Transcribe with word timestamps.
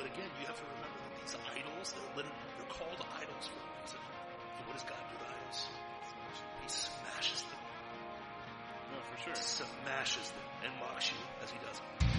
But 0.00 0.16
again, 0.16 0.30
you 0.40 0.46
have 0.46 0.56
to 0.56 0.64
remember 0.64 0.96
that 0.96 1.12
these 1.20 1.36
idols, 1.60 1.92
they're, 1.92 2.16
literally, 2.16 2.40
they're 2.56 2.72
called 2.72 3.04
idols 3.20 3.52
for 3.52 3.60
a 3.60 3.68
reason. 3.84 4.00
And 4.56 4.64
what 4.64 4.72
does 4.72 4.88
God 4.88 4.96
do 5.12 5.16
to 5.20 5.28
idols? 5.28 5.68
He 6.64 6.68
smashes 6.72 7.42
them. 7.44 7.60
No, 8.96 8.98
for 9.12 9.20
sure. 9.20 9.34
Smashes 9.36 10.32
them 10.32 10.46
and 10.64 10.72
mocks 10.80 11.12
you 11.12 11.20
as 11.44 11.50
he 11.50 11.58
does 11.58 11.76
it. 11.76 12.09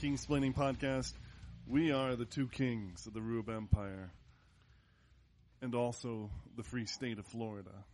King 0.00 0.16
Splaining 0.16 0.54
Podcast. 0.54 1.12
We 1.66 1.92
are 1.92 2.16
the 2.16 2.24
two 2.24 2.48
kings 2.48 3.06
of 3.06 3.12
the 3.12 3.20
Rube 3.20 3.50
Empire 3.50 4.10
and 5.60 5.74
also 5.74 6.30
the 6.56 6.62
free 6.62 6.86
state 6.86 7.18
of 7.18 7.26
Florida. 7.26 7.84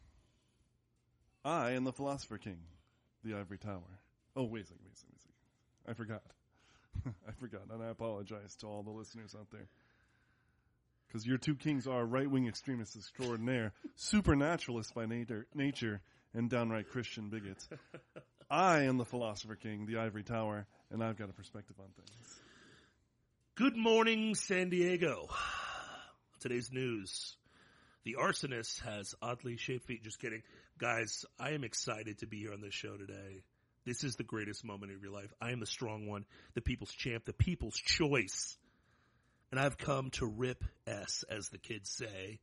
I 1.45 1.73
am 1.73 1.83
the 1.83 1.93
Philosopher 1.93 2.39
King, 2.39 2.59
the 3.25 3.35
Ivory 3.35 3.59
Tower. 3.59 3.83
Oh, 4.37 4.45
wait 4.45 4.63
a 4.63 4.67
second, 4.69 4.85
wait 4.85 4.95
a 4.95 4.97
second, 4.97 5.15
wait 5.15 5.17
a 5.17 5.21
second. 5.21 5.89
I 5.89 5.95
forgot. 5.95 6.23
I 7.29 7.33
forgot, 7.41 7.63
and 7.75 7.83
I 7.83 7.89
apologize 7.89 8.55
to 8.61 8.67
all 8.69 8.85
the 8.85 8.91
listeners 8.91 9.35
out 9.37 9.51
there. 9.51 9.67
Because 11.09 11.27
your 11.27 11.39
two 11.39 11.57
kings 11.57 11.89
are 11.89 12.05
right-wing 12.05 12.47
extremists 12.47 12.95
extraordinaire, 12.95 13.73
supernaturalists 13.97 14.93
by 14.93 15.07
nature, 15.07 15.49
nature, 15.57 16.01
and 16.33 16.49
downright 16.49 16.89
Christian 16.89 17.31
bigots. 17.31 17.69
I 18.49 18.83
am 18.83 18.97
the 18.97 19.05
Philosopher 19.05 19.57
King, 19.57 19.87
the 19.87 19.99
Ivory 19.99 20.23
Tower, 20.23 20.69
and 20.91 21.03
I've 21.03 21.17
got 21.17 21.31
a 21.31 21.33
perspective 21.33 21.77
on 21.79 21.87
things. 21.97 22.41
Good 23.57 23.77
morning, 23.77 24.35
San 24.35 24.69
Diego. 24.69 25.29
Today's 26.41 26.71
news. 26.71 27.37
The 28.05 28.17
arsonist 28.21 28.83
has 28.83 29.15
oddly 29.21 29.57
shaped 29.57 29.87
feet. 29.87 30.05
Just 30.05 30.21
kidding. 30.21 30.43
Guys, 30.79 31.25
I 31.41 31.51
am 31.51 31.65
excited 31.65 32.19
to 32.19 32.27
be 32.27 32.39
here 32.39 32.53
on 32.53 32.61
this 32.61 32.75
show 32.75 32.97
today. 32.97 33.43
This 33.85 34.05
is 34.05 34.17
the 34.17 34.25
greatest 34.25 34.65
moment 34.65 34.93
of 34.93 35.03
your 35.03 35.13
life. 35.13 35.33
I 35.41 35.53
am 35.53 35.61
the 35.61 35.67
strong 35.67 36.07
one, 36.07 36.25
the 36.55 36.61
people's 36.61 36.93
champ, 36.93 37.25
the 37.25 37.33
people's 37.33 37.77
choice. 37.77 38.57
And 39.51 39.61
I've 39.61 39.79
come 39.79 40.11
to 40.13 40.27
rip 40.27 40.65
S, 40.87 41.25
as 41.31 41.49
the 41.49 41.59
kids 41.59 41.91
say. 41.91 42.41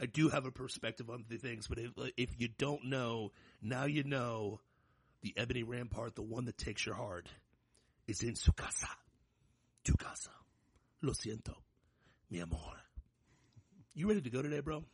I 0.00 0.06
do 0.06 0.28
have 0.28 0.46
a 0.46 0.50
perspective 0.50 1.10
on 1.10 1.24
the 1.28 1.38
things, 1.38 1.66
but 1.68 1.78
if, 1.78 1.90
if 2.16 2.30
you 2.38 2.48
don't 2.48 2.84
know, 2.84 3.32
now 3.62 3.86
you 3.86 4.04
know 4.04 4.60
the 5.22 5.34
ebony 5.36 5.62
rampart, 5.62 6.14
the 6.14 6.22
one 6.22 6.44
that 6.44 6.58
takes 6.58 6.84
your 6.84 6.94
heart, 6.94 7.28
is 8.06 8.22
in 8.22 8.34
su 8.36 8.52
casa. 8.52 8.88
Tu 9.84 9.94
casa. 9.94 10.30
Lo 11.02 11.12
siento. 11.12 11.54
Mi 12.30 12.40
amor. 12.40 12.76
You 13.94 14.08
ready 14.08 14.20
to 14.20 14.30
go 14.30 14.42
today, 14.42 14.60
bro? 14.60 14.84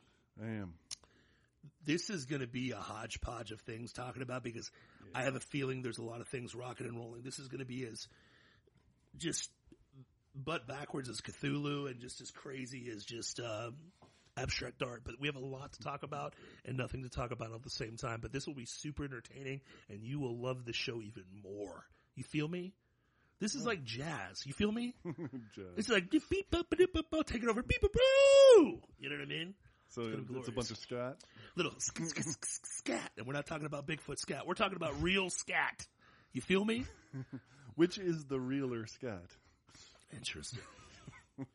I 0.41 0.47
am. 0.47 0.75
This 1.85 2.11
is 2.11 2.27
going 2.27 2.41
to 2.41 2.47
be 2.47 2.71
a 2.71 2.77
hodgepodge 2.77 3.51
of 3.51 3.61
things 3.61 3.93
talking 3.93 4.23
about 4.23 4.43
because 4.43 4.71
I 5.15 5.25
have 5.25 5.35
a 5.35 5.41
feeling 5.41 5.83
there's 5.83 5.99
a 5.99 6.05
lot 6.05 6.21
of 6.21 6.29
things 6.29 6.55
rocking 6.55 6.87
and 6.87 6.97
rolling. 6.97 7.23
This 7.23 7.39
is 7.39 7.49
going 7.49 7.61
to 7.61 7.67
be 7.67 7.85
as 7.85 8.07
just 9.17 9.51
butt 10.35 10.67
backwards 10.67 11.09
as 11.09 11.21
Cthulhu 11.21 11.91
and 11.91 12.01
just 12.01 12.21
as 12.21 12.31
crazy 12.31 12.91
as 12.95 13.05
just 13.05 13.41
um, 13.41 13.75
abstract 14.37 14.83
art. 14.83 15.03
But 15.05 15.21
we 15.21 15.29
have 15.29 15.37
a 15.37 15.41
lot 15.41 15.73
to 15.75 15.81
talk 15.81 16.03
about 16.03 16.35
and 16.65 16.77
nothing 16.77 17.03
to 17.03 17.09
talk 17.09 17.33
about 17.33 17.53
at 17.53 17.63
the 17.63 17.71
same 17.71 17.97
time. 17.97 18.21
But 18.21 18.33
this 18.33 18.47
will 18.47 18.55
be 18.55 18.67
super 18.67 19.05
entertaining 19.05 19.61
and 19.91 20.03
you 20.03 20.21
will 20.21 20.39
love 20.39 20.65
the 20.65 20.73
show 20.73 21.01
even 21.03 21.25
more. 21.43 21.85
You 22.15 22.25
feel 22.25 22.49
me? 22.49 22.73
This 23.43 23.57
is 23.57 23.67
like 23.67 23.83
jazz. 23.83 24.47
You 24.47 24.53
feel 24.53 24.71
me? 24.71 24.95
Jazz. 25.05 25.65
It's 25.77 25.89
like 25.89 26.09
beep, 26.11 26.23
beep, 26.31 26.49
boop, 26.49 26.63
boop, 26.71 26.87
boop, 26.95 27.03
boop, 27.13 27.27
take 27.27 27.43
it 27.43 27.49
over, 27.49 27.61
beep, 27.61 27.83
boop, 27.83 27.93
boo. 27.93 28.79
You 29.01 29.11
know 29.11 29.17
what 29.17 29.23
I 29.23 29.27
mean? 29.27 29.55
So 29.89 30.03
gonna 30.03 30.39
it's 30.39 30.47
a 30.47 30.53
bunch 30.53 30.71
of 30.71 30.77
scat. 30.77 31.17
Little 31.57 31.73
sk- 31.79 32.05
sk- 32.05 32.23
sk- 32.23 32.67
scat, 32.67 33.11
and 33.19 33.27
we're 33.27 33.33
not 33.33 33.47
talking 33.47 33.67
about 33.67 33.85
Bigfoot 33.85 34.21
scat. 34.21 34.47
We're 34.47 34.55
talking 34.55 34.77
about 34.77 35.03
real 35.03 35.29
scat. 35.29 35.89
You 36.33 36.41
feel 36.41 36.65
me? 36.65 36.85
Which 37.75 37.99
is 37.99 38.27
the 38.27 38.39
realer 38.39 38.87
scat? 38.87 39.27
Interesting. 40.15 40.61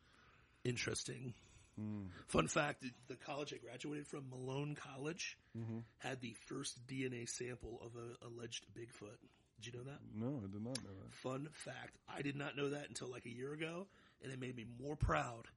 Interesting. 0.65 1.35
Hmm. 1.79 2.07
Fun 2.27 2.49
fact: 2.49 2.83
the 3.07 3.15
college 3.15 3.53
I 3.53 3.57
graduated 3.65 4.07
from, 4.07 4.29
Malone 4.29 4.75
College, 4.75 5.37
mm-hmm. 5.57 5.79
had 5.99 6.19
the 6.19 6.35
first 6.47 6.85
DNA 6.85 7.29
sample 7.29 7.79
of 7.81 7.95
an 7.95 8.17
alleged 8.21 8.65
Bigfoot. 8.77 9.17
Did 9.61 9.73
you 9.73 9.79
know 9.79 9.85
that? 9.85 9.99
No, 10.13 10.37
I 10.37 10.47
did 10.51 10.63
not 10.63 10.83
know 10.83 10.93
that. 11.01 11.13
Fun 11.13 11.49
fact: 11.53 11.97
I 12.07 12.21
did 12.21 12.35
not 12.35 12.55
know 12.55 12.69
that 12.69 12.87
until 12.87 13.09
like 13.09 13.25
a 13.25 13.29
year 13.29 13.53
ago, 13.53 13.87
and 14.23 14.31
it 14.31 14.39
made 14.39 14.55
me 14.55 14.65
more 14.81 14.95
proud 14.95 15.47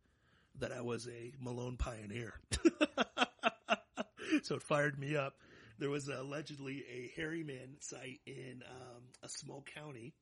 that 0.59 0.73
I 0.73 0.81
was 0.81 1.07
a 1.07 1.33
Malone 1.41 1.77
pioneer. 1.77 2.35
so 4.43 4.57
it 4.57 4.63
fired 4.63 4.99
me 4.99 5.17
up. 5.17 5.35
There 5.79 5.91
was 5.91 6.09
allegedly 6.09 6.85
a 6.91 7.13
hairy 7.19 7.43
man 7.43 7.77
site 7.81 8.21
in 8.27 8.63
um, 8.69 9.03
a 9.23 9.29
small 9.29 9.65
county 9.75 10.15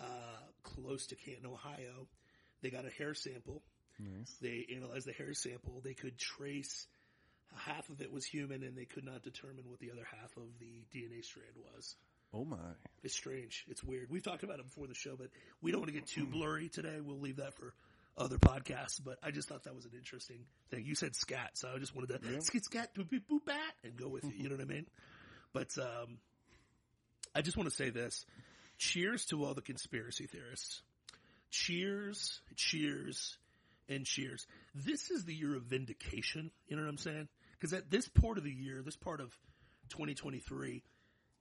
uh, 0.00 0.40
close 0.62 1.06
to 1.08 1.16
Canton, 1.16 1.46
Ohio. 1.46 2.08
They 2.62 2.70
got 2.70 2.86
a 2.86 2.90
hair 2.90 3.14
sample. 3.14 3.62
Nice. 3.98 4.34
They 4.40 4.66
analyzed 4.74 5.06
the 5.06 5.12
hair 5.12 5.34
sample. 5.34 5.80
They 5.84 5.94
could 5.94 6.18
trace 6.18 6.86
half 7.56 7.88
of 7.90 8.00
it 8.00 8.12
was 8.12 8.24
human, 8.24 8.62
and 8.62 8.76
they 8.76 8.86
could 8.86 9.04
not 9.04 9.22
determine 9.22 9.68
what 9.68 9.78
the 9.78 9.90
other 9.92 10.06
half 10.10 10.36
of 10.36 10.58
the 10.58 10.84
DNA 10.94 11.24
strand 11.24 11.54
was. 11.56 11.94
Oh 12.34 12.44
my. 12.44 12.56
It's 13.02 13.14
strange. 13.14 13.64
It's 13.68 13.84
weird. 13.84 14.10
We've 14.10 14.22
talked 14.22 14.42
about 14.42 14.58
it 14.58 14.64
before 14.64 14.86
the 14.86 14.94
show, 14.94 15.14
but 15.16 15.28
we 15.62 15.70
don't 15.70 15.80
want 15.80 15.92
to 15.92 15.98
get 15.98 16.06
too 16.06 16.26
blurry 16.26 16.68
today. 16.68 16.96
We'll 17.00 17.20
leave 17.20 17.36
that 17.36 17.54
for 17.54 17.74
other 18.16 18.38
podcasts. 18.38 19.00
But 19.02 19.18
I 19.22 19.30
just 19.30 19.48
thought 19.48 19.64
that 19.64 19.74
was 19.74 19.84
an 19.84 19.92
interesting 19.96 20.46
thing. 20.70 20.84
You 20.84 20.94
said 20.94 21.14
scat, 21.14 21.50
so 21.54 21.68
I 21.74 21.78
just 21.78 21.94
wanted 21.94 22.20
to 22.20 22.42
skit 22.42 22.64
scat 22.64 22.94
boop 22.94 23.08
boop 23.08 23.22
boop 23.30 23.44
bat 23.44 23.74
and 23.84 23.96
go 23.96 24.08
with 24.08 24.24
you. 24.24 24.32
You 24.36 24.48
know 24.48 24.56
what 24.56 24.64
I 24.64 24.72
mean? 24.72 24.86
But 25.52 25.68
um, 25.78 26.18
I 27.34 27.42
just 27.42 27.56
want 27.56 27.68
to 27.68 27.74
say 27.74 27.90
this: 27.90 28.26
cheers 28.78 29.26
to 29.26 29.44
all 29.44 29.54
the 29.54 29.62
conspiracy 29.62 30.26
theorists. 30.26 30.82
Cheers, 31.50 32.40
cheers, 32.56 33.38
and 33.88 34.04
cheers. 34.04 34.44
This 34.74 35.10
is 35.10 35.24
the 35.24 35.34
year 35.34 35.54
of 35.54 35.62
vindication. 35.62 36.50
You 36.66 36.76
know 36.76 36.82
what 36.82 36.88
I'm 36.88 36.98
saying? 36.98 37.28
Because 37.52 37.72
at 37.72 37.90
this 37.90 38.08
part 38.08 38.38
of 38.38 38.44
the 38.44 38.50
year, 38.50 38.82
this 38.84 38.96
part 38.96 39.20
of 39.20 39.28
2023, 39.90 40.82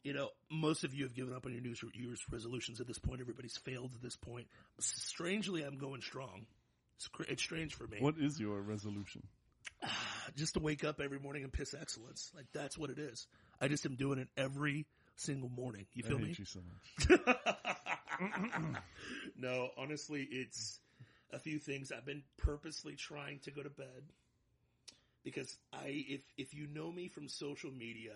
you 0.03 0.13
know, 0.13 0.29
most 0.51 0.83
of 0.83 0.93
you 0.93 1.03
have 1.03 1.15
given 1.15 1.33
up 1.33 1.45
on 1.45 1.53
your 1.53 1.61
New 1.61 1.75
Year's 1.93 2.23
resolutions 2.31 2.81
at 2.81 2.87
this 2.87 2.99
point. 2.99 3.21
Everybody's 3.21 3.57
failed 3.57 3.91
at 3.95 4.01
this 4.01 4.15
point. 4.15 4.47
Strangely, 4.79 5.63
I'm 5.63 5.77
going 5.77 6.01
strong. 6.01 6.45
It's, 6.97 7.07
cr- 7.07 7.23
it's 7.29 7.41
strange 7.41 7.73
for 7.75 7.87
me. 7.87 7.97
What 7.99 8.15
is 8.19 8.39
your 8.39 8.61
resolution? 8.61 9.23
Just 10.35 10.55
to 10.55 10.59
wake 10.59 10.83
up 10.83 10.99
every 10.99 11.19
morning 11.19 11.43
and 11.43 11.51
piss 11.51 11.73
excellence. 11.79 12.31
Like 12.35 12.45
that's 12.53 12.77
what 12.77 12.89
it 12.89 12.99
is. 12.99 13.27
I 13.61 13.67
just 13.67 13.85
am 13.85 13.95
doing 13.95 14.19
it 14.19 14.27
every 14.35 14.85
single 15.15 15.49
morning. 15.49 15.85
You 15.93 16.03
I 16.05 16.09
feel 16.09 16.17
hate 16.17 16.27
me? 16.27 16.35
you 16.39 16.45
so 16.45 16.59
much. 17.19 17.19
No, 19.37 19.69
honestly, 19.77 20.27
it's 20.31 20.79
a 21.31 21.39
few 21.39 21.59
things. 21.59 21.91
I've 21.91 22.05
been 22.05 22.23
purposely 22.37 22.95
trying 22.95 23.39
to 23.39 23.51
go 23.51 23.63
to 23.63 23.69
bed 23.69 24.03
because 25.23 25.57
I, 25.73 26.05
if 26.07 26.21
if 26.37 26.53
you 26.53 26.67
know 26.67 26.91
me 26.91 27.07
from 27.07 27.27
social 27.27 27.71
media, 27.71 28.13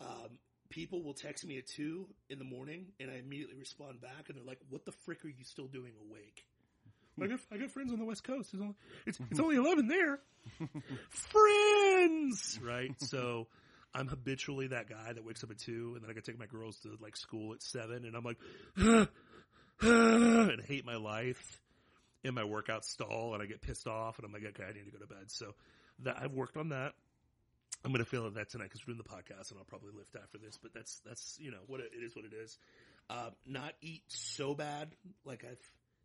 um, 0.00 0.38
people 0.72 1.02
will 1.02 1.14
text 1.14 1.46
me 1.46 1.58
at 1.58 1.66
two 1.66 2.06
in 2.30 2.38
the 2.38 2.44
morning, 2.44 2.86
and 2.98 3.10
I 3.10 3.14
immediately 3.16 3.56
respond 3.56 4.00
back, 4.00 4.28
and 4.28 4.36
they're 4.36 4.44
like, 4.44 4.58
"What 4.70 4.84
the 4.84 4.92
frick 4.92 5.24
are 5.24 5.28
you 5.28 5.44
still 5.44 5.66
doing 5.66 5.92
awake?" 6.08 6.44
I 7.20 7.26
got 7.26 7.40
I 7.52 7.58
got 7.58 7.70
friends 7.70 7.92
on 7.92 7.98
the 7.98 8.04
west 8.04 8.24
coast. 8.24 8.54
It's 8.54 8.62
only 8.62 8.74
it's, 9.06 9.18
it's 9.30 9.40
only 9.40 9.56
eleven 9.56 9.86
there. 9.86 10.18
friends, 11.10 12.58
right? 12.62 13.00
So. 13.00 13.46
I'm 13.94 14.08
habitually 14.08 14.68
that 14.68 14.88
guy 14.88 15.12
that 15.12 15.22
wakes 15.22 15.44
up 15.44 15.50
at 15.50 15.58
two 15.58 15.92
and 15.94 16.02
then 16.02 16.10
I 16.10 16.14
gotta 16.14 16.24
take 16.24 16.38
my 16.38 16.46
girls 16.46 16.78
to 16.78 16.96
like 17.02 17.14
school 17.14 17.52
at 17.52 17.62
seven 17.62 18.06
and 18.06 18.16
I'm 18.16 18.24
like, 18.24 18.38
and 19.82 20.62
hate 20.62 20.86
my 20.86 20.96
life 20.96 21.60
and 22.24 22.34
my 22.34 22.44
workout 22.44 22.86
stall 22.86 23.34
and 23.34 23.42
I 23.42 23.46
get 23.46 23.60
pissed 23.60 23.86
off 23.86 24.18
and 24.18 24.24
I'm 24.24 24.32
like, 24.32 24.44
okay, 24.46 24.64
I 24.64 24.72
need 24.72 24.86
to 24.86 24.90
go 24.90 24.98
to 24.98 25.06
bed. 25.06 25.24
So 25.30 25.54
that 26.04 26.16
I've 26.22 26.32
worked 26.32 26.56
on 26.56 26.70
that. 26.70 26.94
I'm 27.84 27.90
going 27.92 28.04
to 28.04 28.08
fail 28.10 28.26
at 28.26 28.34
that 28.34 28.48
tonight 28.50 28.64
because 28.64 28.86
we're 28.86 28.94
doing 28.94 29.02
the 29.04 29.08
podcast 29.16 29.50
and 29.50 29.58
I'll 29.58 29.64
probably 29.64 29.90
lift 29.96 30.14
after 30.14 30.38
this, 30.38 30.56
but 30.62 30.72
that's, 30.72 31.00
that's, 31.04 31.36
you 31.40 31.50
know, 31.50 31.58
what 31.66 31.80
it, 31.80 31.90
it 31.96 32.04
is 32.04 32.14
what 32.14 32.24
it 32.24 32.32
is. 32.32 32.56
Uh, 33.10 33.30
not 33.46 33.72
eat 33.80 34.02
so 34.08 34.54
bad 34.54 34.90
like 35.24 35.44
I've 35.44 35.58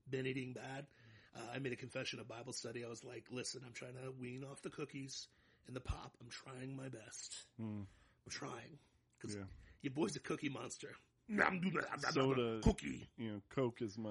been 0.09 0.25
eating 0.25 0.53
bad. 0.53 0.87
Uh, 1.35 1.41
I 1.53 1.59
made 1.59 1.73
a 1.73 1.75
confession 1.75 2.19
of 2.19 2.27
Bible 2.27 2.53
study. 2.53 2.83
I 2.83 2.89
was 2.89 3.03
like, 3.03 3.25
listen, 3.29 3.61
I'm 3.65 3.73
trying 3.73 3.93
to 3.93 4.11
wean 4.19 4.43
off 4.49 4.61
the 4.63 4.71
cookies 4.71 5.27
and 5.67 5.75
the 5.75 5.79
pop. 5.79 6.15
I'm 6.19 6.29
trying 6.29 6.75
my 6.75 6.89
best. 6.89 7.35
I'm 7.59 7.85
trying. 8.29 8.79
Cause 9.21 9.35
Yeah. 9.35 9.43
your 9.83 9.93
boy's 9.93 10.15
a 10.15 10.19
cookie 10.19 10.49
monster. 10.49 10.89
I'm 11.29 11.61
doing 11.61 11.75
Soda. 12.09 12.59
Cookie. 12.63 13.07
You 13.17 13.31
know, 13.33 13.41
Coke 13.53 13.81
is 13.83 13.97
my, 13.97 14.09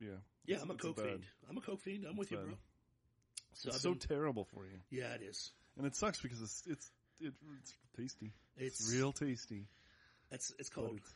yeah. 0.00 0.10
Yeah, 0.46 0.58
I'm 0.62 0.70
a 0.70 0.74
Coke 0.74 0.96
bad. 0.96 1.06
fiend. 1.06 1.22
I'm 1.50 1.56
a 1.56 1.60
Coke 1.60 1.80
fiend. 1.80 2.04
I'm 2.08 2.16
with 2.16 2.30
you, 2.30 2.36
bro. 2.36 2.52
So, 3.54 3.68
It's 3.68 3.76
I've 3.76 3.82
so 3.82 3.94
terrible 3.94 4.44
for 4.44 4.64
you. 4.66 4.78
yeah, 4.90 5.14
it 5.14 5.22
is. 5.22 5.50
And 5.78 5.86
it 5.86 5.96
sucks 5.96 6.20
because 6.20 6.40
it's, 6.42 6.62
it's, 6.66 6.90
it, 7.20 7.32
it's 7.60 7.72
tasty. 7.96 8.32
It's 8.56 8.80
It's 8.80 8.94
real 8.94 9.12
tasty. 9.12 9.66
It's 10.30 10.52
it's 10.58 10.68
called. 10.68 10.96
it's 10.96 11.12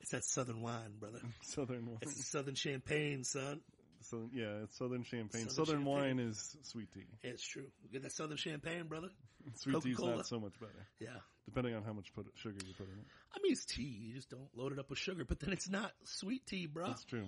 It's 0.00 0.10
that 0.12 0.24
Southern 0.24 0.62
wine, 0.62 0.94
brother. 0.98 1.20
southern 1.42 1.86
wine. 1.86 1.98
It's 2.02 2.26
Southern 2.26 2.54
champagne, 2.54 3.24
son. 3.24 3.60
So 4.02 4.28
yeah, 4.32 4.62
it's 4.62 4.78
southern 4.78 5.02
champagne. 5.02 5.48
Southern 5.48 5.66
Southern, 5.66 5.84
champagne. 5.84 6.16
wine 6.16 6.18
is 6.20 6.56
sweet 6.62 6.92
tea. 6.92 7.06
It's 7.22 7.44
true. 7.44 7.66
We 7.82 7.90
Get 7.90 8.02
that 8.04 8.12
Southern 8.12 8.36
champagne, 8.36 8.84
brother. 8.86 9.08
Sweet 9.56 9.82
tea's 9.82 9.96
Coca-Cola. 9.96 10.16
not 10.16 10.26
so 10.26 10.38
much 10.38 10.52
better, 10.60 10.86
Yeah. 11.00 11.08
depending 11.46 11.74
on 11.74 11.82
how 11.82 11.92
much 11.92 12.12
put 12.14 12.26
sugar 12.36 12.56
you 12.66 12.74
put 12.74 12.86
in 12.86 12.92
it. 12.94 13.04
I 13.34 13.38
mean, 13.42 13.52
it's 13.52 13.64
tea. 13.64 13.82
You 14.08 14.14
just 14.14 14.30
don't 14.30 14.48
load 14.56 14.72
it 14.72 14.78
up 14.78 14.90
with 14.90 14.98
sugar, 14.98 15.24
but 15.24 15.40
then 15.40 15.52
it's 15.52 15.68
not 15.68 15.90
sweet 16.04 16.46
tea, 16.46 16.66
bro. 16.66 16.86
That's 16.88 17.04
true. 17.04 17.26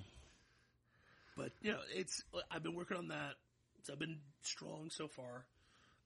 But 1.36 1.50
you 1.62 1.72
know, 1.72 1.78
it's 1.94 2.22
I've 2.50 2.62
been 2.62 2.74
working 2.74 2.96
on 2.96 3.08
that. 3.08 3.34
I've 3.90 3.98
been 3.98 4.18
strong 4.42 4.90
so 4.90 5.08
far. 5.08 5.44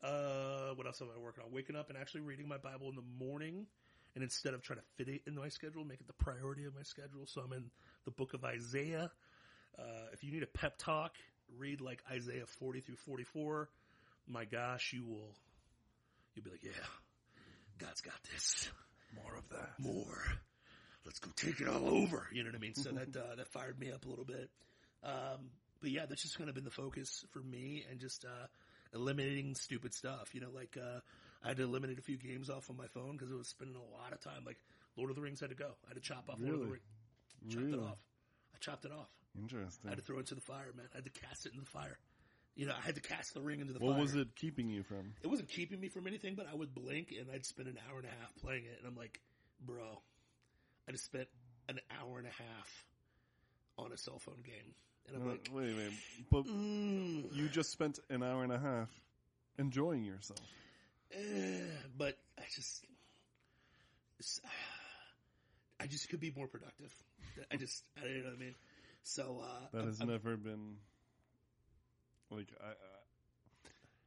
Uh, 0.05 0.75
what 0.75 0.87
else 0.87 1.01
am 1.01 1.09
I 1.15 1.19
working 1.19 1.43
on? 1.45 1.53
Waking 1.53 1.77
up 1.77 1.89
and 1.89 1.99
actually 1.99 2.21
reading 2.21 2.47
my 2.47 2.59
Bible 2.59 2.91
in 2.91 2.97
the 2.97 3.25
morning, 3.25 3.67
and 4.15 4.23
instead 4.23 4.53
of 4.55 4.63
trying 4.63 4.81
to 4.81 4.85
fit 4.97 5.09
it 5.09 5.23
in 5.27 5.35
my 5.35 5.49
schedule, 5.49 5.85
make 5.85 6.01
it 6.01 6.07
the 6.07 6.25
priority 6.25 6.65
of 6.67 6.75
my 6.75 6.83
schedule. 6.83 7.27
So 7.27 7.41
I'm 7.41 7.53
in 7.53 7.65
the 8.05 8.11
book 8.11 8.35
of 8.35 8.45
Isaiah. 8.45 9.11
Uh, 9.79 9.83
if 10.13 10.23
you 10.23 10.31
need 10.31 10.43
a 10.43 10.47
pep 10.47 10.75
talk, 10.79 11.15
read 11.59 11.81
like 11.81 12.03
Isaiah 12.11 12.47
40 12.47 12.81
through 12.81 12.97
44. 12.97 13.69
My 14.29 14.45
gosh, 14.45 14.93
you 14.93 15.05
will. 15.05 15.35
You'll 16.35 16.45
be 16.45 16.51
like, 16.51 16.65
yeah, 16.65 16.71
God's 17.79 18.01
got 18.01 18.15
this. 18.33 18.69
More 19.15 19.37
of 19.37 19.49
that. 19.51 19.71
more. 19.79 20.23
Let's 21.05 21.19
go 21.19 21.31
take 21.37 21.61
it 21.61 21.69
all 21.69 21.87
over. 21.89 22.27
You 22.33 22.43
know 22.43 22.49
what 22.49 22.57
I 22.57 22.61
mean? 22.61 22.75
So 22.75 22.91
that 22.91 23.17
uh, 23.17 23.35
that 23.37 23.49
fired 23.49 23.79
me 23.79 23.93
up 23.93 24.07
a 24.07 24.09
little 24.09 24.25
bit. 24.25 24.51
Um, 25.03 25.51
but 25.81 25.91
yeah, 25.91 26.07
that's 26.07 26.23
just 26.23 26.39
kind 26.39 26.49
of 26.49 26.55
been 26.55 26.65
the 26.65 26.71
focus 26.71 27.25
for 27.31 27.41
me, 27.41 27.85
and 27.91 28.01
just 28.01 28.25
uh, 28.25 28.47
eliminating 28.95 29.55
stupid 29.55 29.93
stuff. 29.95 30.35
You 30.35 30.41
know, 30.41 30.51
like 30.55 30.77
uh, 30.81 31.01
I 31.45 31.49
had 31.49 31.57
to 31.59 31.65
eliminate 31.65 31.99
a 31.99 32.03
few 32.03 32.17
games 32.17 32.49
off 32.51 32.71
on 32.71 32.77
my 32.77 32.87
phone 32.89 33.13
because 33.13 33.31
it 33.31 33.37
was 33.37 33.49
spending 33.49 33.77
a 33.77 33.81
lot 34.01 34.13
of 34.13 34.21
time. 34.21 34.45
Like 34.47 34.59
Lord 34.97 35.11
of 35.11 35.17
the 35.17 35.23
Rings 35.23 35.41
had 35.41 35.51
to 35.51 35.57
go. 35.57 35.71
I 35.85 35.89
had 35.89 35.95
to 35.97 36.01
chop 36.01 36.29
off 36.29 36.39
Lord 36.41 36.55
of 36.55 36.61
the 36.61 36.67
Really? 36.67 36.71
Rings. 36.73 37.53
Chopped 37.53 37.65
Really? 37.67 37.79
it 37.79 37.83
off. 37.85 37.99
I 38.55 38.59
chopped 38.61 38.85
it 38.85 38.93
off. 38.93 39.09
Interesting. 39.39 39.87
I 39.89 39.91
had 39.91 39.99
to 39.99 40.05
throw 40.05 40.17
it 40.17 40.21
into 40.21 40.35
the 40.37 40.41
fire, 40.41 40.73
man. 40.77 40.87
I 40.93 40.99
had 40.99 41.05
to 41.05 41.11
cast 41.11 41.47
it 41.47 41.53
into 41.53 41.65
the 41.65 41.71
fire. 41.71 41.99
You 42.55 42.67
know, 42.67 42.75
I 42.79 42.81
had 42.87 42.95
to 42.95 43.01
cast 43.01 43.35
the 43.35 43.41
ring 43.43 43.59
into 43.61 43.73
the 43.73 43.81
What 43.81 43.91
fire. 43.91 43.99
What 43.99 44.03
was 44.03 44.15
it 44.15 44.29
keeping 44.37 44.69
you 44.69 44.85
from? 44.85 45.13
It 45.23 45.27
wasn't 45.27 45.49
keeping 45.49 45.81
me 45.81 45.89
from 45.89 46.07
anything, 46.07 46.37
but 46.37 46.47
I 46.51 46.55
would 46.55 46.73
blink 46.73 47.13
and 47.19 47.29
I'd 47.35 47.45
spend 47.45 47.67
an 47.69 47.79
hour 47.91 47.99
and 47.99 48.07
a 48.07 48.11
half 48.11 48.33
playing 48.41 48.65
it, 48.65 48.79
and 48.79 48.87
I'm 48.87 48.95
like, 48.97 49.21
bro, 49.61 50.01
I 50.89 50.93
just 50.93 51.05
spent 51.05 51.27
an 51.69 51.81
hour 52.01 52.19
and 52.19 52.29
a 52.29 52.31
half 52.31 52.87
on 53.77 53.91
a 53.91 53.97
cell 53.97 54.21
phone 54.21 54.41
game, 54.45 54.73
and 55.09 55.17
I'm 55.17 55.29
Uh, 55.29 55.33
like, 55.33 55.49
wait, 55.53 55.77
wait. 55.77 55.93
But 56.31 56.45
mm, 56.47 57.35
you 57.35 57.49
just 57.49 57.71
spent 57.71 57.99
an 58.11 58.23
hour 58.23 58.43
and 58.43 58.53
a 58.53 58.59
half 58.59 58.89
enjoying 59.59 60.05
yourself. 60.05 60.41
eh, 61.13 61.61
but 61.97 62.19
I 62.39 62.43
just, 62.55 62.85
I 65.81 65.87
just 65.87 66.09
could 66.09 66.21
be 66.21 66.33
more 66.37 66.47
productive. 66.49 66.93
I 67.51 67.57
just, 67.57 67.83
I 67.99 68.03
don't 68.05 68.19
know 68.19 68.25
what 68.31 68.35
I 68.37 68.39
mean. 68.41 68.55
So 69.03 69.43
uh, 69.43 69.47
That 69.73 69.79
I'm- 69.79 69.87
has 69.89 70.01
I'm- 70.01 70.09
never 70.11 70.37
been 70.37 70.77
like 72.31 72.49
I. 72.63 72.73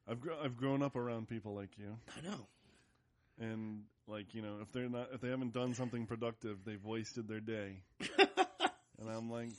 I've 0.09 0.21
gr- 0.21 0.31
I've 0.41 0.55
grown 0.55 0.81
up 0.81 0.95
around 0.95 1.27
people 1.27 1.53
like 1.53 1.77
you, 1.77 1.97
I 2.17 2.21
know. 2.21 2.47
and 3.39 3.83
like 4.07 4.33
you 4.33 4.41
know, 4.41 4.59
if 4.61 4.71
they're 4.71 4.88
not, 4.89 5.09
if 5.13 5.19
they 5.19 5.27
haven't 5.29 5.51
done 5.53 5.73
something 5.73 6.05
productive, 6.07 6.63
they've 6.63 6.83
wasted 6.83 7.27
their 7.27 7.41
day. 7.41 7.81
and 7.99 9.09
I'm 9.09 9.29
like, 9.29 9.49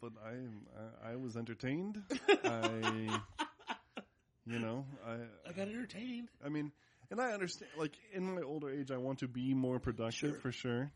but 0.00 0.12
I, 0.24 1.08
I, 1.08 1.12
I 1.12 1.16
was 1.16 1.36
entertained. 1.36 2.02
I, 2.44 3.20
you 4.46 4.58
know, 4.58 4.84
I, 5.06 5.14
I 5.48 5.52
got 5.52 5.68
entertained. 5.68 6.28
I 6.44 6.48
mean, 6.48 6.72
and 7.10 7.20
I 7.20 7.32
understand. 7.32 7.70
Like 7.78 7.96
in 8.12 8.34
my 8.34 8.42
older 8.42 8.70
age, 8.70 8.90
I 8.90 8.96
want 8.96 9.20
to 9.20 9.28
be 9.28 9.54
more 9.54 9.78
productive 9.78 10.32
Sure. 10.32 10.40
for 10.40 10.52
sure. 10.52 10.90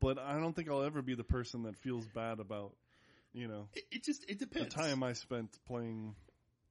But 0.00 0.18
I 0.18 0.38
don't 0.40 0.54
think 0.54 0.70
I'll 0.70 0.82
ever 0.82 1.02
be 1.02 1.14
the 1.14 1.24
person 1.24 1.64
that 1.64 1.76
feels 1.76 2.06
bad 2.06 2.40
about, 2.40 2.72
you 3.34 3.46
know, 3.48 3.68
It, 3.74 3.84
it 3.90 4.04
just, 4.04 4.24
it 4.30 4.38
depends. 4.38 4.74
the 4.74 4.80
time 4.80 5.02
I 5.02 5.12
spent 5.12 5.50
playing 5.66 6.14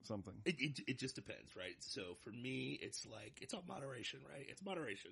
something. 0.04 0.34
It, 0.46 0.56
it 0.60 0.80
it 0.88 1.00
just 1.00 1.14
depends, 1.16 1.56
right? 1.56 1.76
So 1.80 2.16
for 2.24 2.32
me, 2.32 2.80
it's 2.82 3.06
like 3.06 3.38
it's 3.42 3.54
all 3.54 3.64
moderation, 3.68 4.22
right? 4.28 4.46
It's 4.50 4.64
moderation. 4.64 5.12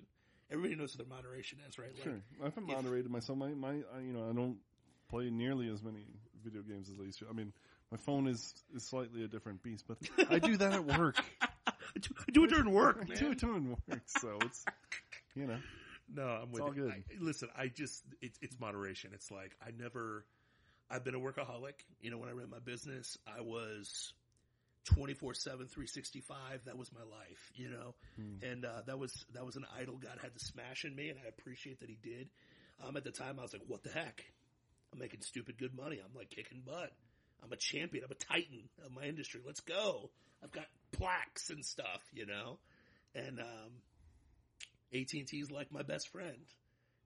Everybody 0.50 0.74
knows 0.76 0.96
what 0.96 1.06
their 1.06 1.16
moderation 1.16 1.58
is, 1.68 1.78
right? 1.78 1.90
Like, 1.94 2.02
Sure, 2.04 2.20
I've 2.44 2.56
moderated 2.60 3.10
myself. 3.10 3.38
My, 3.38 3.48
my, 3.50 3.82
I, 3.94 4.00
you 4.00 4.12
know, 4.14 4.28
I 4.28 4.32
don't 4.32 4.56
play 5.10 5.28
nearly 5.30 5.68
as 5.70 5.82
many 5.82 6.06
video 6.44 6.62
games 6.62 6.88
as 6.88 6.98
I 7.00 7.04
used 7.04 7.18
to. 7.20 7.26
I 7.28 7.32
mean, 7.32 7.52
my 7.90 7.96
phone 7.98 8.26
is 8.28 8.54
is 8.74 8.84
slightly 8.84 9.24
a 9.24 9.28
different 9.28 9.62
beast, 9.62 9.84
but 9.88 9.98
I 10.30 10.38
do 10.38 10.56
that 10.56 10.72
at 10.72 10.84
work. 10.84 11.16
I 11.42 11.48
do, 12.00 12.10
I 12.26 12.30
do 12.32 12.44
it 12.44 12.50
during 12.50 12.70
work, 12.72 13.06
I 13.10 13.14
do 13.14 13.30
it 13.30 13.38
doing 13.40 13.70
work, 13.70 14.02
so 14.06 14.38
it's, 14.42 14.64
you 15.34 15.46
know, 15.46 15.58
No, 16.14 16.22
I'm 16.22 16.50
with 16.52 16.62
all 16.62 16.74
you. 16.74 16.82
good. 16.84 16.92
I, 16.92 17.02
listen, 17.20 17.48
I 17.56 17.68
just 17.68 18.02
it's 18.20 18.38
it's 18.42 18.58
moderation. 18.60 19.10
It's 19.14 19.30
like 19.30 19.56
I 19.66 19.70
never. 19.78 20.24
I've 20.90 21.04
been 21.04 21.14
a 21.14 21.20
workaholic. 21.20 21.74
You 22.00 22.10
know, 22.10 22.16
when 22.18 22.30
I 22.30 22.32
ran 22.32 22.48
my 22.48 22.60
business, 22.60 23.18
I 23.26 23.42
was 23.42 24.12
24 24.84 25.34
7 25.34 25.66
365 25.66 26.64
that 26.64 26.78
was 26.78 26.90
my 26.92 27.02
life 27.02 27.52
you 27.54 27.68
know 27.68 27.94
Hmm. 28.16 28.36
and 28.42 28.64
uh, 28.64 28.80
that 28.86 28.98
was 28.98 29.12
that 29.34 29.44
was 29.44 29.56
an 29.56 29.66
idol 29.78 29.96
god 29.98 30.18
had 30.22 30.32
to 30.32 30.42
smash 30.42 30.86
in 30.86 30.96
me 30.96 31.10
and 31.10 31.18
i 31.22 31.28
appreciate 31.28 31.80
that 31.80 31.90
he 31.90 31.98
did 32.02 32.30
um, 32.82 32.96
at 32.96 33.04
the 33.04 33.10
time 33.10 33.38
i 33.38 33.42
was 33.42 33.52
like 33.52 33.60
what 33.66 33.82
the 33.82 33.90
heck 33.90 34.24
i'm 34.92 34.98
making 34.98 35.20
stupid 35.22 35.58
good 35.58 35.74
money. 35.74 36.00
I'm 36.04 36.16
like 36.16 36.30
kicking 36.30 36.62
butt. 36.64 36.92
I'm 37.42 37.52
a 37.52 37.56
champion. 37.56 38.04
I'm 38.04 38.10
a 38.10 38.14
titan 38.14 38.68
of 38.84 38.92
my 38.92 39.04
industry. 39.04 39.40
Let's 39.44 39.60
go. 39.60 40.10
I've 40.42 40.52
got 40.52 40.66
plaques 40.92 41.50
and 41.50 41.64
stuff 41.64 42.02
you 42.12 42.26
know? 42.26 42.58
And 43.14 43.40
um, 43.40 43.72
AT&T 44.94 45.36
is 45.36 45.50
like 45.50 45.72
my 45.72 45.82
best 45.82 46.08
friend. 46.08 46.38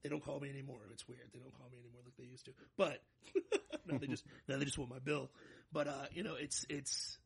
They 0.03 0.09
don't 0.09 0.25
call 0.25 0.41
me 0.41 0.51
anymore. 0.51 0.81
It's 0.93 1.07
weird. 1.07 1.29
They 1.33 1.39
don't 1.39 1.57
call 1.57 1.69
me 1.71 1.79
anymore 1.79 2.03
like 2.05 2.17
they 2.17 2.25
used 2.25 2.47
to. 2.47 2.53
But 2.77 2.99
now 3.87 3.99
they 3.99 4.09
just 4.09 4.25
now 4.49 4.59
they 4.59 4.65
just 4.65 4.79
want 4.79 4.91
my 4.91 4.99
bill. 4.99 5.31
But 5.73 5.89
uh, 5.89 6.07
you 6.13 6.25
know 6.25 6.35
it's 6.35 6.67
it's 6.69 7.19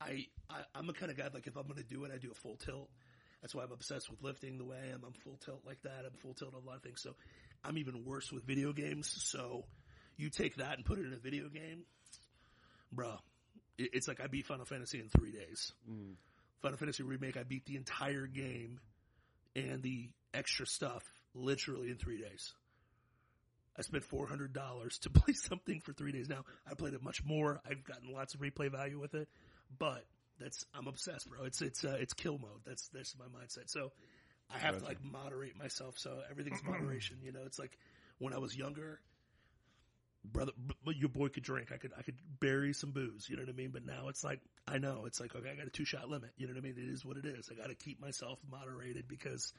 I, 0.00 0.26
I 0.48 0.60
I'm 0.74 0.88
a 0.88 0.92
kind 0.92 1.10
of 1.10 1.18
guy 1.18 1.28
like 1.32 1.46
if 1.46 1.56
I'm 1.56 1.64
going 1.64 1.76
to 1.76 1.84
do 1.84 2.04
it, 2.04 2.12
I 2.14 2.18
do 2.18 2.30
a 2.30 2.34
full 2.34 2.56
tilt. 2.56 2.88
That's 3.42 3.54
why 3.54 3.62
I'm 3.62 3.72
obsessed 3.72 4.08
with 4.10 4.22
lifting 4.22 4.56
the 4.58 4.64
way 4.64 4.78
I 4.82 4.94
am. 4.94 5.02
I'm 5.04 5.12
full 5.12 5.38
tilt 5.44 5.62
like 5.66 5.82
that. 5.82 6.04
I'm 6.06 6.16
full 6.22 6.34
tilt 6.34 6.54
on 6.54 6.62
a 6.62 6.66
lot 6.66 6.76
of 6.76 6.82
things. 6.82 7.02
So 7.02 7.14
I'm 7.64 7.76
even 7.78 8.04
worse 8.04 8.32
with 8.32 8.44
video 8.44 8.72
games. 8.72 9.12
So 9.24 9.64
you 10.16 10.30
take 10.30 10.56
that 10.56 10.76
and 10.76 10.84
put 10.84 10.98
it 10.98 11.06
in 11.06 11.12
a 11.12 11.18
video 11.18 11.48
game, 11.48 11.84
bro. 12.92 13.16
It's 13.76 14.06
like 14.06 14.20
I 14.20 14.28
beat 14.28 14.46
Final 14.46 14.64
Fantasy 14.64 15.00
in 15.00 15.08
three 15.08 15.32
days. 15.32 15.72
Mm. 15.90 16.14
Final 16.62 16.78
Fantasy 16.78 17.02
remake, 17.02 17.36
I 17.36 17.42
beat 17.42 17.66
the 17.66 17.76
entire 17.76 18.26
game 18.26 18.78
and 19.56 19.82
the 19.82 20.08
extra 20.32 20.66
stuff 20.66 21.02
literally 21.34 21.90
in 21.90 21.96
three 21.96 22.18
days. 22.18 22.54
I 23.76 23.82
spent 23.82 24.04
four 24.04 24.26
hundred 24.26 24.52
dollars 24.52 24.98
to 24.98 25.10
play 25.10 25.34
something 25.34 25.80
for 25.80 25.92
three 25.92 26.12
days. 26.12 26.28
Now 26.28 26.44
I 26.70 26.74
played 26.74 26.94
it 26.94 27.02
much 27.02 27.24
more. 27.24 27.60
I've 27.68 27.84
gotten 27.84 28.12
lots 28.12 28.34
of 28.34 28.40
replay 28.40 28.70
value 28.70 29.00
with 29.00 29.14
it, 29.14 29.28
but 29.78 30.04
that's 30.38 30.64
I'm 30.74 30.86
obsessed, 30.86 31.28
bro. 31.28 31.44
It's 31.44 31.60
it's 31.60 31.84
uh, 31.84 31.96
it's 31.98 32.12
kill 32.12 32.38
mode. 32.38 32.60
That's 32.64 32.88
that's 32.88 33.16
my 33.18 33.26
mindset. 33.26 33.68
So 33.68 33.92
I 34.54 34.58
have 34.58 34.78
to 34.78 34.84
like 34.84 35.02
moderate 35.02 35.56
myself. 35.56 35.98
So 35.98 36.18
everything's 36.30 36.62
moderation. 36.66 37.18
You 37.22 37.32
know, 37.32 37.42
it's 37.46 37.58
like 37.58 37.76
when 38.18 38.32
I 38.32 38.38
was 38.38 38.56
younger, 38.56 39.00
brother, 40.24 40.52
but 40.84 40.96
your 40.96 41.08
boy 41.08 41.28
could 41.28 41.42
drink. 41.42 41.70
I 41.72 41.76
could 41.76 41.92
I 41.98 42.02
could 42.02 42.16
bury 42.40 42.72
some 42.72 42.90
booze. 42.92 43.28
You 43.28 43.36
know 43.36 43.42
what 43.42 43.50
I 43.50 43.52
mean? 43.52 43.70
But 43.70 43.84
now 43.84 44.08
it's 44.08 44.24
like 44.24 44.40
I 44.66 44.78
know 44.78 45.04
it's 45.06 45.20
like 45.20 45.34
okay, 45.34 45.50
I 45.50 45.54
got 45.54 45.66
a 45.66 45.70
two 45.70 45.84
shot 45.84 46.08
limit. 46.08 46.30
You 46.36 46.46
know 46.46 46.54
what 46.54 46.58
I 46.60 46.62
mean? 46.62 46.74
It 46.76 46.92
is 46.92 47.04
what 47.04 47.16
it 47.16 47.26
is. 47.26 47.50
I 47.50 47.54
got 47.54 47.68
to 47.68 47.74
keep 47.74 48.00
myself 48.00 48.38
moderated 48.50 49.06
because 49.08 49.52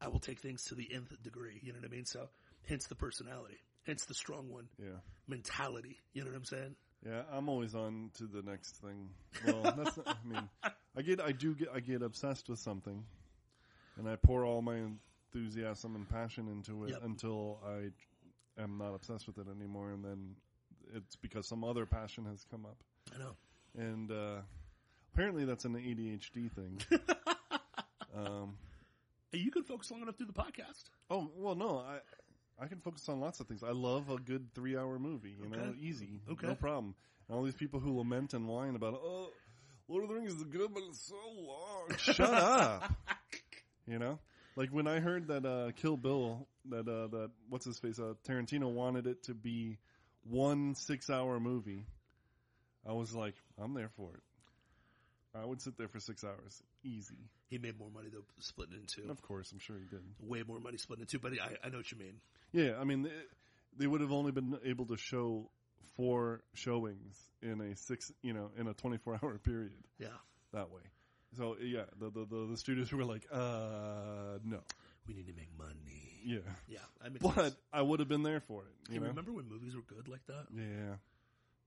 I 0.00 0.08
will 0.08 0.20
take 0.20 0.40
things 0.40 0.64
to 0.64 0.74
the 0.74 0.88
nth 0.92 1.22
degree. 1.22 1.60
You 1.62 1.72
know 1.72 1.78
what 1.80 1.86
I 1.88 1.94
mean? 1.94 2.04
So 2.04 2.28
hence 2.68 2.86
the 2.86 2.94
personality, 2.94 3.58
hence 3.86 4.04
the 4.04 4.14
strong 4.14 4.48
one 4.50 4.68
Yeah. 4.78 4.98
mentality. 5.26 5.98
You 6.12 6.22
know 6.22 6.30
what 6.30 6.36
I'm 6.36 6.44
saying? 6.44 6.74
Yeah, 7.06 7.22
I'm 7.32 7.48
always 7.48 7.74
on 7.74 8.10
to 8.18 8.24
the 8.26 8.42
next 8.42 8.76
thing. 8.78 9.10
Well, 9.46 9.72
that's 9.76 9.96
not, 9.96 10.06
I 10.10 10.28
mean, 10.28 10.48
I 10.96 11.02
get, 11.02 11.20
I 11.20 11.30
do 11.30 11.54
get, 11.54 11.68
I 11.72 11.78
get 11.78 12.02
obsessed 12.02 12.48
with 12.48 12.58
something, 12.58 13.04
and 13.96 14.08
I 14.08 14.16
pour 14.16 14.44
all 14.44 14.62
my 14.62 14.78
enthusiasm 15.32 15.94
and 15.94 16.08
passion 16.08 16.48
into 16.48 16.84
it 16.84 16.90
Yep. 16.90 17.02
until 17.04 17.60
I 17.64 17.90
am 18.58 18.78
not 18.78 18.94
obsessed 18.94 19.26
with 19.26 19.38
it 19.38 19.46
anymore, 19.54 19.90
and 19.90 20.04
then 20.04 20.34
it's 20.94 21.16
because 21.16 21.46
some 21.46 21.64
other 21.64 21.86
passion 21.86 22.24
has 22.26 22.44
come 22.50 22.64
up, 22.66 22.76
I 23.14 23.18
know. 23.18 23.36
and 23.76 24.10
uh, 24.10 24.40
apparently 25.14 25.44
that's 25.44 25.64
an 25.64 25.74
ADHD 25.74 26.50
thing. 26.52 26.80
um, 28.16 28.56
Hey, 29.30 29.38
you 29.40 29.50
can 29.50 29.62
focus 29.62 29.90
long 29.90 30.00
enough 30.00 30.16
through 30.16 30.26
the 30.28 30.32
podcast. 30.32 30.84
oh 31.10 31.30
well, 31.36 31.54
no, 31.54 31.78
I. 31.78 31.98
I 32.60 32.66
can 32.66 32.80
focus 32.80 33.08
on 33.08 33.20
lots 33.20 33.38
of 33.38 33.46
things. 33.46 33.62
I 33.62 33.70
love 33.70 34.10
a 34.10 34.16
good 34.16 34.52
three-hour 34.52 34.98
movie. 34.98 35.36
You 35.40 35.48
know, 35.48 35.74
easy, 35.80 36.18
Okay. 36.28 36.48
no 36.48 36.56
problem. 36.56 36.96
And 37.28 37.38
all 37.38 37.44
these 37.44 37.54
people 37.54 37.78
who 37.78 37.96
lament 37.96 38.34
and 38.34 38.48
whine 38.48 38.74
about, 38.74 38.94
oh, 38.94 39.30
Lord 39.86 40.02
of 40.02 40.08
the 40.08 40.16
Rings 40.16 40.32
is 40.34 40.42
good, 40.42 40.74
but 40.74 40.82
it's 40.88 40.98
so 41.06 41.14
long. 41.40 41.96
Shut 41.98 42.18
up. 42.34 42.92
You 43.86 44.00
know, 44.00 44.18
like 44.56 44.70
when 44.70 44.88
I 44.88 44.98
heard 44.98 45.28
that 45.28 45.46
uh, 45.46 45.70
Kill 45.76 45.96
Bill, 45.96 46.48
that 46.70 46.88
uh, 46.88 47.06
that 47.08 47.30
what's 47.48 47.64
his 47.64 47.78
face, 47.78 47.98
uh, 47.98 48.14
Tarantino 48.26 48.70
wanted 48.72 49.06
it 49.06 49.24
to 49.24 49.34
be 49.34 49.78
one 50.24 50.74
six-hour 50.74 51.40
movie. 51.40 51.86
I 52.88 52.92
was 52.92 53.14
like, 53.14 53.34
I'm 53.62 53.74
there 53.74 53.90
for 53.96 54.14
it. 54.14 54.20
I 55.34 55.44
would 55.44 55.60
sit 55.60 55.76
there 55.76 55.88
for 55.88 56.00
six 56.00 56.24
hours, 56.24 56.62
easy. 56.82 57.28
He 57.48 57.58
made 57.58 57.78
more 57.78 57.90
money 57.90 58.08
though 58.12 58.24
splitting 58.40 58.74
it 58.74 58.80
in 58.80 58.86
two. 59.04 59.10
Of 59.10 59.20
course, 59.22 59.52
I'm 59.52 59.58
sure 59.58 59.76
he 59.78 59.84
did. 59.86 60.02
Way 60.20 60.42
more 60.46 60.58
money 60.60 60.78
splitting 60.78 61.02
it 61.04 61.12
in 61.14 61.20
two, 61.20 61.22
but 61.22 61.32
I, 61.40 61.66
I 61.66 61.70
know 61.70 61.78
what 61.78 61.90
you 61.92 61.98
mean. 61.98 62.14
Yeah, 62.52 62.78
I 62.80 62.84
mean, 62.84 63.02
they, 63.02 63.10
they 63.76 63.86
would 63.86 64.00
have 64.00 64.12
only 64.12 64.32
been 64.32 64.58
able 64.64 64.86
to 64.86 64.96
show 64.96 65.50
four 65.96 66.42
showings 66.54 67.16
in 67.42 67.60
a 67.60 67.76
six, 67.76 68.10
you 68.22 68.32
know, 68.32 68.50
in 68.58 68.66
a 68.68 68.74
24 68.74 69.20
hour 69.22 69.38
period 69.44 69.72
Yeah. 69.98 70.08
that 70.52 70.70
way. 70.70 70.80
So 71.36 71.56
yeah, 71.62 71.84
the 72.00 72.10
the 72.10 72.24
the, 72.24 72.46
the 72.52 72.56
studios 72.56 72.90
were 72.90 73.04
like, 73.04 73.26
uh, 73.30 74.38
no, 74.44 74.60
We 75.06 75.14
need 75.14 75.26
to 75.26 75.34
make 75.34 75.50
money. 75.58 76.17
Yeah, 76.34 76.38
Yeah. 76.68 76.78
I 77.04 77.08
mean, 77.08 77.18
but 77.20 77.54
I 77.72 77.82
would 77.82 78.00
have 78.00 78.08
been 78.08 78.22
there 78.22 78.40
for 78.40 78.62
it. 78.62 78.74
You 78.88 78.94
you 78.94 79.00
know, 79.00 79.08
remember 79.08 79.32
when 79.32 79.48
movies 79.48 79.74
were 79.74 79.82
good 79.82 80.08
like 80.08 80.24
that? 80.26 80.46
yeah, 80.54 80.96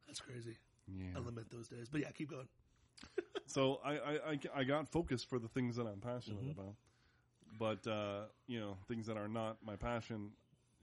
That's 0.08 0.20
crazy. 0.20 0.58
yeah. 0.88 1.15
I 1.15 1.20
lament 1.20 1.50
those 1.51 1.68
days. 1.68 1.88
But 1.89 2.01
yeah, 2.01 2.12
keep 2.12 2.30
going. 2.30 2.48
So 3.48 3.82
I, 3.84 3.94
I, 4.32 4.39
I, 4.56 4.63
got 4.63 4.88
focused 4.88 5.27
for 5.30 5.38
the 5.38 5.50
things 5.50 5.75
that 5.75 5.86
I'm 5.86 6.00
passionate 6.00 6.46
Mhm. 6.46 6.51
about, 6.58 6.75
but 7.60 7.86
uh, 7.86 8.27
you 8.48 8.62
know 8.62 8.77
things 8.88 9.08
that 9.08 9.18
are 9.18 9.27
not 9.27 9.58
my 9.65 9.75
passion. 9.75 10.32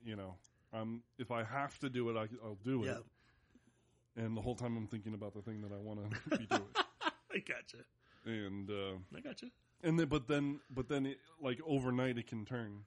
You 0.04 0.16
know, 0.16 0.34
um, 0.74 1.02
if 1.18 1.30
I 1.30 1.44
have 1.44 1.78
to 1.78 1.88
do 1.88 2.10
it, 2.10 2.16
I, 2.16 2.28
I'll 2.44 2.58
do 2.62 2.84
it. 2.84 2.88
Yeah. 2.88 4.22
And 4.22 4.36
the 4.36 4.42
whole 4.42 4.54
time 4.54 4.76
I'm 4.76 4.86
thinking 4.86 5.14
about 5.14 5.32
the 5.32 5.40
thing 5.40 5.62
that 5.62 5.72
I 5.72 5.78
want 5.78 6.00
to 6.00 6.38
be 6.38 6.44
doing. 6.46 6.68
I 7.32 7.38
gotcha. 7.38 7.78
And 8.26 8.68
uh, 8.70 8.98
I 9.16 9.20
gotcha. 9.20 9.46
and 9.82 9.98
then, 9.98 10.08
but 10.08 10.26
then, 10.28 10.60
but 10.68 10.88
then, 10.88 11.06
it, 11.06 11.18
like 11.40 11.60
overnight, 11.66 12.18
it 12.18 12.26
can 12.26 12.44
turn, 12.44 12.82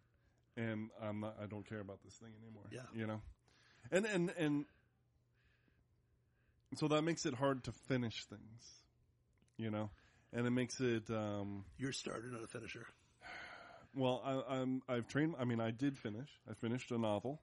and 0.57 0.89
I'm 1.01 1.19
not. 1.21 1.37
I 1.41 1.45
don't 1.45 1.67
care 1.67 1.79
about 1.79 1.99
this 2.03 2.13
thing 2.15 2.31
anymore. 2.41 2.63
Yeah. 2.71 2.81
You 2.93 3.07
know, 3.07 3.21
and 3.91 4.05
and 4.05 4.33
and 4.37 4.65
so 6.75 6.87
that 6.87 7.01
makes 7.01 7.25
it 7.25 7.33
hard 7.33 7.63
to 7.65 7.71
finish 7.71 8.25
things. 8.25 8.71
You 9.57 9.69
know, 9.71 9.89
and 10.33 10.47
it 10.47 10.51
makes 10.51 10.79
it. 10.79 11.09
um 11.09 11.65
You're 11.77 11.93
started 11.93 12.33
on 12.33 12.43
a 12.43 12.47
finisher. 12.47 12.85
Well, 13.95 14.21
I, 14.23 14.55
I'm 14.59 14.81
I've 14.87 15.07
trained. 15.07 15.35
I 15.39 15.43
mean, 15.45 15.59
I 15.59 15.71
did 15.71 15.97
finish. 15.97 16.29
I 16.49 16.53
finished 16.53 16.91
a 16.91 16.97
novel. 16.97 17.41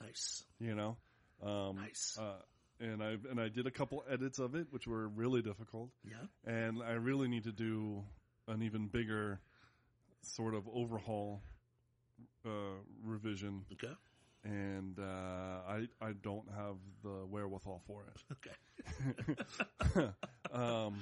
Nice. 0.00 0.42
You 0.58 0.74
know, 0.74 0.96
um, 1.42 1.76
Nice. 1.76 2.18
Uh, 2.20 2.42
and 2.80 3.02
I 3.02 3.16
and 3.30 3.40
I 3.40 3.48
did 3.48 3.66
a 3.66 3.70
couple 3.70 4.04
edits 4.10 4.38
of 4.40 4.54
it, 4.56 4.66
which 4.70 4.86
were 4.86 5.06
really 5.08 5.40
difficult. 5.40 5.90
Yeah. 6.04 6.16
And 6.52 6.82
I 6.82 6.92
really 6.92 7.28
need 7.28 7.44
to 7.44 7.52
do 7.52 8.02
an 8.48 8.62
even 8.62 8.88
bigger 8.88 9.40
sort 10.22 10.54
of 10.54 10.68
overhaul 10.72 11.42
uh, 12.44 12.50
revision. 13.02 13.64
Okay. 13.72 13.92
And 14.44 14.98
uh, 14.98 15.02
I 15.66 15.88
I 16.00 16.12
don't 16.22 16.48
have 16.54 16.76
the 17.02 17.26
wherewithal 17.28 17.82
for 17.86 18.04
it. 18.04 18.22
Okay. 19.96 20.08
um, 20.52 21.00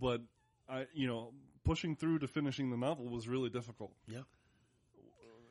but 0.00 0.22
I, 0.68 0.86
you 0.94 1.06
know, 1.06 1.32
pushing 1.64 1.94
through 1.94 2.20
to 2.20 2.28
finishing 2.28 2.70
the 2.70 2.76
novel 2.76 3.08
was 3.08 3.28
really 3.28 3.50
difficult. 3.50 3.92
Yeah. 4.08 4.20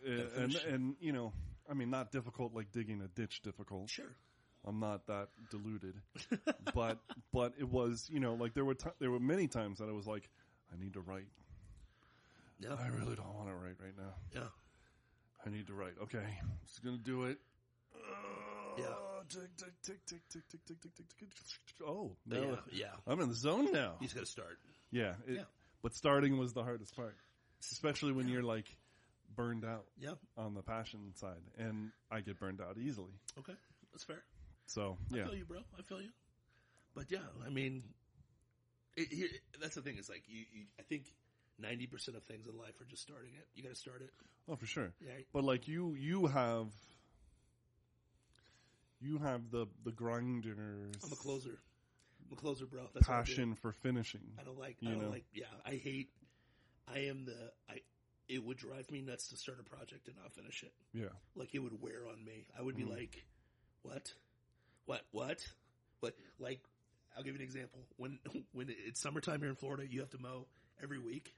Uh, 0.07 0.41
and 0.41 0.55
and 0.55 0.95
you 0.99 1.11
know, 1.11 1.33
I 1.69 1.73
mean, 1.73 1.89
not 1.89 2.11
difficult 2.11 2.53
like 2.53 2.71
digging 2.71 3.01
a 3.01 3.07
ditch. 3.07 3.41
Difficult. 3.41 3.89
Sure. 3.89 4.15
I'm 4.65 4.79
not 4.79 5.07
that 5.07 5.29
deluded, 5.49 5.95
but 6.73 6.99
but 7.31 7.53
it 7.57 7.69
was 7.69 8.09
you 8.11 8.19
know 8.19 8.33
like 8.33 8.53
there 8.53 8.65
were 8.65 8.75
ti 8.75 8.89
there 8.99 9.11
were 9.11 9.19
many 9.19 9.47
times 9.47 9.79
that 9.79 9.87
I 9.87 9.93
was 9.93 10.07
like, 10.07 10.29
I 10.73 10.81
need 10.81 10.93
to 10.93 11.01
write. 11.01 11.27
Yeah. 12.59 12.75
I 12.77 12.87
really 12.87 13.15
don't 13.15 13.33
want 13.35 13.47
to 13.47 13.55
write 13.55 13.77
right 13.81 13.97
now. 13.97 14.15
Yeah. 14.35 14.49
I 15.45 15.49
need 15.49 15.67
to 15.67 15.73
write. 15.73 15.93
Okay, 16.03 16.17
I'm 16.19 16.51
just 16.67 16.83
gonna 16.83 16.97
do 16.97 17.25
it. 17.25 17.37
Yeah. 18.77 18.85
Tick 19.27 19.41
tick 19.57 19.73
tick 19.83 19.99
tick 20.07 20.21
tick 20.29 20.49
tick 20.49 20.65
tick 20.65 20.81
tick 20.81 20.93
tick 20.95 21.09
tick. 21.17 21.87
Oh, 21.87 22.15
no, 22.25 22.41
yeah. 22.41 22.55
Yeah. 22.71 22.85
I'm 23.05 23.19
in 23.19 23.29
the 23.29 23.35
zone 23.35 23.71
now. 23.71 23.95
Just 24.01 24.15
got 24.15 24.21
to 24.21 24.25
start. 24.25 24.57
Yeah, 24.91 25.13
it, 25.27 25.35
Yeah. 25.35 25.41
But 25.83 25.93
starting 25.93 26.37
was 26.37 26.53
the 26.53 26.63
hardest 26.63 26.95
part, 26.95 27.15
especially 27.71 28.11
when 28.13 28.27
you're 28.27 28.43
like 28.43 28.65
burned 29.35 29.65
out 29.65 29.85
Yeah. 29.99 30.13
on 30.37 30.53
the 30.55 30.61
passion 30.61 31.13
side, 31.15 31.41
and 31.57 31.91
I 32.09 32.21
get 32.21 32.39
burned 32.39 32.59
out 32.61 32.77
easily. 32.77 33.11
Okay. 33.37 33.53
That's 33.91 34.03
fair. 34.03 34.23
So 34.65 34.97
I 35.13 35.17
yeah, 35.17 35.25
feel 35.25 35.35
you, 35.35 35.45
bro. 35.45 35.59
I 35.77 35.81
feel 35.83 36.01
you. 36.01 36.09
But 36.95 37.05
yeah, 37.11 37.19
I 37.45 37.49
mean, 37.49 37.83
it, 38.97 39.07
it, 39.11 39.41
that's 39.61 39.75
the 39.75 39.81
thing. 39.81 39.97
Is 39.97 40.09
like 40.09 40.23
you, 40.27 40.43
you. 40.51 40.63
I 40.79 40.83
think 40.83 41.03
ninety 41.59 41.87
percent 41.87 42.17
of 42.17 42.23
things 42.23 42.47
in 42.47 42.57
life 42.57 42.79
are 42.81 42.85
just 42.85 43.01
starting 43.01 43.31
it. 43.37 43.47
You 43.55 43.63
got 43.63 43.69
to 43.69 43.75
start 43.79 44.01
it. 44.01 44.11
oh 44.47 44.55
for 44.55 44.65
sure. 44.65 44.91
Yeah. 44.99 45.11
But 45.33 45.43
like 45.43 45.67
you, 45.67 45.93
you 45.93 46.27
have, 46.27 46.67
you 49.01 49.17
have 49.19 49.49
the 49.51 49.67
the 49.83 49.91
grinders 49.91 50.95
I'm 51.03 51.11
a 51.11 51.15
closer. 51.15 51.59
I'm 52.29 52.37
a 52.37 52.39
closer, 52.39 52.65
bro. 52.65 52.81
That's 52.93 53.07
what 53.07 53.15
I 53.15 53.21
do. 53.23 53.25
passion 53.31 53.55
for 53.55 53.71
finishing. 53.71 54.21
I 54.39 54.43
don't 54.43 54.59
like. 54.59 54.77
I 54.85 54.89
don't 54.91 55.01
know? 55.01 55.09
like. 55.09 55.25
Yeah, 55.33 55.45
I 55.65 55.71
hate. 55.71 56.09
I 56.93 56.99
am 56.99 57.25
the. 57.25 57.51
I. 57.69 57.79
It 58.27 58.45
would 58.45 58.57
drive 58.57 58.91
me 58.91 59.01
nuts 59.01 59.29
to 59.29 59.37
start 59.37 59.57
a 59.59 59.63
project 59.63 60.07
and 60.07 60.15
not 60.21 60.31
finish 60.33 60.61
it. 60.61 60.71
Yeah, 60.93 61.07
Like 61.35 61.55
it 61.55 61.59
would 61.59 61.81
wear 61.81 62.07
on 62.11 62.23
me. 62.23 62.45
I 62.57 62.61
would 62.61 62.75
be 62.75 62.83
Mhm. 62.83 62.91
like, 62.91 63.25
"What? 63.81 64.13
What? 64.85 65.01
What? 65.11 65.43
What?" 66.01 66.13
Like, 66.37 66.61
I'll 67.17 67.23
give 67.23 67.33
you 67.33 67.39
an 67.39 67.43
example. 67.43 67.79
When 67.97 68.19
when 68.51 68.67
it's 68.69 68.99
summertime 68.99 69.39
here 69.39 69.49
in 69.49 69.55
Florida, 69.55 69.87
you 69.89 70.01
have 70.01 70.11
to 70.11 70.19
mow 70.19 70.45
every 70.83 70.99
week. 70.99 71.33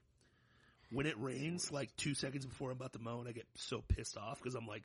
When 0.92 1.06
it 1.06 1.18
rains, 1.18 1.72
like 1.72 1.94
two 1.96 2.14
seconds 2.14 2.44
before 2.44 2.70
I'm 2.70 2.76
about 2.76 2.92
to 2.92 2.98
mow, 2.98 3.20
and 3.20 3.28
I 3.28 3.32
get 3.32 3.46
so 3.56 3.82
pissed 3.88 4.16
off 4.16 4.38
because 4.38 4.54
I'm 4.54 4.66
like, 4.66 4.82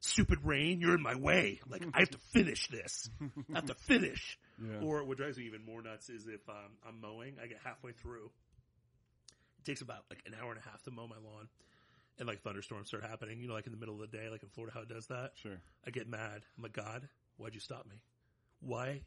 "Stupid 0.00 0.40
rain, 0.44 0.80
you're 0.80 0.94
in 0.94 1.02
my 1.02 1.14
way. 1.14 1.60
Like 1.68 1.84
I 1.94 2.00
have 2.00 2.10
to 2.10 2.18
finish 2.32 2.68
this. 2.68 3.08
I 3.20 3.54
have 3.54 3.66
to 3.66 3.74
finish." 3.86 4.38
yeah. 4.60 4.80
Or 4.84 5.04
what 5.04 5.18
drives 5.18 5.38
me 5.38 5.44
even 5.44 5.64
more 5.64 5.82
nuts 5.82 6.08
is 6.08 6.26
if 6.26 6.48
um, 6.48 6.72
I'm 6.86 7.00
mowing, 7.00 7.36
I 7.42 7.46
get 7.46 7.58
halfway 7.64 7.92
through. 7.92 8.30
It 9.58 9.64
takes 9.64 9.82
about 9.82 10.04
like 10.10 10.22
an 10.26 10.34
hour 10.40 10.50
and 10.50 10.58
a 10.58 10.68
half 10.68 10.82
to 10.84 10.90
mow 10.90 11.06
my 11.06 11.16
lawn, 11.16 11.48
and 12.18 12.26
like 12.26 12.42
thunderstorms 12.42 12.88
start 12.88 13.04
happening. 13.04 13.40
You 13.40 13.48
know, 13.48 13.54
like 13.54 13.66
in 13.66 13.72
the 13.72 13.78
middle 13.78 13.94
of 13.94 14.10
the 14.10 14.16
day, 14.16 14.28
like 14.30 14.42
in 14.42 14.48
Florida, 14.48 14.74
how 14.74 14.82
it 14.82 14.88
does 14.88 15.06
that. 15.08 15.32
sure. 15.42 15.58
I 15.86 15.90
get 15.90 16.08
mad. 16.08 16.42
I'm 16.56 16.62
like, 16.62 16.72
God, 16.72 17.08
why'd 17.36 17.54
you 17.54 17.60
stop 17.60 17.86
me? 17.86 17.96
Why 18.60 19.02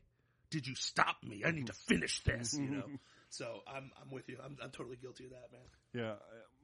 did 0.51 0.67
you 0.67 0.75
stop 0.75 1.17
me? 1.23 1.43
I 1.45 1.51
need 1.51 1.67
to 1.67 1.73
finish 1.73 2.23
this. 2.23 2.53
You 2.53 2.69
know. 2.69 2.85
so 3.29 3.61
I'm 3.67 3.91
I'm 4.01 4.11
with 4.11 4.27
you. 4.29 4.37
I'm 4.43 4.57
I'm 4.61 4.71
totally 4.71 4.97
guilty 4.97 5.25
of 5.25 5.31
that, 5.31 5.51
man. 5.51 5.61
Yeah, 5.93 6.15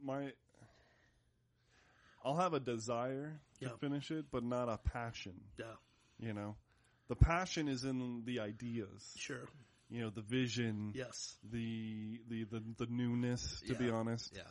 my. 0.03 0.31
I'll 2.23 2.35
have 2.37 2.53
a 2.53 2.59
desire 2.59 3.39
to 3.59 3.65
Yeah. 3.65 3.75
finish 3.77 4.09
it, 4.11 4.25
but 4.31 4.43
not 4.43 4.67
a 4.67 4.77
passion. 4.77 5.39
Yeah, 5.57 5.75
You 6.17 6.33
know, 6.33 6.55
the 7.07 7.15
passion 7.15 7.67
is 7.67 7.83
in 7.83 8.23
the 8.25 8.39
ideas. 8.39 9.13
sure. 9.17 9.47
You 9.89 10.01
know, 10.01 10.09
the 10.09 10.21
vision. 10.23 10.93
Yes. 10.95 11.37
The 11.43 12.19
the 12.27 12.45
the, 12.45 12.63
the 12.77 12.87
newness. 12.87 13.61
To 13.67 13.75
be 13.75 13.91
honest, 13.91 14.33
Yeah. 14.35 14.41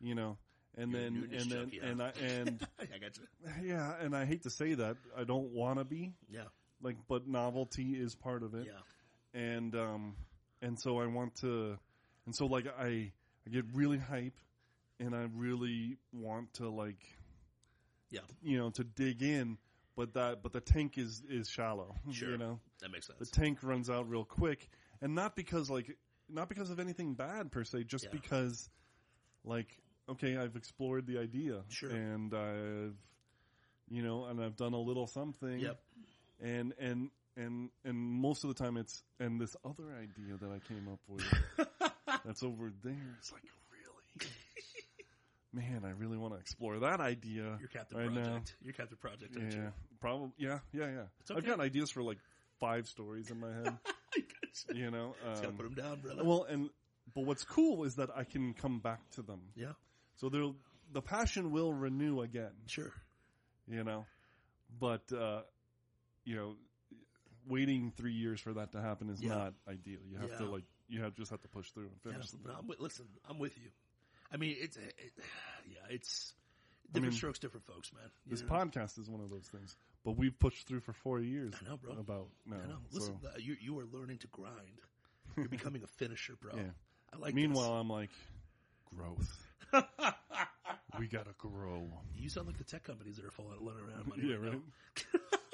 you 0.00 0.14
know, 0.14 0.38
and 0.76 0.92
You're 0.92 1.00
then 1.00 1.28
and 1.32 1.50
then 1.50 1.72
and 1.82 2.02
I 2.02 2.10
and 2.10 2.66
I 2.80 2.98
got 2.98 3.16
you. 3.18 3.26
yeah, 3.68 3.96
and 4.00 4.14
I 4.14 4.24
hate 4.24 4.44
to 4.44 4.50
say 4.50 4.74
that 4.74 4.96
I 5.16 5.24
don't 5.24 5.50
want 5.52 5.80
to 5.80 5.84
be 5.84 6.14
Yeah. 6.28 6.44
like, 6.80 6.96
but 7.08 7.26
novelty 7.26 7.94
is 8.00 8.14
part 8.14 8.44
of 8.44 8.54
it. 8.54 8.66
Yeah. 8.66 9.40
and 9.40 9.74
um 9.74 10.16
and 10.62 10.78
so 10.78 10.98
I 11.00 11.06
want 11.06 11.34
to 11.36 11.78
and 12.26 12.34
so 12.34 12.46
like 12.46 12.66
I 12.78 13.12
I 13.46 13.50
get 13.50 13.64
really 13.74 13.98
hype 13.98 14.38
and 14.98 15.14
I 15.14 15.26
really 15.34 15.98
want 16.12 16.54
to 16.54 16.68
like 16.68 17.04
Yeah. 18.10 18.20
you 18.42 18.58
know 18.58 18.70
to 18.70 18.84
dig 18.84 19.22
in 19.22 19.58
but 19.96 20.14
that 20.14 20.42
but 20.42 20.52
the 20.52 20.60
tank 20.60 20.98
is 20.98 21.22
is 21.28 21.48
shallow 21.48 21.94
Sure. 22.12 22.30
you 22.30 22.38
know 22.38 22.60
That 22.80 22.90
makes 22.90 23.06
sense. 23.06 23.18
the 23.18 23.26
tank 23.26 23.62
runs 23.62 23.88
out 23.90 24.08
real 24.08 24.24
quick 24.24 24.68
and 25.00 25.14
not 25.14 25.36
because 25.36 25.68
like 25.70 25.96
not 26.28 26.48
because 26.48 26.70
of 26.70 26.80
anything 26.80 27.14
bad 27.14 27.52
per 27.52 27.64
se 27.64 27.84
just 27.84 28.04
Yeah. 28.04 28.10
because 28.12 28.68
like 29.44 29.78
okay 30.08 30.36
I've 30.36 30.56
explored 30.56 31.06
the 31.06 31.18
idea 31.18 31.62
Sure. 31.68 31.90
and 31.90 32.32
I've 32.34 32.96
you 33.88 34.02
know 34.02 34.24
and 34.24 34.42
I've 34.42 34.56
done 34.56 34.72
a 34.72 34.80
little 34.80 35.06
something 35.06 35.60
Yep. 35.60 35.80
and 36.40 36.72
and 36.78 37.10
and 37.36 37.70
and 37.84 37.96
most 37.96 38.44
of 38.44 38.48
the 38.54 38.62
time 38.62 38.76
it's 38.76 39.02
and 39.20 39.40
this 39.40 39.56
other 39.64 39.84
idea 39.94 40.36
that 40.40 40.50
I 40.50 40.58
came 40.66 40.88
up 40.92 41.00
with 41.08 41.24
that's 42.24 42.42
over 42.42 42.72
there. 42.82 43.16
It's 43.18 43.32
like 43.32 43.42
really, 44.22 44.30
man, 45.52 45.82
I 45.84 45.90
really 45.90 46.16
want 46.18 46.34
to 46.34 46.40
explore 46.40 46.78
that 46.80 47.00
idea. 47.00 47.56
Your 47.60 47.68
Captain 47.72 47.98
right 47.98 48.12
Project. 48.12 48.56
Your 48.62 48.72
Captain 48.74 48.98
Project. 49.00 49.34
now. 49.34 49.42
aren't 49.42 49.54
you? 49.54 49.60
Yeah, 49.62 49.70
probably. 50.00 50.30
Yeah, 50.38 50.58
yeah, 50.72 50.86
yeah. 50.90 51.02
It's 51.20 51.30
I've 51.30 51.38
okay. 51.38 51.48
got 51.48 51.60
ideas 51.60 51.90
for 51.90 52.02
like 52.02 52.18
five 52.60 52.86
stories 52.88 53.30
in 53.30 53.40
my 53.40 53.52
head. 53.52 53.76
You. 54.74 54.90
know, 54.90 55.14
Just 55.32 55.42
gotta 55.42 55.48
um, 55.48 55.56
put 55.58 55.64
them 55.64 55.74
down, 55.74 56.00
brother. 56.00 56.24
well, 56.24 56.44
and 56.48 56.70
but 57.14 57.26
what's 57.26 57.44
cool 57.44 57.84
is 57.84 57.96
that 57.96 58.08
I 58.16 58.24
can 58.24 58.54
come 58.54 58.78
back 58.78 59.00
to 59.10 59.22
them. 59.22 59.40
yeah. 59.54 59.72
So 60.14 60.30
there, 60.30 60.44
the 60.94 61.02
passion 61.02 61.50
will 61.50 61.74
renew 61.74 62.22
again. 62.22 62.52
Sure. 62.64 62.90
you 63.68 63.84
know. 63.84 64.06
But 64.80 65.12
uh, 65.12 65.42
you 66.24 66.36
know, 66.36 66.54
waiting 67.48 67.92
three 67.96 68.12
years 68.12 68.40
for 68.40 68.52
that 68.54 68.72
to 68.72 68.80
happen 68.80 69.10
is 69.10 69.22
Yeah. 69.22 69.34
not 69.34 69.54
ideal. 69.68 70.00
You 70.08 70.18
have 70.18 70.38
to 70.38 70.44
like 70.46 70.64
you 70.88 71.02
have 71.02 71.14
just 71.14 71.30
have 71.30 71.42
to 71.42 71.48
push 71.48 71.70
through 71.70 71.86
and 71.88 72.00
finish 72.02 72.30
the 72.30 72.38
no. 72.46 72.54
I'm 72.58 72.66
with, 72.68 72.80
listen, 72.80 73.06
I'm 73.28 73.38
with 73.38 73.56
you. 73.58 73.70
I 74.32 74.36
mean, 74.36 74.56
it's 74.58 74.76
it, 74.76 74.94
yeah, 75.68 75.78
it's 75.90 76.34
I 76.88 76.92
different 76.94 77.12
mean, 77.12 77.16
strokes, 77.18 77.38
different 77.38 77.66
folks, 77.66 77.92
man. 77.92 78.02
You 78.24 78.30
This 78.32 78.42
know? 78.42 78.48
podcast 78.48 78.98
is 78.98 79.08
one 79.10 79.20
of 79.20 79.30
those 79.30 79.46
things, 79.46 79.76
but 80.04 80.16
we've 80.16 80.38
pushed 80.38 80.66
through 80.68 80.80
for 80.80 80.92
four 80.92 81.20
years. 81.20 81.54
I 81.64 81.68
know, 81.70 81.76
bro. 81.76 81.92
About 81.98 82.28
no, 82.46 82.56
I 82.56 82.66
know. 82.68 82.78
Listen, 82.92 83.18
so, 83.22 83.28
uh, 83.28 83.32
you 83.38 83.56
you 83.60 83.78
are 83.78 83.84
learning 83.92 84.18
to 84.18 84.26
grind. 84.28 84.80
You're 85.36 85.48
becoming 85.48 85.82
a 85.82 85.86
finisher, 85.86 86.34
bro. 86.40 86.52
yeah. 86.56 86.62
I 87.12 87.18
like. 87.18 87.34
Meanwhile, 87.34 87.72
I'm 87.72 87.90
like, 87.90 88.10
growth. 88.94 89.42
we 90.98 91.06
gotta 91.08 91.34
grow. 91.38 91.90
you 92.16 92.28
sound 92.28 92.46
like 92.46 92.58
the 92.58 92.64
tech 92.64 92.84
companies 92.84 93.16
that 93.16 93.24
are 93.24 93.30
falling 93.30 93.58
around. 93.60 94.04
but 94.08 94.18
Yeah, 94.22 94.36
right. 94.36 94.60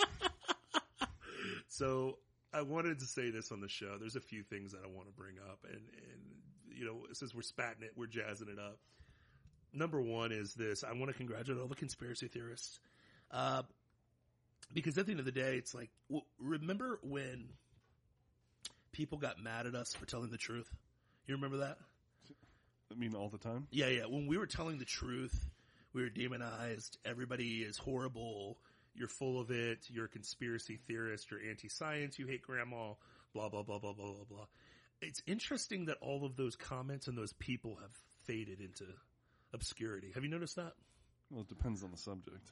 So 1.82 2.18
I 2.54 2.62
wanted 2.62 3.00
to 3.00 3.06
say 3.06 3.30
this 3.30 3.50
on 3.50 3.60
the 3.60 3.68
show. 3.68 3.96
There's 3.98 4.14
a 4.14 4.20
few 4.20 4.44
things 4.44 4.70
that 4.70 4.82
I 4.84 4.86
want 4.86 5.08
to 5.08 5.12
bring 5.12 5.34
up, 5.50 5.58
and 5.64 5.80
and 5.80 6.78
you 6.78 6.84
know, 6.84 6.98
since 7.12 7.34
we're 7.34 7.42
spatting 7.42 7.82
it, 7.82 7.90
we're 7.96 8.06
jazzing 8.06 8.46
it 8.46 8.58
up. 8.60 8.78
Number 9.72 10.00
one 10.00 10.30
is 10.30 10.54
this: 10.54 10.84
I 10.84 10.92
want 10.92 11.08
to 11.08 11.12
congratulate 11.12 11.60
all 11.60 11.66
the 11.66 11.74
conspiracy 11.74 12.28
theorists, 12.28 12.78
uh, 13.32 13.62
because 14.72 14.96
at 14.96 15.06
the 15.06 15.10
end 15.10 15.18
of 15.18 15.26
the 15.26 15.32
day, 15.32 15.56
it's 15.56 15.74
like, 15.74 15.90
remember 16.38 17.00
when 17.02 17.48
people 18.92 19.18
got 19.18 19.42
mad 19.42 19.66
at 19.66 19.74
us 19.74 19.92
for 19.92 20.06
telling 20.06 20.30
the 20.30 20.38
truth? 20.38 20.72
You 21.26 21.34
remember 21.34 21.56
that? 21.58 21.78
I 22.92 22.94
mean, 22.94 23.16
all 23.16 23.28
the 23.28 23.38
time. 23.38 23.66
Yeah, 23.72 23.88
yeah. 23.88 24.04
When 24.04 24.28
we 24.28 24.38
were 24.38 24.46
telling 24.46 24.78
the 24.78 24.84
truth, 24.84 25.34
we 25.94 26.02
were 26.02 26.10
demonized. 26.10 26.98
Everybody 27.04 27.62
is 27.62 27.76
horrible. 27.76 28.58
You're 28.94 29.08
full 29.08 29.40
of 29.40 29.50
it. 29.50 29.86
You're 29.88 30.06
a 30.06 30.08
conspiracy 30.08 30.78
theorist. 30.86 31.30
You're 31.30 31.40
anti-science. 31.48 32.18
You 32.18 32.26
hate 32.26 32.42
grandma. 32.42 32.94
Blah 33.34 33.48
blah 33.48 33.62
blah 33.62 33.78
blah 33.78 33.92
blah 33.92 34.12
blah 34.12 34.24
blah. 34.28 34.46
It's 35.00 35.22
interesting 35.26 35.86
that 35.86 35.96
all 36.00 36.24
of 36.24 36.36
those 36.36 36.54
comments 36.54 37.08
and 37.08 37.16
those 37.16 37.32
people 37.32 37.76
have 37.80 37.90
faded 38.26 38.60
into 38.60 38.84
obscurity. 39.52 40.12
Have 40.14 40.22
you 40.22 40.30
noticed 40.30 40.56
that? 40.56 40.74
Well, 41.30 41.42
it 41.42 41.48
depends 41.48 41.82
on 41.82 41.90
the 41.90 41.96
subject. 41.96 42.50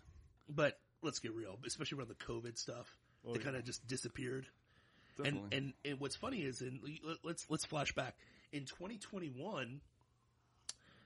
But 0.49 0.79
let's 1.03 1.19
get 1.19 1.35
real, 1.35 1.59
especially 1.67 1.99
around 1.99 2.09
the 2.09 2.15
COVID 2.15 2.59
stuff. 2.59 2.97
Oh, 3.27 3.33
they 3.33 3.39
yeah. 3.39 3.45
kind 3.45 3.57
of 3.57 3.65
just 3.65 3.87
disappeared. 3.87 4.47
Definitely. 5.17 5.41
And, 5.53 5.53
and 5.53 5.73
and 5.85 6.01
what's 6.01 6.17
funny 6.17 6.39
is 6.39 6.63
in 6.63 6.81
let- 7.05 7.19
let's 7.23 7.47
let's 7.51 7.65
flash 7.65 7.93
back 7.95 8.17
in 8.53 8.65
2021. 8.65 9.81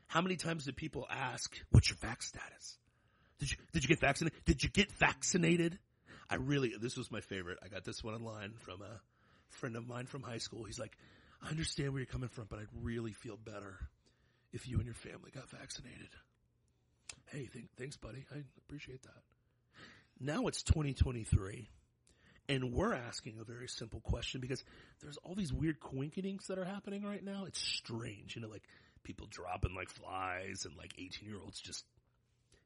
How 0.07 0.21
many 0.21 0.37
times 0.37 0.67
did 0.67 0.77
people 0.77 1.07
ask, 1.11 1.59
"What's 1.71 1.91
your 1.91 1.97
vax 1.97 2.23
status? 2.23 2.79
Did 3.39 3.51
you 3.51 3.57
did 3.73 3.83
you 3.85 3.89
get 3.89 4.01
vaccinated? 4.01 4.45
Did 4.45 4.63
you 4.63 4.69
get 4.69 4.91
vaccinated?" 4.93 5.79
I 6.31 6.37
really 6.37 6.75
this 6.81 6.97
was 6.97 7.11
my 7.11 7.21
favorite. 7.21 7.59
I 7.63 7.69
got 7.69 7.85
this 7.85 8.03
one 8.03 8.15
online 8.15 8.55
from 8.59 8.83
a 8.83 9.01
friend 9.49 9.77
of 9.77 9.87
mine 9.87 10.07
from 10.07 10.23
high 10.23 10.39
school. 10.39 10.65
He's 10.65 10.79
like, 10.79 10.97
"I 11.43 11.51
understand 11.51 11.93
where 11.93 12.01
you're 12.01 12.07
coming 12.07 12.29
from, 12.29 12.47
but 12.49 12.59
I'd 12.59 12.69
really 12.83 13.13
feel 13.13 13.37
better 13.37 13.79
if 14.53 14.69
you 14.69 14.77
and 14.77 14.87
your 14.87 14.95
family 14.95 15.31
got 15.33 15.51
vaccinated." 15.51 16.11
Hey, 17.27 17.49
th- 17.53 17.67
thanks, 17.77 17.97
buddy. 17.97 18.25
I 18.35 18.45
appreciate 18.59 19.03
that. 19.03 19.23
Now 20.21 20.47
it's 20.47 20.63
2023. 20.63 21.69
And 22.47 22.75
we're 22.75 22.93
asking 22.93 23.39
a 23.41 23.45
very 23.45 23.69
simple 23.69 24.01
question 24.01 24.41
because 24.41 24.63
there's 25.01 25.17
all 25.19 25.35
these 25.35 25.53
weird 25.53 25.81
coinkydinks 25.81 26.49
that 26.49 26.59
are 26.59 26.65
happening 26.65 27.03
right 27.03 27.25
now. 27.25 27.47
It's 27.47 27.59
strange, 27.59 28.37
you 28.37 28.43
know, 28.43 28.49
like 28.49 28.65
people 29.03 29.27
dropping 29.31 29.75
like 29.75 29.89
flies 29.89 30.67
and 30.67 30.77
like 30.77 30.93
18 30.99 31.27
year 31.27 31.39
olds 31.43 31.61
just 31.61 31.85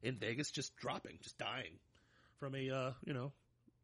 in 0.01 0.15
Vegas 0.17 0.51
just 0.51 0.75
dropping, 0.77 1.17
just 1.21 1.37
dying 1.37 1.79
from 2.39 2.55
a, 2.55 2.69
uh, 2.69 2.91
you 3.05 3.13
know, 3.13 3.31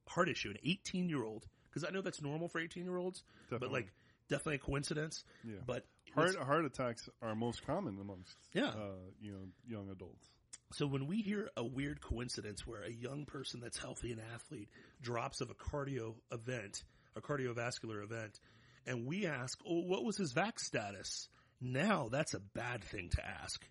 heart 0.08 0.30
issue. 0.30 0.50
An 0.50 0.58
18 0.64 1.10
year 1.10 1.24
old, 1.24 1.46
because 1.70 1.84
I 1.88 1.92
know 1.92 2.02
that's 2.02 2.22
normal 2.22 2.48
for 2.48 2.60
18 2.60 2.84
year 2.86 2.98
olds, 2.98 3.24
but 3.50 3.72
like 3.72 3.92
definitely 4.30 4.56
a 4.56 4.60
coincidence. 4.60 5.24
Yeah. 5.44 5.56
But 5.66 5.86
Heart 6.14 6.36
heart 6.38 6.64
attacks 6.64 7.10
are 7.22 7.36
most 7.36 7.66
common 7.68 8.00
amongst 8.00 8.38
Yeah. 8.54 8.70
uh, 8.70 8.96
you 9.20 9.34
know 9.34 9.48
young 9.68 9.90
adults. 9.90 10.26
So 10.72 10.88
when 10.88 11.08
we 11.08 11.22
hear 11.22 11.50
a 11.58 11.64
weird 11.66 12.00
coincidence 12.02 12.66
where 12.66 12.82
a 12.84 12.90
young 12.92 13.26
person 13.26 13.60
that's 13.60 13.78
healthy 13.78 14.12
and 14.14 14.22
athlete 14.34 14.70
drops 15.02 15.42
of 15.42 15.50
a 15.50 15.54
cardio 15.54 16.16
event, 16.32 16.84
a 17.18 17.22
cardiovascular 17.22 18.02
event, 18.04 18.40
and 18.88 19.06
we 19.06 19.26
ask, 19.26 19.60
"Oh, 19.66 19.82
what 19.82 20.06
was 20.06 20.16
his 20.18 20.34
vax 20.34 20.60
status?" 20.62 21.28
Now 21.60 22.08
that's 22.10 22.34
a 22.34 22.40
bad 22.40 22.84
thing 22.84 23.10
to 23.10 23.26
ask. 23.26 23.62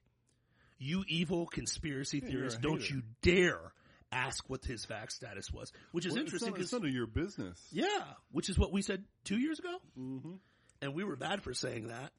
You 0.84 1.04
evil 1.08 1.46
conspiracy 1.46 2.20
Yeah, 2.20 2.28
theorists, 2.28 2.58
don't 2.60 2.88
you 2.90 3.02
dare 3.22 3.72
ask 4.12 4.48
what 4.48 4.64
his 4.64 4.86
vax 4.86 5.12
status 5.12 5.50
was, 5.52 5.72
which 5.92 6.06
is 6.06 6.12
Well, 6.12 6.20
interesting 6.22 6.50
It's, 6.54 6.60
it's 6.64 6.72
none 6.72 6.84
of 6.84 6.90
your 6.94 7.06
business. 7.06 7.60
yeah, 7.72 8.04
which 8.32 8.48
is 8.48 8.58
what 8.58 8.70
we 8.72 8.82
said 8.82 9.04
two 9.24 9.38
years 9.38 9.58
ago 9.58 9.76
hmm 9.96 10.34
and 10.82 10.94
we 10.94 11.02
were 11.04 11.16
bad 11.16 11.42
for 11.42 11.54
saying 11.54 11.88
that, 11.88 12.12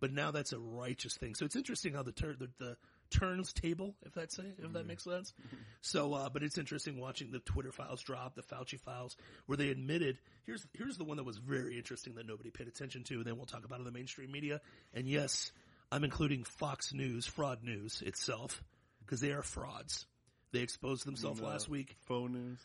but 0.00 0.12
now 0.12 0.30
that's 0.30 0.52
a 0.52 0.58
righteous 0.58 1.16
thing. 1.16 1.34
So 1.34 1.46
it's 1.46 1.56
interesting 1.56 1.94
how 1.94 2.02
the 2.02 2.12
tur- 2.12 2.36
the, 2.38 2.50
the 2.58 2.76
turns 3.10 3.52
table, 3.54 3.94
if 4.04 4.12
that's 4.12 4.38
if 4.38 4.44
Mm-hmm. 4.58 4.72
that 4.74 4.86
makes 4.86 5.04
sense. 5.04 5.32
So, 5.80 6.12
uh, 6.12 6.28
but 6.28 6.42
it's 6.42 6.58
interesting 6.58 7.00
watching 7.00 7.30
the 7.30 7.38
Twitter 7.38 7.72
files 7.72 8.02
drop, 8.02 8.34
the 8.34 8.42
Fauci 8.42 8.78
files, 8.78 9.16
where 9.46 9.56
they 9.56 9.70
admitted 9.70 10.18
here's 10.44 10.66
here's 10.74 10.98
the 10.98 11.04
one 11.04 11.16
that 11.16 11.24
was 11.24 11.38
very 11.38 11.78
interesting 11.78 12.16
that 12.16 12.26
nobody 12.26 12.50
paid 12.50 12.68
attention 12.68 13.04
to. 13.04 13.14
And 13.14 13.24
then 13.24 13.36
we'll 13.36 13.46
talk 13.46 13.64
about 13.64 13.76
it 13.76 13.82
in 13.82 13.84
the 13.86 13.92
mainstream 13.92 14.30
media. 14.30 14.60
And 14.92 15.08
yes, 15.08 15.52
I'm 15.92 16.04
including 16.04 16.44
Fox 16.44 16.92
News, 16.92 17.26
fraud 17.26 17.62
news 17.64 18.02
itself, 18.02 18.62
because 19.04 19.20
they 19.20 19.32
are 19.32 19.42
frauds. 19.42 20.06
They 20.52 20.60
exposed 20.60 21.04
themselves 21.06 21.40
And, 21.40 21.48
uh, 21.48 21.50
last 21.52 21.68
week. 21.68 21.96
Faux 22.06 22.30
news. 22.32 22.58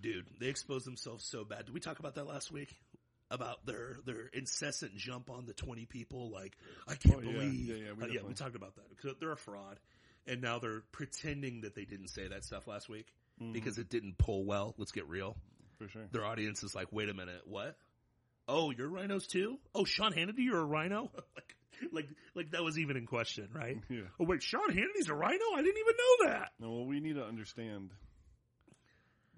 Dude, 0.00 0.26
they 0.40 0.46
exposed 0.48 0.86
themselves 0.86 1.24
so 1.24 1.44
bad. 1.44 1.66
Did 1.66 1.74
we 1.74 1.80
talk 1.80 1.98
about 1.98 2.14
that 2.16 2.26
last 2.26 2.50
week? 2.50 2.74
About 3.30 3.64
their 3.64 3.96
their 4.04 4.26
incessant 4.34 4.94
jump 4.96 5.30
on 5.30 5.46
the 5.46 5.54
twenty 5.54 5.86
people, 5.86 6.30
like 6.30 6.54
I 6.86 6.96
can't 6.96 7.16
Oh, 7.16 7.20
believe. 7.20 7.66
Yeah, 7.66 7.74
yeah, 7.76 7.92
we 7.96 8.04
Uh, 8.04 8.06
yeah, 8.08 8.20
we 8.28 8.34
talked 8.34 8.56
about 8.56 8.74
that 8.76 8.90
because 8.90 9.16
they're 9.20 9.32
a 9.32 9.36
fraud, 9.38 9.80
and 10.26 10.42
now 10.42 10.58
they're 10.58 10.82
pretending 10.92 11.62
that 11.62 11.74
they 11.74 11.86
didn't 11.86 12.08
say 12.08 12.28
that 12.28 12.44
stuff 12.44 12.66
last 12.66 12.88
week 12.90 13.06
Mm-hmm. 13.40 13.52
because 13.52 13.78
it 13.78 13.88
didn't 13.88 14.18
pull 14.18 14.44
well. 14.44 14.74
Let's 14.76 14.92
get 14.92 15.08
real. 15.08 15.38
For 15.78 15.88
sure. 15.88 16.02
Their 16.12 16.26
audience 16.26 16.62
is 16.62 16.74
like, 16.74 16.88
wait 16.92 17.08
a 17.08 17.14
minute, 17.14 17.40
what? 17.46 17.78
Oh, 18.46 18.70
you're 18.70 18.88
rhinos 18.88 19.26
too? 19.26 19.58
Oh, 19.74 19.84
Sean 19.86 20.12
Hannity, 20.12 20.40
you're 20.40 20.58
a 20.60 20.64
rhino? 20.64 21.10
like, 21.34 21.56
like, 21.92 22.08
like 22.34 22.50
that 22.52 22.62
was 22.62 22.78
even 22.78 22.96
in 22.96 23.06
question, 23.06 23.48
right? 23.54 23.78
Yeah. 23.90 24.02
Oh 24.20 24.24
wait, 24.24 24.42
Sean 24.42 24.68
Hannity's 24.70 25.08
a 25.08 25.14
rhino? 25.14 25.44
I 25.54 25.62
didn't 25.62 25.78
even 25.80 25.94
know 25.96 26.28
that. 26.32 26.52
No, 26.60 26.70
what 26.72 26.86
we 26.88 27.00
need 27.00 27.14
to 27.16 27.24
understand 27.24 27.90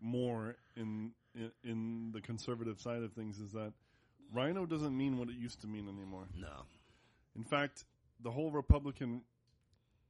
more 0.00 0.56
in, 0.76 1.12
in 1.34 1.50
in 1.62 2.10
the 2.12 2.20
conservative 2.20 2.80
side 2.80 3.02
of 3.02 3.12
things 3.12 3.38
is 3.38 3.52
that 3.52 3.72
rhino 4.32 4.66
doesn't 4.66 4.96
mean 4.96 5.18
what 5.18 5.28
it 5.28 5.36
used 5.36 5.60
to 5.62 5.66
mean 5.66 5.88
anymore. 5.88 6.26
No, 6.36 6.64
In 7.36 7.44
fact, 7.44 7.84
the 8.22 8.30
whole 8.30 8.50
Republican 8.50 9.22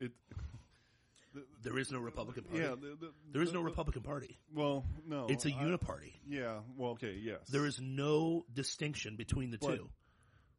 it 0.01 0.13
there 1.63 1.79
is 1.79 1.91
no 1.91 1.99
Republican 1.99 2.45
Party. 2.45 2.63
yeah, 2.63 2.71
the, 2.71 2.97
the, 3.01 3.13
there 3.33 3.43
is 3.43 3.53
no 3.53 3.61
the- 3.61 3.65
Republican 3.67 4.03
Party. 4.03 4.39
Well, 4.55 4.85
no. 5.07 5.27
It's 5.29 5.47
a 5.47 5.51
I- 5.51 5.65
uniparty. 5.65 6.13
Yeah, 6.27 6.59
well, 6.77 6.93
okay, 6.93 7.17
yes. 7.21 7.41
There 7.51 7.67
is 7.67 7.81
no 7.81 8.45
distinction 8.53 9.17
between 9.17 9.51
the 9.51 9.59
But- 9.59 9.77
two. 9.77 9.89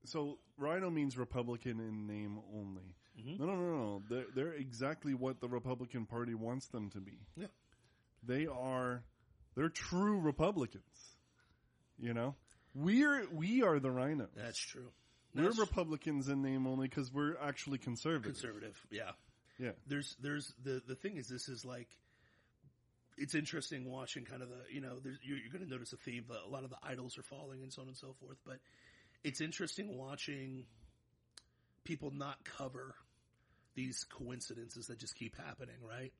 So 0.05 0.39
Rhino 0.57 0.89
means 0.89 1.17
Republican 1.17 1.79
in 1.79 2.07
name 2.07 2.39
only. 2.53 2.95
Mhm. 3.19 3.39
No, 3.39 3.45
no, 3.45 3.55
no, 3.55 3.75
no. 3.77 4.03
They're, 4.09 4.25
they're 4.35 4.53
exactly 4.53 5.13
what 5.13 5.39
the 5.39 5.47
Republican 5.47 6.05
Party 6.05 6.33
wants 6.33 6.67
them 6.67 6.89
to 6.91 6.99
be. 6.99 7.19
Yeah. 7.35 7.47
They 8.23 8.47
are, 8.47 9.03
they're 9.55 9.69
true 9.69 10.19
Republicans. 10.19 10.83
You 11.97 12.13
know, 12.13 12.35
we're 12.73 13.25
we 13.31 13.63
are 13.63 13.79
the 13.79 13.91
Rhinos. 13.91 14.29
That's 14.35 14.59
true. 14.59 14.91
we're 15.33 15.51
Republicans 15.51 16.27
in 16.27 16.41
name 16.41 16.67
only 16.67 16.87
because 16.87 17.11
we're 17.11 17.37
actually 17.37 17.77
conservative. 17.77 18.33
conservative. 18.33 18.85
Yeah. 18.91 19.11
Yeah. 19.57 19.71
There's 19.87 20.15
there's 20.21 20.53
the 20.61 20.81
the 20.85 20.95
thing 20.95 21.15
is 21.15 21.27
this 21.29 21.47
is 21.47 21.63
like 21.63 21.87
it's 23.17 23.33
interesting 23.33 23.89
watching 23.89 24.25
kind 24.25 24.41
of 24.41 24.49
the 24.49 24.73
you 24.73 24.81
know 24.81 24.99
there's, 25.01 25.17
you're, 25.23 25.37
you're 25.37 25.51
going 25.51 25.63
to 25.63 25.71
notice 25.71 25.93
a 25.93 25.97
theme. 25.97 26.25
But 26.27 26.39
a 26.45 26.49
lot 26.49 26.65
of 26.65 26.69
the 26.69 26.77
idols 26.83 27.17
are 27.17 27.23
falling 27.23 27.61
and 27.63 27.71
so 27.71 27.81
on 27.81 27.87
and 27.87 27.97
so 27.97 28.13
forth. 28.19 28.37
But 28.45 28.57
it's 29.25 29.41
interesting 29.41 29.97
watching 29.97 30.65
people 31.83 32.11
not 32.11 32.37
cover 32.45 32.93
these 33.73 34.05
coincidences 34.05 34.87
that 34.87 34.99
just 34.99 35.15
keep 35.15 35.35
happening, 35.35 35.75
right? 35.81 36.13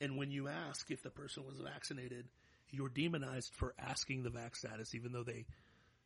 And 0.00 0.16
when 0.16 0.30
you 0.30 0.48
ask 0.48 0.90
if 0.90 1.02
the 1.02 1.10
person 1.10 1.44
was 1.46 1.58
vaccinated, 1.58 2.26
you're 2.70 2.88
demonized 2.88 3.52
for 3.54 3.74
asking 3.78 4.22
the 4.22 4.30
vax 4.30 4.56
status, 4.56 4.94
even 4.94 5.12
though 5.12 5.22
they 5.22 5.44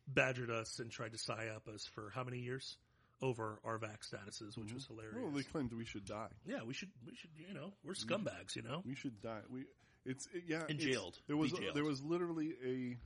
badgered 0.07 0.51
us 0.51 0.79
and 0.79 0.91
tried 0.91 1.13
to 1.13 1.17
sigh 1.17 1.47
up 1.55 1.67
us 1.73 1.87
for 1.95 2.11
how 2.13 2.23
many 2.23 2.39
years 2.39 2.77
over 3.21 3.59
our 3.63 3.79
vax 3.79 4.13
statuses, 4.13 4.57
which 4.57 4.73
was 4.73 4.83
mm-hmm. 4.83 4.95
hilarious. 4.95 5.17
Well, 5.21 5.31
they 5.31 5.43
claimed 5.43 5.71
we 5.73 5.85
should 5.85 6.05
die. 6.05 6.31
Yeah, 6.45 6.59
we 6.65 6.73
should. 6.73 6.89
We 7.05 7.15
should. 7.15 7.29
You 7.47 7.53
know, 7.53 7.71
we're 7.83 7.93
scumbags. 7.93 8.55
You 8.55 8.63
know. 8.63 8.83
We 8.85 8.95
should 8.95 9.21
die. 9.21 9.41
We 9.49 9.65
it's 10.05 10.27
it, 10.33 10.43
yeah. 10.47 10.63
And 10.67 10.79
it's- 10.79 10.83
jailed. 10.83 11.17
There 11.27 11.37
was 11.37 11.53
there 11.73 11.85
was 11.85 12.01
literally 12.03 12.53
a 12.65 12.97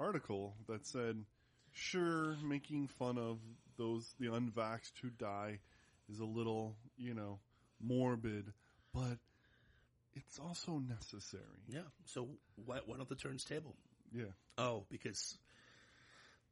article 0.00 0.54
that 0.68 0.86
said, 0.86 1.24
"Sure, 1.76 2.36
making 2.42 2.88
fun 2.88 3.18
of 3.18 3.38
those 3.76 4.14
the 4.18 4.26
unvaxxed 4.26 4.92
who 5.02 5.10
die 5.10 5.60
is 6.10 6.20
a 6.20 6.24
little 6.24 6.74
you 6.96 7.14
know 7.14 7.38
morbid, 7.80 8.52
but 8.92 9.18
it's 10.14 10.38
also 10.38 10.78
necessary." 10.78 11.62
Yeah. 11.68 11.80
So 12.06 12.28
why, 12.64 12.80
why 12.86 12.96
don't 12.96 13.08
the 13.08 13.14
turns 13.14 13.44
table? 13.44 13.76
Yeah, 14.12 14.32
Oh, 14.58 14.86
because 14.88 15.36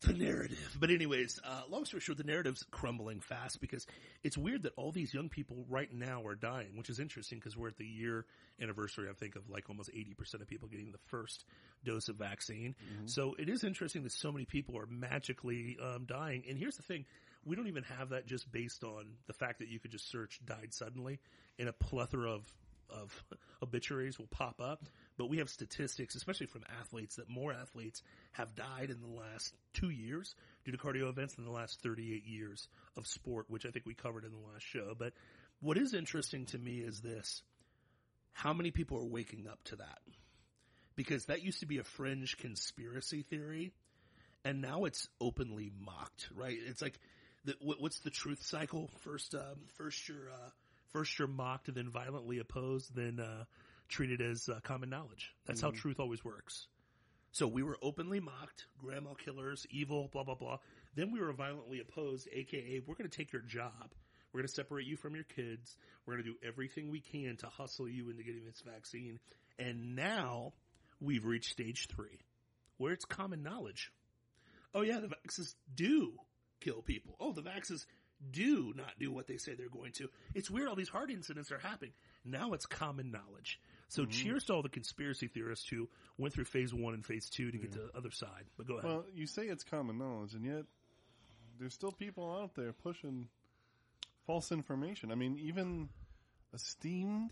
the 0.06 0.12
narrative. 0.12 0.76
But 0.78 0.90
anyways, 0.90 1.40
uh, 1.44 1.62
long 1.70 1.84
story 1.84 2.00
short, 2.00 2.18
the 2.18 2.24
narrative's 2.24 2.64
crumbling 2.70 3.20
fast 3.20 3.60
because 3.60 3.86
it's 4.22 4.36
weird 4.38 4.62
that 4.62 4.72
all 4.76 4.92
these 4.92 5.12
young 5.12 5.28
people 5.28 5.64
right 5.68 5.92
now 5.92 6.22
are 6.26 6.34
dying, 6.34 6.76
which 6.76 6.90
is 6.90 6.98
interesting 7.00 7.38
because 7.38 7.56
we're 7.56 7.68
at 7.68 7.76
the 7.76 7.86
year 7.86 8.26
anniversary, 8.60 9.08
I 9.10 9.14
think, 9.14 9.36
of 9.36 9.48
like 9.50 9.68
almost 9.68 9.90
80% 9.92 10.40
of 10.40 10.46
people 10.46 10.68
getting 10.68 10.92
the 10.92 10.98
first 11.06 11.44
dose 11.84 12.08
of 12.08 12.16
vaccine. 12.16 12.74
So 13.06 13.34
it 13.38 13.48
is 13.48 13.64
interesting 13.64 14.02
that 14.04 14.12
so 14.12 14.32
many 14.32 14.44
people 14.44 14.76
are 14.78 14.86
magically 14.86 15.76
um, 15.82 16.04
dying. 16.06 16.44
And 16.48 16.58
here's 16.58 16.76
the 16.76 16.82
thing. 16.82 17.04
we 17.44 17.56
don't 17.56 17.68
even 17.68 17.84
have 17.98 18.10
that 18.10 18.26
just 18.26 18.50
based 18.50 18.84
on 18.84 19.06
the 19.26 19.32
fact 19.32 19.58
that 19.58 19.68
you 19.68 19.78
could 19.78 19.90
just 19.90 20.10
search 20.10 20.40
died 20.46 20.72
suddenly 20.72 21.20
and 21.58 21.68
a 21.68 21.72
plethora 21.72 22.30
of 22.30 22.52
of 22.90 23.24
obituaries 23.62 24.18
will 24.18 24.26
pop 24.26 24.60
up. 24.60 24.84
But 25.16 25.28
we 25.28 25.38
have 25.38 25.48
statistics, 25.48 26.14
especially 26.14 26.46
from 26.46 26.64
athletes, 26.80 27.16
that 27.16 27.28
more 27.28 27.52
athletes 27.52 28.02
have 28.32 28.54
died 28.54 28.90
in 28.90 29.00
the 29.00 29.20
last 29.20 29.54
two 29.72 29.90
years 29.90 30.34
due 30.64 30.72
to 30.72 30.78
cardio 30.78 31.08
events 31.08 31.34
than 31.34 31.44
the 31.44 31.52
last 31.52 31.80
38 31.82 32.26
years 32.26 32.68
of 32.96 33.06
sport, 33.06 33.46
which 33.48 33.64
I 33.64 33.70
think 33.70 33.86
we 33.86 33.94
covered 33.94 34.24
in 34.24 34.32
the 34.32 34.52
last 34.52 34.64
show. 34.64 34.94
But 34.98 35.12
what 35.60 35.78
is 35.78 35.94
interesting 35.94 36.46
to 36.46 36.58
me 36.58 36.78
is 36.78 37.00
this. 37.00 37.42
How 38.32 38.52
many 38.52 38.72
people 38.72 38.98
are 38.98 39.04
waking 39.04 39.46
up 39.46 39.62
to 39.64 39.76
that? 39.76 39.98
Because 40.96 41.26
that 41.26 41.42
used 41.42 41.60
to 41.60 41.66
be 41.66 41.78
a 41.78 41.84
fringe 41.84 42.36
conspiracy 42.36 43.22
theory 43.22 43.72
and 44.44 44.60
now 44.60 44.84
it's 44.84 45.08
openly 45.20 45.72
mocked, 45.80 46.28
right? 46.34 46.58
It's 46.66 46.82
like, 46.82 46.98
the, 47.44 47.54
what, 47.60 47.80
what's 47.80 48.00
the 48.00 48.10
truth 48.10 48.42
cycle? 48.42 48.90
First, 49.00 49.34
um, 49.34 49.56
first 49.76 50.06
you're, 50.08 50.30
uh, 50.30 50.50
first 50.92 51.18
you're 51.18 51.28
mocked, 51.28 51.74
then 51.74 51.88
violently 51.88 52.38
opposed, 52.38 52.94
then, 52.94 53.20
uh, 53.20 53.44
treated 53.94 54.20
as 54.20 54.48
uh, 54.48 54.58
common 54.64 54.90
knowledge. 54.90 55.32
That's 55.46 55.60
how 55.60 55.70
truth 55.70 56.00
always 56.00 56.24
works. 56.24 56.66
So 57.30 57.46
we 57.46 57.62
were 57.62 57.78
openly 57.80 58.18
mocked, 58.18 58.66
grandma 58.76 59.14
killers, 59.14 59.66
evil, 59.70 60.08
blah, 60.12 60.24
blah, 60.24 60.34
blah. 60.34 60.58
Then 60.96 61.12
we 61.12 61.20
were 61.20 61.32
violently 61.32 61.80
opposed, 61.80 62.28
aka, 62.32 62.80
we're 62.84 62.96
going 62.96 63.08
to 63.08 63.16
take 63.16 63.32
your 63.32 63.42
job. 63.42 63.92
We're 64.32 64.40
going 64.40 64.48
to 64.48 64.54
separate 64.54 64.86
you 64.86 64.96
from 64.96 65.14
your 65.14 65.24
kids. 65.24 65.76
We're 66.04 66.14
going 66.14 66.24
to 66.24 66.30
do 66.30 66.36
everything 66.46 66.90
we 66.90 67.00
can 67.00 67.36
to 67.38 67.46
hustle 67.46 67.88
you 67.88 68.10
into 68.10 68.24
getting 68.24 68.44
this 68.44 68.62
vaccine. 68.66 69.20
And 69.60 69.94
now 69.94 70.54
we've 71.00 71.24
reached 71.24 71.52
stage 71.52 71.86
three, 71.86 72.18
where 72.78 72.92
it's 72.92 73.04
common 73.04 73.44
knowledge. 73.44 73.92
Oh 74.74 74.82
yeah, 74.82 74.98
the 74.98 75.08
vaxes 75.08 75.54
do 75.72 76.14
kill 76.60 76.82
people. 76.82 77.14
Oh, 77.20 77.32
the 77.32 77.42
vaxes 77.42 77.86
do 78.32 78.72
not 78.76 78.98
do 78.98 79.12
what 79.12 79.28
they 79.28 79.36
say 79.36 79.54
they're 79.54 79.68
going 79.68 79.92
to. 79.92 80.08
It's 80.34 80.50
weird 80.50 80.68
all 80.68 80.74
these 80.74 80.88
heart 80.88 81.10
incidents 81.10 81.52
are 81.52 81.58
happening. 81.58 81.92
Now 82.24 82.52
it's 82.54 82.66
common 82.66 83.10
knowledge. 83.10 83.60
So 83.88 84.02
mm-hmm. 84.02 84.10
cheers 84.10 84.44
to 84.44 84.54
all 84.54 84.62
the 84.62 84.68
conspiracy 84.68 85.28
theorists 85.28 85.68
who 85.68 85.88
went 86.18 86.34
through 86.34 86.44
phase 86.44 86.72
one 86.72 86.94
and 86.94 87.04
phase 87.04 87.28
two 87.28 87.50
to 87.50 87.58
get 87.58 87.72
to 87.72 87.78
the 87.78 87.96
other 87.96 88.10
side. 88.10 88.44
But 88.56 88.66
go 88.66 88.78
ahead. 88.78 88.90
Well, 88.90 89.04
you 89.14 89.26
say 89.26 89.44
it's 89.44 89.64
common 89.64 89.98
knowledge, 89.98 90.34
and 90.34 90.44
yet 90.44 90.64
there's 91.58 91.74
still 91.74 91.92
people 91.92 92.36
out 92.40 92.54
there 92.54 92.72
pushing 92.72 93.28
false 94.26 94.52
information. 94.52 95.12
I 95.12 95.14
mean, 95.14 95.38
even 95.42 95.88
esteemed 96.54 97.30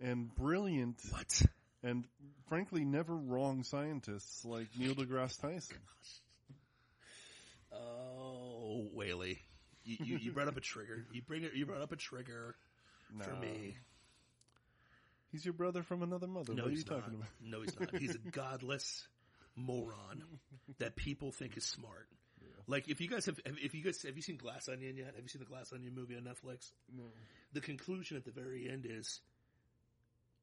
and 0.00 0.34
brilliant 0.34 1.00
what? 1.10 1.42
and 1.82 2.04
frankly 2.48 2.84
never 2.84 3.14
wrong 3.14 3.62
scientists 3.62 4.44
like 4.44 4.68
Neil 4.78 4.94
deGrasse 4.94 5.40
Tyson. 5.40 5.78
Oh, 7.72 8.86
Whaley. 8.94 9.40
You, 9.84 9.96
you, 10.00 10.16
you 10.18 10.32
brought 10.32 10.48
up 10.48 10.56
a 10.56 10.60
trigger. 10.60 11.04
You 11.12 11.22
bring 11.22 11.44
it. 11.44 11.54
You 11.54 11.66
brought 11.66 11.82
up 11.82 11.92
a 11.92 11.96
trigger 11.96 12.56
for 13.22 13.30
No. 13.30 13.40
me. 13.40 13.76
He's 15.32 15.44
your 15.44 15.54
brother 15.54 15.82
from 15.82 16.02
another 16.02 16.26
mother. 16.26 16.54
No, 16.54 16.62
what 16.62 16.68
are 16.68 16.70
he's 16.70 16.78
you 16.80 16.84
talking 16.84 17.12
not. 17.12 17.14
about? 17.14 17.28
No, 17.42 17.62
he's 17.62 17.80
not. 17.80 17.96
He's 17.96 18.14
a 18.14 18.30
godless 18.30 19.06
moron 19.54 20.22
that 20.78 20.96
people 20.96 21.32
think 21.32 21.56
is 21.56 21.64
smart. 21.64 22.08
Like 22.68 22.88
if 22.88 23.00
you 23.00 23.08
guys 23.08 23.26
have, 23.26 23.38
if 23.44 23.74
you 23.74 23.84
guys 23.84 24.02
have 24.02 24.16
you 24.16 24.22
seen 24.22 24.36
Glass 24.36 24.68
Onion 24.68 24.96
yet? 24.96 25.14
Have 25.14 25.22
you 25.22 25.28
seen 25.28 25.40
the 25.40 25.46
Glass 25.46 25.72
Onion 25.72 25.94
movie 25.94 26.16
on 26.16 26.22
Netflix? 26.22 26.72
No. 26.94 27.04
The 27.52 27.60
conclusion 27.60 28.16
at 28.16 28.24
the 28.24 28.32
very 28.32 28.68
end 28.68 28.86
is, 28.88 29.20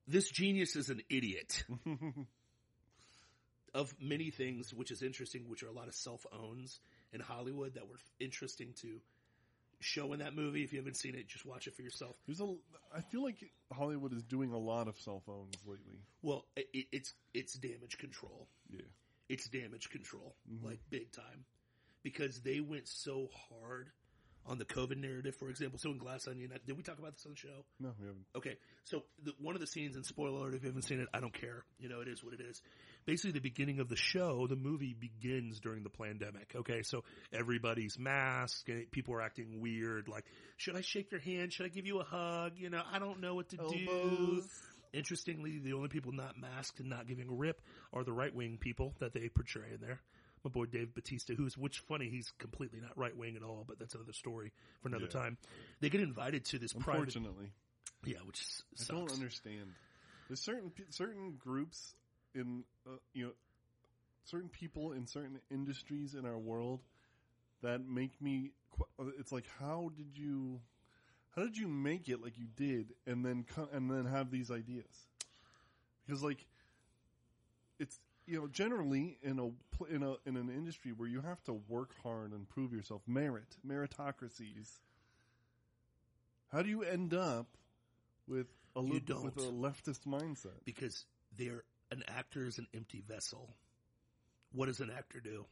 this 0.07 0.29
genius 0.29 0.75
is 0.75 0.89
an 0.89 1.01
idiot. 1.09 1.63
of 3.73 3.93
many 3.99 4.29
things, 4.29 4.73
which 4.73 4.91
is 4.91 5.01
interesting, 5.01 5.49
which 5.49 5.63
are 5.63 5.67
a 5.67 5.73
lot 5.73 5.87
of 5.87 5.95
self 5.95 6.25
owns 6.31 6.79
in 7.11 7.19
Hollywood 7.19 7.73
that 7.75 7.87
were 7.87 7.97
interesting 8.19 8.73
to 8.81 8.99
show 9.83 10.13
in 10.13 10.19
that 10.19 10.35
movie. 10.35 10.63
If 10.63 10.73
you 10.73 10.79
haven't 10.79 10.97
seen 10.97 11.15
it, 11.15 11.27
just 11.27 11.45
watch 11.45 11.67
it 11.67 11.75
for 11.75 11.81
yourself. 11.81 12.15
There's 12.25 12.41
a. 12.41 12.55
I 12.95 13.01
feel 13.01 13.23
like 13.23 13.37
Hollywood 13.71 14.13
is 14.13 14.23
doing 14.23 14.51
a 14.51 14.57
lot 14.57 14.87
of 14.87 14.97
cell 14.99 15.21
phones 15.25 15.55
lately. 15.65 15.99
Well, 16.21 16.45
it, 16.55 16.87
it's 16.91 17.13
it's 17.33 17.53
damage 17.53 17.97
control. 17.97 18.47
Yeah. 18.69 18.81
It's 19.29 19.47
damage 19.47 19.89
control, 19.89 20.35
mm-hmm. 20.51 20.65
like 20.65 20.79
big 20.89 21.11
time, 21.11 21.45
because 22.03 22.41
they 22.41 22.59
went 22.59 22.87
so 22.87 23.29
hard 23.49 23.89
on 24.45 24.57
the 24.57 24.65
COVID 24.65 24.97
narrative, 24.97 25.35
for 25.37 25.49
example. 25.49 25.79
So 25.79 25.91
in 25.91 25.97
Glass 25.97 26.27
Onion, 26.27 26.51
did 26.67 26.75
we 26.75 26.83
talk 26.83 26.99
about 26.99 27.13
this 27.13 27.25
on 27.25 27.31
the 27.31 27.37
show? 27.37 27.65
No, 27.79 27.93
we 27.99 28.07
haven't. 28.07 28.25
Okay, 28.35 28.57
so 28.83 29.03
the, 29.23 29.33
one 29.39 29.55
of 29.55 29.61
the 29.61 29.67
scenes, 29.67 29.95
and 29.95 30.05
spoiler 30.05 30.39
alert, 30.39 30.55
if 30.55 30.63
you 30.63 30.67
haven't 30.67 30.83
seen 30.83 30.99
it, 30.99 31.07
I 31.13 31.21
don't 31.21 31.33
care. 31.33 31.63
You 31.79 31.89
know, 31.89 32.01
it 32.01 32.07
is 32.09 32.23
what 32.23 32.33
it 32.33 32.41
is. 32.41 32.61
Basically, 33.05 33.31
the 33.31 33.39
beginning 33.41 33.79
of 33.79 33.89
the 33.89 33.95
show, 33.95 34.47
the 34.47 34.55
movie 34.55 34.93
begins 34.93 35.59
during 35.59 35.83
the 35.83 35.89
pandemic. 35.89 36.53
Okay, 36.55 36.83
so 36.83 37.03
everybody's 37.31 37.97
masked, 37.99 38.69
and 38.69 38.89
people 38.91 39.13
are 39.15 39.21
acting 39.21 39.59
weird. 39.59 40.07
Like, 40.07 40.25
should 40.57 40.75
I 40.75 40.81
shake 40.81 41.11
your 41.11 41.19
hand? 41.21 41.51
Should 41.53 41.65
I 41.65 41.69
give 41.69 41.85
you 41.85 41.99
a 41.99 42.03
hug? 42.03 42.53
You 42.57 42.69
know, 42.69 42.81
I 42.91 42.99
don't 42.99 43.19
know 43.19 43.35
what 43.35 43.49
to 43.49 43.57
do. 43.57 44.43
Interestingly, 44.93 45.57
the 45.59 45.73
only 45.73 45.89
people 45.89 46.11
not 46.11 46.37
masked 46.37 46.79
and 46.79 46.89
not 46.89 47.07
giving 47.07 47.27
a 47.27 47.33
rip 47.33 47.61
are 47.93 48.03
the 48.03 48.13
right 48.13 48.33
wing 48.33 48.57
people 48.59 48.93
that 48.99 49.11
they 49.13 49.27
portray 49.27 49.69
in 49.73 49.81
there. 49.81 49.99
My 50.43 50.51
boy 50.51 50.65
Dave 50.65 50.93
Batista, 50.93 51.33
who's 51.35 51.57
which 51.57 51.79
funny, 51.79 52.09
he's 52.09 52.29
completely 52.37 52.79
not 52.79 52.97
right 52.97 53.15
wing 53.15 53.35
at 53.35 53.43
all, 53.43 53.63
but 53.67 53.79
that's 53.79 53.95
another 53.95 54.13
story 54.13 54.51
for 54.81 54.89
another 54.89 55.05
Yeah. 55.05 55.21
time. 55.21 55.37
They 55.79 55.89
get 55.89 56.01
invited 56.01 56.45
to 56.45 56.59
this 56.59 56.73
private, 56.73 57.15
Unfortunately, 57.15 57.53
yeah, 58.05 58.19
which 58.23 58.39
s- 58.41 58.63
I 58.73 58.75
sucks. 58.83 58.87
don't 58.89 59.11
understand. 59.13 59.73
There's 60.27 60.41
certain 60.41 60.71
certain 60.89 61.37
groups 61.37 61.95
in 62.35 62.63
uh, 62.87 62.97
you 63.13 63.25
know 63.25 63.31
certain 64.25 64.49
people 64.49 64.93
in 64.93 65.05
certain 65.07 65.39
industries 65.51 66.13
in 66.13 66.25
our 66.25 66.37
world 66.37 66.81
that 67.61 67.85
make 67.87 68.21
me. 68.21 68.51
It's 69.19 69.31
like 69.31 69.45
how 69.59 69.91
did 69.95 70.17
you 70.17 70.59
how 71.35 71.43
did 71.43 71.57
you 71.57 71.67
make 71.67 72.09
it 72.09 72.21
like 72.21 72.37
you 72.37 72.47
did 72.55 72.93
and 73.05 73.23
then 73.25 73.45
co- 73.55 73.69
and 73.71 73.89
then 73.89 74.05
have 74.05 74.31
these 74.31 74.49
ideas? 74.49 75.07
Because 76.05 76.23
like 76.23 76.45
it's 77.79 77.99
you 78.25 78.39
know 78.39 78.47
generally 78.47 79.17
in 79.21 79.39
a 79.39 79.93
in 79.93 80.03
a 80.03 80.15
in 80.25 80.37
an 80.37 80.49
industry 80.49 80.91
where 80.91 81.07
you 81.07 81.21
have 81.21 81.43
to 81.43 81.53
work 81.67 81.91
hard 82.03 82.31
and 82.31 82.47
prove 82.49 82.73
yourself 82.73 83.01
merit 83.07 83.57
meritocracies 83.67 84.79
how 86.51 86.61
do 86.61 86.69
you 86.69 86.83
end 86.83 87.13
up 87.13 87.47
with 88.27 88.47
a 88.75 88.81
You 88.81 88.93
li- 88.93 89.01
with 89.23 89.37
a 89.37 89.51
leftist 89.51 90.01
mindset 90.05 90.63
because 90.65 91.05
they're 91.37 91.63
an 91.91 92.03
actor 92.07 92.45
is 92.45 92.57
an 92.57 92.67
empty 92.73 93.01
vessel. 93.07 93.49
What 94.51 94.67
does 94.67 94.79
an 94.79 94.91
actor 94.95 95.19
do? 95.19 95.45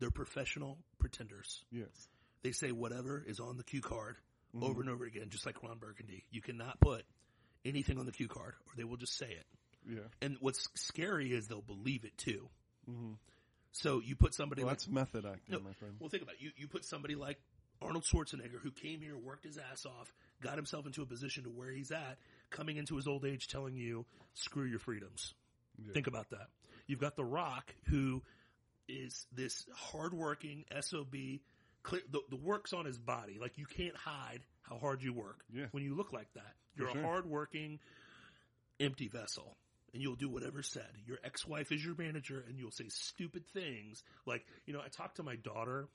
They're 0.00 0.10
professional 0.10 0.78
pretenders. 0.98 1.64
yes 1.72 2.08
They 2.42 2.52
say 2.52 2.70
whatever 2.72 3.22
is 3.26 3.40
on 3.40 3.56
the 3.56 3.64
cue 3.64 3.80
card 3.80 4.16
Mm-hmm. 4.56 4.64
over 4.64 4.80
and 4.80 4.88
over 4.88 5.04
again, 5.04 5.26
just 5.28 5.44
like 5.44 5.62
Ron 5.62 5.76
Burgundy. 5.76 6.24
You 6.30 6.40
cannot 6.40 6.80
put 6.80 7.04
anything 7.66 7.98
on 7.98 8.06
the 8.06 8.12
cue 8.12 8.28
card, 8.28 8.54
or 8.66 8.72
they 8.78 8.84
will 8.84 8.96
just 8.96 9.14
say 9.14 9.26
it. 9.26 9.44
yeah 9.86 10.00
And 10.22 10.38
what's 10.40 10.66
scary 10.74 11.34
is 11.34 11.48
they'll 11.48 11.60
believe 11.60 12.06
it 12.06 12.16
too. 12.16 12.48
So 13.72 14.00
you 14.02 14.16
put 14.16 14.32
somebody 14.32 14.62
well, 14.62 14.70
like 14.70 14.78
that's 14.78 14.88
method 14.88 15.26
acting 15.26 15.52
no, 15.54 15.60
my 15.60 15.74
friend 15.74 15.96
well, 16.00 16.08
think 16.08 16.22
about 16.22 16.36
it. 16.36 16.40
You 16.40 16.52
you 16.56 16.66
put 16.66 16.86
somebody 16.86 17.14
like 17.14 17.38
Arnold 17.82 18.04
Schwarzenegger, 18.04 18.58
who 18.62 18.70
came 18.70 19.02
here, 19.02 19.18
worked 19.18 19.44
his 19.44 19.58
ass 19.58 19.84
off, 19.84 20.10
got 20.40 20.56
himself 20.56 20.86
into 20.86 21.02
a 21.02 21.06
position 21.06 21.44
to 21.44 21.50
where 21.50 21.70
he's 21.70 21.90
at, 21.92 22.16
coming 22.50 22.76
into 22.76 22.96
his 22.96 23.06
old 23.06 23.24
age, 23.24 23.48
telling 23.48 23.76
you, 23.76 24.04
"Screw 24.34 24.64
your 24.64 24.78
freedoms." 24.78 25.34
Think 25.92 26.06
about 26.08 26.30
that. 26.30 26.48
You've 26.86 27.00
got 27.00 27.14
The 27.16 27.24
Rock, 27.24 27.72
who 27.84 28.22
is 28.88 29.26
this 29.32 29.66
hardworking 29.74 30.64
sob. 30.80 31.14
Clear, 31.84 32.02
the, 32.10 32.20
the 32.30 32.36
work's 32.36 32.72
on 32.72 32.84
his 32.84 32.98
body. 32.98 33.38
Like 33.40 33.56
you 33.58 33.64
can't 33.66 33.94
hide 33.96 34.40
how 34.62 34.78
hard 34.78 35.02
you 35.02 35.12
work 35.12 35.44
Yeah. 35.52 35.66
when 35.70 35.84
you 35.84 35.94
look 35.94 36.12
like 36.12 36.32
that. 36.34 36.54
You're 36.76 36.90
sure. 36.90 37.00
a 37.00 37.04
hardworking, 37.04 37.78
empty 38.80 39.08
vessel. 39.08 39.56
And 39.94 40.02
you'll 40.02 40.16
do 40.16 40.28
whatever 40.28 40.62
said. 40.62 40.90
Your 41.06 41.18
ex-wife 41.24 41.70
is 41.72 41.82
your 41.84 41.94
manager 41.96 42.44
and 42.46 42.58
you'll 42.58 42.70
say 42.72 42.88
stupid 42.88 43.46
things. 43.54 44.02
Like, 44.26 44.44
you 44.66 44.72
know, 44.74 44.80
I 44.84 44.88
talked 44.88 45.16
to 45.16 45.22
my 45.22 45.36
daughter. 45.36 45.88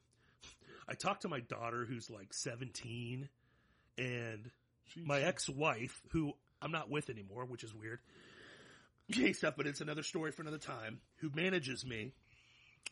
I 0.87 0.93
talked 0.95 1.23
to 1.23 1.29
my 1.29 1.41
daughter 1.41 1.85
who's 1.85 2.09
like 2.09 2.33
17 2.33 3.27
and 3.97 4.49
She- 4.85 5.01
my 5.01 5.19
ex-wife 5.21 6.01
who 6.11 6.33
I'm 6.63 6.71
not 6.71 6.89
with 6.89 7.09
anymore, 7.09 7.45
which 7.45 7.63
is 7.63 7.73
weird. 7.73 7.99
Okay, 9.11 9.33
stuff, 9.33 9.55
but 9.57 9.67
it's 9.67 9.81
another 9.81 10.03
story 10.03 10.31
for 10.31 10.41
another 10.41 10.57
time. 10.57 10.99
Who 11.17 11.29
manages 11.35 11.85
me, 11.85 12.13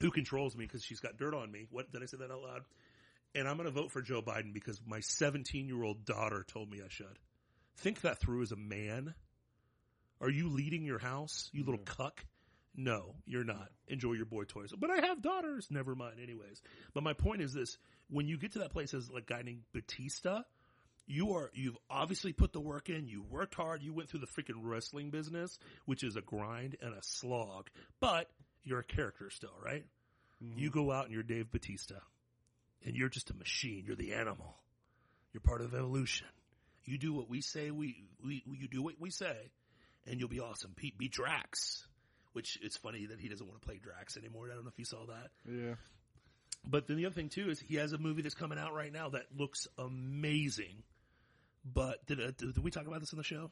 who 0.02 0.12
controls 0.12 0.56
me 0.56 0.66
because 0.66 0.84
she's 0.84 1.00
got 1.00 1.18
dirt 1.18 1.34
on 1.34 1.52
me. 1.52 1.68
What 1.72 1.92
did 1.92 2.04
I 2.04 2.06
say 2.06 2.18
that 2.18 2.32
out 2.32 2.42
loud? 2.42 2.62
And 3.34 3.48
I'm 3.48 3.56
going 3.56 3.68
to 3.68 3.74
vote 3.74 3.92
for 3.92 4.02
Joe 4.02 4.22
Biden 4.22 4.54
because 4.54 4.82
my 4.86 5.00
17 5.00 5.68
year 5.68 5.84
old 5.84 6.06
daughter 6.06 6.46
told 6.48 6.70
me 6.70 6.82
I 6.84 6.90
should. 6.90 7.18
Think 7.78 8.02
that 8.02 8.20
through 8.20 8.42
as 8.44 8.52
a 8.52 8.58
man. 8.58 9.14
Are 10.20 10.30
you 10.30 10.50
leading 10.50 10.84
your 10.84 11.00
house, 11.00 11.50
you 11.54 11.64
little 11.64 11.80
cuck? 11.84 12.26
No, 12.76 13.16
you're 13.26 13.44
not. 13.44 13.70
Enjoy 13.88 14.14
your 14.14 14.26
boy 14.26 14.44
toys. 14.44 14.72
But 14.78 14.92
I 14.92 15.08
have 15.08 15.22
daughters. 15.22 15.68
Never 15.70 15.96
mind. 15.96 16.16
Anyways, 16.22 16.62
but 16.94 17.04
my 17.04 17.14
point 17.14 17.42
is 17.42 17.54
this: 17.54 17.78
when 18.10 18.28
you 18.28 18.38
get 18.38 18.54
to 18.54 18.60
that 18.60 18.72
place 18.72 18.94
as 18.94 19.10
like 19.10 19.26
guy 19.26 19.42
named 19.42 19.64
Batista, 19.74 20.44
you 21.08 21.34
are 21.34 21.50
you've 21.54 21.78
obviously 21.90 22.34
put 22.34 22.54
the 22.54 22.60
work 22.62 22.90
in. 22.90 23.08
You 23.08 23.24
worked 23.24 23.56
hard. 23.56 23.82
You 23.84 23.94
went 23.94 24.10
through 24.10 24.22
the 24.22 24.28
freaking 24.28 24.62
wrestling 24.62 25.10
business, 25.10 25.60
which 25.86 26.04
is 26.04 26.16
a 26.16 26.22
grind 26.22 26.78
and 26.82 26.94
a 26.94 27.02
slog. 27.02 27.70
But 28.00 28.30
you're 28.64 28.80
a 28.80 28.84
character 28.84 29.30
still, 29.30 29.54
right? 29.64 29.86
Mm-hmm. 30.44 30.60
You 30.60 30.70
go 30.70 30.92
out 30.92 31.06
and 31.06 31.14
you're 31.14 31.24
Dave 31.24 31.52
Batista. 31.52 31.96
and 32.86 32.96
you're 32.96 33.10
just 33.10 33.30
a 33.30 33.36
machine. 33.36 33.84
You're 33.86 33.96
the 33.96 34.14
animal. 34.14 34.56
You're 35.34 35.42
part 35.42 35.62
of 35.62 35.74
evolution. 35.74 36.28
You 36.86 36.98
do 36.98 37.14
what 37.14 37.30
we 37.30 37.42
say. 37.42 37.72
We 37.72 38.04
we 38.24 38.44
you 38.52 38.68
do 38.68 38.82
what 38.82 39.00
we 39.00 39.10
say, 39.12 39.52
and 40.08 40.20
you'll 40.20 40.30
be 40.30 40.40
awesome. 40.40 40.74
pete 40.76 40.98
be 40.98 41.08
Drax, 41.10 41.86
which 42.34 42.58
it's 42.62 42.78
funny 42.78 43.06
that 43.08 43.20
he 43.20 43.28
doesn't 43.30 43.46
want 43.48 43.62
to 43.62 43.66
play 43.66 43.80
Drax 43.82 44.18
anymore. 44.18 44.48
I 44.52 44.56
don't 44.56 44.64
know 44.64 44.72
if 44.72 44.80
you 44.80 44.86
saw 44.86 45.06
that. 45.08 45.30
Yeah. 45.48 45.76
But 46.66 46.88
then 46.88 46.98
the 46.98 47.06
other 47.06 47.16
thing 47.16 47.30
too 47.30 47.50
is 47.50 47.60
he 47.60 47.76
has 47.76 47.94
a 47.94 47.98
movie 47.98 48.22
that's 48.22 48.36
coming 48.36 48.58
out 48.60 48.74
right 48.74 48.92
now 48.92 49.10
that 49.10 49.26
looks 49.38 49.68
amazing. 49.78 50.84
But 51.64 52.06
did, 52.08 52.20
uh, 52.20 52.32
did 52.38 52.58
we 52.64 52.72
talk 52.72 52.88
about 52.88 53.00
this 53.00 53.14
on 53.14 53.18
the 53.18 53.24
show? 53.24 53.52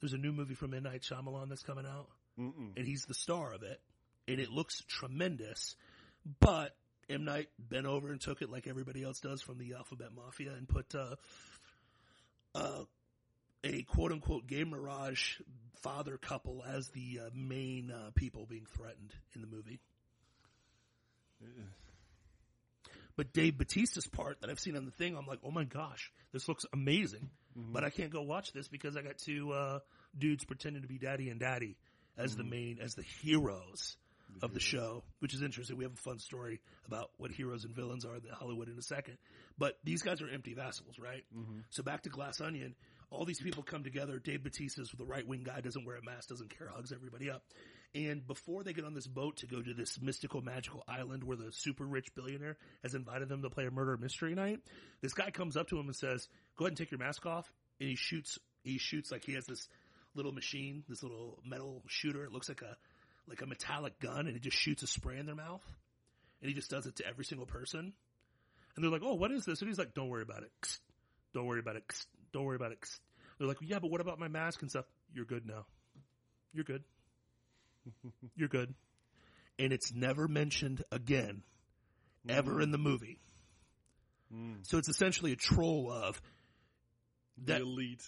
There's 0.00 0.12
a 0.12 0.18
new 0.18 0.32
movie 0.32 0.54
from 0.54 0.74
M 0.74 0.82
Night 0.82 1.02
Shyamalan 1.02 1.48
that's 1.48 1.62
coming 1.62 1.86
out, 1.86 2.08
Mm-mm. 2.38 2.76
and 2.76 2.86
he's 2.86 3.04
the 3.06 3.14
star 3.14 3.52
of 3.52 3.62
it, 3.62 3.80
and 4.28 4.38
it 4.38 4.50
looks 4.50 4.82
tremendous. 4.86 5.74
But 6.40 6.76
M 7.08 7.24
Night 7.24 7.48
bent 7.58 7.86
over 7.86 8.10
and 8.10 8.20
took 8.20 8.42
it 8.42 8.50
like 8.50 8.66
everybody 8.66 9.02
else 9.02 9.20
does 9.20 9.42
from 9.42 9.58
the 9.58 9.74
Alphabet 9.74 10.08
Mafia 10.14 10.52
and 10.52 10.68
put 10.68 10.94
uh, 10.94 11.16
uh, 12.54 12.84
a 13.64 13.82
quote 13.82 14.12
unquote 14.12 14.46
Gay 14.46 14.64
Mirage 14.64 15.40
father 15.82 16.16
couple 16.18 16.62
as 16.68 16.88
the 16.88 17.20
uh, 17.26 17.30
main 17.34 17.90
uh, 17.90 18.10
people 18.14 18.46
being 18.46 18.66
threatened 18.76 19.14
in 19.34 19.40
the 19.40 19.48
movie. 19.48 19.80
But 23.18 23.32
Dave 23.32 23.58
Batista's 23.58 24.06
part 24.06 24.40
that 24.42 24.48
I've 24.48 24.60
seen 24.60 24.76
on 24.76 24.84
the 24.84 24.92
thing, 24.92 25.16
I'm 25.16 25.26
like, 25.26 25.40
oh 25.44 25.50
my 25.50 25.64
gosh, 25.64 26.12
this 26.32 26.46
looks 26.46 26.64
amazing. 26.72 27.30
Mm-hmm. 27.58 27.72
But 27.72 27.82
I 27.82 27.90
can't 27.90 28.10
go 28.10 28.22
watch 28.22 28.52
this 28.52 28.68
because 28.68 28.96
I 28.96 29.02
got 29.02 29.18
two 29.18 29.50
uh, 29.50 29.80
dudes 30.16 30.44
pretending 30.44 30.82
to 30.82 30.88
be 30.88 30.98
daddy 30.98 31.28
and 31.28 31.40
daddy 31.40 31.76
as 32.16 32.36
the 32.36 32.44
mm-hmm. 32.44 32.50
main, 32.50 32.78
as 32.80 32.94
the 32.94 33.02
heroes 33.02 33.96
of 34.40 34.54
the 34.54 34.60
show, 34.60 35.02
which 35.18 35.34
is 35.34 35.42
interesting. 35.42 35.76
We 35.76 35.82
have 35.82 35.94
a 35.94 35.96
fun 35.96 36.20
story 36.20 36.60
about 36.86 37.10
what 37.16 37.32
heroes 37.32 37.64
and 37.64 37.74
villains 37.74 38.04
are 38.04 38.14
in 38.14 38.22
Hollywood 38.32 38.68
in 38.68 38.78
a 38.78 38.82
second. 38.82 39.18
But 39.58 39.78
these 39.82 40.02
guys 40.02 40.22
are 40.22 40.28
empty 40.28 40.54
vessels, 40.54 40.96
right? 40.96 41.24
Mm-hmm. 41.36 41.58
So 41.70 41.82
back 41.82 42.04
to 42.04 42.10
Glass 42.10 42.40
Onion, 42.40 42.76
all 43.10 43.24
these 43.24 43.40
people 43.40 43.64
come 43.64 43.82
together. 43.82 44.20
Dave 44.20 44.44
Batista's 44.44 44.94
the 44.96 45.04
right 45.04 45.26
wing 45.26 45.42
guy, 45.42 45.60
doesn't 45.60 45.84
wear 45.84 45.96
a 45.96 46.04
mask, 46.04 46.28
doesn't 46.28 46.56
care, 46.56 46.68
hugs 46.72 46.92
everybody 46.92 47.30
up. 47.30 47.42
And 47.94 48.26
before 48.26 48.62
they 48.62 48.74
get 48.74 48.84
on 48.84 48.92
this 48.92 49.06
boat 49.06 49.38
to 49.38 49.46
go 49.46 49.62
to 49.62 49.74
this 49.74 50.00
mystical, 50.00 50.42
magical 50.42 50.84
island 50.86 51.24
where 51.24 51.36
the 51.38 51.50
super 51.52 51.84
rich 51.84 52.14
billionaire 52.14 52.58
has 52.82 52.94
invited 52.94 53.28
them 53.28 53.42
to 53.42 53.50
play 53.50 53.66
a 53.66 53.70
murder 53.70 53.96
mystery 53.96 54.34
night, 54.34 54.60
this 55.00 55.14
guy 55.14 55.30
comes 55.30 55.56
up 55.56 55.68
to 55.68 55.78
him 55.78 55.86
and 55.86 55.96
says, 55.96 56.28
"Go 56.56 56.64
ahead 56.64 56.72
and 56.72 56.76
take 56.76 56.90
your 56.90 56.98
mask 56.98 57.24
off." 57.24 57.50
And 57.80 57.88
he 57.88 57.96
shoots. 57.96 58.38
He 58.62 58.78
shoots 58.78 59.10
like 59.10 59.24
he 59.24 59.34
has 59.34 59.46
this 59.46 59.68
little 60.14 60.32
machine, 60.32 60.84
this 60.88 61.02
little 61.02 61.40
metal 61.46 61.82
shooter. 61.86 62.24
It 62.24 62.32
looks 62.32 62.48
like 62.48 62.62
a 62.62 62.76
like 63.26 63.40
a 63.42 63.46
metallic 63.46 63.98
gun, 64.00 64.26
and 64.26 64.36
it 64.36 64.42
just 64.42 64.56
shoots 64.56 64.82
a 64.82 64.86
spray 64.86 65.18
in 65.18 65.26
their 65.26 65.34
mouth. 65.34 65.64
And 66.40 66.48
he 66.48 66.54
just 66.54 66.70
does 66.70 66.86
it 66.86 66.96
to 66.96 67.06
every 67.06 67.24
single 67.24 67.46
person. 67.46 67.92
And 68.74 68.84
they're 68.84 68.90
like, 68.90 69.02
"Oh, 69.02 69.14
what 69.14 69.32
is 69.32 69.44
this?" 69.44 69.60
And 69.60 69.68
he's 69.68 69.78
like, 69.78 69.94
"Don't 69.94 70.08
worry 70.08 70.22
about 70.22 70.42
it. 70.42 70.78
Don't 71.32 71.46
worry 71.46 71.60
about 71.60 71.76
it. 71.76 71.84
Don't 72.32 72.44
worry 72.44 72.56
about 72.56 72.72
it." 72.72 72.86
They're 73.38 73.48
like, 73.48 73.58
"Yeah, 73.62 73.78
but 73.78 73.90
what 73.90 74.00
about 74.00 74.18
my 74.18 74.28
mask 74.28 74.60
and 74.60 74.70
stuff?" 74.70 74.84
You're 75.12 75.24
good 75.24 75.46
now. 75.46 75.66
You're 76.52 76.64
good. 76.64 76.84
You're 78.36 78.48
good. 78.48 78.74
And 79.58 79.72
it's 79.72 79.92
never 79.92 80.28
mentioned 80.28 80.84
again, 80.92 81.42
ever 82.28 82.54
mm. 82.54 82.62
in 82.62 82.70
the 82.70 82.78
movie. 82.78 83.18
Mm. 84.34 84.66
So 84.66 84.78
it's 84.78 84.88
essentially 84.88 85.32
a 85.32 85.36
troll 85.36 85.90
of 85.90 86.20
The 87.36 87.56
elite 87.56 88.02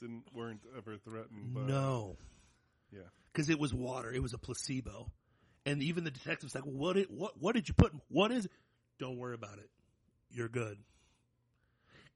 didn't 0.00 0.24
weren't 0.32 0.60
ever 0.76 0.96
threatened. 0.96 1.54
But 1.54 1.64
No, 1.64 2.16
Yeah. 2.92 3.08
because 3.32 3.50
it 3.50 3.58
was 3.58 3.74
water. 3.74 4.12
It 4.12 4.22
was 4.22 4.34
a 4.34 4.38
placebo. 4.38 5.10
And 5.66 5.82
even 5.82 6.04
the 6.04 6.10
detective's 6.10 6.54
like, 6.54 6.64
"What? 6.64 6.94
Did, 6.94 7.08
what? 7.10 7.38
What 7.38 7.54
did 7.54 7.68
you 7.68 7.74
put? 7.74 7.92
in- 7.92 8.00
What 8.08 8.32
is? 8.32 8.46
it? 8.46 8.52
Don't 8.98 9.18
worry 9.18 9.34
about 9.34 9.58
it. 9.58 9.70
You're 10.30 10.48
good." 10.48 10.78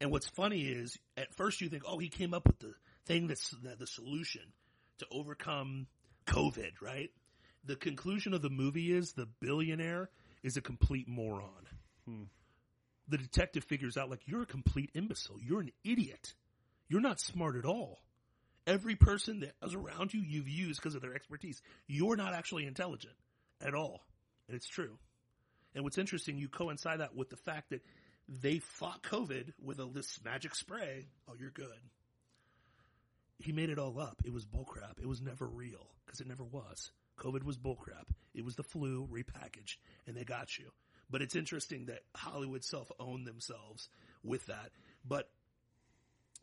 And 0.00 0.10
what's 0.10 0.28
funny 0.28 0.62
is, 0.62 0.98
at 1.16 1.34
first 1.34 1.60
you 1.60 1.68
think, 1.68 1.82
"Oh, 1.86 1.98
he 1.98 2.08
came 2.08 2.32
up 2.32 2.46
with 2.46 2.58
the 2.60 2.74
thing 3.04 3.26
that's 3.26 3.50
the, 3.50 3.76
the 3.76 3.86
solution 3.86 4.42
to 4.98 5.06
overcome 5.10 5.86
COVID." 6.26 6.80
Right? 6.80 7.10
The 7.64 7.76
conclusion 7.76 8.34
of 8.34 8.42
the 8.42 8.50
movie 8.50 8.92
is 8.92 9.12
the 9.12 9.28
billionaire 9.40 10.10
is 10.42 10.56
a 10.56 10.60
complete 10.60 11.08
moron. 11.08 11.66
Hmm. 12.06 12.24
The 13.08 13.18
detective 13.18 13.64
figures 13.64 13.96
out 13.96 14.10
like 14.10 14.26
you're 14.26 14.42
a 14.42 14.46
complete 14.46 14.90
imbecile. 14.94 15.38
You're 15.40 15.60
an 15.60 15.72
idiot. 15.84 16.34
You're 16.88 17.00
not 17.00 17.20
smart 17.20 17.56
at 17.56 17.64
all 17.64 17.98
every 18.66 18.96
person 18.96 19.40
that 19.40 19.54
is 19.62 19.74
around 19.74 20.14
you 20.14 20.20
you've 20.20 20.48
used 20.48 20.80
because 20.80 20.94
of 20.94 21.02
their 21.02 21.14
expertise. 21.14 21.60
You're 21.86 22.16
not 22.16 22.34
actually 22.34 22.66
intelligent 22.66 23.14
at 23.60 23.74
all. 23.74 24.04
And 24.48 24.56
it's 24.56 24.68
true. 24.68 24.98
And 25.74 25.84
what's 25.84 25.98
interesting, 25.98 26.38
you 26.38 26.48
coincide 26.48 27.00
that 27.00 27.14
with 27.14 27.30
the 27.30 27.36
fact 27.36 27.70
that 27.70 27.82
they 28.28 28.58
fought 28.58 29.02
COVID 29.02 29.52
with 29.62 29.78
a, 29.78 29.86
this 29.86 30.20
magic 30.24 30.54
spray. 30.54 31.06
Oh, 31.28 31.34
you're 31.38 31.50
good. 31.50 31.66
He 33.42 33.52
made 33.52 33.70
it 33.70 33.78
all 33.78 33.98
up. 33.98 34.22
It 34.24 34.32
was 34.32 34.44
bullcrap. 34.46 35.00
It 35.00 35.06
was 35.08 35.20
never 35.20 35.46
real 35.46 35.86
because 36.06 36.20
it 36.20 36.26
never 36.28 36.44
was. 36.44 36.90
COVID 37.18 37.42
was 37.44 37.58
bullcrap. 37.58 38.06
It 38.34 38.44
was 38.44 38.56
the 38.56 38.62
flu 38.62 39.06
repackaged 39.12 39.76
and 40.06 40.16
they 40.16 40.24
got 40.24 40.58
you. 40.58 40.70
But 41.10 41.20
it's 41.22 41.36
interesting 41.36 41.86
that 41.86 42.00
Hollywood 42.14 42.64
self 42.64 42.90
owned 42.98 43.26
themselves 43.26 43.88
with 44.24 44.46
that. 44.46 44.70
But 45.06 45.28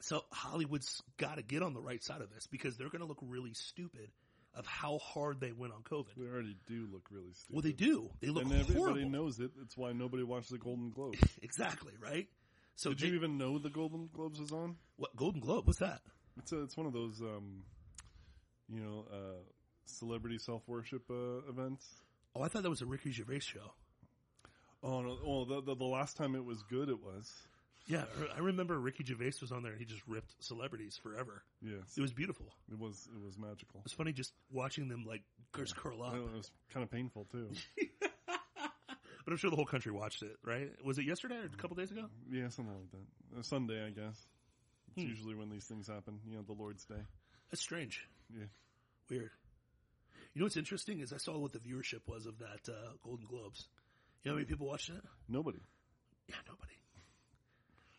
so 0.02 0.24
Hollywood's 0.32 1.02
got 1.18 1.38
to 1.38 1.44
get 1.44 1.62
on 1.64 1.74
the 1.74 1.82
right 1.82 2.04
side 2.04 2.22
of 2.22 2.30
this 2.34 2.48
because 2.48 2.78
they're 2.78 2.90
going 2.90 3.02
to 3.02 3.08
look 3.08 3.20
really 3.22 3.54
stupid 3.54 4.10
of 4.56 4.66
how 4.66 4.98
hard 5.00 5.40
they 5.42 5.52
went 5.52 5.74
on 5.74 5.82
COVID. 5.84 6.18
We 6.18 6.28
already 6.28 6.56
do 6.68 6.88
look 6.92 7.04
really 7.12 7.34
stupid. 7.34 7.54
Well, 7.54 7.62
they 7.62 7.72
do. 7.72 8.10
They 8.22 8.28
look 8.30 8.44
and 8.44 8.54
everybody 8.54 8.78
horrible. 8.80 9.10
knows 9.10 9.40
it. 9.40 9.52
That's 9.58 9.78
why 9.78 9.92
nobody 9.92 10.24
watches 10.24 10.50
the 10.50 10.58
Golden 10.58 10.90
Globes. 10.92 11.20
Exactly 11.42 11.94
right. 12.02 12.28
So 12.76 12.90
Did 12.92 13.00
they- 13.00 13.08
you 13.08 13.16
even 13.16 13.38
know 13.38 13.58
the 13.58 13.70
Golden 13.70 14.10
Globes 14.14 14.40
was 14.40 14.52
on? 14.52 14.76
what 14.98 15.16
Golden 15.16 15.42
Globe? 15.42 15.68
What's 15.68 15.80
that? 15.80 16.02
It's 16.40 16.52
a, 16.52 16.62
it's 16.64 16.76
one 16.78 16.86
of 16.88 16.94
those, 16.94 17.22
um, 17.22 17.64
you 18.68 18.80
know, 18.82 19.06
uh, 19.12 19.40
celebrity 19.86 20.38
self 20.38 20.62
worship 20.68 21.04
uh, 21.10 21.48
events. 21.50 21.86
Oh, 22.36 22.42
I 22.42 22.48
thought 22.48 22.64
that 22.64 22.70
was 22.70 22.82
a 22.82 22.86
Ricky 22.86 23.12
Gervais 23.12 23.40
show. 23.40 23.74
Oh 24.82 25.02
no! 25.02 25.18
Oh, 25.26 25.46
the, 25.46 25.62
the 25.62 25.76
the 25.76 25.84
last 25.86 26.16
time 26.16 26.36
it 26.36 26.46
was 26.46 26.64
good, 26.64 26.90
it 26.90 27.04
was. 27.04 27.32
Yeah, 27.88 28.04
I 28.36 28.40
remember 28.40 28.78
Ricky 28.80 29.04
Gervais 29.04 29.34
was 29.42 29.52
on 29.52 29.64
there 29.64 29.72
and 29.72 29.80
he 29.82 29.86
just 29.86 30.04
ripped 30.08 30.36
celebrities 30.44 30.96
forever. 31.02 31.42
Yes, 31.60 31.98
It 31.98 32.02
was 32.02 32.14
beautiful. 32.14 32.46
it 32.72 32.78
was. 32.80 33.10
It 33.16 33.26
was 33.26 33.38
magical. 33.38 33.80
It 33.80 33.86
was 33.86 33.94
funny 33.94 34.14
just 34.14 34.32
watching 34.52 34.88
them 34.90 35.06
like 35.08 35.24
curse 35.52 35.74
curl 35.74 36.04
up. 36.04 36.14
It 36.16 36.22
was 36.22 36.52
kind 36.72 36.84
of 36.84 36.92
painful 36.92 37.26
too. 37.32 37.50
But 39.26 39.34
I'm 39.34 39.38
sure 39.38 39.50
the 39.52 39.58
whole 39.58 39.66
country 39.66 39.92
watched 39.92 40.24
it, 40.24 40.38
right? 40.44 40.72
Was 40.84 40.98
it 40.98 41.06
yesterday 41.06 41.36
or 41.36 41.44
a 41.46 41.50
couple 41.50 41.76
days 41.76 41.92
ago? 41.92 42.06
yeah, 42.32 42.48
something 42.50 42.74
like 42.74 42.90
that. 43.36 43.46
Sunday, 43.46 43.86
I 43.86 43.90
guess. 43.92 44.18
It's 44.96 45.04
Hmm. 45.04 45.10
usually 45.10 45.36
when 45.36 45.50
these 45.50 45.66
things 45.66 45.88
happen. 45.88 46.20
You 46.28 46.38
know, 46.38 46.44
the 46.44 46.54
Lord's 46.54 46.86
Day. 46.86 47.02
That's 47.52 47.62
strange. 47.62 48.06
Yeah. 48.36 48.46
Weird. 49.10 49.32
You 50.34 50.40
know 50.42 50.46
what's 50.46 50.58
interesting 50.58 51.00
is 51.00 51.12
I 51.14 51.18
saw 51.18 51.38
what 51.38 51.52
the 51.54 51.60
viewership 51.60 52.08
was 52.08 52.26
of 52.28 52.38
that 52.40 52.70
uh, 52.70 52.94
Golden 53.04 53.26
Globes. 53.26 53.68
You 54.24 54.30
know 54.30 54.36
how 54.36 54.36
many 54.38 54.46
people 54.48 54.68
watched 54.68 54.90
it? 54.90 55.02
Nobody. 55.28 55.60
Yeah, 56.28 56.36
nobody. 56.48 56.74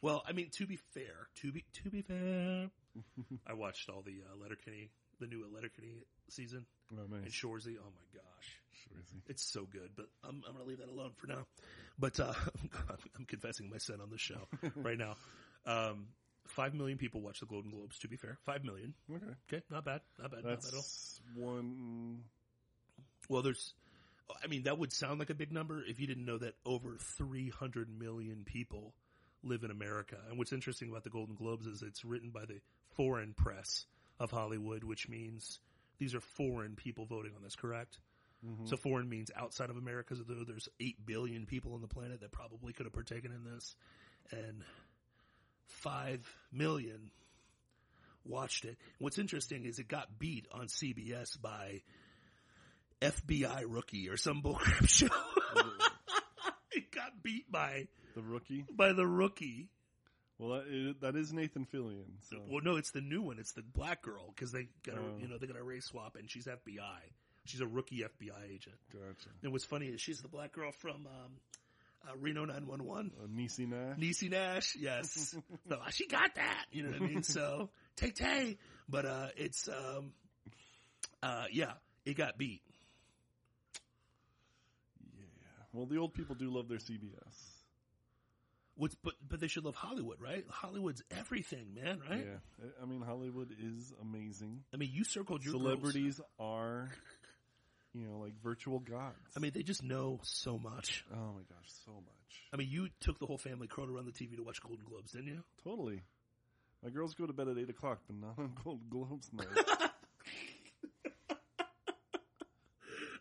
Well, 0.03 0.23
I 0.27 0.33
mean, 0.33 0.49
to 0.53 0.67
be 0.67 0.77
fair, 0.95 1.29
to 1.43 1.53
be 1.53 1.65
to 1.83 1.91
be 1.91 2.03
fair, 2.03 2.71
I 3.47 3.53
watched 3.55 3.89
all 3.91 4.03
the 4.03 4.23
uh, 4.31 4.37
Letterkenny, 4.41 4.91
the 5.19 5.27
new 5.27 5.45
Letterkenny 5.53 6.05
season, 6.29 6.65
Oh, 6.93 7.03
and. 7.13 7.27
Shorzy. 7.27 7.77
Oh 7.79 7.91
my 7.91 8.07
gosh, 8.15 8.61
he. 8.73 9.23
it's 9.29 9.43
so 9.45 9.67
good. 9.71 9.91
But 9.97 10.07
I'm 10.25 10.43
I'm 10.49 10.55
gonna 10.55 10.65
leave 10.65 10.79
that 10.79 10.89
alone 10.89 11.13
for 11.17 11.27
now. 11.27 11.47
But 11.99 12.19
uh, 12.19 12.33
I'm 13.19 13.27
confessing 13.27 13.69
my 13.69 13.79
sin 13.79 14.01
on 14.01 14.09
the 14.11 14.17
show 14.19 14.49
right 14.77 14.97
now. 14.99 15.17
Um, 15.67 16.07
Five 16.51 16.75
million 16.75 16.99
people 16.99 17.21
watch 17.21 17.41
the 17.41 17.47
Golden 17.47 17.71
Globes. 17.71 17.99
To 18.01 18.09
be 18.09 18.17
fair, 18.17 18.39
five 18.45 18.65
million. 18.65 18.95
Okay. 19.11 19.33
Okay, 19.53 19.63
not 19.71 19.85
bad, 19.85 20.01
not 20.19 20.31
bad, 20.31 20.45
not 20.45 20.61
bad 20.61 20.69
at 20.69 20.75
all. 20.75 20.81
That's 20.81 21.21
one. 21.35 22.25
Well, 23.29 23.43
there's, 23.43 23.75
I 24.43 24.49
mean, 24.49 24.65
that 24.65 24.79
would 24.79 24.93
sound 24.93 25.21
like 25.21 25.31
a 25.31 25.35
big 25.35 25.53
number 25.53 25.83
if 25.87 26.01
you 26.01 26.07
didn't 26.07 26.27
know 26.27 26.39
that 26.39 26.55
over 26.67 26.97
300 27.17 27.89
million 27.97 28.43
people 28.45 28.93
live 29.45 29.63
in 29.63 29.71
America. 29.71 30.17
And 30.29 30.39
what's 30.39 30.53
interesting 30.53 30.91
about 30.91 31.05
the 31.05 31.11
Golden 31.11 31.37
Globes 31.37 31.67
is 31.67 31.83
it's 31.83 32.05
written 32.05 32.31
by 32.31 32.45
the 32.45 32.61
foreign 32.97 33.33
press 33.33 33.87
of 34.19 34.31
Hollywood, 34.31 34.83
which 34.83 35.09
means 35.09 35.61
these 35.99 36.15
are 36.15 36.21
foreign 36.21 36.75
people 36.75 37.07
voting 37.07 37.33
on 37.37 37.43
this, 37.43 37.55
correct? 37.55 37.99
Mm-hmm. 38.45 38.67
So 38.67 38.77
foreign 38.77 39.09
means 39.09 39.31
outside 39.37 39.71
of 39.71 39.77
America, 39.77 40.17
so 40.17 40.23
though 40.27 40.45
there's 40.45 40.69
8 40.81 41.07
billion 41.07 41.47
people 41.47 41.75
on 41.75 41.83
the 41.83 41.89
planet 41.89 42.21
that 42.21 42.33
probably 42.33 42.73
could 42.73 42.87
have 42.87 42.93
partaken 42.93 43.33
in 43.33 43.45
this. 43.45 43.77
And 44.33 44.63
5 45.71 46.21
million 46.53 47.11
watched 48.25 48.65
it. 48.65 48.77
What's 48.99 49.19
interesting 49.19 49.65
is 49.65 49.79
it 49.79 49.89
got 49.89 50.19
beat 50.19 50.47
on 50.53 50.67
CBS 50.67 51.41
by 51.41 51.83
FBI 53.01 53.65
rookie 53.67 54.09
or 54.09 54.17
some 54.17 54.43
bullcrap 54.45 54.89
show. 54.89 55.07
it 56.73 56.91
got 56.91 57.23
beat 57.23 57.51
by 57.51 57.89
The 58.15 58.23
rookie. 58.23 58.65
by 58.75 58.93
the 58.93 59.07
rookie. 59.07 59.69
Well, 60.39 60.59
that 60.61 60.67
is, 60.71 60.95
that 61.03 61.17
is 61.17 61.33
Nathan 61.35 61.67
Fillion. 61.67 62.07
So. 62.31 62.39
Well, 62.51 62.63
no, 62.65 62.77
it's 62.77 62.93
the 62.93 63.03
new 63.03 63.21
one. 63.21 63.39
It's 63.39 63.53
the 63.53 63.63
black 63.63 64.03
girl 64.03 64.33
because 64.35 64.53
they 64.53 64.69
got 64.87 64.97
a 64.97 65.01
Oh. 65.01 65.19
you 65.21 65.29
know 65.29 65.37
they 65.39 65.47
got 65.47 65.59
a 65.59 65.63
race 65.63 65.85
swap 65.87 66.17
and 66.19 66.31
she's 66.31 66.47
FBI. 66.47 67.01
She's 67.47 67.61
a 67.61 67.67
rookie 67.67 68.05
FBI 68.05 68.45
agent. 68.55 68.77
Gotcha. 68.93 69.29
And 69.43 69.53
what's 69.53 69.65
funny 69.65 69.87
is 69.87 70.01
she's 70.01 70.21
the 70.21 70.29
black 70.29 70.53
girl 70.53 70.73
from 70.73 71.07
um, 71.07 71.33
uh, 72.09 72.17
Reno 72.19 72.45
911. 72.45 73.13
Uh, 73.23 73.27
Niecy 73.27 73.69
Nash. 73.69 73.99
Niecy 73.99 74.31
Nash, 74.31 74.77
yes. 74.79 75.35
so 75.69 75.77
she 75.91 76.07
got 76.07 76.35
that, 76.37 76.65
you 76.73 76.83
know 76.83 76.91
what 76.91 77.03
I 77.03 77.07
mean? 77.07 77.23
So 77.23 77.71
Tay 77.97 78.11
Tay, 78.11 78.59
but 78.89 79.07
uh, 79.07 79.29
it's 79.37 79.69
um, 79.69 80.13
uh, 81.23 81.45
yeah, 81.53 81.73
it 82.05 82.17
got 82.17 82.39
beat. 82.39 82.63
yeah. 85.17 85.25
Well, 85.73 85.87
the 85.87 85.99
old 85.99 86.15
people 86.15 86.35
do 86.35 86.51
love 86.51 86.69
their 86.69 86.79
CBS. 86.79 87.51
What's 88.77 88.95
but 89.05 89.13
but 89.29 89.41
they 89.41 89.49
should 89.49 89.65
love 89.67 89.75
Hollywood, 89.75 90.21
right? 90.23 90.45
Hollywood's 90.49 91.03
everything, 91.11 91.75
man, 91.75 92.01
right? 92.09 92.25
Yeah. 92.27 92.67
I- 92.83 92.87
mean, 92.87 93.03
Hollywood 93.03 93.55
is 93.63 93.93
amazing. 94.01 94.61
I 94.73 94.79
mean, 94.79 94.89
you 94.91 95.05
circled 95.05 95.45
your 95.45 95.53
girls. 95.53 95.65
Celebrities 95.65 96.21
are, 96.39 96.89
you 97.95 98.07
know, 98.07 98.19
like 98.19 98.33
virtual 98.43 98.79
gods. 98.79 99.17
I 99.37 99.41
mean, 99.41 99.53
they 99.55 99.63
just 99.63 99.83
know 99.83 100.21
so 100.23 100.59
much. 100.59 101.05
oh 101.13 101.33
my 101.35 101.43
gosh, 101.49 101.71
so 101.85 101.93
much. 101.93 102.43
I 102.53 102.57
mean, 102.57 102.69
you 102.71 102.89
took 103.01 103.19
the 103.19 103.27
whole 103.27 103.39
family 103.39 103.67
curled 103.67 103.91
around 103.91 104.07
the 104.07 104.13
TV 104.13 104.37
to 104.37 104.43
watch 104.43 104.63
Golden 104.63 104.85
Globes, 104.85 105.13
didn't 105.13 105.29
you? 105.29 105.43
Totally. 105.65 106.03
My 106.83 106.91
girls 106.91 107.15
go 107.15 107.27
to 107.27 107.33
bed 107.33 107.49
at 107.49 107.59
8 107.59 107.69
o'clock, 107.71 108.01
but 108.07 108.17
not 108.17 108.39
on 108.39 108.53
Golden 108.65 108.89
Globes 108.89 109.31
night. 109.33 109.47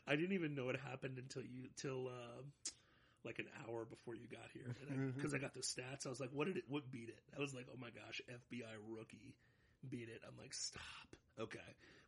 I 0.08 0.16
didn't 0.16 0.34
even 0.34 0.56
know 0.56 0.70
it 0.70 0.80
happened 0.90 1.20
until 1.20 1.44
you 1.44 1.70
till 1.78 2.08
uh, 2.08 2.42
like 3.24 3.38
an 3.38 3.46
hour 3.62 3.86
before 3.86 4.16
you 4.16 4.26
got 4.32 4.50
here 4.54 4.76
because 5.16 5.36
I, 5.36 5.38
got 5.38 5.54
the 5.54 5.60
stats. 5.60 6.08
I 6.08 6.10
was 6.10 6.20
like, 6.20 6.32
"What 6.34 6.48
did 6.48 6.58
it? 6.58 6.64
What 6.68 6.92
beat 6.92 7.10
it?" 7.10 7.20
I 7.38 7.40
was 7.40 7.54
like, 7.54 7.68
"Oh 7.72 7.78
my 7.80 7.90
gosh, 7.90 8.20
FBI 8.28 8.74
rookie 8.90 9.36
beat 9.88 10.10
it." 10.10 10.24
I'm 10.28 10.36
like, 10.36 10.56
"Stop." 10.56 10.82
Okay, 11.40 11.60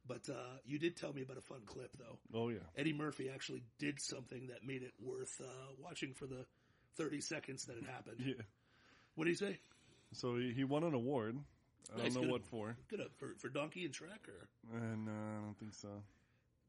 but 0.07 0.27
uh, 0.29 0.57
you 0.65 0.79
did 0.79 0.97
tell 0.97 1.13
me 1.13 1.21
about 1.21 1.37
a 1.37 1.41
fun 1.41 1.61
clip 1.65 1.91
though. 1.97 2.17
oh, 2.37 2.49
yeah. 2.49 2.59
Eddie 2.77 2.93
Murphy 2.93 3.29
actually 3.33 3.63
did 3.79 3.99
something 4.01 4.47
that 4.47 4.65
made 4.65 4.83
it 4.83 4.93
worth 4.99 5.39
uh, 5.41 5.73
watching 5.79 6.13
for 6.13 6.25
the 6.25 6.45
30 6.97 7.21
seconds 7.21 7.65
that 7.65 7.77
it 7.77 7.85
happened. 7.85 8.17
Yeah. 8.25 8.43
What 9.15 9.25
did 9.25 9.31
he 9.31 9.35
say? 9.45 9.59
So 10.13 10.37
he, 10.37 10.53
he 10.53 10.63
won 10.63 10.83
an 10.83 10.93
award. 10.93 11.37
I 11.93 11.97
don't 12.03 12.13
know 12.13 12.21
good. 12.21 12.31
what 12.31 12.45
for. 12.45 12.77
Good 12.89 13.01
up 13.01 13.11
for 13.17 13.33
for 13.39 13.49
Donkey 13.49 13.83
and 13.83 13.93
Shrek 13.93 14.27
or 14.27 14.47
And 14.73 15.09
uh, 15.09 15.11
I 15.11 15.43
don't 15.43 15.57
think 15.59 15.73
so. 15.73 15.89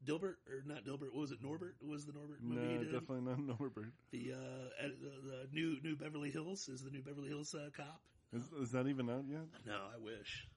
Dilbert 0.05 0.35
or 0.49 0.63
not 0.65 0.83
Dilbert? 0.83 1.13
What 1.13 1.21
was 1.21 1.31
it? 1.31 1.41
Norbert 1.41 1.75
was 1.81 2.05
the 2.05 2.11
Norbert 2.11 2.41
movie? 2.41 2.79
did? 2.79 2.91
definitely 2.91 3.21
not 3.21 3.39
Norbert. 3.59 3.93
The 4.11 4.33
uh, 4.33 4.87
the, 5.01 5.29
the 5.29 5.47
new 5.53 5.77
new 5.81 5.95
Beverly 5.95 6.29
Hills 6.31 6.67
is 6.67 6.81
the 6.81 6.91
new 6.91 7.01
Beverly 7.01 7.29
Hills 7.29 7.55
uh, 7.55 7.69
cop. 7.75 8.01
Is, 8.33 8.43
is 8.61 8.71
that 8.71 8.87
even 8.87 9.09
out 9.09 9.23
yet? 9.29 9.45
No, 9.65 9.73
I 9.73 10.03
wish. 10.03 10.47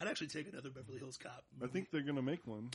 I'd 0.00 0.08
actually 0.08 0.26
take 0.28 0.50
another 0.52 0.70
Beverly 0.70 0.98
Hills 0.98 1.16
cop. 1.16 1.44
I 1.62 1.66
think 1.66 1.90
they're 1.90 2.02
going 2.02 2.16
to 2.16 2.22
make 2.22 2.46
one. 2.46 2.70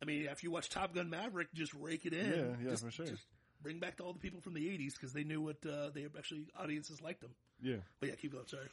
I 0.00 0.04
mean, 0.04 0.26
after 0.28 0.46
you 0.46 0.50
watch 0.50 0.68
Top 0.68 0.94
Gun 0.94 1.08
Maverick, 1.10 1.48
just 1.54 1.72
rake 1.74 2.06
it 2.06 2.12
in. 2.12 2.26
Yeah, 2.30 2.64
yeah, 2.64 2.70
Just- 2.70 2.84
for 2.84 2.90
sure. 2.90 3.06
just 3.06 3.22
bring 3.62 3.78
back 3.78 3.98
all 4.02 4.12
the 4.12 4.18
people 4.18 4.40
from 4.40 4.54
the 4.54 4.66
'80s 4.66 4.94
because 4.94 5.12
they 5.12 5.22
knew 5.24 5.40
what 5.40 5.56
uh, 5.66 5.90
they 5.94 6.06
actually 6.18 6.46
audiences 6.58 7.00
liked 7.00 7.20
them. 7.20 7.30
Yeah. 7.62 7.76
But 8.00 8.08
yeah, 8.08 8.14
keep 8.16 8.32
going. 8.32 8.46
Sorry. 8.46 8.66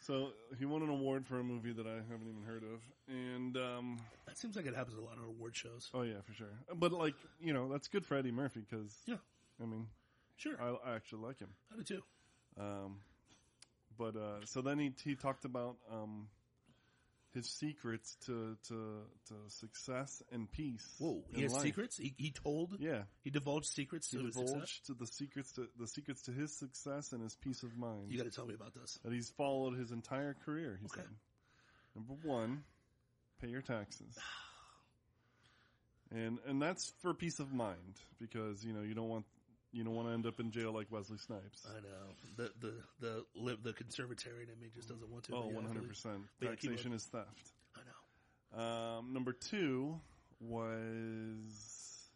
So 0.00 0.32
he 0.58 0.66
won 0.66 0.82
an 0.82 0.90
award 0.90 1.26
for 1.26 1.40
a 1.40 1.42
movie 1.44 1.72
that 1.72 1.86
I 1.86 1.94
haven't 2.10 2.28
even 2.28 2.42
heard 2.46 2.62
of. 2.62 2.80
And, 3.08 3.56
um, 3.56 3.98
That 4.26 4.36
seems 4.36 4.54
like 4.54 4.66
it 4.66 4.74
happens 4.74 4.98
a 4.98 5.00
lot 5.00 5.16
on 5.16 5.24
award 5.24 5.56
shows. 5.56 5.88
oh 5.94 6.02
yeah, 6.02 6.20
for 6.26 6.34
sure. 6.34 6.48
But 6.74 6.92
like, 6.92 7.14
you 7.40 7.54
know, 7.54 7.70
that's 7.72 7.88
good 7.88 8.04
for 8.04 8.14
Eddie 8.16 8.30
Murphy 8.30 8.60
because, 8.68 8.94
Yeah, 9.06 9.16
I 9.62 9.64
mean, 9.64 9.86
sure. 10.36 10.60
I, 10.60 10.90
I 10.90 10.94
actually 10.96 11.22
like 11.22 11.38
him. 11.38 11.48
I 11.72 11.76
do 11.76 11.82
too. 11.84 12.02
Um, 12.60 12.96
but 13.96 14.14
uh, 14.16 14.44
so 14.44 14.60
then 14.60 14.78
he 14.78 14.92
he 15.02 15.14
talked 15.14 15.46
about 15.46 15.76
um, 15.90 16.26
his 17.34 17.46
secrets 17.50 18.16
to 18.26 18.56
to 18.68 19.02
to 19.28 19.34
success 19.48 20.22
and 20.32 20.50
peace. 20.50 20.86
Whoa, 20.98 21.22
he 21.34 21.42
has 21.42 21.52
life. 21.52 21.62
secrets. 21.62 21.96
He, 21.98 22.14
he 22.16 22.30
told. 22.30 22.76
Yeah, 22.78 23.02
He 23.22 23.30
divulged 23.30 23.66
secrets 23.66 24.10
he 24.10 24.18
to 24.18 24.24
his 24.26 24.34
divulged 24.36 24.86
to 24.86 24.94
the 24.94 25.06
secrets 25.06 25.52
to 25.52 25.68
the 25.78 25.86
secrets 25.86 26.22
to 26.22 26.32
his 26.32 26.56
success 26.56 27.12
and 27.12 27.22
his 27.22 27.34
peace 27.36 27.62
of 27.62 27.76
mind 27.76 28.10
You 28.10 28.18
got 28.18 28.24
to 28.24 28.30
tell 28.30 28.46
me 28.46 28.54
about 28.54 28.74
this. 28.74 28.98
that 29.04 29.12
he's 29.12 29.30
followed 29.30 29.76
his 29.78 29.90
entire 29.90 30.34
career. 30.44 30.78
He 30.80 30.86
Okay. 30.86 31.00
said, 31.02 31.10
number 31.96 32.14
one, 32.26 32.64
pay 33.40 33.48
your 33.48 33.62
taxes. 33.62 34.16
And 36.10 36.38
and 36.46 36.60
that's 36.62 36.92
for 37.00 37.12
peace 37.14 37.40
of 37.40 37.52
mind 37.52 37.98
because 38.20 38.62
you 38.64 38.72
know 38.72 38.82
you 38.82 38.94
don't 38.94 39.08
want 39.08 39.24
you 39.74 39.82
don't 39.84 39.94
want 39.94 40.08
to 40.08 40.14
end 40.14 40.24
up 40.26 40.38
in 40.40 40.50
jail 40.52 40.72
like 40.72 40.86
Wesley 40.90 41.18
Snipes. 41.18 41.66
I 41.68 41.80
know 41.80 42.14
the 42.36 42.50
the 42.60 42.74
the 43.00 43.24
lib, 43.34 43.62
the 43.62 43.72
conservatarian 43.72 44.52
in 44.52 44.60
me 44.60 44.68
just 44.74 44.88
doesn't 44.88 45.10
want 45.10 45.24
to. 45.24 45.34
Oh, 45.34 45.40
but 45.42 45.46
yeah, 45.48 45.52
I 45.52 45.54
one 45.56 45.64
hundred 45.66 45.88
percent. 45.88 46.22
Taxation 46.40 46.92
is 46.92 47.04
theft. 47.04 47.52
I 47.74 47.80
know. 48.56 48.62
Um, 48.98 49.12
number 49.12 49.32
two 49.32 50.00
was 50.40 52.06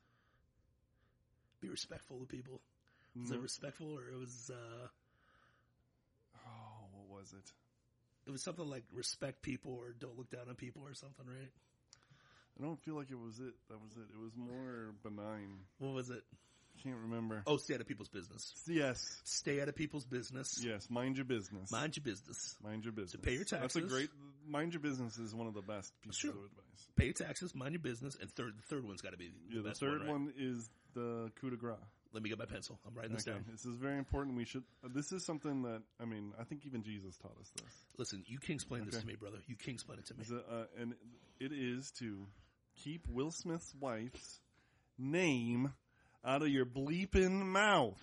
Be 1.61 1.68
respectful 1.68 2.21
to 2.21 2.27
people. 2.27 2.61
Was 3.21 3.31
no- 3.31 3.37
it 3.38 3.42
respectful 3.42 3.99
or 3.99 4.09
it 4.09 4.18
was? 4.18 4.51
uh 4.55 4.87
oh, 6.37 6.85
what 6.92 7.18
was 7.21 7.33
it? 7.33 7.53
It 8.27 8.31
was 8.31 8.42
something 8.42 8.68
like 8.68 8.85
respect 8.92 9.42
people 9.42 9.73
or 9.73 9.92
don't 9.99 10.16
look 10.16 10.31
down 10.31 10.49
on 10.49 10.55
people 10.55 10.83
or 10.85 10.94
something, 10.94 11.27
right? 11.27 11.51
I 12.61 12.62
don't 12.64 12.79
feel 12.83 12.94
like 12.94 13.11
it 13.11 13.18
was 13.18 13.38
it. 13.38 13.55
That 13.68 13.81
was 13.81 13.92
it. 13.97 14.07
It 14.12 14.21
was 14.21 14.33
more 14.37 14.92
benign. 15.03 15.61
What 15.79 15.94
was 15.94 16.11
it? 16.11 16.23
Can't 16.83 16.97
remember. 17.03 17.43
Oh, 17.47 17.57
stay 17.57 17.75
out 17.75 17.81
of 17.81 17.88
people's 17.88 18.09
business. 18.09 18.55
Yes, 18.67 19.21
Stay 19.25 19.61
out 19.61 19.69
of 19.69 19.75
people's 19.75 20.05
business. 20.05 20.61
yes. 20.64 20.88
Mind 20.91 21.17
your 21.17 21.25
business. 21.25 21.71
Mind 21.73 21.97
your 21.97 22.05
business. 22.05 22.57
Mind 22.62 22.85
your 22.85 22.93
business. 22.93 23.12
To 23.12 23.19
pay 23.19 23.35
your 23.35 23.45
taxes. 23.45 23.61
That's 23.75 23.77
a 23.77 23.81
great. 23.83 24.11
Mind 24.47 24.73
your 24.73 24.81
business 24.81 25.19
is 25.19 25.35
one 25.35 25.47
of 25.47 25.55
the 25.55 25.62
best 25.62 25.93
pieces 26.03 26.19
Sure. 26.21 26.31
of 26.31 26.37
advice. 26.37 26.88
Pay 26.97 27.05
your 27.07 27.14
taxes. 27.14 27.55
Mind 27.55 27.73
your 27.73 27.81
business. 27.83 28.17
And 28.21 28.31
third, 28.31 28.55
the 28.57 28.62
third 28.62 28.85
one's 28.85 29.01
got 29.03 29.12
to 29.12 29.19
be 29.19 29.29
the 29.51 29.57
Yeah, 29.57 29.62
the 29.62 29.75
third 29.75 30.01
one, 30.07 30.27
one, 30.27 30.33
is 30.38 30.69
the 30.95 31.31
coup 31.41 31.51
de 31.51 31.57
grace. 31.57 31.77
Let 32.14 32.23
me 32.23 32.31
get 32.31 32.38
my 32.38 32.47
pencil. 32.47 32.79
I'm 32.87 32.95
writing 32.95 33.12
this 33.12 33.29
Okay, 33.29 33.37
down. 33.37 33.45
this 33.51 33.67
is 33.67 33.75
very 33.77 33.99
important. 33.99 34.35
We 34.37 34.47
should. 34.47 34.62
Uh, 34.83 34.88
this 34.95 35.12
is 35.12 35.27
something 35.27 35.62
that 35.64 35.83
I 36.01 36.07
mean. 36.07 36.33
I 36.41 36.45
think 36.45 36.64
even 36.64 36.83
Jesus 36.83 37.17
taught 37.19 37.37
us 37.38 37.51
this. 37.57 37.75
Listen, 37.99 38.23
you 38.27 38.38
can 38.38 38.55
explain 38.55 38.87
this 38.87 38.99
to 39.01 39.07
me, 39.07 39.14
brother. 39.14 39.38
You 39.47 39.57
can 39.57 39.75
explain 39.75 39.99
it 39.99 40.07
to 40.07 40.14
me. 40.14 40.25
It, 40.27 40.45
uh, 40.51 40.64
and 40.81 40.95
it 41.38 41.53
is 41.53 41.91
to 41.99 42.27
keep 42.77 43.07
Will 43.09 43.31
Smith's 43.31 43.75
wife's 43.79 44.41
name 44.97 45.73
out 46.24 46.42
of 46.42 46.48
your 46.48 46.66
bleeping 46.66 47.44
mouth. 47.46 47.98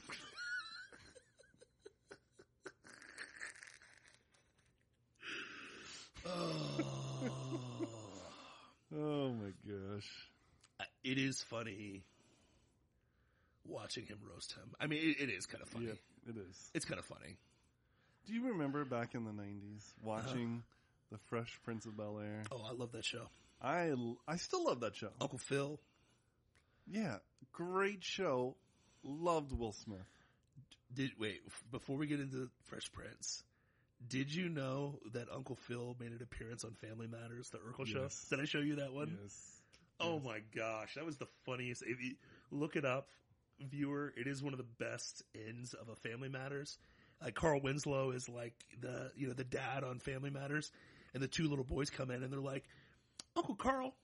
Oh 8.97 9.29
my 9.29 9.51
gosh. 9.67 10.07
it 11.03 11.17
is 11.17 11.41
funny 11.43 12.03
watching 13.65 14.05
him 14.05 14.19
roast 14.31 14.53
him. 14.53 14.73
I 14.79 14.87
mean, 14.87 14.99
it, 14.99 15.23
it 15.23 15.29
is 15.29 15.45
kind 15.45 15.61
of 15.61 15.69
funny. 15.69 15.87
Yeah, 15.87 16.29
it 16.29 16.37
is. 16.37 16.71
It's 16.73 16.85
kind 16.85 16.99
of 16.99 17.05
funny. 17.05 17.37
Do 18.25 18.33
you 18.33 18.47
remember 18.49 18.85
back 18.85 19.13
in 19.13 19.25
the 19.25 19.31
90s 19.31 19.83
watching 20.01 20.63
uh-huh. 20.63 20.71
The 21.11 21.17
Fresh 21.29 21.59
Prince 21.63 21.85
of 21.85 21.97
Bel 21.97 22.19
Air? 22.19 22.43
Oh, 22.51 22.61
I 22.67 22.73
love 22.73 22.91
that 22.93 23.05
show. 23.05 23.27
I, 23.61 23.93
I 24.27 24.37
still 24.37 24.65
love 24.65 24.79
that 24.79 24.95
show. 24.95 25.09
Uncle 25.21 25.37
Phil. 25.37 25.79
Yeah, 26.87 27.17
great 27.51 28.03
show. 28.03 28.55
Loved 29.03 29.51
Will 29.51 29.73
Smith. 29.73 29.99
Did 30.93 31.11
wait 31.19 31.41
before 31.71 31.97
we 31.97 32.07
get 32.07 32.19
into 32.19 32.49
Fresh 32.65 32.91
Prince? 32.91 33.43
Did 34.07 34.33
you 34.33 34.49
know 34.49 34.99
that 35.13 35.27
Uncle 35.33 35.55
Phil 35.55 35.95
made 35.99 36.11
an 36.11 36.19
appearance 36.21 36.63
on 36.63 36.73
Family 36.73 37.07
Matters, 37.07 37.49
the 37.49 37.57
Urkel 37.57 37.87
show? 37.87 38.07
Did 38.29 38.39
I 38.39 38.45
show 38.45 38.59
you 38.59 38.75
that 38.75 38.93
one? 38.93 39.17
Yes. 39.21 39.61
Oh 39.99 40.19
my 40.19 40.39
gosh, 40.55 40.95
that 40.95 41.05
was 41.05 41.17
the 41.17 41.27
funniest. 41.45 41.81
If 41.81 42.01
you 42.03 42.15
look 42.51 42.75
it 42.75 42.85
up, 42.85 43.07
viewer, 43.59 44.13
it 44.15 44.27
is 44.27 44.43
one 44.43 44.53
of 44.53 44.57
the 44.57 44.85
best 44.85 45.23
ends 45.47 45.73
of 45.73 45.89
a 45.89 45.95
Family 45.95 46.29
Matters. 46.29 46.77
Like 47.21 47.33
Carl 47.33 47.61
Winslow 47.61 48.11
is 48.11 48.27
like 48.27 48.53
the 48.79 49.11
you 49.15 49.27
know 49.27 49.33
the 49.33 49.45
dad 49.45 49.83
on 49.83 49.99
Family 49.99 50.29
Matters, 50.29 50.71
and 51.13 51.23
the 51.23 51.27
two 51.27 51.47
little 51.47 51.63
boys 51.63 51.89
come 51.89 52.11
in 52.11 52.23
and 52.23 52.31
they're 52.31 52.39
like, 52.39 52.65
Uncle 53.35 53.55
Carl, 53.55 53.95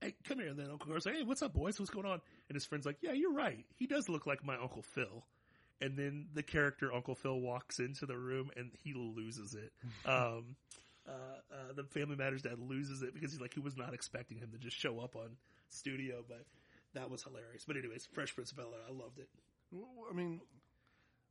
hey, 0.00 0.14
come 0.26 0.38
here. 0.38 0.48
And 0.48 0.58
then 0.58 0.70
Uncle 0.70 0.88
Carl's 0.88 1.06
like, 1.06 1.16
Hey, 1.16 1.22
what's 1.24 1.42
up, 1.42 1.52
boys? 1.54 1.78
What's 1.78 1.90
going 1.90 2.06
on? 2.06 2.20
And 2.48 2.54
his 2.56 2.64
friend's 2.64 2.86
like, 2.86 2.98
Yeah, 3.02 3.12
you're 3.12 3.32
right. 3.32 3.64
He 3.76 3.86
does 3.86 4.08
look 4.08 4.26
like 4.26 4.44
my 4.44 4.56
Uncle 4.56 4.82
Phil. 4.94 5.24
And 5.80 5.96
then 5.96 6.26
the 6.34 6.42
character 6.42 6.92
Uncle 6.92 7.14
Phil 7.14 7.38
walks 7.40 7.78
into 7.78 8.04
the 8.06 8.16
room 8.16 8.50
and 8.56 8.70
he 8.82 8.94
loses 8.94 9.54
it. 9.54 9.72
Um, 10.10 10.56
uh, 11.06 11.10
uh, 11.10 11.72
the 11.74 11.84
Family 11.84 12.16
Matters 12.16 12.42
dad 12.42 12.58
loses 12.58 13.00
it 13.02 13.14
because 13.14 13.32
he's 13.32 13.40
like 13.40 13.54
he 13.54 13.60
was 13.60 13.76
not 13.78 13.94
expecting 13.94 14.36
him 14.38 14.50
to 14.52 14.58
just 14.58 14.76
show 14.76 14.98
up 15.00 15.16
on 15.16 15.36
studio, 15.70 16.22
but 16.28 16.44
that 16.94 17.08
was 17.10 17.22
hilarious. 17.22 17.64
But 17.66 17.76
anyways, 17.78 18.06
Fresh 18.12 18.34
Prince 18.34 18.50
of 18.50 18.58
Bel 18.58 18.66
Air, 18.74 18.80
I 18.88 18.92
loved 18.92 19.18
it. 19.18 19.28
I 19.72 20.14
mean, 20.14 20.40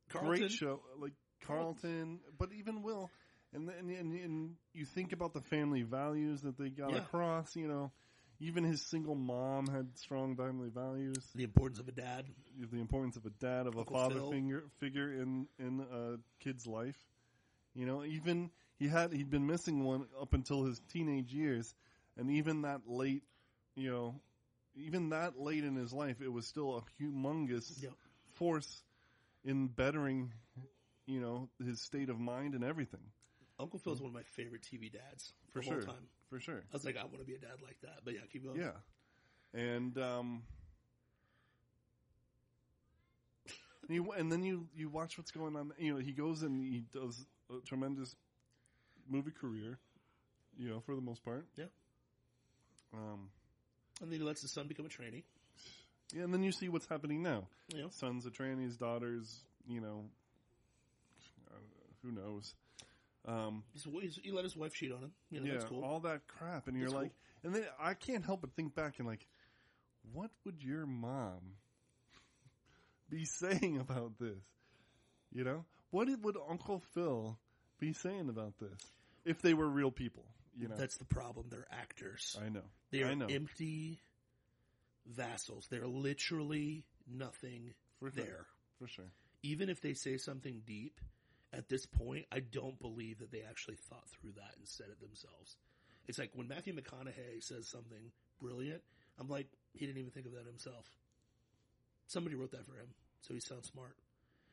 Carlton, 0.09 0.39
great 0.39 0.51
show. 0.51 0.82
Like 0.99 1.13
Carlton, 1.45 2.20
but 2.39 2.49
even 2.57 2.82
Will. 2.82 3.11
And, 3.53 3.68
then 3.68 3.76
and, 3.99 4.13
and 4.13 4.55
you 4.74 4.86
think 4.86 5.13
about 5.13 5.34
the 5.34 5.41
family 5.41 5.84
values 5.84 6.41
that 6.41 6.57
they 6.57 6.70
got 6.70 6.91
Yeah. 6.93 6.97
across, 6.99 7.55
you 7.55 7.68
know, 7.68 7.91
even 8.39 8.63
his 8.63 8.81
single 8.81 9.15
mom 9.15 9.67
had 9.67 9.97
strong 9.97 10.35
family 10.35 10.69
values. 10.69 11.25
the 11.35 11.43
importance 11.43 11.79
of 11.79 11.88
a 11.88 11.91
dad. 11.91 12.25
the 12.71 12.79
importance 12.79 13.15
of 13.17 13.25
a 13.25 13.29
dad, 13.31 13.67
of 13.67 13.77
a 13.77 13.85
father 13.85 14.15
Phil. 14.15 14.31
figure 14.31 14.63
figure 14.79 15.13
in 15.13 15.47
in 15.59 15.79
a 15.81 16.17
kid's 16.43 16.65
life. 16.67 16.97
You 17.73 17.85
know, 17.85 18.03
even 18.03 18.51
he 18.79 18.88
had 18.88 19.13
he'd 19.13 19.29
been 19.29 19.47
missing 19.47 19.83
one 19.83 20.07
up 20.19 20.33
until 20.33 20.63
his 20.65 20.79
teenage 20.91 21.33
years, 21.33 21.73
and 22.17 22.31
even 22.31 22.61
that 22.63 22.81
late, 22.88 23.23
you 23.75 23.91
know, 23.91 24.15
even 24.75 25.09
that 25.09 25.39
late 25.39 25.63
in 25.63 25.75
his 25.75 25.93
life, 25.93 26.21
it 26.21 26.31
was 26.31 26.45
still 26.47 26.77
a 26.77 27.01
humongous 27.01 27.81
Yep. 27.81 27.93
force 28.33 28.83
in 29.43 29.67
bettering, 29.67 30.33
you 31.05 31.19
know, 31.19 31.49
his 31.63 31.81
state 31.81 32.09
of 32.09 32.19
mind 32.19 32.53
and 32.53 32.63
everything. 32.63 33.01
Uncle 33.59 33.79
Phil's 33.79 33.99
mm. 33.99 34.03
one 34.03 34.09
of 34.09 34.15
my 34.15 34.23
favorite 34.35 34.61
TV 34.61 34.91
dads 34.91 35.33
For 35.51 35.61
sure. 35.63 35.75
all 35.75 35.81
time. 35.81 36.07
For 36.30 36.39
sure. 36.39 36.63
I 36.71 36.73
was 36.73 36.86
like, 36.86 36.97
I 36.97 37.03
want 37.03 37.19
to 37.19 37.25
be 37.25 37.36
a 37.36 37.39
dad 37.39 37.61
like 37.63 37.80
that. 37.82 37.99
But 38.03 38.13
yeah, 38.13 38.21
keep 38.32 38.43
going. 38.43 38.59
Yeah. 38.59 38.71
And 39.53 39.97
um 39.97 40.43
and, 43.88 43.95
you, 43.95 44.11
and 44.11 44.32
then 44.32 44.43
you 44.43 44.67
you 44.75 44.89
watch 44.89 45.17
what's 45.17 45.32
going 45.32 45.55
on. 45.55 45.71
You 45.78 45.93
know, 45.93 45.99
he 45.99 46.11
goes 46.11 46.43
and 46.43 46.61
he 46.61 46.84
does 46.93 47.25
a 47.49 47.65
tremendous 47.65 48.15
movie 49.09 49.32
career. 49.32 49.80
You 50.57 50.69
know, 50.69 50.80
for 50.80 50.95
the 50.95 51.01
most 51.01 51.23
part. 51.23 51.45
Yeah. 51.55 51.65
Um. 52.93 53.30
And 54.01 54.11
then 54.11 54.19
he 54.19 54.25
lets 54.25 54.41
his 54.41 54.51
son 54.51 54.67
become 54.67 54.86
a 54.86 54.89
trainee. 54.89 55.23
Yeah, 56.13 56.23
and 56.23 56.34
then 56.34 56.43
you 56.43 56.51
see 56.51 56.69
what's 56.69 56.88
happening 56.88 57.21
now. 57.21 57.47
Know, 57.73 57.89
Sons 57.89 58.25
of 58.25 58.34
trannies, 58.34 58.78
daughters. 58.78 59.41
You 59.67 59.82
know, 59.82 60.05
who 62.01 62.11
knows? 62.11 62.53
Um, 63.28 63.63
he 64.23 64.32
let 64.32 64.45
his 64.45 64.55
wife 64.55 64.73
cheat 64.73 64.91
on 64.91 64.99
him. 64.99 65.11
You 65.30 65.41
know, 65.41 65.45
yeah, 65.47 65.53
that's 65.53 65.65
cool. 65.65 65.84
all 65.84 65.99
that 66.01 66.21
crap, 66.28 66.67
and 66.67 66.78
you're 66.78 66.88
That's 66.88 67.01
like, 67.01 67.11
and 67.43 67.53
then 67.53 67.65
I 67.80 67.93
can't 67.93 68.23
help 68.23 68.41
but 68.41 68.53
think 68.55 68.73
back 68.73 68.99
and 68.99 69.07
like, 69.07 69.28
what 70.13 70.32
would 70.45 70.63
your 70.63 70.86
mom 70.86 71.55
be 73.09 73.25
saying 73.25 73.80
about 73.80 74.17
this? 74.17 74.39
You 75.34 75.43
know, 75.43 75.65
what 75.91 76.07
would 76.21 76.38
Uncle 76.49 76.82
Phil 76.93 77.38
be 77.80 77.93
saying 77.93 78.30
about 78.30 78.57
this 78.59 78.80
if 79.25 79.41
they 79.41 79.53
were 79.53 79.67
real 79.67 79.91
people? 79.91 80.23
You 80.57 80.69
know, 80.69 80.75
That's 80.75 80.97
the 80.97 81.05
problem. 81.05 81.47
They're 81.49 81.67
actors. 81.69 82.36
I 82.43 82.49
know, 82.49 82.63
They 82.91 83.03
are 83.03 83.15
know 83.15 83.28
empty 83.28 83.99
vassals. 85.05 85.67
They're 85.69 85.86
literally 85.86 86.86
nothing 87.07 87.73
for 87.99 88.09
sure, 88.09 88.23
there. 88.23 88.45
for 88.80 88.88
sure. 88.88 89.11
Even 89.43 89.69
if 89.69 89.82
they 89.82 89.93
say 89.93 90.17
something 90.17 90.63
deep, 90.65 90.99
at 91.54 91.70
this 91.70 91.86
point, 91.86 92.26
I 92.32 92.39
don't 92.39 92.80
believe 92.80 93.20
that 93.20 93.32
they 93.32 93.41
actually 93.48 93.78
thought 93.89 94.08
through 94.10 94.34
that 94.34 94.54
and 94.58 94.68
said 94.68 94.88
it 94.91 95.00
themselves. 95.00 95.56
It's 96.08 96.20
like 96.20 96.32
when 96.34 96.48
Matthew 96.48 96.74
McConaughey 96.76 97.41
says 97.41 97.68
something 97.68 98.12
brilliant, 98.41 98.82
I'm 99.20 99.28
like, 99.30 99.48
he 99.74 99.86
didn't 99.86 100.00
even 100.00 100.12
think 100.12 100.26
of 100.26 100.34
that 100.34 100.45
himself. 100.45 100.86
Somebody 102.08 102.36
wrote 102.36 102.52
that 102.52 102.66
for 102.66 102.74
him, 102.76 102.88
so 103.22 103.34
he 103.34 103.39
sounds 103.39 103.68
smart. 103.68 103.95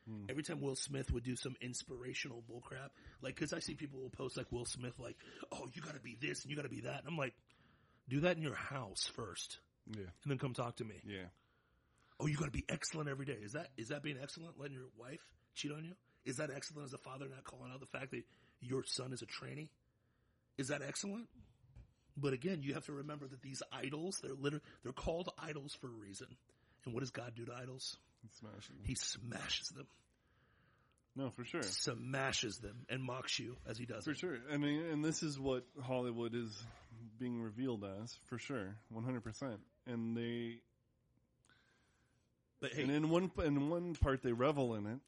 Hmm. 0.07 0.25
Every 0.29 0.43
time 0.43 0.61
Will 0.61 0.75
Smith 0.75 1.11
would 1.11 1.23
do 1.23 1.35
some 1.35 1.55
inspirational 1.61 2.43
bullcrap, 2.49 2.89
like, 3.21 3.35
cause 3.37 3.53
I 3.53 3.59
see 3.59 3.75
people 3.75 4.01
will 4.01 4.09
post 4.09 4.37
like 4.37 4.51
Will 4.51 4.65
Smith, 4.65 4.99
like, 4.99 5.15
oh, 5.51 5.67
you 5.73 5.81
gotta 5.81 5.99
be 6.01 6.17
this 6.19 6.43
and 6.43 6.51
you 6.51 6.55
gotta 6.55 6.69
be 6.69 6.81
that. 6.81 6.99
And 6.99 7.07
I'm 7.07 7.17
like, 7.17 7.33
do 8.07 8.19
that 8.21 8.37
in 8.37 8.43
your 8.43 8.55
house 8.55 9.09
first 9.15 9.59
Yeah, 9.89 10.03
and 10.23 10.31
then 10.31 10.37
come 10.37 10.53
talk 10.53 10.75
to 10.77 10.83
me. 10.85 11.01
yeah. 11.05 11.25
Oh, 12.19 12.27
you 12.27 12.37
got 12.37 12.45
to 12.45 12.51
be 12.51 12.63
excellent 12.69 13.09
every 13.09 13.25
day. 13.25 13.35
Is 13.43 13.51
that 13.53 13.71
is 13.75 13.89
that 13.89 14.01
being 14.01 14.15
excellent? 14.21 14.57
Letting 14.57 14.75
your 14.75 14.87
wife 14.97 15.19
cheat 15.53 15.71
on 15.73 15.83
you? 15.83 15.95
Is 16.25 16.37
that 16.37 16.49
excellent 16.55 16.87
as 16.87 16.93
a 16.93 16.97
father 16.97 17.27
not 17.29 17.43
calling 17.43 17.71
out 17.71 17.79
the 17.79 17.85
fact 17.97 18.11
that 18.11 18.23
your 18.61 18.83
son 18.83 19.13
is 19.13 19.21
a 19.21 19.25
trainee? 19.25 19.69
Is 20.57 20.69
that 20.69 20.81
excellent? 20.81 21.27
But 22.17 22.33
again, 22.33 22.61
you 22.63 22.73
have 22.73 22.85
to 22.85 22.93
remember 22.93 23.27
that 23.27 23.41
these 23.41 23.61
idols, 23.71 24.19
they're 24.23 24.33
liter- 24.33 24.61
they're 24.83 24.93
called 24.93 25.29
idols 25.37 25.73
for 25.81 25.87
a 25.87 25.91
reason. 25.91 26.27
And 26.85 26.93
what 26.93 27.01
does 27.01 27.11
God 27.11 27.33
do 27.35 27.45
to 27.45 27.53
idols? 27.53 27.97
He 28.85 28.95
smashes 28.95 29.67
them, 29.69 29.87
No, 31.15 31.29
for 31.31 31.43
sure. 31.43 31.61
smashes 31.61 32.57
them, 32.57 32.85
and 32.89 33.03
mocks 33.03 33.37
you 33.37 33.57
as 33.67 33.77
he 33.77 33.85
does 33.85 34.05
For 34.05 34.11
it. 34.11 34.17
sure. 34.17 34.37
I 34.51 34.57
mean, 34.57 34.81
and 34.85 35.03
this 35.05 35.21
is 35.23 35.37
what 35.39 35.65
Hollywood 35.83 36.33
is 36.33 36.49
being 37.19 37.41
revealed 37.41 37.83
as, 38.01 38.17
for 38.27 38.39
sure, 38.39 38.75
100%. 38.93 39.57
And 39.87 40.15
they, 40.17 40.59
But 42.61 42.73
hey, 42.73 42.83
and 42.83 42.91
in 42.91 43.09
one, 43.09 43.29
in 43.43 43.69
one 43.69 43.93
part 43.95 44.21
they 44.23 44.31
revel 44.31 44.75
in 44.75 44.87
it, 44.87 44.99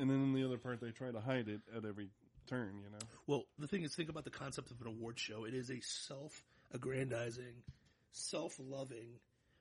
and 0.00 0.10
then 0.10 0.16
in 0.22 0.32
the 0.34 0.44
other 0.44 0.58
part 0.58 0.80
they 0.80 0.90
try 0.90 1.10
to 1.10 1.20
hide 1.20 1.48
it 1.48 1.60
at 1.76 1.84
every 1.84 2.08
turn, 2.46 2.80
you 2.82 2.90
know? 2.90 2.98
Well, 3.26 3.44
the 3.58 3.66
thing 3.68 3.82
is, 3.82 3.94
think 3.94 4.08
about 4.08 4.24
the 4.24 4.30
concept 4.30 4.70
of 4.70 4.80
an 4.80 4.86
award 4.88 5.18
show. 5.18 5.44
It 5.44 5.54
is 5.54 5.70
a 5.70 5.80
self-aggrandizing, 5.80 7.62
self-loving, 8.12 9.08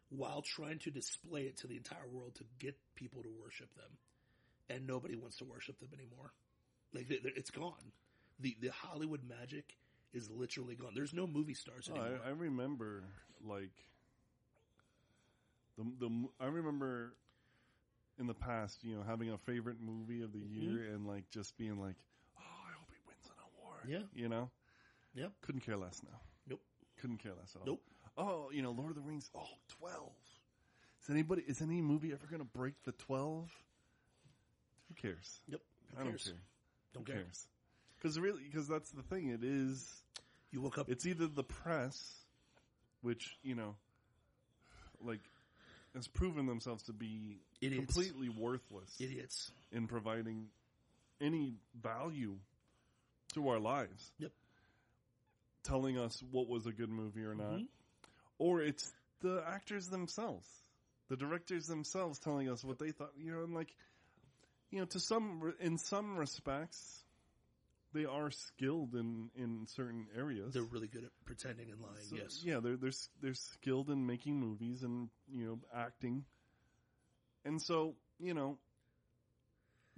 while 0.09 0.41
trying 0.41 0.79
to 0.79 0.91
display 0.91 1.41
it 1.43 1.57
to 1.57 1.67
the 1.67 1.77
entire 1.77 2.07
world 2.11 2.35
to 2.35 2.43
get 2.57 2.75
people 2.95 3.21
to 3.23 3.29
worship 3.41 3.73
them, 3.75 3.91
and 4.69 4.87
nobody 4.87 5.15
wants 5.15 5.37
to 5.37 5.45
worship 5.45 5.79
them 5.79 5.89
anymore. 5.93 6.31
Like 6.93 7.07
they- 7.07 7.19
it's 7.35 7.51
gone. 7.51 7.91
The 8.39 8.55
the 8.61 8.71
Hollywood 8.71 9.21
magic 9.27 9.75
is 10.13 10.29
literally 10.31 10.75
gone. 10.75 10.93
There's 10.95 11.13
no 11.13 11.27
movie 11.27 11.53
stars 11.53 11.87
Oh, 11.91 11.95
anymore. 11.95 12.21
I, 12.25 12.29
I 12.29 12.31
remember, 12.31 13.03
like, 13.43 13.69
the, 15.77 15.83
the, 15.99 16.27
I 16.39 16.47
remember 16.47 17.13
in 18.19 18.27
the 18.27 18.33
past, 18.33 18.83
you 18.83 18.95
know, 18.95 19.03
having 19.07 19.31
a 19.31 19.37
favorite 19.37 19.77
movie 19.81 20.21
of 20.21 20.33
the 20.33 20.39
mm-hmm. 20.39 20.61
year 20.61 20.93
and, 20.93 21.07
like, 21.07 21.29
just 21.29 21.57
being 21.57 21.79
like, 21.79 21.95
oh, 22.37 22.41
I 22.41 22.71
hope 22.77 22.89
he 22.91 22.99
wins 23.07 23.25
an 23.25 23.43
award. 23.57 23.85
Yeah. 23.87 24.21
You 24.21 24.29
know? 24.29 24.49
Yep. 25.15 25.31
Couldn't 25.41 25.61
care 25.61 25.77
less 25.77 26.01
now. 26.03 26.19
Nope. 26.47 26.61
Couldn't 27.01 27.17
care 27.17 27.33
less 27.39 27.55
at 27.55 27.61
all. 27.61 27.67
Nope. 27.67 27.81
Oh, 28.17 28.49
you 28.51 28.61
know, 28.61 28.71
Lord 28.71 28.89
of 28.89 28.95
the 28.95 29.01
Rings. 29.01 29.29
Oh, 29.35 29.47
12. 29.79 30.11
Is 31.03 31.09
anybody, 31.09 31.43
is 31.47 31.61
any 31.61 31.81
movie 31.81 32.11
ever 32.11 32.27
going 32.29 32.41
to 32.41 32.57
break 32.57 32.73
the 32.83 32.91
12? 32.91 33.49
Who 34.89 34.93
cares? 34.95 35.39
Yep. 35.47 35.61
Who 35.93 35.99
I 35.99 36.03
don't 36.03 36.11
cares? 36.11 36.23
care. 36.25 36.33
Don't 36.93 37.07
Who 37.07 37.13
care. 37.13 37.21
cares? 37.23 37.47
Because 37.97 38.19
really, 38.19 38.43
because 38.43 38.67
that's 38.67 38.91
the 38.91 39.03
thing. 39.03 39.29
It 39.29 39.43
is, 39.43 40.03
You 40.51 40.61
woke 40.61 40.77
up. 40.77 40.89
it's 40.89 41.05
either 41.05 41.27
the 41.27 41.43
press, 41.43 41.97
which, 43.01 43.37
you 43.43 43.55
know, 43.55 43.75
like, 45.01 45.21
has 45.95 46.07
proven 46.07 46.45
themselves 46.45 46.83
to 46.83 46.93
be 46.93 47.39
Idiots. 47.61 47.85
completely 47.93 48.29
worthless 48.29 48.95
idiots. 48.99 49.51
in 49.71 49.87
providing 49.87 50.49
any 51.21 51.55
value 51.81 52.37
to 53.33 53.47
our 53.49 53.59
lives. 53.59 54.11
Yep. 54.19 54.31
Telling 55.63 55.97
us 55.97 56.21
what 56.31 56.47
was 56.47 56.65
a 56.65 56.71
good 56.71 56.89
movie 56.89 57.23
or 57.23 57.35
not. 57.35 57.59
Mhm. 57.59 57.67
Or 58.37 58.61
it's 58.61 58.91
the 59.19 59.43
actors 59.45 59.87
themselves, 59.89 60.47
the 61.09 61.17
directors 61.17 61.67
themselves 61.67 62.19
telling 62.19 62.49
us 62.49 62.63
what 62.63 62.79
they 62.79 62.91
thought, 62.91 63.11
you 63.17 63.31
know, 63.31 63.43
and 63.43 63.53
like, 63.53 63.75
you 64.71 64.79
know, 64.79 64.85
to 64.85 64.99
some, 64.99 65.53
in 65.59 65.77
some 65.77 66.17
respects, 66.17 67.03
they 67.93 68.05
are 68.05 68.29
skilled 68.31 68.95
in, 68.95 69.29
in 69.35 69.65
certain 69.67 70.07
areas. 70.17 70.53
They're 70.53 70.63
really 70.63 70.87
good 70.87 71.03
at 71.03 71.11
pretending 71.25 71.71
and 71.71 71.81
lying. 71.81 72.05
So, 72.09 72.15
yes. 72.15 72.41
Yeah, 72.43 72.59
they're, 72.59 72.77
they're, 72.77 72.91
they're 73.21 73.33
skilled 73.33 73.89
in 73.89 74.05
making 74.05 74.39
movies 74.39 74.83
and, 74.83 75.09
you 75.31 75.45
know, 75.45 75.59
acting. 75.75 76.25
And 77.45 77.61
so, 77.61 77.95
you 78.19 78.33
know, 78.33 78.57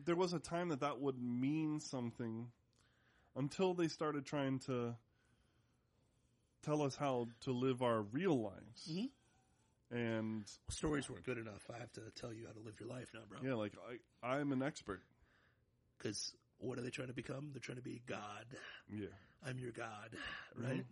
there 0.03 0.15
was 0.15 0.33
a 0.33 0.39
time 0.39 0.69
that 0.69 0.79
that 0.81 0.99
would 0.99 1.21
mean 1.21 1.79
something 1.79 2.47
until 3.35 3.73
they 3.73 3.87
started 3.87 4.25
trying 4.25 4.59
to 4.59 4.95
tell 6.63 6.81
us 6.81 6.95
how 6.95 7.27
to 7.41 7.51
live 7.51 7.81
our 7.81 8.01
real 8.01 8.39
lives. 8.41 8.89
Mhm. 8.91 9.09
And 9.91 10.49
Stories 10.69 11.09
weren't 11.09 11.25
good 11.25 11.37
enough. 11.37 11.69
I 11.73 11.79
have 11.79 11.91
to 11.93 12.01
tell 12.15 12.31
you 12.31 12.47
how 12.47 12.53
to 12.53 12.59
live 12.59 12.79
your 12.79 12.87
life 12.87 13.11
now, 13.13 13.21
bro. 13.27 13.39
yeah, 13.43 13.55
like 13.55 13.73
I, 14.23 14.27
I'm 14.35 14.51
an 14.53 14.63
expert. 14.63 15.01
Because 15.97 16.33
what 16.61 16.77
are 16.77 16.81
they 16.81 16.89
trying 16.89 17.07
to 17.09 17.13
become? 17.13 17.49
They're 17.53 17.59
trying 17.59 17.77
to 17.77 17.83
be 17.83 18.01
God. 18.05 18.45
Yeah. 18.89 19.07
I'm 19.45 19.57
your 19.59 19.71
God, 19.71 20.15
right? 20.55 20.85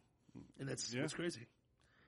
And 0.60 0.68
that's 0.70 0.94
Yeah. 0.94 1.02
what's 1.02 1.14
crazy. 1.14 1.48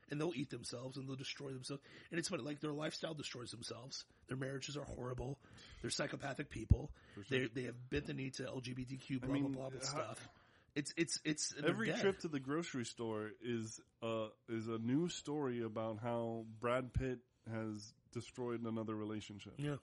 And 0.09 0.19
they'll 0.19 0.33
eat 0.35 0.49
themselves 0.49 0.97
and 0.97 1.07
they'll 1.07 1.15
destroy 1.15 1.51
themselves. 1.53 1.81
And 2.11 2.19
it's 2.19 2.27
funny, 2.27 2.43
like 2.43 2.59
their 2.59 2.73
lifestyle 2.73 3.13
destroys 3.13 3.51
themselves. 3.51 4.03
Their 4.27 4.35
marriages 4.37 4.75
are 4.75 4.83
horrible. 4.83 5.39
They're 5.81 5.89
psychopathic 5.91 6.49
people. 6.49 6.91
They 7.29 7.45
they 7.47 7.63
have 7.63 7.89
bent 7.89 8.07
the 8.07 8.13
knee 8.13 8.31
to 8.31 8.43
LGBTQ 8.43 9.21
blah 9.21 9.29
mean, 9.33 9.51
blah 9.51 9.69
blah 9.69 9.69
blah 9.69 9.79
how- 9.79 9.85
stuff. 9.85 10.29
It's 10.75 10.93
it's 10.97 11.19
it's 11.25 11.53
Every 11.63 11.87
dead. 11.87 11.99
trip 12.01 12.19
to 12.19 12.27
the 12.29 12.39
grocery 12.39 12.85
store 12.85 13.31
is 13.41 13.79
uh 14.01 14.27
is 14.49 14.67
a 14.67 14.77
new 14.77 15.09
story 15.09 15.61
about 15.61 15.99
how 15.99 16.45
Brad 16.61 16.93
Pitt 16.93 17.19
has 17.51 17.93
destroyed 18.13 18.61
another 18.63 18.95
relationship, 18.95 19.53
Yeah, 19.57 19.77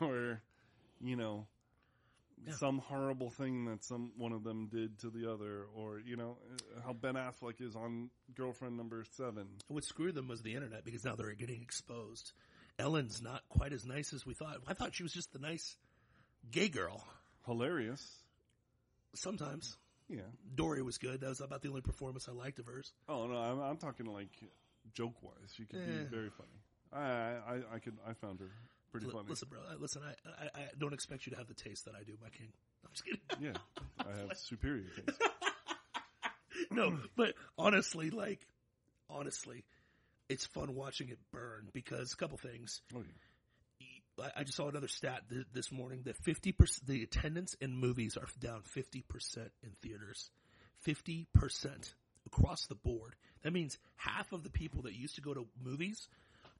or 0.00 0.40
you 1.00 1.16
know, 1.16 1.46
Yeah. 2.46 2.52
some 2.54 2.78
horrible 2.78 3.30
thing 3.30 3.64
that 3.66 3.82
some 3.84 4.12
one 4.18 4.32
of 4.32 4.44
them 4.44 4.66
did 4.66 4.98
to 5.00 5.10
the 5.10 5.32
other, 5.32 5.66
or 5.74 6.00
you 6.04 6.16
know, 6.16 6.36
uh, 6.76 6.80
how 6.84 6.92
Ben 6.92 7.14
Affleck 7.14 7.60
is 7.60 7.74
on 7.76 8.10
girlfriend 8.34 8.76
number 8.76 9.04
seven. 9.16 9.46
what 9.68 9.84
screwed 9.84 10.14
them 10.14 10.28
was 10.28 10.42
the 10.42 10.54
internet 10.54 10.84
because 10.84 11.04
now 11.04 11.14
they're 11.16 11.32
getting 11.34 11.62
exposed. 11.62 12.32
Ellen's 12.78 13.22
not 13.22 13.42
quite 13.48 13.72
as 13.72 13.86
nice 13.86 14.12
as 14.12 14.26
we 14.26 14.34
thought. 14.34 14.56
I 14.66 14.74
thought 14.74 14.94
she 14.94 15.02
was 15.04 15.12
just 15.12 15.32
the 15.32 15.38
nice 15.38 15.76
gay 16.50 16.68
girl. 16.68 17.04
Hilarious, 17.46 18.04
Sometimes 19.14 19.76
yeah. 20.08 20.20
Dory 20.54 20.82
was 20.82 20.98
good. 20.98 21.20
That 21.20 21.28
was 21.28 21.40
about 21.40 21.62
the 21.62 21.68
only 21.68 21.80
performance 21.80 22.28
I 22.28 22.32
liked 22.32 22.58
of 22.58 22.66
hers. 22.66 22.92
Oh 23.08 23.26
no, 23.26 23.36
I'm, 23.36 23.60
I'm 23.60 23.76
talking 23.76 24.06
like 24.06 24.28
joke 24.92 25.14
wise. 25.22 25.52
She 25.56 25.64
could 25.64 25.80
Eh. 25.80 25.86
be 25.86 26.04
very 26.10 26.30
funny. 26.30 26.58
I, 26.92 27.00
I 27.00 27.60
I 27.74 27.78
could 27.78 27.96
I 28.06 28.12
found 28.14 28.40
her 28.40 28.50
pretty 28.94 29.06
Li- 29.06 29.12
funny. 29.12 29.26
Listen, 29.28 29.48
bro. 29.50 29.60
I- 29.70 29.74
Listen, 29.80 30.02
I, 30.06 30.44
I 30.44 30.60
I 30.62 30.66
don't 30.78 30.92
expect 30.94 31.26
you 31.26 31.32
to 31.32 31.38
have 31.38 31.48
the 31.48 31.54
taste 31.54 31.84
that 31.86 31.94
I 31.98 32.04
do, 32.04 32.12
my 32.22 32.28
king. 32.28 32.48
I'm 32.84 32.90
just 32.92 33.04
kidding. 33.04 33.20
Yeah, 33.40 33.52
I 33.98 34.18
have 34.20 34.36
superior 34.38 34.84
taste. 35.06 35.20
no, 36.70 36.98
but 37.16 37.34
honestly, 37.58 38.10
like, 38.10 38.40
honestly, 39.10 39.64
it's 40.28 40.46
fun 40.46 40.74
watching 40.74 41.08
it 41.08 41.18
burn 41.32 41.68
because 41.72 42.12
a 42.12 42.16
couple 42.16 42.38
things. 42.38 42.80
Oh 42.94 43.00
yeah. 43.00 44.24
I, 44.36 44.40
I 44.40 44.44
just 44.44 44.56
saw 44.56 44.68
another 44.68 44.86
stat 44.88 45.22
th- 45.28 45.46
this 45.52 45.72
morning 45.72 46.02
that 46.04 46.22
50% 46.22 46.86
the 46.86 47.02
attendance 47.02 47.54
in 47.60 47.76
movies 47.76 48.16
are 48.16 48.26
down 48.38 48.62
50% 48.62 49.02
in 49.64 49.70
theaters. 49.82 50.30
50% 50.86 51.26
across 52.26 52.66
the 52.66 52.74
board. 52.76 53.16
That 53.42 53.52
means 53.52 53.76
half 53.96 54.32
of 54.32 54.44
the 54.44 54.50
people 54.50 54.82
that 54.82 54.94
used 54.94 55.16
to 55.16 55.20
go 55.20 55.34
to 55.34 55.46
movies 55.62 56.08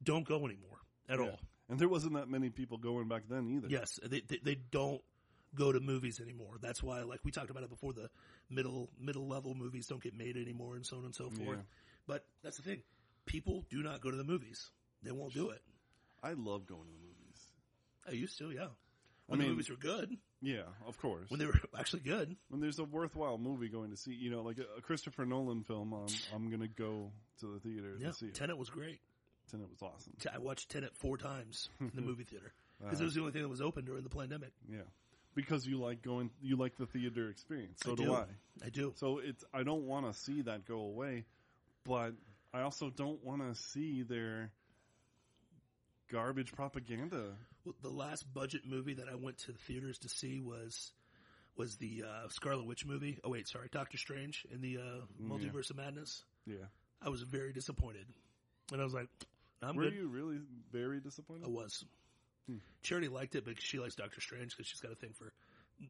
don't 0.02 0.26
go 0.26 0.38
anymore 0.38 0.80
at 1.08 1.18
Yeah. 1.20 1.26
all. 1.26 1.38
And 1.68 1.78
there 1.78 1.88
wasn't 1.88 2.14
that 2.14 2.28
many 2.28 2.50
people 2.50 2.76
going 2.78 3.08
back 3.08 3.22
then 3.28 3.48
either. 3.48 3.68
Yes, 3.68 3.98
they, 4.04 4.20
they 4.20 4.38
they 4.42 4.54
don't 4.70 5.00
go 5.54 5.72
to 5.72 5.80
movies 5.80 6.20
anymore. 6.20 6.56
That's 6.60 6.82
why, 6.82 7.02
like 7.02 7.20
we 7.24 7.30
talked 7.30 7.50
about 7.50 7.62
it 7.62 7.70
before, 7.70 7.92
the 7.92 8.10
middle 8.50 8.90
middle 9.00 9.26
level 9.26 9.54
movies 9.54 9.86
don't 9.86 10.02
get 10.02 10.14
made 10.14 10.36
anymore, 10.36 10.76
and 10.76 10.84
so 10.84 10.98
on 10.98 11.04
and 11.06 11.14
so 11.14 11.30
forth. 11.30 11.58
Yeah. 11.58 11.62
But 12.06 12.24
that's 12.42 12.56
the 12.58 12.62
thing: 12.62 12.82
people 13.24 13.64
do 13.70 13.82
not 13.82 14.00
go 14.02 14.10
to 14.10 14.16
the 14.16 14.24
movies. 14.24 14.70
They 15.02 15.12
won't 15.12 15.32
do 15.34 15.50
it. 15.50 15.62
I 16.22 16.32
love 16.32 16.66
going 16.66 16.82
to 16.86 16.92
the 16.92 16.98
movies. 16.98 17.40
I 18.08 18.12
used 18.12 18.36
to, 18.38 18.50
yeah. 18.50 18.64
I 18.64 18.68
When 19.26 19.38
mean- 19.38 19.48
the 19.48 19.52
movies 19.54 19.70
were 19.70 19.76
good, 19.76 20.16
Yeah, 20.42 20.62
of 20.86 20.98
course. 20.98 21.30
when 21.30 21.38
they 21.40 21.46
were 21.46 21.58
actually 21.78 22.00
good. 22.02 22.36
when 22.48 22.60
there's 22.60 22.78
a 22.78 22.84
worthwhile 22.84 23.38
movie 23.38 23.68
going 23.68 23.90
to 23.90 23.96
see, 23.96 24.12
you 24.12 24.30
know, 24.30 24.42
like 24.42 24.58
a, 24.58 24.80
Christopher 24.82 25.24
Nolan 25.24 25.62
film, 25.62 25.92
I'm, 25.94 26.06
I'm 26.34 26.50
gonna 26.50 26.68
go 26.68 27.10
to 27.40 27.46
the 27.46 27.60
theater 27.60 27.96
Yeah, 27.98 28.08
to 28.08 28.14
see 28.14 28.26
it. 28.26 28.34
Tenet 28.34 28.58
was 28.58 28.68
great. 28.70 29.00
It 29.52 29.60
was 29.70 29.82
awesome. 29.82 30.14
I 30.32 30.38
watched 30.38 30.70
Tenet 30.70 30.96
four 30.96 31.16
times 31.16 31.68
in 31.80 31.92
the 31.94 32.02
movie 32.02 32.24
theater 32.24 32.52
because 32.80 33.00
it 33.00 33.04
was 33.04 33.14
the 33.14 33.20
only 33.20 33.32
thing 33.32 33.42
that 33.42 33.48
was 33.48 33.60
open 33.60 33.84
during 33.84 34.02
the 34.02 34.10
pandemic. 34.10 34.50
Yeah, 34.70 34.80
because 35.34 35.66
you 35.66 35.78
like 35.78 36.02
going, 36.02 36.30
you 36.42 36.56
like 36.56 36.76
the 36.76 36.86
theater 36.86 37.28
experience. 37.28 37.80
So 37.84 37.92
I 37.92 37.94
do, 37.94 38.04
do. 38.04 38.14
I. 38.14 38.24
I 38.64 38.68
do. 38.70 38.92
So 38.96 39.18
it's 39.18 39.44
I 39.52 39.62
don't 39.62 39.86
want 39.86 40.06
to 40.06 40.18
see 40.18 40.42
that 40.42 40.66
go 40.66 40.80
away, 40.80 41.24
but 41.84 42.14
I 42.52 42.62
also 42.62 42.90
don't 42.90 43.22
want 43.24 43.42
to 43.42 43.60
see 43.60 44.02
their 44.02 44.50
garbage 46.10 46.52
propaganda. 46.52 47.32
Well, 47.64 47.74
the 47.82 47.90
last 47.90 48.32
budget 48.32 48.62
movie 48.66 48.94
that 48.94 49.08
I 49.08 49.14
went 49.14 49.38
to 49.38 49.52
the 49.52 49.58
theaters 49.58 49.98
to 50.00 50.08
see 50.08 50.40
was 50.40 50.92
was 51.56 51.76
the 51.76 52.04
uh, 52.06 52.28
Scarlet 52.28 52.66
Witch 52.66 52.84
movie. 52.84 53.18
Oh 53.24 53.30
wait, 53.30 53.48
sorry, 53.48 53.68
Doctor 53.70 53.98
Strange 53.98 54.46
in 54.52 54.60
the 54.60 54.78
uh, 54.78 55.00
Multiverse 55.22 55.70
of 55.70 55.76
Madness. 55.76 56.24
Yeah, 56.46 56.66
I 57.02 57.08
was 57.08 57.22
very 57.22 57.52
disappointed, 57.52 58.06
and 58.72 58.80
I 58.80 58.84
was 58.84 58.94
like, 58.94 59.08
"I'm 59.64 59.76
were 59.76 59.84
good." 59.84 59.94
you 59.94 60.08
really 60.08 60.38
very 60.72 61.00
disappointed? 61.00 61.46
I 61.46 61.48
was. 61.48 61.84
Charity 62.82 63.08
liked 63.08 63.34
it 63.36 63.44
because 63.46 63.64
she 63.64 63.78
likes 63.78 63.94
Doctor 63.94 64.20
Strange 64.20 64.54
because 64.54 64.66
she's 64.66 64.80
got 64.80 64.92
a 64.92 64.94
thing 64.94 65.14
for 65.16 65.32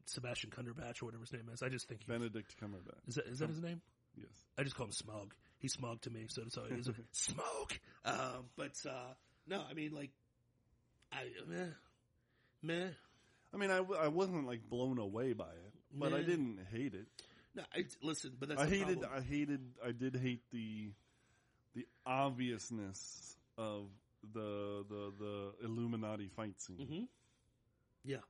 Sebastian 0.05 0.51
Cumberbatch 0.51 1.01
or 1.01 1.05
whatever 1.05 1.23
his 1.23 1.33
name 1.33 1.49
is. 1.53 1.61
I 1.61 1.69
just 1.69 1.87
think 1.87 2.01
he, 2.05 2.11
Benedict 2.11 2.55
Cumberbatch. 2.61 3.07
is 3.07 3.15
that 3.15 3.25
is 3.27 3.39
that 3.39 3.49
his 3.49 3.61
name? 3.61 3.81
Yes. 4.17 4.29
I 4.57 4.63
just 4.63 4.75
call 4.75 4.85
him 4.85 4.93
Smaug. 4.93 5.31
He's 5.59 5.75
Smaug 5.75 6.01
to 6.01 6.09
me, 6.09 6.25
so 6.29 6.41
that's 6.41 6.57
all 6.57 6.65
it 6.65 6.73
is. 6.73 6.87
Smaug. 7.13 7.77
Um, 8.05 8.45
but 8.55 8.73
uh, 8.89 9.13
no, 9.47 9.61
I 9.69 9.73
mean 9.73 9.93
like, 9.93 10.11
I 11.11 11.25
meh, 11.47 11.65
meh. 12.61 12.87
I 13.53 13.57
mean, 13.57 13.71
I, 13.71 13.77
I 13.77 14.07
wasn't 14.07 14.47
like 14.47 14.69
blown 14.69 14.97
away 14.97 15.33
by 15.33 15.45
it, 15.45 15.73
but 15.93 16.13
I 16.13 16.21
didn't 16.21 16.59
hate 16.71 16.93
it. 16.93 17.07
No, 17.55 17.63
I, 17.73 17.85
listen, 18.01 18.33
but 18.37 18.49
that's 18.49 18.61
I 18.61 18.67
hated, 18.67 19.01
problem. 19.01 19.09
I 19.15 19.21
hated, 19.21 19.61
I 19.85 19.91
did 19.91 20.15
hate 20.15 20.41
the 20.51 20.91
the 21.73 21.85
obviousness 22.05 23.35
of 23.57 23.87
the 24.33 24.85
the 24.89 25.13
the 25.19 25.65
Illuminati 25.65 26.27
fight 26.29 26.59
scene. 26.61 26.77
Mhm. 26.77 27.07
Yeah, 28.03 28.21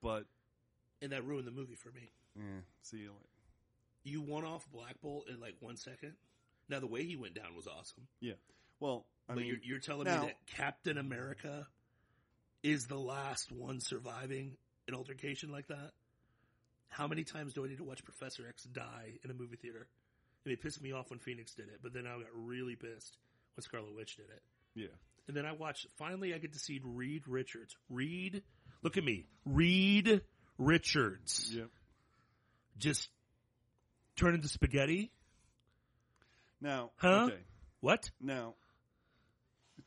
But 0.00 0.26
and 1.00 1.12
that 1.12 1.24
ruined 1.24 1.46
the 1.46 1.52
movie 1.52 1.74
for 1.76 1.90
me. 1.92 2.10
eh, 2.36 2.60
see 2.82 2.98
you 2.98 3.12
later. 3.12 3.26
You 4.04 4.20
won 4.20 4.44
off 4.44 4.68
Black 4.72 5.00
Bolt 5.00 5.28
in 5.28 5.38
like 5.40 5.56
one 5.60 5.76
second. 5.76 6.16
Now 6.68 6.80
the 6.80 6.86
way 6.88 7.04
he 7.04 7.14
went 7.16 7.34
down 7.34 7.54
was 7.54 7.66
awesome. 7.68 8.06
Yeah. 8.20 8.34
Well, 8.80 9.06
I 9.28 9.34
but 9.34 9.38
mean, 9.40 9.46
you're, 9.46 9.58
you're 9.62 9.78
telling 9.78 10.04
now- 10.06 10.22
me 10.22 10.26
that 10.28 10.46
Captain 10.46 10.98
America 10.98 11.68
is 12.64 12.86
the 12.86 12.98
last 12.98 13.52
one 13.52 13.80
surviving 13.80 14.56
an 14.88 14.94
altercation 14.94 15.50
like 15.52 15.68
that? 15.68 15.92
How 16.88 17.06
many 17.06 17.24
times 17.24 17.54
do 17.54 17.64
I 17.64 17.68
need 17.68 17.78
to 17.78 17.84
watch 17.84 18.04
Professor 18.04 18.46
X 18.48 18.64
die 18.64 19.18
in 19.24 19.30
a 19.30 19.34
movie 19.34 19.56
theater? 19.56 19.86
I 20.44 20.48
mean, 20.48 20.54
it 20.54 20.60
pissed 20.62 20.82
me 20.82 20.92
off 20.92 21.10
when 21.10 21.18
Phoenix 21.20 21.54
did 21.54 21.68
it, 21.68 21.78
but 21.82 21.92
then 21.92 22.06
I 22.06 22.18
got 22.18 22.26
really 22.34 22.74
pissed 22.76 23.16
when 23.54 23.62
Scarlet 23.62 23.94
Witch 23.94 24.16
did 24.16 24.28
it. 24.30 24.42
Yeah. 24.74 24.86
And 25.28 25.36
then 25.36 25.46
I 25.46 25.52
watched, 25.52 25.86
finally 25.96 26.34
I 26.34 26.38
get 26.38 26.52
to 26.54 26.58
see 26.58 26.80
Reed 26.82 27.22
Richards. 27.28 27.76
Reed, 27.88 28.42
look 28.82 28.96
at 28.96 29.04
me. 29.04 29.26
Reed 29.44 30.20
Richards. 30.58 31.52
Yep. 31.54 31.68
Just 32.78 33.08
turn 34.16 34.34
into 34.34 34.48
spaghetti. 34.48 35.12
Now, 36.60 36.90
Huh? 36.96 37.26
okay. 37.30 37.38
What? 37.80 38.10
Now, 38.20 38.54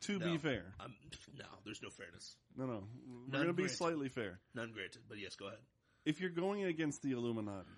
to 0.01 0.19
No. 0.19 0.25
be 0.31 0.37
fair, 0.37 0.73
Um, 0.79 0.93
no, 1.33 1.45
there's 1.63 1.81
no 1.81 1.89
fairness. 1.89 2.37
no, 2.55 2.65
no, 2.65 2.87
we're 3.07 3.31
going 3.31 3.47
to 3.47 3.53
be 3.53 3.67
slightly 3.67 4.09
fair. 4.09 4.39
None 4.53 4.71
granted, 4.73 5.03
but 5.07 5.17
yes, 5.17 5.35
go 5.35 5.47
ahead. 5.47 5.59
If 6.05 6.19
you're 6.21 6.29
going 6.29 6.63
against 6.65 7.01
the 7.01 7.11
Illuminati, 7.11 7.69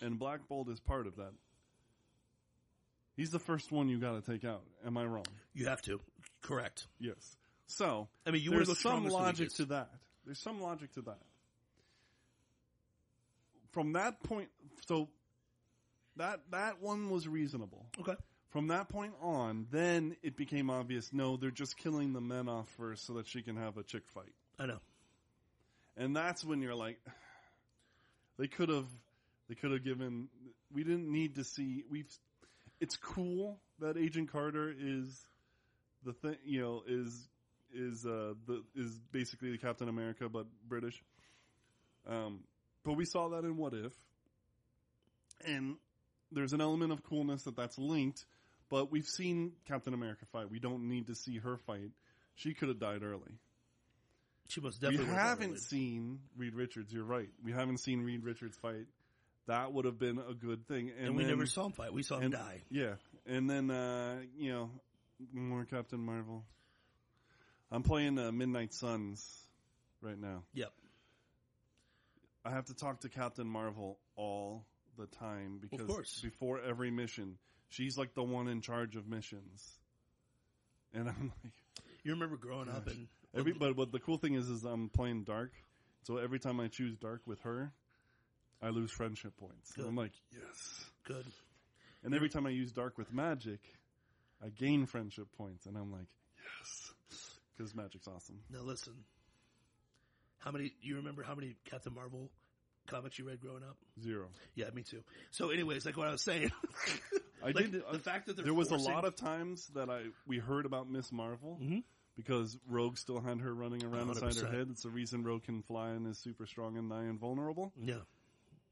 and 0.00 0.18
Black 0.18 0.46
Bolt 0.48 0.68
is 0.68 0.78
part 0.80 1.06
of 1.06 1.16
that, 1.16 1.32
he's 3.16 3.30
the 3.30 3.38
first 3.40 3.72
one 3.72 3.88
you 3.88 3.98
got 3.98 4.22
to 4.24 4.32
take 4.32 4.44
out. 4.44 4.62
Am 4.84 4.96
I 4.96 5.04
wrong? 5.04 5.26
You 5.54 5.66
have 5.66 5.82
to. 5.82 6.00
Correct. 6.42 6.86
Yes. 6.98 7.36
So 7.66 8.08
I 8.26 8.30
mean, 8.30 8.42
you 8.42 8.50
there's 8.50 8.68
go 8.68 8.74
some 8.74 9.08
logic 9.08 9.52
to 9.54 9.64
that. 9.66 9.90
There's 10.24 10.38
some 10.38 10.60
logic 10.60 10.92
to 10.94 11.02
that. 11.02 11.18
From 13.70 13.94
that 13.94 14.22
point, 14.22 14.50
so 14.86 15.08
that 16.16 16.40
that 16.50 16.82
one 16.82 17.08
was 17.10 17.26
reasonable. 17.26 17.86
Okay. 18.00 18.14
From 18.50 18.68
that 18.68 18.90
point 18.90 19.14
on, 19.22 19.66
then 19.70 20.14
it 20.22 20.36
became 20.36 20.68
obvious. 20.68 21.10
No, 21.10 21.38
they're 21.38 21.50
just 21.50 21.78
killing 21.78 22.12
the 22.12 22.20
men 22.20 22.48
off 22.48 22.68
first 22.76 23.06
so 23.06 23.14
that 23.14 23.26
she 23.26 23.40
can 23.40 23.56
have 23.56 23.78
a 23.78 23.82
chick 23.82 24.02
fight, 24.08 24.34
I 24.58 24.66
know. 24.66 24.80
and 25.96 26.14
that's 26.14 26.44
when 26.44 26.60
you're 26.60 26.74
like, 26.74 26.98
they 28.38 28.48
could 28.48 28.68
have, 28.68 28.88
they 29.48 29.54
could 29.54 29.70
have 29.72 29.82
given. 29.82 30.28
We 30.70 30.84
didn't 30.84 31.10
need 31.10 31.36
to 31.36 31.44
see. 31.44 31.84
We've. 31.90 32.06
It's 32.78 32.96
cool 32.96 33.60
that 33.78 33.96
Agent 33.96 34.30
Carter 34.32 34.74
is 34.76 35.18
the 36.04 36.12
thing. 36.12 36.36
You 36.44 36.60
know, 36.60 36.82
is 36.86 37.28
is 37.74 38.04
uh 38.06 38.34
the 38.46 38.62
is 38.74 38.98
basically 39.12 39.50
the 39.52 39.58
Captain 39.58 39.88
America 39.88 40.28
but 40.28 40.46
British. 40.68 41.02
Um, 42.08 42.40
but 42.84 42.94
we 42.94 43.04
saw 43.04 43.28
that 43.30 43.44
in 43.44 43.56
What 43.56 43.74
If, 43.74 43.92
and 45.44 45.76
there's 46.30 46.52
an 46.52 46.60
element 46.60 46.92
of 46.92 47.02
coolness 47.04 47.44
that 47.44 47.56
that's 47.56 47.78
linked. 47.78 48.24
But 48.68 48.90
we've 48.90 49.06
seen 49.06 49.52
Captain 49.68 49.92
America 49.92 50.24
fight. 50.32 50.50
We 50.50 50.58
don't 50.58 50.88
need 50.88 51.08
to 51.08 51.14
see 51.14 51.36
her 51.38 51.58
fight. 51.58 51.90
She 52.36 52.54
could 52.54 52.68
have 52.68 52.78
died 52.80 53.02
early. 53.02 53.38
She 54.48 54.60
most 54.62 54.80
definitely. 54.80 55.06
we 55.06 55.12
haven't 55.12 55.48
really- 55.50 55.60
seen 55.60 56.20
Reed 56.36 56.54
Richards. 56.54 56.92
You're 56.92 57.04
right. 57.04 57.28
We 57.44 57.52
haven't 57.52 57.78
seen 57.78 58.02
Reed 58.02 58.24
Richards 58.24 58.56
fight. 58.56 58.86
That 59.46 59.72
would 59.72 59.84
have 59.84 59.98
been 59.98 60.18
a 60.18 60.34
good 60.34 60.66
thing. 60.66 60.90
And, 60.96 61.08
and 61.08 61.16
we 61.16 61.24
then- 61.24 61.32
never 61.32 61.46
saw 61.46 61.66
him 61.66 61.72
fight. 61.72 61.92
We 61.92 62.02
saw 62.02 62.16
him 62.16 62.24
and- 62.24 62.32
die. 62.32 62.62
Yeah, 62.70 62.94
and 63.26 63.48
then 63.48 63.70
uh, 63.70 64.20
you 64.36 64.52
know 64.52 64.70
more 65.32 65.64
Captain 65.64 66.00
Marvel. 66.00 66.44
I'm 67.70 67.82
playing 67.82 68.18
uh, 68.18 68.32
Midnight 68.32 68.74
Suns 68.74 69.26
right 70.00 70.18
now. 70.18 70.42
Yep. 70.54 70.72
I 72.44 72.50
have 72.50 72.66
to 72.66 72.74
talk 72.74 73.00
to 73.00 73.08
Captain 73.08 73.46
Marvel 73.46 73.98
all 74.16 74.66
the 74.98 75.06
time 75.06 75.58
because 75.60 76.20
before 76.22 76.60
every 76.60 76.90
mission, 76.90 77.38
she's 77.68 77.96
like 77.96 78.14
the 78.14 78.22
one 78.22 78.48
in 78.48 78.60
charge 78.60 78.96
of 78.96 79.08
missions. 79.08 79.78
And 80.92 81.08
I'm 81.08 81.32
like, 81.44 81.52
You 82.02 82.12
remember 82.12 82.36
growing 82.36 82.68
up 82.68 82.88
and 82.88 83.06
every 83.34 83.52
but 83.52 83.76
what 83.76 83.92
the 83.92 84.00
cool 84.00 84.18
thing 84.18 84.34
is 84.34 84.48
is 84.48 84.64
I'm 84.64 84.88
playing 84.88 85.24
dark, 85.24 85.52
so 86.02 86.18
every 86.18 86.40
time 86.40 86.60
I 86.60 86.68
choose 86.68 86.96
dark 86.96 87.22
with 87.26 87.40
her, 87.42 87.72
I 88.60 88.70
lose 88.70 88.90
friendship 88.90 89.36
points. 89.36 89.72
And 89.76 89.86
I'm 89.86 89.96
like, 89.96 90.12
yes. 90.32 90.84
good. 91.04 91.24
And 92.04 92.14
every 92.14 92.28
time 92.28 92.46
I 92.46 92.50
use 92.50 92.72
dark 92.72 92.98
with 92.98 93.12
magic, 93.12 93.60
I 94.44 94.48
gain 94.48 94.86
friendship 94.86 95.28
points, 95.36 95.66
and 95.66 95.76
I'm 95.76 95.92
like, 95.92 96.08
yes, 96.58 96.92
because 97.56 97.74
magic's 97.74 98.08
awesome. 98.08 98.40
Now 98.50 98.60
listen. 98.62 98.94
How 100.38 100.50
many? 100.50 100.72
You 100.82 100.96
remember 100.96 101.22
how 101.22 101.34
many 101.34 101.54
Captain 101.70 101.94
Marvel 101.94 102.28
comics 102.88 103.18
you 103.18 103.24
read 103.28 103.40
growing 103.40 103.62
up? 103.62 103.76
Zero. 104.02 104.26
Yeah, 104.56 104.70
me 104.74 104.82
too. 104.82 105.02
So, 105.30 105.50
anyways, 105.50 105.86
like 105.86 105.96
what 105.96 106.08
I 106.08 106.12
was 106.12 106.22
saying, 106.22 106.50
I 107.42 107.46
like, 107.52 107.70
did. 107.70 107.82
the 107.92 107.98
fact 108.00 108.26
that 108.26 108.36
there 108.36 108.52
was 108.52 108.68
forcing- 108.70 108.90
a 108.90 108.94
lot 108.94 109.04
of 109.04 109.14
times 109.14 109.68
that 109.74 109.88
I 109.88 110.02
we 110.26 110.38
heard 110.38 110.66
about 110.66 110.90
Miss 110.90 111.12
Marvel 111.12 111.58
Mhm. 111.62 111.84
because 112.16 112.58
Rogue 112.68 112.98
still 112.98 113.20
had 113.20 113.40
her 113.40 113.54
running 113.54 113.84
around 113.84 114.08
inside 114.08 114.34
her 114.34 114.50
head. 114.50 114.68
It's 114.70 114.82
the 114.82 114.90
reason 114.90 115.22
Rogue 115.22 115.44
can 115.44 115.62
fly 115.62 115.90
and 115.90 116.08
is 116.08 116.18
super 116.18 116.46
strong 116.46 116.76
and 116.76 116.88
nigh 116.88 117.04
invulnerable, 117.04 117.72
Yeah, 117.80 118.00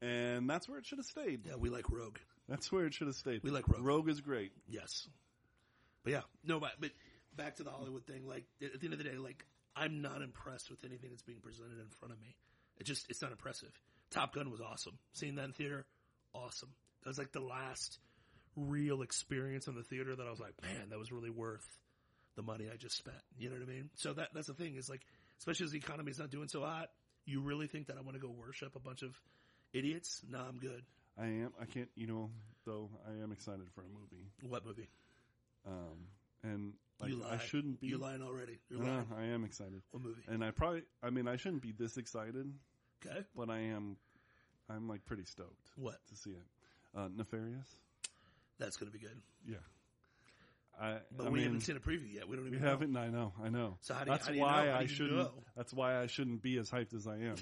and 0.01 0.49
that's 0.49 0.67
where 0.67 0.77
it 0.79 0.85
should 0.85 0.97
have 0.97 1.05
stayed. 1.05 1.45
yeah, 1.45 1.55
we 1.55 1.69
like 1.69 1.89
Rogue. 1.89 2.17
That's 2.49 2.69
where 2.69 2.85
it 2.85 2.93
should 2.93 3.07
have 3.07 3.15
stayed. 3.15 3.43
We 3.43 3.49
like 3.51 3.69
Rogue. 3.69 3.85
Rogue 3.85 4.09
is 4.09 4.19
great. 4.19 4.51
Yes, 4.67 5.07
but 6.03 6.13
yeah, 6.13 6.21
no, 6.43 6.59
but 6.59 6.71
but 6.79 6.91
back 7.35 7.55
to 7.57 7.63
the 7.63 7.69
Hollywood 7.69 8.05
thing. 8.05 8.27
Like 8.27 8.45
at 8.61 8.79
the 8.79 8.85
end 8.85 8.93
of 8.93 8.97
the 8.97 9.05
day, 9.05 9.17
like 9.17 9.45
I'm 9.75 10.01
not 10.01 10.21
impressed 10.21 10.69
with 10.69 10.83
anything 10.83 11.09
that's 11.11 11.23
being 11.23 11.39
presented 11.39 11.79
in 11.79 11.87
front 11.99 12.13
of 12.13 12.19
me. 12.19 12.35
It 12.79 12.83
just 12.85 13.09
it's 13.09 13.21
not 13.21 13.31
impressive. 13.31 13.71
Top 14.09 14.33
Gun 14.33 14.51
was 14.51 14.61
awesome. 14.61 14.97
Seeing 15.13 15.35
that 15.35 15.45
in 15.45 15.53
theater, 15.53 15.85
awesome. 16.33 16.69
That 17.03 17.09
was 17.09 17.17
like 17.17 17.31
the 17.31 17.39
last 17.39 17.99
real 18.55 19.01
experience 19.01 19.67
in 19.67 19.75
the 19.75 19.83
theater 19.83 20.15
that 20.15 20.27
I 20.27 20.29
was 20.29 20.39
like, 20.39 20.53
man, 20.61 20.89
that 20.89 20.99
was 20.99 21.11
really 21.11 21.29
worth 21.29 21.65
the 22.35 22.41
money 22.41 22.67
I 22.71 22.77
just 22.77 22.97
spent. 22.97 23.21
You 23.37 23.49
know 23.49 23.55
what 23.55 23.63
I 23.63 23.71
mean? 23.71 23.89
So 23.95 24.13
that 24.13 24.29
that's 24.33 24.47
the 24.47 24.53
thing 24.53 24.75
is 24.75 24.89
like 24.89 25.01
especially 25.39 25.65
as 25.65 25.71
the 25.71 25.77
economy's 25.77 26.19
not 26.19 26.29
doing 26.29 26.47
so 26.47 26.61
hot. 26.61 26.89
You 27.25 27.41
really 27.41 27.67
think 27.67 27.87
that 27.87 27.97
I 27.97 28.01
want 28.01 28.15
to 28.15 28.19
go 28.21 28.29
worship 28.29 28.75
a 28.75 28.79
bunch 28.79 29.03
of 29.03 29.19
idiots? 29.73 30.21
No, 30.29 30.39
I'm 30.39 30.57
good. 30.57 30.83
I 31.17 31.25
am. 31.25 31.53
I 31.61 31.65
can't. 31.65 31.89
You 31.95 32.07
know, 32.07 32.29
though 32.65 32.89
I 33.07 33.23
am 33.23 33.31
excited 33.31 33.69
for 33.73 33.81
a 33.81 33.89
movie. 33.89 34.31
What 34.47 34.65
movie? 34.65 34.87
Um, 35.67 36.07
and 36.43 36.73
like. 36.99 37.13
I 37.31 37.37
shouldn't 37.37 37.79
be. 37.81 37.87
You're 37.87 37.99
lying 37.99 38.21
already. 38.21 38.59
You're 38.69 38.79
No, 38.83 38.85
lying. 38.91 39.07
I 39.17 39.25
am 39.33 39.43
excited, 39.43 39.81
What 39.91 40.03
movie? 40.03 40.21
and 40.27 40.43
I 40.43 40.51
probably. 40.51 40.83
I 41.03 41.09
mean, 41.09 41.27
I 41.27 41.35
shouldn't 41.35 41.61
be 41.61 41.71
this 41.71 41.97
excited, 41.97 42.51
Okay. 43.05 43.19
but 43.35 43.49
I 43.49 43.59
am. 43.59 43.97
I'm 44.69 44.87
like 44.87 45.03
pretty 45.05 45.25
stoked 45.25 45.69
What? 45.75 45.95
to 46.09 46.15
see 46.15 46.31
it. 46.31 46.45
Uh, 46.95 47.09
Nefarious. 47.15 47.67
That's 48.59 48.77
going 48.77 48.91
to 48.91 48.97
be 48.97 49.03
good. 49.03 49.17
Yeah. 49.47 49.55
I. 50.79 50.97
But 51.15 51.27
I 51.27 51.29
we 51.29 51.35
mean, 51.39 51.43
haven't 51.45 51.61
seen 51.61 51.75
a 51.77 51.79
preview 51.79 52.13
yet. 52.13 52.27
We 52.29 52.35
don't 52.35 52.45
We 52.45 52.51
even 52.51 52.61
know. 52.63 52.69
haven't. 52.69 52.95
I 52.97 53.07
know. 53.09 53.33
I 53.43 53.49
know. 53.49 53.77
So 53.81 53.93
how 53.93 54.03
do 54.03 54.11
you- 54.11 54.13
that's 54.15 54.25
how 54.27 54.31
do 54.31 54.37
you 54.37 54.43
why 54.43 54.65
know? 54.65 54.75
I 54.75 54.85
shouldn't. 54.85 55.17
know? 55.17 55.31
That's 55.57 55.73
why 55.73 55.99
I 55.99 56.07
shouldn't 56.07 56.41
be 56.41 56.57
as 56.57 56.69
hyped 56.69 56.93
as 56.93 57.07
I 57.07 57.17
am. 57.17 57.35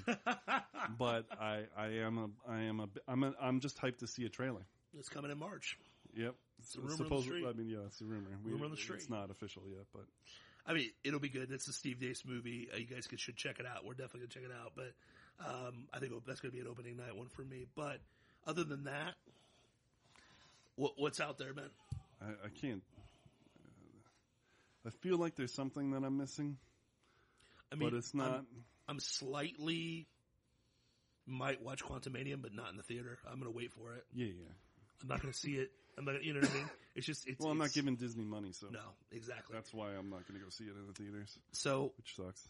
but 0.98 1.26
I. 1.40 1.64
I 1.76 1.86
am 2.04 2.18
a. 2.18 2.50
I 2.50 2.60
am 2.62 2.80
a. 2.80 2.88
I'm. 3.06 3.22
A, 3.22 3.34
I'm 3.40 3.60
just 3.60 3.78
hyped 3.78 3.98
to 3.98 4.06
see 4.06 4.24
a 4.24 4.28
trailer. 4.28 4.66
It's 4.98 5.08
coming 5.08 5.30
in 5.30 5.38
March. 5.38 5.78
Yep. 6.16 6.34
a 6.34 6.78
rumor 6.80 6.92
on 6.92 6.98
the 6.98 7.04
Supposed- 7.04 7.24
street. 7.26 7.46
I 7.46 7.52
mean, 7.52 7.68
yeah, 7.68 7.78
it's 7.86 8.00
a 8.00 8.04
rumor. 8.04 8.28
We, 8.44 8.52
Rumor 8.52 8.64
on 8.66 8.70
the 8.70 8.76
street. 8.76 8.96
It's 8.96 9.10
not 9.10 9.30
official 9.30 9.62
yet, 9.68 9.86
but 9.92 10.04
I 10.66 10.74
mean, 10.74 10.90
it'll 11.04 11.20
be 11.20 11.28
good. 11.28 11.50
It's 11.50 11.68
a 11.68 11.72
Steve 11.72 11.98
Deace 12.00 12.24
movie. 12.24 12.68
Uh, 12.72 12.76
you 12.78 12.86
guys 12.86 13.06
could, 13.06 13.18
should 13.20 13.36
check 13.36 13.58
it 13.60 13.66
out. 13.66 13.84
We're 13.84 13.94
definitely 13.94 14.20
gonna 14.20 14.28
check 14.28 14.42
it 14.44 14.52
out. 14.52 14.72
But 14.76 14.92
um, 15.44 15.86
I 15.92 15.98
think 15.98 16.12
that's 16.26 16.40
gonna 16.40 16.52
be 16.52 16.60
an 16.60 16.66
opening 16.68 16.96
night 16.96 17.16
one 17.16 17.28
for 17.28 17.42
me. 17.42 17.66
But 17.74 18.00
other 18.46 18.64
than 18.64 18.84
that, 18.84 19.14
what, 20.76 20.92
what's 20.96 21.20
out 21.20 21.38
there, 21.38 21.54
man? 21.54 21.70
I, 22.20 22.46
I 22.46 22.48
can't. 22.60 22.82
I 24.86 24.90
feel 24.90 25.18
like 25.18 25.36
there's 25.36 25.52
something 25.52 25.90
that 25.90 26.04
I'm 26.04 26.16
missing, 26.16 26.56
I 27.70 27.76
mean, 27.76 27.90
but 27.90 27.96
it's 27.96 28.14
not. 28.14 28.30
I'm, 28.30 28.46
I'm 28.88 29.00
slightly 29.00 30.06
might 31.26 31.62
watch 31.62 31.82
Quantum 31.84 32.14
Quantumanium, 32.14 32.40
but 32.42 32.54
not 32.54 32.70
in 32.70 32.76
the 32.76 32.82
theater. 32.82 33.18
I'm 33.30 33.38
gonna 33.38 33.50
wait 33.50 33.72
for 33.72 33.92
it. 33.94 34.04
yeah, 34.14 34.26
yeah. 34.26 34.52
I'm 35.02 35.08
not 35.08 35.20
gonna 35.20 35.34
see 35.34 35.52
it. 35.52 35.70
I'm 36.00 36.04
not. 36.06 36.24
You 36.24 36.32
know 36.34 36.40
what 36.40 36.50
I 36.50 36.54
mean? 36.54 36.70
It's 36.96 37.06
just. 37.06 37.28
It's, 37.28 37.38
Well, 37.38 37.52
I'm 37.52 37.58
not 37.58 37.72
giving 37.72 37.94
Disney 37.94 38.24
money, 38.24 38.50
so 38.52 38.66
No, 38.68 38.80
exactly. 39.12 39.54
that's 39.54 39.72
why 39.72 39.90
I'm 39.90 40.10
not 40.10 40.26
going 40.26 40.40
to 40.40 40.44
go 40.44 40.50
see 40.50 40.64
it 40.64 40.74
in 40.76 40.86
the 40.88 40.92
theaters, 40.92 41.38
So 41.52 41.92
which 41.96 42.16
sucks. 42.16 42.48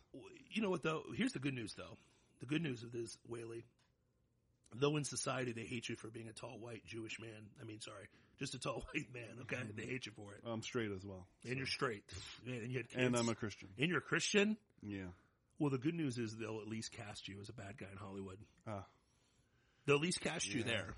you 0.50 0.62
know 0.62 0.70
what 0.70 0.82
though? 0.82 1.02
Here's 1.14 1.32
the 1.32 1.38
good 1.40 1.52
news 1.54 1.74
though. 1.74 1.98
The 2.40 2.46
good 2.46 2.62
news 2.62 2.82
of 2.82 2.90
this, 2.90 3.18
Whaley. 3.28 3.66
Though 4.74 4.96
in 4.96 5.04
society 5.04 5.52
they 5.52 5.64
hate 5.64 5.88
you 5.90 5.96
for 5.96 6.08
being 6.08 6.28
a 6.28 6.32
tall 6.32 6.56
white 6.58 6.86
Jewish 6.86 7.20
man. 7.20 7.50
I 7.60 7.64
mean, 7.64 7.80
sorry, 7.80 8.06
just 8.38 8.54
a 8.54 8.58
tall 8.58 8.82
white 8.94 9.12
man. 9.12 9.42
Okay, 9.42 9.58
they 9.76 9.84
hate 9.84 10.06
you 10.06 10.12
for 10.16 10.32
it. 10.32 10.40
I'm 10.46 10.62
straight 10.62 10.90
as 10.90 11.04
well, 11.04 11.26
And 11.46 11.58
you're 11.58 11.66
straight, 11.66 12.04
and 12.46 12.72
you 12.72 12.82
and 12.96 13.14
I'm 13.16 13.28
a 13.28 13.34
Christian. 13.34 13.68
and 13.78 13.88
you're 13.90 13.98
a 13.98 14.00
Christian. 14.02 14.56
Yeah. 14.82 15.10
Well, 15.58 15.70
the 15.70 15.78
good 15.78 15.94
news 15.94 16.16
is 16.16 16.34
they'll 16.38 16.60
at 16.62 16.66
least 16.68 16.92
cast 16.92 17.28
you 17.28 17.36
as 17.42 17.50
a 17.50 17.52
bad 17.52 17.76
guy 17.76 17.88
in 17.92 17.98
Hollywood. 17.98 18.38
Ah, 18.66 18.86
They'll 19.84 19.96
at 19.96 20.02
least 20.02 20.20
cast 20.22 20.46
you 20.54 20.62
there 20.62 20.94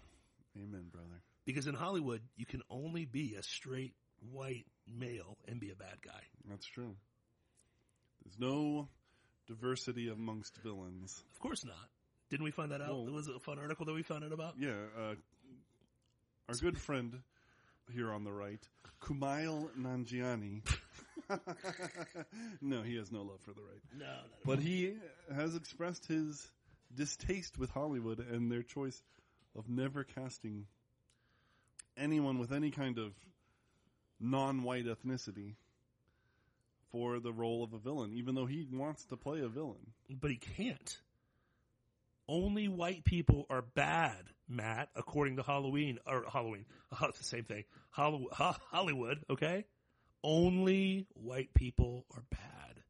amen, 0.56 0.86
brother. 0.92 1.22
Because 1.44 1.66
in 1.66 1.74
Hollywood 1.74 2.20
you 2.36 2.46
can 2.46 2.62
only 2.70 3.04
be 3.04 3.34
a 3.38 3.42
straight 3.42 3.94
white 4.32 4.66
male 4.86 5.36
and 5.48 5.60
be 5.60 5.70
a 5.70 5.74
bad 5.76 6.00
guy. 6.04 6.20
That's 6.48 6.66
true. 6.66 6.94
There's 8.24 8.38
no 8.38 8.88
diversity 9.48 10.08
amongst 10.08 10.56
villains. 10.58 11.22
Of 11.32 11.40
course 11.40 11.64
not. 11.64 11.74
Didn't 12.30 12.44
we 12.44 12.50
find 12.50 12.70
that 12.72 12.80
out? 12.80 12.88
Well- 12.90 13.04
There 13.04 13.14
was 13.14 13.28
a 13.28 13.38
fun 13.38 13.58
article 13.58 13.84
that 13.86 13.92
we 13.94 14.02
found 14.02 14.24
out 14.24 14.32
about. 14.32 14.54
Yeah, 14.58 14.70
uh, 14.98 15.14
our 16.48 16.54
good 16.60 16.78
friend 16.78 17.20
here 17.92 18.12
on 18.12 18.24
the 18.24 18.32
right, 18.32 18.60
Kumail 19.02 19.68
Nanjiani. 19.76 20.62
no, 22.60 22.82
he 22.82 22.96
has 22.96 23.10
no 23.10 23.22
love 23.22 23.40
for 23.40 23.52
the 23.52 23.60
right. 23.60 23.80
No, 23.98 24.06
not 24.06 24.26
But 24.44 24.58
he 24.60 24.94
has 25.34 25.54
expressed 25.56 26.06
his 26.06 26.50
distaste 26.94 27.58
with 27.58 27.70
Hollywood 27.70 28.18
and 28.20 28.50
their 28.50 28.62
choice 28.62 29.00
of 29.56 29.68
never 29.68 30.04
casting 30.04 30.66
anyone 31.96 32.38
with 32.38 32.52
any 32.52 32.70
kind 32.70 32.98
of 32.98 33.12
non-white 34.20 34.86
ethnicity 34.86 35.54
for 36.90 37.18
the 37.20 37.32
role 37.32 37.64
of 37.64 37.72
a 37.72 37.78
villain, 37.78 38.12
even 38.14 38.34
though 38.34 38.46
he 38.46 38.66
wants 38.70 39.04
to 39.06 39.16
play 39.16 39.40
a 39.40 39.48
villain. 39.48 39.92
but 40.20 40.30
he 40.30 40.36
can't. 40.36 41.00
Only 42.28 42.68
white 42.68 43.04
people 43.04 43.46
are 43.50 43.62
bad, 43.62 44.24
Matt, 44.48 44.90
according 44.94 45.36
to 45.36 45.42
Halloween 45.42 45.98
or 46.06 46.24
Halloween. 46.30 46.66
The 47.00 47.24
same 47.24 47.44
thing. 47.44 47.64
Hollywood, 47.90 49.24
okay? 49.30 49.64
Only 50.22 51.06
white 51.14 51.52
people 51.54 52.04
are 52.14 52.22
bad. 52.30 52.82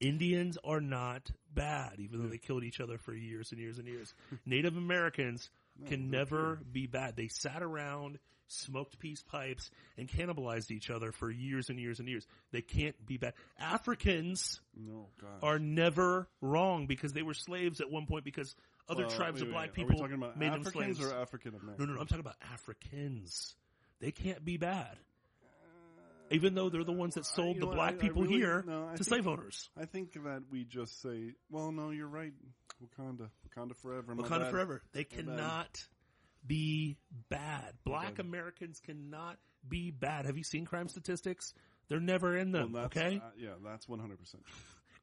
Indians 0.00 0.56
are 0.64 0.80
not 0.80 1.30
bad, 1.54 1.96
even 1.98 2.22
though 2.22 2.28
they 2.28 2.38
killed 2.38 2.64
each 2.64 2.80
other 2.80 2.96
for 2.98 3.14
years 3.14 3.52
and 3.52 3.60
years 3.60 3.78
and 3.78 3.86
years. 3.86 4.14
Native 4.46 4.76
Americans 4.76 5.50
Oh, 5.84 5.88
can 5.88 6.10
they're 6.10 6.20
never 6.20 6.60
be 6.70 6.86
bad. 6.86 7.16
They 7.16 7.28
sat 7.28 7.62
around, 7.62 8.18
smoked 8.48 8.98
peace 8.98 9.22
pipes, 9.22 9.70
and 9.96 10.08
cannibalized 10.08 10.70
each 10.70 10.90
other 10.90 11.12
for 11.12 11.30
years 11.30 11.68
and 11.70 11.78
years 11.78 11.98
and 12.00 12.08
years. 12.08 12.26
They 12.52 12.62
can't 12.62 12.94
be 13.06 13.16
bad. 13.16 13.34
Africans 13.58 14.60
No, 14.76 15.08
are 15.42 15.58
never 15.58 16.28
wrong 16.40 16.86
because 16.86 17.12
they 17.12 17.22
were 17.22 17.34
slaves 17.34 17.80
at 17.80 17.90
one 17.90 18.06
point 18.06 18.24
because 18.24 18.54
other 18.88 19.06
Well, 19.06 19.16
tribes 19.16 19.34
wait, 19.40 19.42
of 19.42 19.48
wait, 19.48 19.52
black 19.54 19.68
Are 19.68 19.72
people 19.72 19.94
we 19.96 20.00
talking 20.00 20.16
about 20.16 20.36
made 20.36 20.52
them 20.52 20.64
slaves. 20.64 21.00
or 21.00 21.14
African 21.14 21.54
Americans? 21.54 21.78
no, 21.78 21.84
no, 21.86 21.92
no. 21.94 22.00
I'm 22.00 22.06
talking 22.06 22.20
about 22.20 22.36
Africans. 22.52 23.54
They 24.00 24.10
can't 24.10 24.44
be 24.44 24.56
bad. 24.56 24.98
Even 26.32 26.54
though 26.54 26.68
they're 26.68 26.84
the 26.84 26.92
ones 26.92 27.14
that 27.14 27.22
uh, 27.22 27.24
sold 27.24 27.56
you 27.56 27.60
the 27.60 27.66
know, 27.66 27.72
black 27.72 27.94
I- 27.94 27.96
I 27.96 27.98
people 27.98 28.22
really- 28.22 28.34
here 28.36 28.62
no, 28.66 28.82
to 28.90 28.96
think- 28.98 29.04
slave 29.08 29.26
owners. 29.26 29.68
I 29.76 29.84
think 29.84 30.12
that 30.12 30.42
we 30.50 30.64
just 30.64 31.00
say, 31.02 31.34
well, 31.50 31.72
no, 31.72 31.90
you're 31.90 32.06
right. 32.06 32.32
Wakanda. 32.80 33.30
Wakanda 33.56 33.76
forever. 33.76 34.14
Wakanda 34.14 34.40
bad. 34.42 34.50
forever. 34.50 34.82
They 34.92 35.04
bad. 35.04 35.10
cannot 35.10 35.84
be 36.46 36.96
bad. 37.28 37.74
Black 37.84 38.16
bad. 38.16 38.26
Americans 38.26 38.80
cannot 38.84 39.36
be 39.68 39.90
bad. 39.90 40.26
Have 40.26 40.36
you 40.38 40.44
seen 40.44 40.64
crime 40.64 40.88
statistics? 40.88 41.52
They're 41.88 42.00
never 42.00 42.36
in 42.36 42.52
Well, 42.52 42.62
them. 42.62 42.72
that's, 42.72 42.96
okay, 42.96 43.16
uh, 43.24 43.30
yeah, 43.36 43.50
that's 43.64 43.86
100%. 43.86 44.16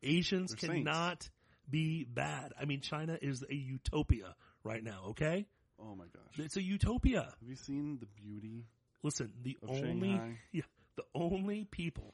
Asians 0.04 0.52
they're 0.52 0.70
saints. 0.70 0.90
cannot 0.90 1.30
be 1.70 2.06
bad. 2.06 2.54
I 2.60 2.66
mean, 2.66 2.82
China 2.82 3.18
is 3.22 3.44
a 3.50 3.54
utopia 3.54 4.36
right 4.64 4.84
now. 4.84 5.08
Okay, 5.10 5.46
Oh 5.82 5.96
my 5.96 6.06
gosh. 6.06 6.40
it's 6.46 6.56
a 6.58 6.62
utopia. 6.64 7.24
Have 7.40 7.50
you 7.50 7.56
seen 7.56 8.00
the 8.00 8.06
beauty? 8.22 8.66
Listen, 9.04 9.34
the 9.44 9.58
only 9.68 10.12
Shanghai? 10.12 10.38
yeah, 10.54 10.62
the 10.96 11.04
only 11.14 11.66
people 11.66 12.14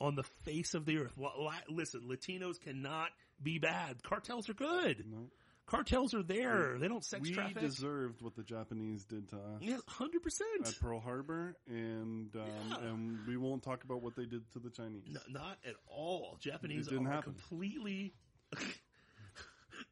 on 0.00 0.14
the 0.14 0.24
face 0.44 0.74
of 0.74 0.84
the 0.84 0.98
earth. 0.98 1.12
Li- 1.16 1.28
li- 1.38 1.74
listen, 1.74 2.02
Latinos 2.08 2.60
cannot 2.60 3.08
be 3.42 3.58
bad. 3.58 4.02
Cartels 4.02 4.48
are 4.48 4.54
good. 4.54 5.04
No. 5.10 5.30
Cartels 5.70 6.14
are 6.14 6.22
there. 6.22 6.78
They 6.78 6.88
don't 6.88 7.04
sex 7.04 7.28
we 7.28 7.34
traffic. 7.34 7.60
deserved 7.60 8.22
what 8.22 8.34
the 8.34 8.42
Japanese 8.42 9.04
did 9.04 9.28
to 9.28 9.36
us 9.36 9.60
yeah, 9.60 9.76
hundred 9.86 10.22
percent. 10.22 10.66
at 10.66 10.80
Pearl 10.80 10.98
Harbor, 11.00 11.54
and 11.68 12.34
um, 12.36 12.42
Yeah. 12.70 12.88
and 12.88 13.26
we 13.26 13.36
won't 13.36 13.62
talk 13.62 13.84
about 13.84 14.00
what 14.02 14.16
they 14.16 14.24
did 14.24 14.50
to 14.52 14.58
the 14.60 14.70
Chinese. 14.70 15.04
Not 15.28 15.58
at 15.66 15.74
all. 15.86 16.38
Japanese 16.40 16.86
didn't 16.88 17.06
are 17.06 17.10
happen. 17.12 17.34
completely, 17.34 18.14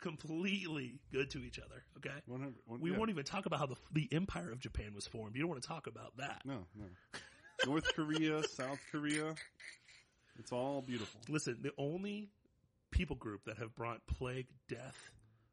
completely 0.00 0.98
good 1.12 1.30
to 1.30 1.42
each 1.44 1.58
other. 1.58 1.82
Okay, 1.98 2.14
100, 2.26 2.54
one- 2.66 2.80
we 2.80 2.90
yeah. 2.90 2.96
won't 2.98 3.10
even 3.10 3.24
talk 3.24 3.46
about 3.46 3.58
how 3.60 3.66
the 3.66 3.76
the 3.92 4.08
empire 4.12 4.50
of 4.50 4.58
Japan 4.60 4.92
was 4.94 5.06
formed. 5.06 5.36
You 5.36 5.42
don't 5.42 5.50
want 5.50 5.62
to 5.62 5.68
talk 5.68 5.86
about 5.86 6.16
that. 6.18 6.42
No, 6.44 6.66
no. 6.78 6.86
North 7.66 7.94
Korea, 7.94 8.42
South 8.48 8.78
Korea. 8.92 9.34
It's 10.38 10.52
all 10.52 10.82
beautiful. 10.82 11.20
Listen, 11.28 11.58
the 11.62 11.72
only 11.78 12.28
people 12.90 13.16
group 13.16 13.44
that 13.46 13.58
have 13.58 13.74
brought 13.74 14.06
plague, 14.06 14.46
death, 14.68 14.96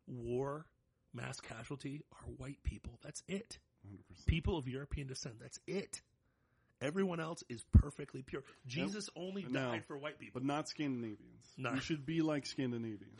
war, 0.07 0.65
mass 1.13 1.39
casualty 1.39 2.01
are 2.11 2.29
white 2.37 2.61
people. 2.63 2.99
That's 3.03 3.23
it. 3.27 3.57
100%. 3.87 4.25
People 4.27 4.57
of 4.57 4.67
European 4.67 5.07
descent. 5.07 5.35
That's 5.41 5.59
it. 5.67 6.01
Everyone 6.81 7.19
else 7.19 7.43
is 7.49 7.63
perfectly 7.71 8.23
pure. 8.23 8.43
Jesus 8.67 9.09
only 9.15 9.45
No, 9.49 9.71
died 9.71 9.85
for 9.87 9.97
white 9.97 10.19
people. 10.19 10.41
But 10.41 10.45
not 10.45 10.67
Scandinavians. 10.67 11.45
No. 11.57 11.71
We 11.73 11.79
should 11.79 12.05
be 12.05 12.21
like 12.21 12.45
Scandinavians. 12.45 13.19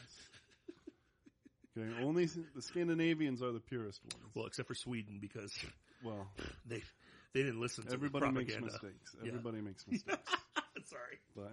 okay, 1.77 2.03
only 2.03 2.25
the 2.55 2.61
Scandinavians 2.61 3.41
are 3.41 3.51
the 3.51 3.59
purest 3.61 4.01
ones. 4.03 4.31
well, 4.35 4.45
except 4.47 4.67
for 4.67 4.75
Sweden 4.75 5.19
because 5.21 5.53
Well, 6.03 6.27
they 6.65 6.81
they 7.33 7.41
didn't 7.43 7.61
listen 7.61 7.85
to 7.85 7.93
everybody 7.93 8.29
makes 8.31 8.59
mistakes. 8.59 9.15
Yeah. 9.21 9.29
Everybody 9.29 9.61
makes 9.61 9.85
mistakes. 9.89 10.29
Sorry, 10.85 11.19
but 11.35 11.51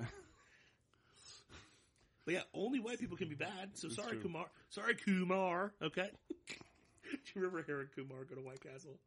but 2.31 2.37
yeah, 2.37 2.43
only 2.55 2.79
white 2.79 3.01
people 3.01 3.17
can 3.17 3.29
be 3.29 3.35
bad. 3.35 3.71
So 3.75 3.89
sorry, 3.89 4.13
true. 4.13 4.21
Kumar. 4.21 4.47
Sorry, 4.69 4.95
Kumar. 4.95 5.73
Okay. 5.83 6.11
Do 6.49 7.17
you 7.35 7.43
remember 7.43 7.65
Harold 7.67 7.89
Kumar 7.97 8.23
go 8.23 8.37
to 8.37 8.41
White 8.41 8.63
Castle? 8.63 8.99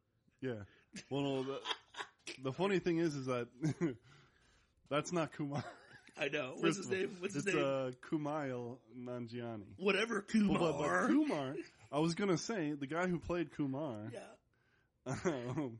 yeah. 0.42 0.64
Well, 1.08 1.22
no, 1.22 1.42
the, 1.42 1.60
the 2.42 2.52
funny 2.52 2.80
thing 2.80 2.98
is, 2.98 3.14
is 3.14 3.24
that 3.24 3.48
that's 4.90 5.10
not 5.10 5.32
Kumar. 5.32 5.64
I 6.20 6.28
know. 6.28 6.52
What's 6.58 6.76
his 6.76 6.86
First 6.86 6.88
of 6.88 6.92
all, 6.92 6.98
name? 6.98 7.16
What's 7.20 7.34
his 7.34 7.46
it's 7.46 7.56
name? 7.56 7.64
uh, 7.64 7.90
Kumail 8.06 8.76
Nanjiani. 8.94 9.72
Whatever 9.78 10.20
Kumar. 10.20 10.58
But, 10.58 10.78
but 10.78 11.06
Kumar, 11.06 11.54
I 11.90 12.00
was 12.00 12.14
gonna 12.14 12.36
say 12.36 12.72
the 12.72 12.86
guy 12.86 13.06
who 13.06 13.18
played 13.18 13.52
Kumar. 13.56 14.12
yeah. 14.12 15.14
Um, 15.24 15.78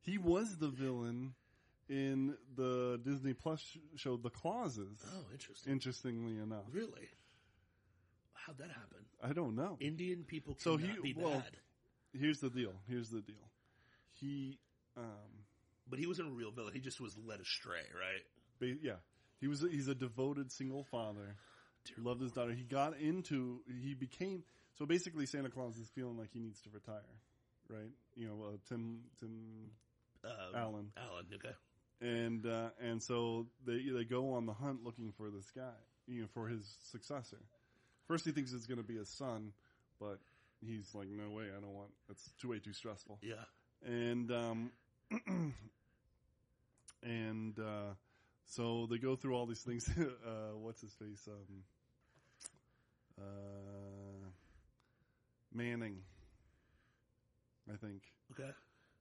he 0.00 0.18
was 0.18 0.56
the 0.56 0.68
villain 0.68 1.34
in 1.90 2.36
the 2.56 2.98
Disney 3.04 3.34
Plus 3.34 3.62
show 3.96 4.16
The 4.16 4.30
Clauses. 4.30 5.04
Oh, 5.12 5.24
interesting. 5.32 5.72
Interestingly 5.72 6.38
enough, 6.38 6.64
Really? 6.72 7.08
How'd 8.32 8.56
that 8.58 8.68
happen? 8.70 9.04
I 9.22 9.32
don't 9.34 9.54
know. 9.54 9.76
Indian 9.80 10.24
people 10.24 10.54
So 10.58 10.76
he- 10.78 10.98
be 11.02 11.12
well- 11.12 11.40
bad. 11.40 11.56
Here's 12.14 12.40
the 12.40 12.48
deal. 12.50 12.72
Here's 12.88 13.10
the 13.10 13.20
deal. 13.20 13.50
He, 14.12 14.58
um, 14.96 15.44
But 15.88 15.98
he 15.98 16.06
wasn't 16.06 16.28
a 16.28 16.32
real 16.32 16.50
villain. 16.50 16.72
He 16.72 16.80
just 16.80 17.00
was 17.00 17.16
led 17.18 17.40
astray, 17.40 17.82
right? 17.94 18.76
yeah, 18.82 18.96
he 19.40 19.46
was. 19.48 19.62
A, 19.62 19.68
he's 19.68 19.88
a 19.88 19.94
devoted 19.94 20.50
single 20.52 20.84
father. 20.84 21.36
He 21.94 22.00
loved 22.00 22.20
his 22.20 22.32
daughter. 22.32 22.52
He 22.52 22.64
got 22.64 22.96
into. 22.98 23.62
He 23.66 23.94
became. 23.94 24.44
So 24.78 24.86
basically, 24.86 25.26
Santa 25.26 25.50
Claus 25.50 25.76
is 25.78 25.88
feeling 25.90 26.16
like 26.18 26.30
he 26.32 26.40
needs 26.40 26.60
to 26.62 26.70
retire, 26.70 27.02
right? 27.68 27.90
You 28.16 28.28
know, 28.28 28.42
uh, 28.42 28.56
Tim 28.68 29.04
Tim 29.20 29.70
Um, 30.24 30.30
Allen. 30.54 30.92
Alan, 30.96 31.26
okay. 31.34 31.54
And 32.00 32.46
uh, 32.46 32.70
and 32.80 33.02
so 33.02 33.46
they 33.66 33.82
they 33.92 34.04
go 34.04 34.32
on 34.34 34.46
the 34.46 34.52
hunt 34.52 34.84
looking 34.84 35.12
for 35.16 35.30
this 35.30 35.50
guy, 35.54 35.76
you 36.06 36.22
know, 36.22 36.28
for 36.32 36.48
his 36.48 36.64
successor. 36.90 37.38
First, 38.06 38.24
he 38.24 38.32
thinks 38.32 38.52
it's 38.52 38.66
going 38.66 38.78
to 38.78 38.84
be 38.86 38.96
his 38.96 39.08
son, 39.08 39.52
but 40.00 40.18
he's 40.64 40.94
like, 40.94 41.08
"No 41.08 41.30
way, 41.30 41.44
I 41.56 41.60
don't 41.60 41.74
want. 41.74 41.90
It's 42.08 42.30
too 42.40 42.48
way 42.48 42.58
too 42.58 42.72
stressful." 42.72 43.18
Yeah. 43.22 43.34
And 43.84 44.30
um, 44.30 44.72
and 47.02 47.58
uh, 47.58 47.94
so 48.46 48.86
they 48.90 48.98
go 48.98 49.16
through 49.16 49.34
all 49.36 49.46
these 49.46 49.60
things. 49.62 49.88
uh, 49.98 50.56
what's 50.56 50.80
his 50.80 50.92
face? 50.94 51.28
Um, 51.28 51.62
uh, 53.18 54.26
Manning, 55.52 55.98
I 57.72 57.76
think. 57.76 58.02
Okay. 58.32 58.50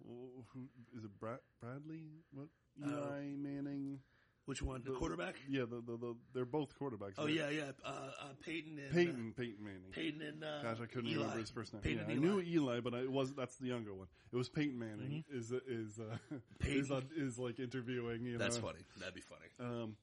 Who, 0.06 0.44
who 0.54 0.62
is 0.98 1.04
it? 1.04 1.20
Brad, 1.20 1.40
Bradley? 1.62 2.04
What? 2.32 2.48
Eli 2.86 3.36
Manning? 3.38 4.00
Which 4.46 4.62
one? 4.64 4.82
The 4.84 4.92
The- 4.92 4.98
quarterback? 4.98 5.36
Yeah, 5.48 5.62
the, 5.70 5.76
the, 5.86 5.98
the 5.98 6.16
they're 6.34 6.44
both 6.46 6.74
quarterbacks. 6.80 7.14
Oh 7.20 7.26
right? 7.26 7.34
yeah, 7.36 7.50
yeah. 7.50 7.72
Uh, 7.86 7.90
uh, 7.90 8.12
Peyton 8.44 8.80
and 8.80 8.92
Peyton, 8.92 9.34
Peyton 9.38 9.64
Manning. 9.64 9.82
Uh, 9.92 9.96
Peyton 9.96 10.22
and 10.24 10.44
uh, 10.44 10.64
Gosh, 10.64 10.78
I 10.82 10.86
couldn't 10.88 11.10
Eli. 11.12 11.18
remember 11.22 11.40
his 11.40 11.50
first 11.52 11.72
name. 11.74 11.84
Peyton 11.84 12.06
yeah, 12.08 12.16
I 12.16 12.18
knew 12.18 12.42
Eli. 12.42 12.80
But 12.80 12.96
I, 12.96 13.00
it 13.02 13.12
was 13.12 13.34
that's 13.36 13.58
the 13.58 13.68
younger 13.68 13.94
one. 13.94 14.08
It 14.32 14.36
was 14.36 14.50
Peyton 14.50 14.80
Manning. 14.80 15.24
Is 15.30 15.52
is 15.52 16.00
uh, 16.00 16.16
Peyton. 16.60 16.80
is, 16.84 16.90
uh, 16.92 17.02
is 17.16 17.38
like 17.38 17.60
interviewing. 17.60 18.24
You 18.26 18.40
That's 18.40 18.56
know? 18.56 18.64
funny. 18.68 18.80
That'd 18.98 19.14
be 19.14 19.22
funny. 19.22 19.46
Um, 19.60 19.96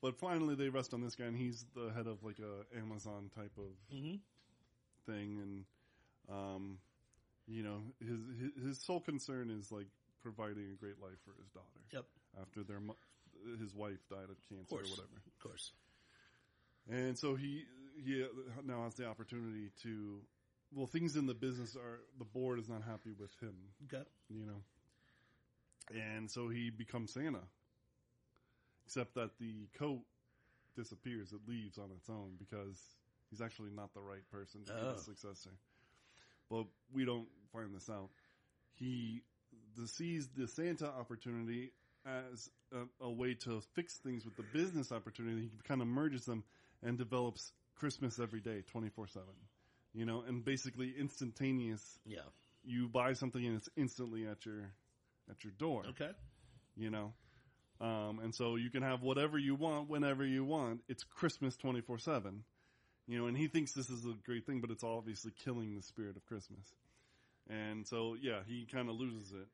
but 0.00 0.16
finally, 0.16 0.54
they 0.54 0.68
rest 0.68 0.94
on 0.94 1.00
this 1.00 1.16
guy, 1.16 1.24
and 1.24 1.36
he's 1.36 1.66
the 1.74 1.90
head 1.92 2.06
of 2.06 2.22
like 2.22 2.38
a 2.38 2.78
Amazon 2.78 3.30
type 3.34 3.58
of 3.58 3.72
Mm-hmm. 3.96 4.16
thing, 5.12 5.38
and 5.42 5.64
um, 6.30 6.78
you 7.48 7.64
know, 7.64 7.80
his, 8.00 8.20
his 8.40 8.64
his 8.64 8.78
sole 8.80 9.00
concern 9.00 9.50
is 9.50 9.72
like 9.72 9.86
providing 10.22 10.70
a 10.72 10.76
great 10.76 11.00
life 11.02 11.18
for 11.24 11.32
his 11.40 11.48
daughter 11.50 11.80
Yep. 11.92 12.04
After 12.40 12.62
their 12.62 12.80
his 13.60 13.74
wife 13.74 13.98
died 14.10 14.28
of 14.30 14.36
cancer 14.48 14.66
course. 14.68 14.86
or 14.88 14.90
whatever. 14.90 15.16
Of 15.26 15.38
course. 15.42 15.72
And 16.90 17.18
so 17.18 17.34
he 17.34 17.64
he 18.04 18.22
uh, 18.22 18.26
now 18.64 18.84
has 18.84 18.94
the 18.94 19.06
opportunity 19.06 19.70
to 19.82 20.20
well 20.72 20.86
things 20.86 21.16
in 21.16 21.26
the 21.26 21.34
business 21.34 21.76
are 21.76 22.00
the 22.18 22.24
board 22.24 22.58
is 22.58 22.68
not 22.68 22.82
happy 22.82 23.10
with 23.18 23.30
him, 23.40 23.54
Okay. 23.92 24.04
you 24.28 24.44
know. 24.46 24.62
And 25.94 26.30
so 26.30 26.48
he 26.48 26.70
becomes 26.70 27.12
Santa. 27.12 27.40
Except 28.86 29.14
that 29.14 29.30
the 29.38 29.68
coat 29.78 30.00
disappears, 30.76 31.32
it 31.32 31.40
leaves 31.46 31.76
on 31.78 31.90
its 31.96 32.08
own 32.08 32.32
because 32.38 32.78
he's 33.30 33.40
actually 33.42 33.70
not 33.70 33.92
the 33.94 34.00
right 34.00 34.26
person 34.30 34.64
to 34.64 34.72
be 34.72 34.78
Oh. 34.82 34.92
the 34.94 34.98
successor. 35.00 35.50
But 36.50 36.66
we 36.92 37.04
don't 37.04 37.28
find 37.52 37.74
this 37.74 37.90
out. 37.90 38.08
He 38.76 39.22
the, 39.76 39.86
sees 39.86 40.28
the 40.28 40.48
Santa 40.48 40.86
opportunity 40.88 41.72
as 42.32 42.50
a, 42.72 43.04
a 43.04 43.10
way 43.10 43.34
to 43.34 43.60
fix 43.74 43.96
things 43.98 44.24
with 44.24 44.36
the 44.36 44.44
business 44.52 44.92
opportunity. 44.92 45.42
He 45.42 45.50
kind 45.66 45.82
of 45.82 45.88
merges 45.88 46.24
them 46.24 46.44
and 46.82 46.96
develops 46.96 47.52
Christmas 47.76 48.18
every 48.18 48.40
day, 48.40 48.62
twenty 48.72 48.88
four 48.88 49.06
seven. 49.06 49.34
You 49.94 50.04
know, 50.04 50.22
and 50.26 50.44
basically 50.44 50.94
instantaneous. 50.98 51.82
Yeah. 52.06 52.20
You 52.64 52.88
buy 52.88 53.14
something 53.14 53.44
and 53.44 53.56
it's 53.56 53.68
instantly 53.76 54.26
at 54.26 54.44
your 54.46 54.72
at 55.30 55.44
your 55.44 55.52
door. 55.58 55.84
Okay. 55.90 56.10
You 56.76 56.90
know, 56.90 57.12
um, 57.80 58.20
and 58.22 58.34
so 58.34 58.56
you 58.56 58.70
can 58.70 58.82
have 58.82 59.02
whatever 59.02 59.38
you 59.38 59.54
want 59.54 59.88
whenever 59.88 60.24
you 60.24 60.44
want. 60.44 60.80
It's 60.88 61.04
Christmas 61.04 61.56
twenty 61.56 61.80
four 61.80 61.98
seven. 61.98 62.44
You 63.06 63.18
know, 63.18 63.26
and 63.26 63.36
he 63.36 63.48
thinks 63.48 63.72
this 63.72 63.88
is 63.88 64.04
a 64.04 64.14
great 64.26 64.44
thing, 64.44 64.60
but 64.60 64.70
it's 64.70 64.84
obviously 64.84 65.32
killing 65.44 65.74
the 65.74 65.82
spirit 65.82 66.16
of 66.16 66.26
Christmas. 66.26 66.66
And 67.48 67.86
so, 67.86 68.14
yeah, 68.20 68.40
he 68.46 68.66
kind 68.70 68.90
of 68.90 68.96
loses 68.96 69.32
it, 69.32 69.48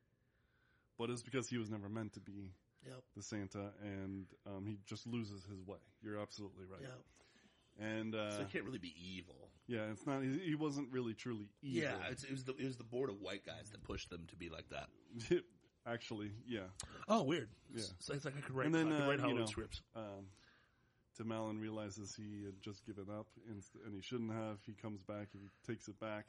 but 0.99 1.11
it's 1.11 1.23
because 1.23 1.49
he 1.49 1.59
was 1.59 1.71
never 1.71 1.89
meant 1.89 2.13
to 2.15 2.21
be 2.21 2.53
Yep. 2.87 3.03
the 3.17 3.23
Santa, 3.23 3.73
and 3.83 4.27
um, 4.47 4.67
he 4.67 4.77
just 4.87 5.07
loses 5.07 5.45
his 5.45 5.63
way. 5.63 5.79
You're 6.03 6.19
absolutely 6.21 6.65
right. 6.71 6.83
Yeah. 6.83 7.87
And 7.87 8.15
uh, 8.15 8.31
So 8.37 8.43
it 8.43 8.53
can't 8.53 8.65
really 8.65 8.79
be 8.79 8.95
evil. 8.97 9.49
yeah, 9.67 9.91
it's 9.91 10.07
not. 10.07 10.23
He, 10.23 10.39
he 10.39 10.55
wasn't 10.55 10.93
really 10.93 11.15
truly 11.15 11.49
evil. 11.63 11.83
Yeah, 11.83 11.97
it's, 12.11 12.23
it 12.25 12.31
was 12.31 12.45
the 12.45 12.53
it 12.57 12.65
was 12.67 12.77
the 12.77 12.85
board 12.85 13.09
of 13.11 13.21
white 13.21 13.45
guys 13.45 13.71
that 13.73 13.83
pushed 13.83 14.11
them 14.11 14.27
to 14.29 14.37
be 14.37 14.49
like 14.51 14.67
that. 14.69 14.89
actually, 15.87 16.31
yeah. 16.47 16.61
Oh, 17.09 17.23
weird. 17.23 17.49
Yeah. 17.75 17.83
So 17.99 18.15
it's 18.15 18.25
like 18.25 18.37
I 18.37 18.41
could 18.41 18.55
write, 18.55 18.67
And 18.67 18.75
then, 18.75 18.93
I 18.93 18.97
could 18.99 19.05
uh, 19.05 19.09
write 19.23 19.29
you 19.29 19.35
know, 19.41 19.47
scripts. 19.47 19.81
Um, 19.97 20.27
Tim 21.17 21.33
Allen 21.33 21.59
realizes 21.61 22.15
he 22.15 22.45
had 22.45 22.61
just 22.61 22.85
given 22.85 23.07
up, 23.11 23.27
and, 23.49 23.63
and 23.87 23.95
he 23.95 24.03
shouldn't 24.03 24.33
have. 24.33 24.59
He 24.67 24.75
comes 24.75 25.03
back, 25.03 25.29
he 25.33 25.49
takes 25.67 25.89
it 25.89 25.99
back, 26.01 26.27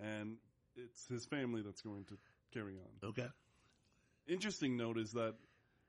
and 0.00 0.36
it's 0.76 1.06
his 1.06 1.24
family 1.24 1.62
that's 1.62 1.80
going 1.80 2.04
to 2.06 2.18
carry 2.52 2.74
on. 2.74 3.08
Okay. 3.08 3.28
Interesting 4.26 4.76
note 4.76 4.98
is 4.98 5.12
that 5.12 5.34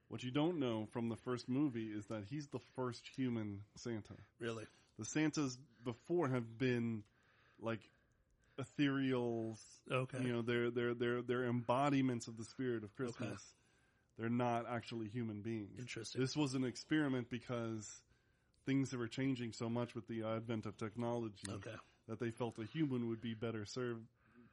what 0.09 0.23
you 0.23 0.31
don't 0.31 0.59
know 0.59 0.87
from 0.91 1.09
the 1.09 1.15
first 1.15 1.49
movie 1.49 1.87
is 1.87 2.05
that 2.07 2.23
he's 2.29 2.47
the 2.47 2.59
first 2.75 3.07
human 3.15 3.61
Santa. 3.75 4.15
Really? 4.39 4.65
The 4.99 5.05
Santas 5.05 5.57
before 5.83 6.27
have 6.29 6.57
been 6.57 7.03
like 7.59 7.79
ethereal. 8.57 9.57
Okay. 9.91 10.21
You 10.21 10.33
know, 10.33 10.41
they're 10.41 10.69
they're 10.69 10.93
they're 10.93 11.21
they're 11.21 11.45
embodiments 11.45 12.27
of 12.27 12.37
the 12.37 12.43
spirit 12.43 12.83
of 12.83 12.95
Christmas. 12.95 13.41
They're 14.17 14.29
not 14.29 14.65
actually 14.69 15.09
human 15.09 15.41
beings. 15.41 15.77
Interesting. 15.79 16.21
This 16.21 16.35
was 16.37 16.53
an 16.53 16.63
experiment 16.63 17.29
because 17.29 18.01
things 18.65 18.95
were 18.95 19.07
changing 19.07 19.51
so 19.51 19.69
much 19.69 19.93
with 19.93 20.07
the 20.07 20.23
advent 20.23 20.65
of 20.65 20.77
technology 20.77 21.47
Okay. 21.49 21.75
that 22.07 22.19
they 22.19 22.31
felt 22.31 22.57
a 22.57 22.63
human 22.65 23.09
would 23.09 23.21
be 23.21 23.33
better 23.33 23.65
served 23.65 24.07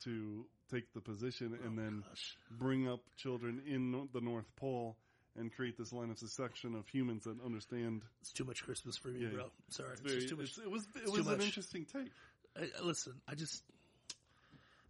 to 0.04 0.44
take 0.70 0.92
the 0.94 1.00
position 1.00 1.58
and 1.64 1.76
then 1.78 2.02
Oh, 2.04 2.08
Gosh. 2.08 2.36
bring 2.58 2.88
up 2.88 3.00
children 3.16 3.62
in 3.66 4.08
the 4.12 4.20
North 4.20 4.46
Pole 4.56 4.96
and 5.36 5.50
create 5.54 5.76
this 5.78 5.92
line 5.92 6.10
of 6.10 6.18
succession 6.18 6.74
of 6.74 6.86
humans 6.88 7.24
that 7.24 7.36
understand. 7.44 8.02
It's 8.20 8.32
too 8.32 8.44
much 8.44 8.62
Christmas 8.64 8.96
for 8.96 9.08
me, 9.08 9.20
Yeah, 9.20 9.28
bro. 9.30 9.44
Sorry. 9.70 9.92
It's, 9.92 10.00
Very- 10.00 10.16
just 10.16 10.28
too 10.28 10.36
much. 10.36 10.50
it's- 10.50 10.66
it 10.66 10.70
was 10.70 10.82
it 10.94 11.02
it's 11.02 11.10
was 11.10 11.26
an 11.26 11.38
much. 11.38 11.46
interesting 11.46 11.84
take. 11.86 12.10
I, 12.56 12.68
I- 12.78 12.82
listen, 12.84 13.14
I 13.28 13.34
just, 13.34 13.62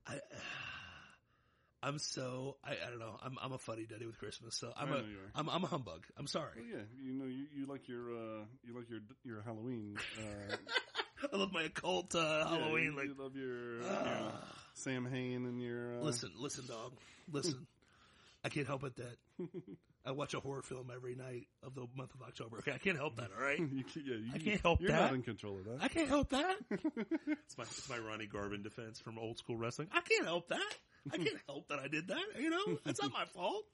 I, 0.07 0.19
I'm 1.85 1.99
so, 1.99 2.57
I, 2.65 2.73
I 2.87 2.91
don't 2.91 3.01
know. 3.01 3.17
I'm, 3.25 3.37
I'm 3.43 3.53
a 3.53 3.59
funny 3.59 3.87
duddy 3.87 4.07
with 4.07 4.17
Christmas, 4.19 4.57
so 4.57 4.73
I'm 4.77 4.89
a, 4.89 4.91
know 4.93 4.99
you 4.99 5.17
are. 5.19 5.31
I'm, 5.35 5.49
I'm 5.49 5.65
a 5.65 5.67
humbug. 5.67 6.05
I'm 6.17 6.29
sorry. 6.29 6.51
Well, 6.57 6.67
yeah, 6.69 6.85
you 7.05 7.13
know, 7.13 7.25
you, 7.27 7.47
you 7.57 7.67
like 7.67 7.89
your 7.89 8.03
uh, 8.13 8.45
you 8.65 8.73
like 8.77 8.89
your 8.89 9.01
your 9.25 9.43
Halloween. 9.43 9.97
Uh, 10.17 10.57
I 11.33 11.37
love 11.37 11.53
my 11.53 11.63
occult 11.65 12.15
uh, 12.15 12.19
yeah, 12.19 12.49
Halloween. 12.49 12.85
you, 12.85 12.97
like, 12.97 13.07
you 13.07 13.15
love 13.19 13.35
your, 13.37 13.77
your 13.83 14.33
Samhain 14.75 15.47
and 15.47 15.61
your. 15.61 15.97
Uh, 15.97 16.03
listen, 16.03 16.33
listen, 16.37 16.67
dog, 16.67 16.93
listen. 17.31 17.67
I 18.45 18.49
can't 18.49 18.67
help 18.67 18.85
it 18.85 18.97
that 18.97 19.17
I 20.05 20.11
watch 20.11 20.35
a 20.35 20.41
horror 20.41 20.63
film 20.63 20.91
every 20.93 21.15
night 21.15 21.47
of 21.63 21.75
the 21.75 21.87
month 21.97 22.13
of 22.15 22.23
October. 22.23 22.59
Okay, 22.59 22.73
I 22.73 22.79
can't 22.79 22.97
help 22.97 23.17
that. 23.17 23.31
All 23.37 23.45
right, 23.45 23.59
you 23.73 23.85
yeah, 23.95 24.17
you, 24.17 24.31
I 24.35 24.39
can't 24.39 24.61
help 24.61 24.81
you're 24.81 24.91
that. 24.91 25.01
not 25.01 25.15
in 25.15 25.23
control 25.23 25.59
of 25.59 25.65
that. 25.65 25.79
I 25.81 25.89
can't 25.89 26.09
help 26.09 26.31
that. 26.31 26.57
it's 26.71 27.57
my 27.57 27.65
it's 27.65 27.89
my 27.89 27.99
Ronnie 27.99 28.27
Garvin 28.27 28.63
defense 28.63 28.99
from 28.99 29.19
old 29.19 29.39
school 29.39 29.57
wrestling. 29.57 29.89
I 29.93 30.01
can't 30.01 30.25
help 30.25 30.49
that. 30.49 30.77
I 31.13 31.17
can't 31.17 31.39
help 31.47 31.69
that 31.69 31.79
I 31.79 31.89
did 31.89 32.09
that. 32.09 32.25
You 32.41 32.51
know, 32.51 32.79
that's 32.85 33.01
not 33.01 33.13
my 33.13 33.25
fault. 33.27 33.65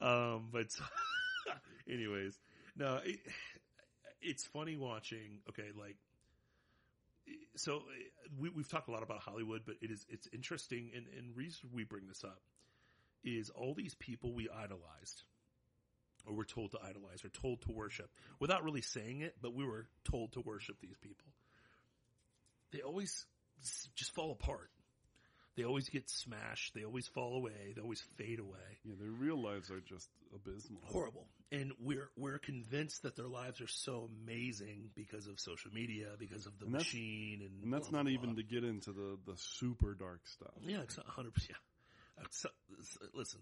Um, 0.00 0.48
but 0.52 0.66
anyways, 1.88 2.38
no, 2.76 3.00
it, 3.04 3.20
it's 4.20 4.44
funny 4.44 4.76
watching. 4.76 5.40
Okay, 5.48 5.68
like 5.78 5.96
so 7.56 7.82
we, 8.38 8.50
we've 8.50 8.68
talked 8.68 8.88
a 8.88 8.92
lot 8.92 9.02
about 9.02 9.20
Hollywood, 9.20 9.62
but 9.66 9.76
it 9.80 9.90
is 9.90 10.04
it's 10.08 10.28
interesting, 10.32 10.90
and 10.94 11.06
and 11.16 11.36
reason 11.36 11.70
we 11.72 11.84
bring 11.84 12.06
this 12.06 12.24
up 12.24 12.40
is 13.24 13.50
all 13.50 13.74
these 13.74 13.94
people 13.94 14.32
we 14.32 14.48
idolized, 14.48 15.22
or 16.26 16.34
we're 16.34 16.44
told 16.44 16.72
to 16.72 16.78
idolize, 16.82 17.24
or 17.24 17.28
told 17.28 17.60
to 17.62 17.72
worship, 17.72 18.10
without 18.38 18.64
really 18.64 18.82
saying 18.82 19.20
it, 19.20 19.34
but 19.42 19.54
we 19.54 19.64
were 19.64 19.86
told 20.04 20.32
to 20.32 20.40
worship 20.40 20.76
these 20.80 20.96
people. 21.00 21.26
They 22.72 22.80
always 22.80 23.26
just 23.94 24.14
fall 24.14 24.30
apart. 24.30 24.70
They 25.56 25.64
always 25.64 25.88
get 25.88 26.08
smashed. 26.08 26.74
They 26.74 26.84
always 26.84 27.08
fall 27.08 27.34
away. 27.34 27.72
They 27.74 27.82
always 27.82 28.00
fade 28.16 28.38
away. 28.38 28.78
Yeah, 28.84 28.94
their 29.00 29.10
real 29.10 29.42
lives 29.42 29.72
are 29.72 29.80
just 29.80 30.08
abysmal. 30.32 30.80
Horrible. 30.84 31.26
And 31.50 31.72
we're 31.80 32.10
we're 32.16 32.38
convinced 32.38 33.02
that 33.04 33.16
their 33.16 33.26
lives 33.26 33.60
are 33.62 33.66
so 33.68 34.08
amazing 34.24 34.90
because 34.94 35.26
of 35.28 35.40
social 35.40 35.70
media, 35.72 36.08
because 36.18 36.44
of 36.46 36.58
the 36.58 36.66
And 36.66 36.74
machine, 36.74 37.40
and 37.40 37.64
And 37.64 37.72
that's 37.72 37.88
blah, 37.88 38.00
not 38.00 38.04
blah, 38.04 38.12
even 38.12 38.34
blah. 38.34 38.42
to 38.42 38.42
get 38.42 38.64
into 38.64 38.92
the, 38.92 39.18
the 39.26 39.36
super 39.36 39.94
dark 39.94 40.20
stuff. 40.26 40.52
Yeah, 40.62 40.80
it's 40.82 40.98
hundred 41.06 41.32
percent. 41.34 41.56
Yeah. 42.18 42.24
Uh, 42.24 42.48
listen, 43.14 43.40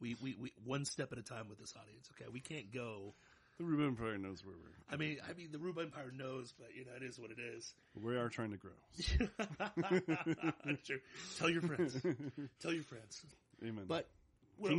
we, 0.00 0.16
we, 0.22 0.34
we 0.38 0.52
one 0.64 0.84
step 0.84 1.12
at 1.12 1.18
a 1.18 1.22
time 1.22 1.48
with 1.48 1.58
this 1.58 1.72
audience. 1.80 2.10
Okay, 2.20 2.28
we 2.30 2.40
can't 2.40 2.72
go 2.74 3.14
The 3.58 3.64
Rube 3.64 3.86
Empire 3.86 4.18
knows 4.18 4.44
where 4.44 4.54
we're. 4.56 4.92
I 4.92 4.96
mean, 4.96 5.18
I 5.28 5.32
mean, 5.32 5.48
the 5.52 5.58
Rube 5.58 5.78
Empire 5.78 6.12
knows, 6.14 6.52
but 6.58 6.68
you 6.76 6.84
know, 6.84 6.90
it 7.00 7.02
is 7.08 7.18
what 7.18 7.30
it 7.30 7.38
is. 7.56 7.72
We 7.98 8.16
are 8.16 8.28
trying 8.28 8.50
to 8.50 8.58
grow. 8.58 8.72
Sure. 10.84 10.98
Tell 11.38 11.48
your 11.50 11.62
friends. 11.62 11.96
Tell 12.60 12.72
your 12.72 12.82
friends. 12.84 13.24
Amen. 13.64 13.84
But 13.88 14.06
what 14.58 14.72
I 14.72 14.74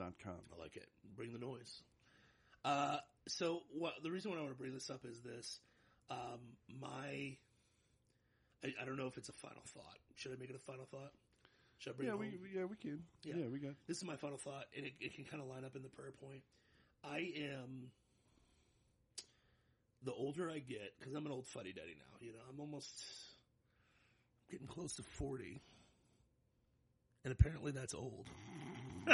was 0.00 0.12
saying- 0.22 0.24
Kingspla- 0.24 0.24
kingsplaining.substack.com. 0.24 0.40
I 0.56 0.60
like 0.62 0.76
it. 0.76 0.88
Bring 1.16 1.32
the 1.32 1.38
noise. 1.38 1.82
Uh, 2.64 2.98
so 3.28 3.62
what 3.72 3.94
the 4.02 4.10
reason 4.10 4.30
why 4.30 4.36
I 4.38 4.40
want 4.40 4.52
to 4.52 4.58
bring 4.58 4.72
this 4.74 4.90
up 4.90 5.04
is 5.04 5.20
this. 5.20 5.60
Um, 6.10 6.40
my, 6.80 7.36
I, 8.64 8.74
I 8.80 8.84
don't 8.84 8.96
know 8.96 9.06
if 9.06 9.16
it's 9.16 9.28
a 9.28 9.32
final 9.32 9.62
thought. 9.66 9.98
Should 10.16 10.32
I 10.32 10.36
make 10.40 10.50
it 10.50 10.56
a 10.56 10.58
final 10.58 10.84
thought? 10.86 11.12
Should 11.78 11.92
I 11.94 11.96
bring 11.96 12.08
Yeah, 12.08 12.14
it 12.14 12.18
we, 12.18 12.26
home? 12.26 12.38
we 12.42 12.58
yeah 12.58 12.64
we 12.66 12.76
can. 12.76 13.02
Yeah. 13.22 13.34
Yeah, 13.36 13.46
we 13.50 13.58
got. 13.58 13.72
this 13.86 13.96
is 13.96 14.04
my 14.04 14.16
final 14.16 14.36
thought, 14.36 14.66
and 14.76 14.84
it, 14.86 14.92
it 15.00 15.14
can 15.14 15.24
kind 15.24 15.42
of 15.42 15.48
line 15.48 15.64
up 15.64 15.76
in 15.76 15.82
the 15.82 15.88
prayer 15.88 16.10
point. 16.12 16.42
I 17.02 17.32
am 17.36 17.90
the 20.04 20.12
older 20.12 20.50
I 20.50 20.58
get, 20.58 20.92
because 20.98 21.14
I'm 21.14 21.24
an 21.26 21.32
old 21.32 21.46
fuddy 21.46 21.72
duddy 21.72 21.94
now. 21.96 22.16
You 22.20 22.32
know, 22.32 22.38
I'm 22.52 22.60
almost 22.60 22.90
getting 24.50 24.66
close 24.66 24.94
to 24.96 25.02
forty, 25.02 25.62
and 27.24 27.32
apparently 27.32 27.72
that's 27.72 27.94
old. 27.94 28.28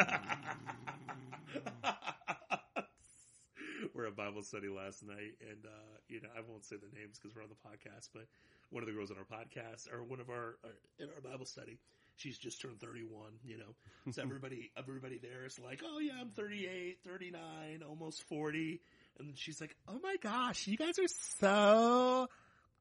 We're 3.94 4.06
at 4.08 4.16
Bible 4.16 4.42
study 4.42 4.68
last 4.68 5.02
night, 5.06 5.36
and 5.40 5.64
uh, 5.64 5.96
you 6.08 6.20
know 6.20 6.28
I 6.36 6.40
won't 6.48 6.64
say 6.64 6.76
the 6.76 6.88
names 6.98 7.18
because 7.18 7.34
we're 7.34 7.42
on 7.42 7.48
the 7.48 7.54
podcast, 7.54 8.10
but 8.12 8.26
one 8.70 8.82
of 8.82 8.88
the 8.88 8.94
girls 8.94 9.10
on 9.10 9.16
our 9.16 9.24
podcast 9.24 9.90
or 9.92 10.02
one 10.04 10.20
of 10.20 10.28
our, 10.28 10.58
our 10.64 10.70
in 10.98 11.08
our 11.14 11.20
Bible 11.22 11.46
study, 11.46 11.78
she's 12.16 12.36
just 12.38 12.60
turned 12.60 12.80
31. 12.80 13.38
You 13.44 13.58
know, 13.58 13.74
so 14.12 14.22
everybody 14.22 14.70
everybody 14.76 15.18
there 15.18 15.46
is 15.46 15.58
like, 15.58 15.82
oh 15.84 15.98
yeah, 15.98 16.14
I'm 16.20 16.30
38, 16.30 16.98
39, 17.06 17.82
almost 17.88 18.22
40, 18.24 18.80
and 19.18 19.38
she's 19.38 19.60
like, 19.60 19.74
oh 19.88 19.98
my 20.02 20.16
gosh, 20.22 20.66
you 20.66 20.76
guys 20.76 20.98
are 20.98 21.08
so 21.38 22.28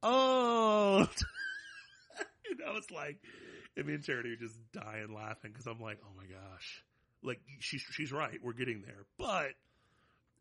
old. 0.04 1.10
and 2.50 2.60
I 2.68 2.72
was 2.72 2.90
like, 2.92 3.20
and 3.78 3.86
me 3.86 3.94
and 3.94 4.04
Charity 4.04 4.32
are 4.34 4.38
just 4.38 4.58
dying 4.74 5.14
laughing 5.14 5.52
because 5.52 5.68
I'm 5.68 5.80
like, 5.80 6.00
oh 6.04 6.12
my 6.18 6.26
gosh, 6.26 6.84
like 7.26 7.42
she's 7.60 7.82
she's 7.92 8.12
right, 8.12 8.40
we're 8.44 8.54
getting 8.54 8.82
there, 8.82 9.06
but 9.18 9.52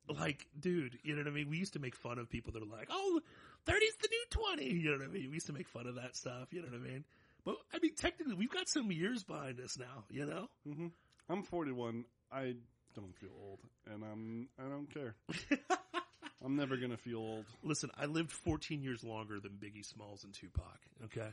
like, 0.09 0.47
dude, 0.59 0.99
you 1.03 1.15
know 1.15 1.23
what 1.23 1.29
I 1.29 1.35
mean? 1.35 1.49
We 1.49 1.57
used 1.57 1.73
to 1.75 1.79
make 1.79 1.97
fun 1.97 2.19
of 2.19 2.29
people 2.29 2.53
that 2.53 2.63
are 2.63 2.67
like, 2.67 2.89
oh, 2.91 3.21
30's 3.67 3.97
the 4.03 4.09
new 4.11 4.25
20. 4.57 4.65
You 4.67 4.91
know 4.93 4.99
what 4.99 5.09
I 5.09 5.11
mean? 5.11 5.29
We 5.29 5.35
used 5.35 5.47
to 5.47 5.55
make 5.55 5.67
fun 5.69 5.87
of 5.87 5.95
that 5.95 6.15
stuff. 6.15 6.49
You 6.53 6.61
know 6.61 6.69
what 6.69 6.77
I 6.81 6.83
mean? 6.93 7.05
But 7.45 7.57
I 7.73 7.79
mean, 7.81 7.95
technically, 7.95 8.35
we've 8.35 8.51
got 8.53 8.69
some 8.69 8.93
years 8.93 9.23
behind 9.25 9.61
us 9.61 9.79
now, 9.79 10.05
you 10.11 10.27
know? 10.27 10.49
hmm 10.67 10.89
I'm 11.29 11.43
41. 11.43 12.05
I 12.31 12.55
don't 12.95 13.17
feel 13.17 13.31
old, 13.49 13.61
and 13.91 14.05
I'm 14.05 14.49
I 14.59 14.69
don't 14.69 14.93
care. 14.93 15.15
I'm 16.45 16.57
never 16.57 16.77
gonna 16.77 16.99
feel 16.99 17.19
old. 17.19 17.47
Listen, 17.63 17.91
I 17.99 18.05
lived 18.05 18.31
14 18.31 18.83
years 18.83 19.03
longer 19.03 19.41
than 19.41 19.53
Biggie 19.53 19.85
Smalls 19.87 20.25
and 20.25 20.35
Tupac. 20.35 20.79
Okay. 21.07 21.29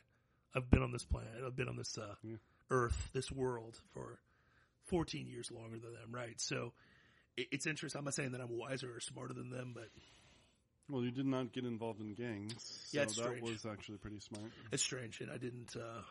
I've 0.56 0.70
been 0.70 0.82
on 0.82 0.92
this 0.94 1.04
planet. 1.04 1.30
I've 1.46 1.56
been 1.56 1.68
on 1.70 1.76
this, 1.76 1.98
uh, 1.98 2.16
Yeah. 2.24 2.36
earth, 2.70 3.10
this 3.14 3.30
world 3.32 3.78
for 3.94 4.20
14 4.92 5.28
years 5.28 5.50
longer 5.52 5.80
than 5.80 5.94
them, 5.94 6.12
right? 6.12 6.40
So 6.40 6.74
it, 7.36 7.48
it's 7.52 7.66
interesting. 7.66 7.98
I'm 7.98 8.06
not 8.06 8.14
saying 8.14 8.34
that 8.34 8.42
I'm 8.42 8.56
wiser 8.56 8.96
or 8.96 9.00
smarter 9.00 9.34
than 9.34 9.50
them, 9.50 9.72
but 9.74 9.90
Well, 10.90 11.02
you 11.04 11.10
did 11.12 11.26
not 11.26 11.52
get 11.54 11.64
involved 11.66 12.00
in 12.02 12.14
gangs, 12.14 12.54
so 12.92 12.98
Yeah, 12.98 13.04
it's 13.04 13.16
that 13.16 13.24
strange. 13.24 13.42
was 13.42 13.66
actually 13.66 13.98
pretty 13.98 14.20
smart. 14.20 14.52
it's 14.72 14.84
strange. 14.84 15.20
And 15.22 15.32
I 15.32 15.38
didn't, 15.38 15.76
uh, 15.76 16.02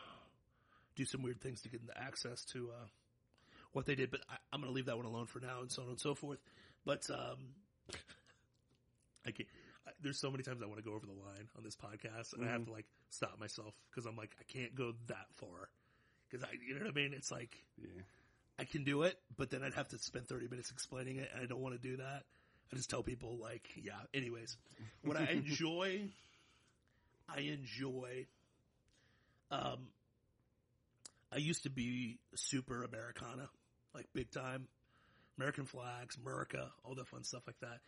do 0.97 1.05
some 1.05 1.23
weird 1.23 1.41
things 1.41 1.61
to 1.63 1.69
get 1.69 1.81
into 1.81 1.97
access 1.97 2.45
to, 2.47 2.71
uh, 2.71 2.87
what 3.73 3.87
they 3.87 3.95
did, 3.95 4.11
but 4.11 4.21
I, 4.29 4.35
I'm 4.53 4.61
going 4.61 4.73
to 4.73 4.75
leave 4.75 4.87
that 4.87 4.97
one 4.97 5.07
alone 5.07 5.27
for 5.27 5.39
now 5.39 5.61
and 5.61 5.71
so 5.71 5.83
on 5.83 5.91
and 5.91 6.01
so 6.01 6.15
forth. 6.17 6.41
But, 6.85 7.09
um, 7.11 7.55
I 9.27 9.31
can't, 9.31 9.49
I, 9.87 9.91
there's 10.03 10.19
so 10.19 10.31
many 10.31 10.43
times 10.43 10.63
I 10.63 10.67
want 10.67 10.79
to 10.79 10.85
go 10.89 10.95
over 10.97 11.07
the 11.07 11.13
line 11.13 11.49
on 11.57 11.63
this 11.63 11.77
podcast 11.77 12.33
and 12.33 12.45
I 12.45 12.51
have 12.51 12.65
to 12.65 12.73
like 12.73 12.87
stop 13.11 13.39
myself 13.39 13.75
because 13.91 14.07
I'm 14.07 14.17
like, 14.17 14.31
I 14.41 14.45
can't 14.51 14.75
go 14.75 14.93
that 15.09 15.27
far. 15.35 15.69
Cause 16.33 16.43
I, 16.45 16.49
you 16.67 16.75
know 16.75 16.81
what 16.85 16.91
I 16.91 16.95
mean? 16.95 17.13
It's 17.13 17.31
like, 17.31 17.55
Yeah. 17.77 18.03
I 18.61 18.65
can 18.65 18.85
do 18.85 19.05
it, 19.05 19.19
but 19.39 19.49
then 19.49 19.63
I'd 19.63 19.73
have 19.73 19.89
to 19.89 19.99
spend 19.99 20.29
30 20.29 20.49
minutes 20.49 20.71
explaining 20.71 21.17
it, 21.17 21.31
and 21.33 21.43
I 21.43 21.47
don't 21.47 21.61
want 21.61 21.81
to 21.81 21.81
do 21.81 21.97
that. 21.97 22.25
I 22.71 22.77
just 22.77 22.91
tell 22.91 23.03
people, 23.03 23.39
like, 23.41 23.67
yeah, 23.75 23.95
anyways. 24.13 24.55
What 25.03 25.17
I 25.17 25.31
enjoy, 25.33 26.03
I 27.27 27.41
enjoy, 27.41 28.27
um, 29.51 29.89
I 31.33 31.39
used 31.39 31.63
to 31.63 31.71
be 31.71 32.19
super 32.35 32.85
Americana, 32.85 33.49
like 33.95 34.07
big 34.13 34.31
time. 34.31 34.69
American 35.39 35.65
flags, 35.65 36.19
America, 36.23 36.71
all 36.85 36.95
that 36.97 37.09
fun 37.09 37.25
stuff 37.25 37.45
like 37.47 37.59
that. 37.61 37.79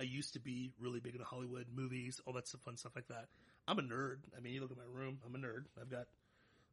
I 0.00 0.04
used 0.04 0.32
to 0.32 0.40
be 0.40 0.72
really 0.80 1.00
big 1.00 1.12
into 1.12 1.26
Hollywood 1.26 1.66
movies, 1.74 2.22
all 2.24 2.32
that 2.32 2.48
stuff, 2.48 2.62
fun 2.62 2.78
stuff 2.78 2.92
like 2.96 3.08
that. 3.08 3.26
I'm 3.68 3.78
a 3.78 3.82
nerd. 3.82 4.20
I 4.34 4.40
mean, 4.40 4.54
you 4.54 4.62
look 4.62 4.70
at 4.70 4.78
my 4.78 4.98
room, 4.98 5.18
I'm 5.26 5.34
a 5.34 5.38
nerd. 5.38 5.64
I've 5.78 5.90
got 5.90 6.06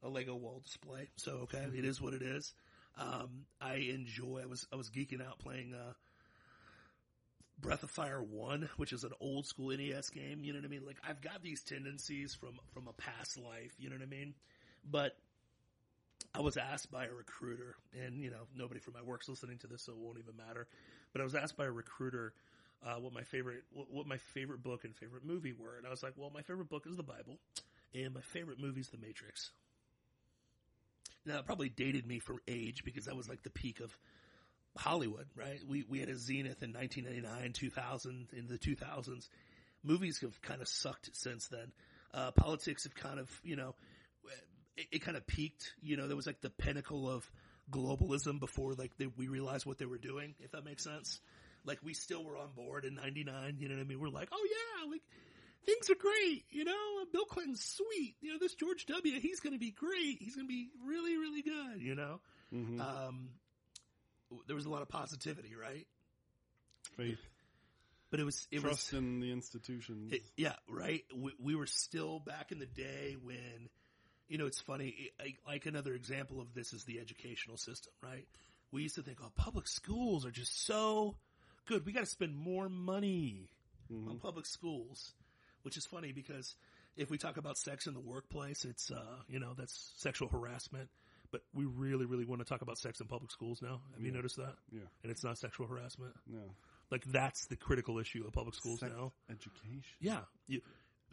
a 0.02 0.08
Lego 0.08 0.36
wall 0.36 0.62
display, 0.64 1.10
so 1.18 1.40
okay, 1.44 1.66
it 1.78 1.84
is 1.84 2.00
what 2.00 2.14
it 2.14 2.22
is. 2.22 2.54
Um, 2.98 3.46
I 3.62 3.76
enjoy. 3.76 4.42
I 4.44 4.46
was 4.46 4.68
I 4.72 4.76
was 4.76 4.90
geeking 4.90 5.26
out 5.26 5.40
playing 5.40 5.74
uh, 5.74 5.94
Breath 7.60 7.84
of 7.84 7.90
Fire 7.90 8.22
One, 8.22 8.70
which 8.78 8.94
is 8.94 9.04
an 9.04 9.12
old 9.20 9.46
school 9.46 9.70
NES 9.70 10.10
game. 10.10 10.44
You 10.44 10.54
know 10.54 10.60
what 10.60 10.66
I 10.66 10.70
mean? 10.70 10.86
Like 10.86 10.98
I've 11.08 11.22
got 11.22 11.42
these 11.44 11.64
tendencies 11.64 12.36
from 12.36 12.60
from 12.74 12.88
a 12.88 12.94
past 12.94 13.38
life. 13.38 13.74
You 13.78 13.90
know 13.90 13.96
what 13.96 14.04
I 14.04 14.10
mean? 14.10 14.34
But 14.90 15.16
I 16.34 16.42
was 16.42 16.58
asked 16.58 16.92
by 16.92 17.06
a 17.06 17.12
recruiter, 17.12 17.76
and 17.94 18.22
you 18.22 18.30
know 18.30 18.48
nobody 18.56 18.80
from 18.80 18.94
my 18.94 19.02
work's 19.02 19.28
listening 19.30 19.58
to 19.60 19.68
this, 19.68 19.84
so 19.84 19.94
it 19.94 19.98
won't 19.98 20.20
even 20.20 20.36
matter. 20.38 20.68
But 21.12 21.22
I 21.22 21.24
was 21.24 21.36
asked 21.36 21.58
by 21.58 21.66
a 21.66 21.72
recruiter 21.72 22.34
uh, 22.86 22.96
what 22.96 23.14
my 23.14 23.24
favorite 23.24 23.64
what, 23.72 23.92
what 23.92 24.08
my 24.08 24.18
favorite 24.18 24.64
book 24.64 24.84
and 24.84 24.96
favorite 24.96 25.26
movie 25.26 25.54
were, 25.54 25.78
and 25.78 25.88
I 25.88 25.90
was 25.90 26.04
like, 26.04 26.14
well, 26.18 26.32
my 26.34 26.42
favorite 26.42 26.70
book 26.70 26.86
is 26.88 26.96
the 26.96 27.04
Bible, 27.04 27.40
and 27.94 28.14
my 28.14 28.22
favorite 28.22 28.60
movie 28.60 28.82
is 28.82 28.90
The 28.90 28.98
Matrix. 28.98 29.52
Now, 31.30 31.38
it 31.38 31.46
probably 31.46 31.70
dated 31.70 32.08
me 32.08 32.18
for 32.18 32.38
age 32.48 32.84
because 32.84 33.06
that 33.06 33.16
was 33.16 33.30
like 33.30 33.44
the 33.44 33.52
peak 33.52 33.82
of 33.82 33.96
Hollywood, 34.76 35.28
right? 35.36 35.60
We 35.68 35.86
we 35.88 36.00
had 36.00 36.10
a 36.10 36.18
zenith 36.18 36.64
in 36.64 36.74
1999, 36.74 37.54
2000, 37.54 38.28
in 38.36 38.48
the 38.48 38.58
2000s. 38.58 39.30
Movies 39.84 40.20
have 40.22 40.42
kind 40.42 40.60
of 40.60 40.68
sucked 40.68 41.12
since 41.14 41.48
then. 41.48 41.72
Uh, 42.14 42.32
politics 42.32 42.86
have 42.86 42.96
kind 42.96 43.20
of, 43.20 43.30
you 43.44 43.56
know, 43.56 43.76
it, 44.76 44.88
it 44.92 45.00
kind 45.00 45.18
of 45.18 45.28
peaked. 45.28 45.74
You 45.84 45.98
know, 45.98 46.08
there 46.08 46.16
was 46.16 46.26
like 46.26 46.42
the 46.42 46.50
pinnacle 46.50 47.08
of 47.08 47.30
globalism 47.70 48.40
before 48.40 48.74
like 48.74 48.98
they, 48.98 49.06
we 49.06 49.28
realized 49.28 49.68
what 49.68 49.78
they 49.78 49.86
were 49.86 50.00
doing, 50.00 50.34
if 50.40 50.52
that 50.54 50.66
makes 50.66 50.84
sense. 50.84 51.20
Like 51.64 51.78
we 51.84 51.94
still 51.94 52.24
were 52.24 52.38
on 52.38 52.50
board 52.56 52.86
in 52.86 52.96
99, 52.96 53.58
you 53.60 53.70
know 53.70 53.76
what 53.76 53.82
I 53.82 53.84
mean? 53.84 54.00
We're 54.00 54.10
like, 54.10 54.30
oh 54.32 54.48
yeah, 54.50 54.90
like 54.92 55.04
things 55.66 55.90
are 55.90 55.96
great, 55.96 56.46
you 56.50 56.64
know, 56.66 57.06
Bill 57.12 57.26
Clinton's 57.26 57.64
sweet. 57.64 58.16
You 58.22 58.34
know, 58.34 58.40
this 58.40 58.56
George 58.56 58.86
W, 58.88 59.20
he's 59.20 59.40
going 59.40 59.54
to 59.54 59.60
be 59.60 59.72
great. 59.72 60.18
He's 60.22 60.36
going 60.36 60.48
to 60.48 60.52
be 60.54 60.70
really, 60.86 61.18
really 61.18 61.42
good, 61.42 61.82
you 61.82 61.96
know? 61.96 62.20
hmm 62.52 62.82
Um, 62.82 63.30
there 64.48 64.56
was 64.56 64.66
a 64.66 64.70
lot 64.70 64.82
of 64.82 64.90
positivity, 64.90 65.56
right? 65.56 65.88
Faith, 66.98 67.20
But 68.12 68.20
it 68.20 68.24
was, 68.24 68.48
it 68.52 68.62
trust 68.62 68.92
was, 68.94 69.00
in 69.00 69.20
the 69.20 69.32
institutions. 69.32 70.14
it, 70.14 70.24
yeah, 70.38 70.56
right. 70.68 71.04
We, 71.16 71.32
we 71.40 71.56
were 71.56 71.66
still 71.68 72.20
back 72.20 72.52
in 72.52 72.60
the 72.60 72.66
day 72.66 73.16
when, 73.22 73.70
you 74.28 74.38
know, 74.38 74.46
it's 74.46 74.62
funny. 74.62 75.12
it- 75.20 75.38
like- 75.48 75.66
another 75.66 75.94
example 75.94 76.42
of 76.42 76.54
this 76.54 76.74
is 76.74 76.84
the 76.86 77.00
educational 77.00 77.58
system, 77.58 77.92
right? 78.04 78.28
We 78.72 78.84
used 78.84 78.96
to 78.96 79.02
think, 79.04 79.18
oh, 79.24 79.32
public 79.36 79.68
schools 79.68 80.26
are 80.26 80.32
just 80.32 80.66
so 80.66 81.16
good. 81.68 81.86
We 81.86 81.92
got 81.92 82.02
to 82.02 82.06
spend 82.06 82.36
more 82.36 82.70
money 82.70 83.50
Mhm. 83.92 84.08
on 84.10 84.20
public 84.20 84.46
schools, 84.46 85.14
which 85.70 85.78
is 85.78 85.86
funny 85.86 86.12
because 86.12 86.56
if 86.98 87.12
we 87.12 87.20
talk 87.20 87.38
about 87.38 87.56
sex 87.56 87.86
in 87.86 87.94
the 87.94 88.00
workplace, 88.00 88.66
it's, 88.66 88.90
uh, 88.90 89.18
you 89.28 89.40
know, 89.40 89.54
that's 89.56 89.94
sexual 89.98 90.28
harassment. 90.28 90.90
But 91.32 91.42
we 91.54 91.66
really, 91.66 92.08
really 92.08 92.26
want 92.26 92.42
to 92.42 92.46
talk 92.46 92.64
about 92.64 92.80
sex 92.80 93.02
in 93.02 93.06
public 93.06 93.30
schools 93.30 93.62
now. 93.62 93.82
Have 93.94 94.04
you 94.04 94.12
noticed 94.12 94.38
that? 94.38 94.56
Yeah. 94.72 94.80
And 95.04 95.12
it's 95.12 95.24
not 95.24 95.38
sexual 95.38 95.68
harassment. 95.68 96.14
No. 96.28 96.40
Like 96.90 97.04
that's 97.06 97.46
the 97.46 97.56
critical 97.56 98.00
issue 98.00 98.24
of 98.26 98.34
public 98.34 98.56
schools 98.56 98.80
Sex 98.80 98.92
now. 98.98 99.14
education. 99.30 99.84
Yeah. 100.00 100.22
You, 100.48 100.62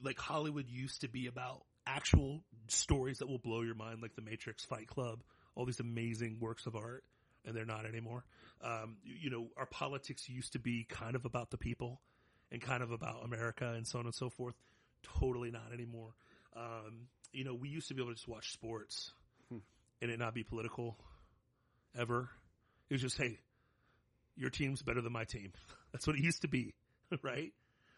like 0.03 0.19
Hollywood 0.19 0.71
used 0.71 1.03
to 1.03 1.09
be 1.09 1.27
about 1.27 1.61
actual 1.87 2.41
stories 2.69 3.19
that 3.19 3.29
will 3.29 3.37
blow 3.37 3.61
your 3.61 3.75
mind, 3.75 4.01
like 4.01 4.17
The 4.17 4.23
Matrix, 4.23 4.65
Fight 4.65 4.87
Club, 4.87 5.21
all 5.55 5.67
these 5.67 5.81
amazing 5.81 6.39
works 6.41 6.65
of 6.65 6.77
art, 6.77 7.05
and 7.45 7.55
they're 7.55 7.67
not 7.67 7.85
anymore. 7.85 8.25
Um, 8.65 8.97
you, 9.05 9.17
you 9.25 9.31
know, 9.31 9.49
our 9.59 9.67
politics 9.67 10.31
used 10.31 10.55
to 10.55 10.59
be 10.59 10.87
kind 10.89 11.15
of 11.15 11.27
about 11.27 11.51
the 11.51 11.59
people 11.59 12.01
and 12.53 12.61
kind 12.61 12.83
of 12.83 12.91
about 12.93 13.25
America 13.25 13.73
and 13.77 13.87
so 13.87 13.99
on 13.99 14.05
and 14.07 14.15
so 14.15 14.29
forth. 14.31 14.55
Totally 15.21 15.51
not 15.51 15.73
anymore. 15.73 16.15
Um, 16.57 17.09
you 17.33 17.45
know, 17.45 17.55
we 17.55 17.69
used 17.69 17.89
to 17.89 17.95
be 17.95 18.03
able 18.03 18.13
to 18.13 18.17
just 18.17 18.29
watch 18.29 18.53
sports 18.53 19.13
Hmm. 19.49 19.59
and 20.03 20.11
it 20.11 20.19
not 20.19 20.35
be 20.35 20.43
political 20.43 20.97
ever. 21.97 22.29
It 22.89 22.95
was 22.95 23.03
just, 23.03 23.19
hey, 23.19 23.39
your 24.37 24.51
team's 24.51 24.83
better 24.83 25.01
than 25.01 25.13
my 25.13 25.25
team. 25.25 25.53
That's 25.93 26.07
what 26.07 26.17
it 26.17 26.23
used 26.23 26.43
to 26.43 26.49
be, 26.49 26.75
right? 27.23 27.53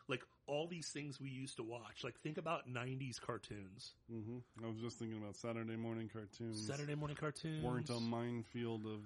Like 0.09 0.23
all 0.47 0.67
these 0.67 0.89
things 0.89 1.21
we 1.21 1.29
used 1.31 1.57
to 1.57 1.63
watch. 1.63 2.03
Like 2.03 2.19
think 2.21 2.39
about 2.39 2.67
'90s 2.69 3.21
cartoons, 3.21 3.93
hmm 4.11 4.39
I 4.65 4.67
was 4.69 4.79
just 4.79 4.99
thinking 4.99 5.19
about 5.19 5.37
Saturday 5.37 5.77
morning 5.77 6.09
cartoons. 6.11 6.67
Saturday 6.67 6.95
morning 6.95 7.17
cartoons. 7.19 7.63
weren't 7.63 7.91
a 7.91 8.01
minefield 8.01 8.87
of 8.87 9.01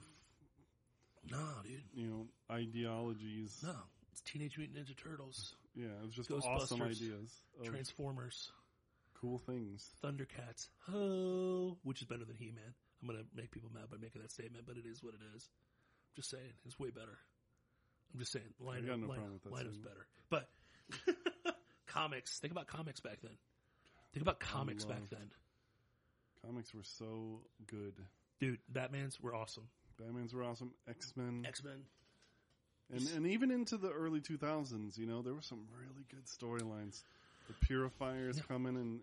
No, 1.30 1.38
dude. 1.64 1.82
you 1.94 2.06
know, 2.06 2.26
ideologies. 2.50 3.58
No. 3.64 3.74
It's 4.12 4.20
Teenage 4.20 4.58
Mutant 4.58 4.78
Ninja 4.78 4.96
Turtles, 4.96 5.56
Yeah, 5.74 5.86
it 5.86 6.06
was 6.06 6.14
just 6.14 6.30
awesome 6.30 6.82
ideas 6.82 7.40
of 7.58 7.66
Transformers, 7.66 8.52
cool 9.14 9.38
things. 9.38 9.88
Thundercats, 10.04 10.68
ho, 10.86 11.78
which 11.82 12.02
is 12.02 12.06
better 12.06 12.24
than 12.24 12.36
He-Man. 12.36 12.74
I'm 13.00 13.08
gonna 13.08 13.24
make 13.34 13.50
people 13.50 13.70
mad 13.72 13.90
by 13.90 13.96
making 13.96 14.22
that 14.22 14.30
statement, 14.30 14.66
but 14.66 14.76
it 14.76 14.84
is 14.86 15.02
what 15.02 15.14
it 15.14 15.20
is. 15.34 15.48
I'm 15.48 16.16
just 16.16 16.30
saying, 16.30 16.52
it's 16.66 16.78
way 16.78 16.90
better. 16.90 17.18
I'm 18.12 18.20
just 18.20 18.32
saying, 18.32 18.52
Lion, 18.60 18.84
I 18.84 18.96
no 18.96 19.06
Lion, 19.06 19.08
problem 19.08 19.32
with 19.32 19.42
that 19.44 19.52
Lion-O's 19.52 19.78
better. 19.78 20.06
But 20.28 20.48
comics, 21.86 22.38
think 22.38 22.52
about 22.52 22.66
comics 22.66 23.00
back 23.00 23.18
then. 23.22 23.32
Think 24.12 24.22
about 24.22 24.40
comics 24.40 24.84
back 24.84 25.08
then. 25.10 25.30
Comics 26.44 26.74
were 26.74 26.82
so 26.84 27.40
good. 27.66 27.94
Dude, 28.40 28.58
Batman's 28.68 29.20
were 29.20 29.34
awesome. 29.34 29.68
Batman's 29.98 30.34
were 30.34 30.44
awesome. 30.44 30.72
X 30.88 31.14
Men, 31.16 31.44
X-Men, 31.46 31.82
and 32.92 33.08
and 33.16 33.26
even 33.26 33.50
into 33.50 33.76
the 33.76 33.90
early 33.90 34.20
2000s, 34.20 34.96
you 34.98 35.06
know, 35.06 35.22
there 35.22 35.34
were 35.34 35.42
some 35.42 35.66
really 35.78 36.04
good 36.10 36.26
storylines. 36.26 37.02
The 37.48 37.54
Purifiers 37.54 38.36
Yeah. 38.36 38.42
coming 38.48 38.76
and 38.76 39.00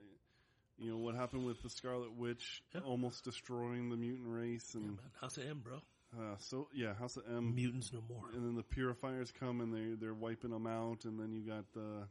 you 0.78 0.90
know 0.92 0.98
what 0.98 1.16
happened 1.16 1.46
with 1.46 1.62
the 1.62 1.70
Scarlet 1.70 2.14
Witch 2.14 2.64
Yeah. 2.74 2.82
almost 2.82 3.24
destroying 3.26 3.90
the 3.90 3.98
mutant 3.98 4.28
race, 4.30 4.74
yeah, 4.74 4.80
and 4.82 4.96
man. 4.96 5.12
House 5.20 5.38
of 5.38 5.46
M, 5.46 5.60
bro. 5.60 5.82
uh, 6.18 6.36
so 6.38 6.68
yeah, 6.74 6.94
House 6.94 7.18
of 7.18 7.24
M. 7.28 7.54
Mutants 7.54 7.92
no 7.92 8.02
more. 8.08 8.30
and 8.34 8.44
then 8.46 8.56
the 8.56 8.64
purifiers 8.64 9.32
come 9.32 9.60
and 9.62 9.74
they 9.74 9.96
they're 9.96 10.14
wiping 10.14 10.52
them 10.52 10.68
out, 10.68 11.04
and 11.06 11.20
then 11.20 11.34
you 11.34 11.42
got 11.42 11.66
the 11.74 12.08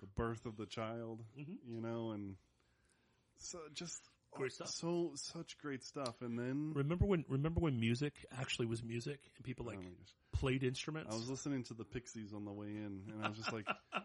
the 0.00 0.06
birth 0.06 0.46
of 0.46 0.56
the 0.56 0.64
child, 0.66 1.22
Mhm. 1.38 1.58
you 1.66 1.80
know, 1.80 2.12
and 2.12 2.36
so 3.36 3.58
just 3.74 4.00
Great 4.32 4.52
stuff. 4.52 4.68
So 4.68 5.12
such 5.16 5.58
great 5.58 5.82
stuff, 5.82 6.22
and 6.22 6.38
then 6.38 6.72
Remember 6.74 7.04
when? 7.04 7.24
Remember 7.28 7.60
when 7.60 7.78
music 7.80 8.14
actually 8.38 8.66
was 8.66 8.82
music 8.82 9.20
and 9.36 9.44
people 9.44 9.66
like 9.66 9.78
oh 9.80 10.38
played 10.38 10.62
instruments? 10.62 11.12
I 11.12 11.16
was 11.18 11.28
listening 11.28 11.64
to 11.64 11.74
the 11.74 11.84
Pixies 11.84 12.32
on 12.32 12.44
the 12.44 12.52
way 12.52 12.68
in, 12.68 13.02
and 13.12 13.24
I 13.24 13.28
was 13.28 13.36
just 13.38 13.52
like, 13.52 13.66
God, 13.92 14.04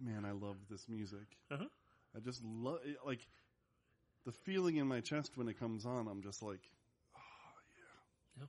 man, 0.00 0.24
I 0.24 0.32
love 0.32 0.56
this 0.70 0.88
music. 0.88 1.26
Uh-huh. 1.50 1.64
I 2.16 2.20
just 2.20 2.42
love 2.44 2.78
like 3.04 3.20
the 4.24 4.32
feeling 4.32 4.76
in 4.76 4.86
my 4.86 5.00
chest 5.00 5.36
when 5.36 5.48
it 5.48 5.58
comes 5.58 5.84
on. 5.84 6.06
I'm 6.08 6.22
just 6.22 6.42
like, 6.42 6.60
oh 7.16 7.20
yeah, 8.38 8.42
Yeah. 8.42 8.46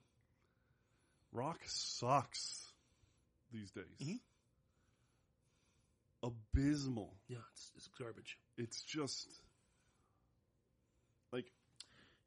Rock 1.31 1.59
sucks 1.65 2.71
these 3.51 3.71
days. 3.71 3.85
Mhm. 4.07 4.19
Abysmal. 6.23 7.15
yeah, 7.27 7.37
it's, 7.53 7.71
it's 7.75 7.87
garbage. 7.99 8.37
It's 8.57 8.83
just 8.83 9.27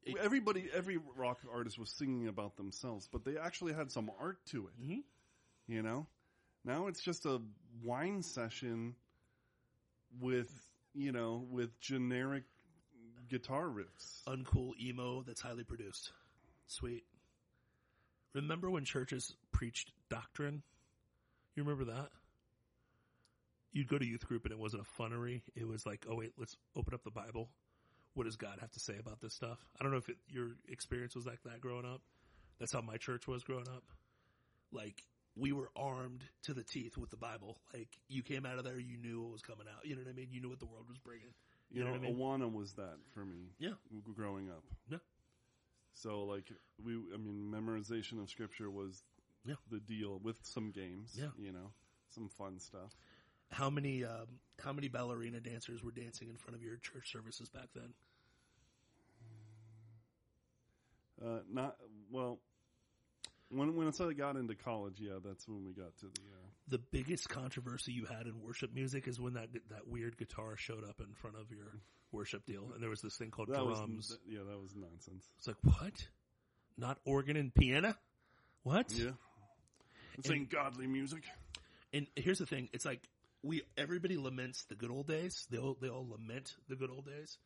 It- 0.05 0.17
everybody, 0.17 0.69
every 0.71 0.97
rock 0.97 1.41
artist 1.51 1.79
was 1.79 1.89
singing 1.89 2.27
about 2.27 2.55
themselves, 2.57 3.07
but 3.11 3.23
they 3.23 3.37
actually 3.37 3.73
had 3.73 3.91
some 3.91 4.11
art 4.19 4.45
to 4.47 4.67
it. 4.67 4.79
Mhm. 4.79 5.03
You 5.67 5.81
know, 5.81 6.07
now 6.63 6.87
it's 6.87 7.01
just 7.01 7.25
a 7.25 7.39
whine 7.81 8.21
session 8.21 8.95
with 10.19 10.71
you 10.93 11.11
know 11.11 11.37
with 11.49 11.79
generic 11.79 12.45
guitar 13.27 13.65
riffs. 13.67 14.23
Uncool 14.25 14.77
emo 14.79 15.23
that's 15.23 15.41
highly 15.41 15.63
produced. 15.63 16.13
Sweet. 16.67 17.05
Remember 18.33 18.69
when 18.69 18.85
churches 18.85 19.35
preached 19.51 19.91
doctrine? 20.09 20.61
You 21.55 21.63
remember 21.63 21.85
that? 21.85 22.11
You'd 23.71 23.87
go 23.87 23.97
to 23.97 24.05
youth 24.05 24.25
group 24.27 24.45
and 24.45 24.51
it 24.51 24.59
wasn't 24.59 24.83
a 24.83 25.01
funnery. 25.01 25.41
It 25.55 25.67
was 25.67 25.85
like, 25.85 26.05
oh 26.07 26.15
wait, 26.15 26.33
let's 26.37 26.55
open 26.75 26.93
up 26.93 27.03
the 27.03 27.11
Bible. 27.11 27.49
What 28.15 28.23
does 28.25 28.35
God 28.37 28.57
have 28.61 28.71
to 28.71 28.79
say 28.79 28.95
about 28.99 29.21
this 29.21 29.33
stuff? 29.33 29.57
I 29.79 29.83
don't 29.83 29.91
know 29.91 29.97
if 29.99 30.09
it, 30.09 30.17
your 30.27 30.51
experience 30.67 31.15
was 31.15 31.25
like 31.25 31.43
that 31.43 31.61
growing 31.61 31.85
up. 31.85 32.01
That's 32.59 32.71
how 32.73 32.81
my 32.81 32.97
church 32.97 33.27
was 33.27 33.43
growing 33.43 33.67
up. 33.67 33.83
Like 34.71 35.03
we 35.35 35.51
were 35.51 35.69
armed 35.75 36.23
to 36.43 36.53
the 36.53 36.63
teeth 36.63 36.97
with 36.97 37.09
the 37.09 37.17
Bible. 37.17 37.57
Like 37.73 37.89
you 38.07 38.23
came 38.23 38.45
out 38.45 38.57
of 38.57 38.63
there, 38.63 38.79
you 38.79 38.97
knew 38.97 39.21
what 39.21 39.31
was 39.33 39.41
coming 39.41 39.67
out. 39.69 39.85
You 39.85 39.95
know 39.95 40.01
what 40.01 40.09
I 40.09 40.13
mean? 40.13 40.27
You 40.31 40.41
knew 40.41 40.49
what 40.49 40.59
the 40.59 40.65
world 40.65 40.85
was 40.87 40.97
bringing. 40.97 41.33
You, 41.69 41.79
You 41.79 41.83
know 41.85 41.91
know, 41.91 41.97
I 41.97 41.99
mean? 41.99 42.15
Awana 42.15 42.51
was 42.53 42.73
that 42.73 42.97
for 43.13 43.25
me. 43.25 43.51
Yeah. 43.59 43.73
growing 44.15 44.49
up. 44.49 44.63
Yeah. 44.89 44.99
So 45.93 46.23
like 46.23 46.49
we, 46.83 46.93
I 47.13 47.17
mean, 47.17 47.51
memorization 47.53 48.21
of 48.21 48.29
scripture 48.29 48.69
was 48.69 49.03
Yeah. 49.45 49.55
the 49.69 49.79
deal 49.79 50.19
with 50.23 50.37
some 50.43 50.71
games. 50.71 51.15
Yeah. 51.19 51.29
You 51.37 51.51
know, 51.51 51.71
some 52.13 52.29
fun 52.29 52.59
stuff. 52.59 52.95
How 53.51 53.69
many 53.69 54.03
um, 54.03 54.39
how 54.63 54.73
many 54.73 54.87
ballerina 54.87 55.39
dancers 55.39 55.83
were 55.83 55.91
dancing 55.91 56.29
in 56.29 56.35
front 56.37 56.55
of 56.55 56.63
your 56.63 56.77
church 56.77 57.11
services 57.11 57.49
back 57.49 57.67
then? 57.75 57.93
Uh, 61.23 61.39
not 61.51 61.77
well. 62.11 62.39
When 63.49 63.75
when 63.75 63.87
I 63.87 64.13
got 64.13 64.35
into 64.37 64.55
college, 64.55 64.95
yeah, 64.99 65.19
that's 65.23 65.47
when 65.47 65.63
we 65.65 65.73
got 65.73 65.95
to 65.99 66.05
the. 66.07 66.21
Uh, 66.21 66.47
The 66.67 66.79
biggest 66.79 67.29
controversy 67.29 67.91
you 67.93 68.05
had 68.05 68.25
in 68.25 68.41
worship 68.41 68.73
music 68.73 69.07
is 69.07 69.19
when 69.19 69.33
that 69.35 69.49
that 69.69 69.87
weird 69.87 70.17
guitar 70.17 70.57
showed 70.57 70.83
up 70.83 70.99
in 70.99 71.13
front 71.13 71.35
of 71.37 71.51
your 71.51 71.79
worship 72.11 72.45
deal, 72.45 72.71
and 72.73 72.81
there 72.81 72.89
was 72.89 73.01
this 73.01 73.15
thing 73.17 73.29
called 73.29 73.49
that 73.49 73.63
drums. 73.63 74.09
was 74.09 74.19
yeah, 74.27 74.39
that 74.49 74.59
was 74.59 74.75
nonsense. 74.75 75.29
It's 75.37 75.47
like 75.47 75.57
what? 75.63 76.07
Not 76.77 76.97
organ 77.05 77.37
and 77.37 77.53
piano? 77.53 77.95
What? 78.63 78.91
Yeah, 78.91 79.11
this 80.17 80.31
And- 80.31 80.49
godly 80.49 80.87
music. 80.87 81.23
And 81.93 82.07
here's 82.15 82.39
the 82.39 82.47
thing: 82.47 82.67
it's 82.73 82.83
like 82.83 83.07
we 83.43 83.61
everybody 83.77 84.17
laments 84.17 84.65
the 84.65 84.75
good 84.75 84.89
old 84.91 85.07
days. 85.07 85.45
They 85.51 85.59
all 85.59 85.77
they 85.79 85.87
all 85.89 86.07
lament 86.09 86.55
the 86.67 86.75
good 86.75 86.89
old 86.89 87.05
days, 87.05 87.37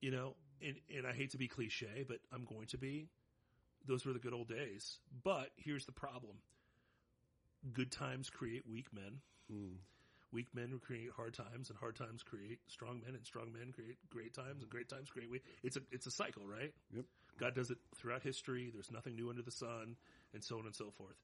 you 0.00 0.10
know. 0.10 0.34
And 0.64 0.76
and 0.96 1.06
I 1.06 1.12
hate 1.12 1.30
to 1.32 1.38
be 1.38 1.48
cliche, 1.48 2.04
but 2.06 2.18
I'm 2.32 2.44
going 2.44 2.66
to 2.68 2.78
be. 2.78 3.08
Those 3.86 4.06
were 4.06 4.12
the 4.12 4.18
good 4.18 4.32
old 4.32 4.48
days. 4.48 4.98
But 5.22 5.50
here's 5.56 5.84
the 5.86 5.92
problem: 5.92 6.36
good 7.72 7.92
times 7.92 8.30
create 8.30 8.62
weak 8.68 8.86
men. 8.92 9.20
Hmm. 9.50 9.76
Weak 10.32 10.48
men 10.52 10.80
create 10.84 11.10
hard 11.14 11.34
times, 11.34 11.70
and 11.70 11.78
hard 11.78 11.94
times 11.94 12.24
create 12.24 12.58
strong 12.66 13.00
men, 13.04 13.14
and 13.14 13.24
strong 13.24 13.52
men 13.52 13.72
create 13.72 13.98
great 14.10 14.34
times, 14.34 14.62
and 14.62 14.70
great 14.70 14.88
times 14.88 15.10
create 15.10 15.30
weak. 15.30 15.44
It's 15.62 15.76
a 15.76 15.80
it's 15.92 16.06
a 16.06 16.10
cycle, 16.10 16.42
right? 16.46 16.72
Yep. 16.94 17.04
God 17.38 17.54
does 17.54 17.70
it 17.70 17.78
throughout 17.96 18.22
history. 18.22 18.70
There's 18.72 18.90
nothing 18.90 19.16
new 19.16 19.28
under 19.28 19.42
the 19.42 19.50
sun, 19.50 19.96
and 20.32 20.42
so 20.42 20.58
on 20.58 20.66
and 20.66 20.74
so 20.74 20.90
forth. 20.90 21.16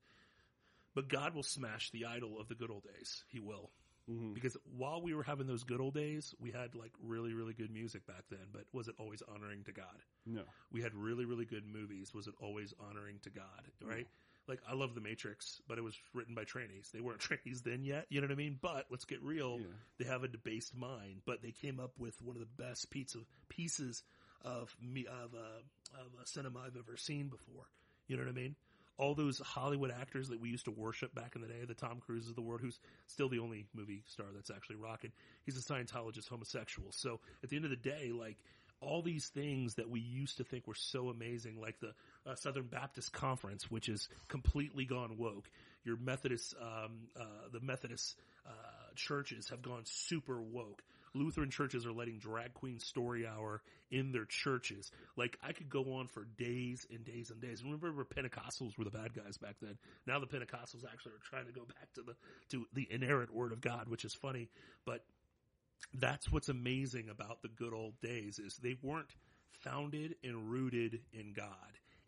But 0.95 1.09
God 1.09 1.35
will 1.35 1.43
smash 1.43 1.91
the 1.91 2.07
idol 2.07 2.41
of 2.41 2.49
the 2.49 2.55
good 2.55 2.71
old 2.71 2.85
days. 2.85 3.25
He 3.29 3.41
will. 3.41 3.71
Mhm. 4.11 4.35
Because 4.35 4.57
while 4.77 5.01
we 5.01 5.15
were 5.15 5.23
having 5.23 5.47
those 5.47 5.63
good 5.63 5.81
old 5.81 5.95
days, 5.95 6.35
we 6.41 6.51
had 6.51 6.75
like 6.75 6.93
really, 7.03 7.33
really 7.33 7.55
good 7.55 7.71
music 7.71 8.07
back 8.07 8.25
then, 8.29 8.47
but 8.53 8.65
was 8.73 8.89
it 8.89 8.95
always 8.99 9.23
honoring 9.23 9.65
to 9.65 9.73
God? 9.73 10.03
No. 10.27 10.43
We 10.73 10.83
had 10.83 10.95
really, 10.95 11.25
really 11.25 11.45
good 11.45 11.65
movies. 11.67 12.13
Was 12.13 12.27
it 12.27 12.35
always 12.41 12.75
honoring 12.81 13.21
to 13.21 13.31
God? 13.31 13.71
Right? 13.83 14.09
Like 14.49 14.61
I 14.67 14.75
love 14.75 14.95
The 14.95 15.01
Matrix, 15.01 15.61
but 15.69 15.79
it 15.79 15.83
was 15.83 15.97
written 16.13 16.35
by 16.35 16.45
trainees. 16.45 16.91
They 16.93 17.01
weren't 17.01 17.21
trainees 17.29 17.63
then 17.63 17.85
yet. 17.85 18.07
You 18.09 18.21
know 18.21 18.27
what 18.27 18.33
I 18.33 18.37
mean? 18.37 18.59
But 18.61 18.87
let's 18.91 19.05
get 19.05 19.23
real. 19.23 19.59
Yeah. 19.61 19.67
They 19.99 20.05
have 20.07 20.25
a 20.25 20.29
debased 20.29 20.75
mind, 20.75 21.23
but 21.25 21.43
they 21.43 21.53
came 21.53 21.79
up 21.79 21.93
with 21.99 22.21
one 22.23 22.37
of 22.37 22.41
the 22.41 22.63
best 22.63 22.91
pizza 22.91 23.19
pieces 23.49 24.03
of 24.43 24.75
me 24.81 25.07
of 25.07 25.35
uh, 25.35 26.01
of 26.01 26.07
a 26.21 26.27
cinema 26.27 26.61
I've 26.61 26.77
ever 26.77 26.97
seen 26.97 27.29
before. 27.29 27.67
You 28.09 28.17
know 28.17 28.25
what 28.25 28.31
I 28.31 28.35
mean? 28.35 28.57
All 29.01 29.15
those 29.15 29.39
Hollywood 29.39 29.91
actors 29.91 30.29
that 30.29 30.41
we 30.41 30.51
used 30.51 30.67
to 30.67 30.71
worship 30.71 31.15
back 31.15 31.35
in 31.35 31.41
the 31.41 31.49
day, 31.49 31.65
the 31.67 31.75
Tom 31.75 32.01
Cruise 32.05 32.29
of 32.29 32.35
the 32.35 32.43
world, 32.43 32.61
who's 32.61 32.79
still 33.07 33.31
the 33.31 33.39
only 33.39 33.65
movie 33.75 34.03
star 34.07 34.27
that's 34.35 34.51
actually 34.51 34.77
rocking. 34.77 35.11
He's 35.47 35.57
a 35.57 35.63
Scientologist 35.73 36.29
homosexual. 36.29 36.93
So 36.93 37.21
at 37.43 37.49
the 37.49 37.57
end 37.57 37.65
of 37.65 37.71
the 37.71 37.77
day, 37.77 38.13
like 38.13 38.37
all 38.81 39.03
these 39.03 39.29
things 39.29 39.75
that 39.75 39.89
we 39.89 40.01
used 40.01 40.39
to 40.39 40.45
think 40.45 40.67
were 40.67 40.75
so 40.75 41.09
amazing, 41.09 41.61
like 41.61 41.81
the 41.81 41.93
uh, 42.27 42.35
Southern 42.35 42.67
Baptist 42.67 43.13
Conference, 43.13 43.71
which 43.71 43.89
is 43.89 44.09
completely 44.29 44.85
gone 44.85 45.17
woke. 45.19 45.51
Your 45.85 45.97
Methodist, 45.97 46.55
um, 46.61 47.09
uh, 47.19 47.25
the 47.53 47.61
Methodist 47.61 48.17
uh, 48.47 48.51
churches 48.97 49.49
have 49.49 49.63
gone 49.63 49.83
super 49.85 50.41
woke. 50.41 50.83
Lutheran 51.15 51.51
churches 51.51 51.87
are 51.87 51.93
letting 51.93 52.19
drag 52.19 52.55
queen 52.55 52.79
story 52.79 53.27
hour 53.27 53.63
in 53.91 54.13
their 54.13 54.25
churches. 54.25 54.91
Like 55.17 55.37
I 55.43 55.53
could 55.53 55.69
go 55.69 55.95
on 55.95 56.07
for 56.07 56.25
days 56.39 56.87
and 56.91 57.05
days 57.05 57.31
and 57.31 57.41
days. 57.41 57.63
Remember, 57.65 58.05
Pentecostals 58.05 58.79
were 58.79 58.85
the 58.85 58.91
bad 58.91 59.15
guys 59.15 59.37
back 59.39 59.57
then. 59.61 59.77
Now 60.07 60.21
the 60.21 60.27
Pentecostals 60.27 60.85
actually 60.91 61.13
are 61.13 61.29
trying 61.29 61.47
to 61.47 61.53
go 61.53 61.65
back 61.65 61.93
to 61.95 62.03
the 62.03 62.15
to 62.51 62.67
the 62.73 62.87
inerrant 62.91 63.35
Word 63.35 63.53
of 63.53 63.61
God, 63.61 63.89
which 63.89 64.05
is 64.05 64.15
funny. 64.15 64.49
But 64.87 65.05
that's 65.95 66.31
what's 66.31 66.49
amazing 66.49 67.09
about 67.09 67.43
the 67.43 67.49
good 67.49 67.73
old 67.73 68.01
days 68.01 68.39
is 68.39 68.57
they 68.57 68.77
weren't 68.83 69.13
founded 69.65 70.15
and 70.23 70.51
rooted 70.51 71.01
in 71.13 71.33
God. 71.33 71.55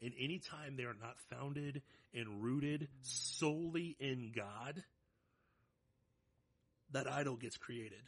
And 0.01 0.13
anytime 0.19 0.77
they 0.77 0.85
are 0.85 0.97
not 1.01 1.17
founded 1.31 1.83
and 2.15 2.43
rooted 2.43 2.89
solely 3.03 3.97
in 3.99 4.33
God, 4.35 4.83
that 6.93 7.11
idol 7.11 7.37
gets 7.37 7.57
created 7.57 8.03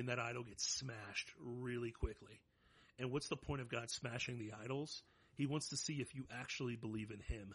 and 0.00 0.08
that 0.08 0.18
idol 0.18 0.42
gets 0.42 0.66
smashed 0.66 1.30
really 1.38 1.90
quickly. 1.90 2.40
And 2.98 3.12
what's 3.12 3.28
the 3.28 3.36
point 3.36 3.60
of 3.60 3.68
God 3.68 3.90
smashing 3.90 4.38
the 4.38 4.52
idols? 4.64 5.02
He 5.36 5.46
wants 5.46 5.68
to 5.68 5.76
see 5.76 5.94
if 5.94 6.14
you 6.14 6.24
actually 6.40 6.74
believe 6.74 7.10
in 7.10 7.20
Him. 7.20 7.54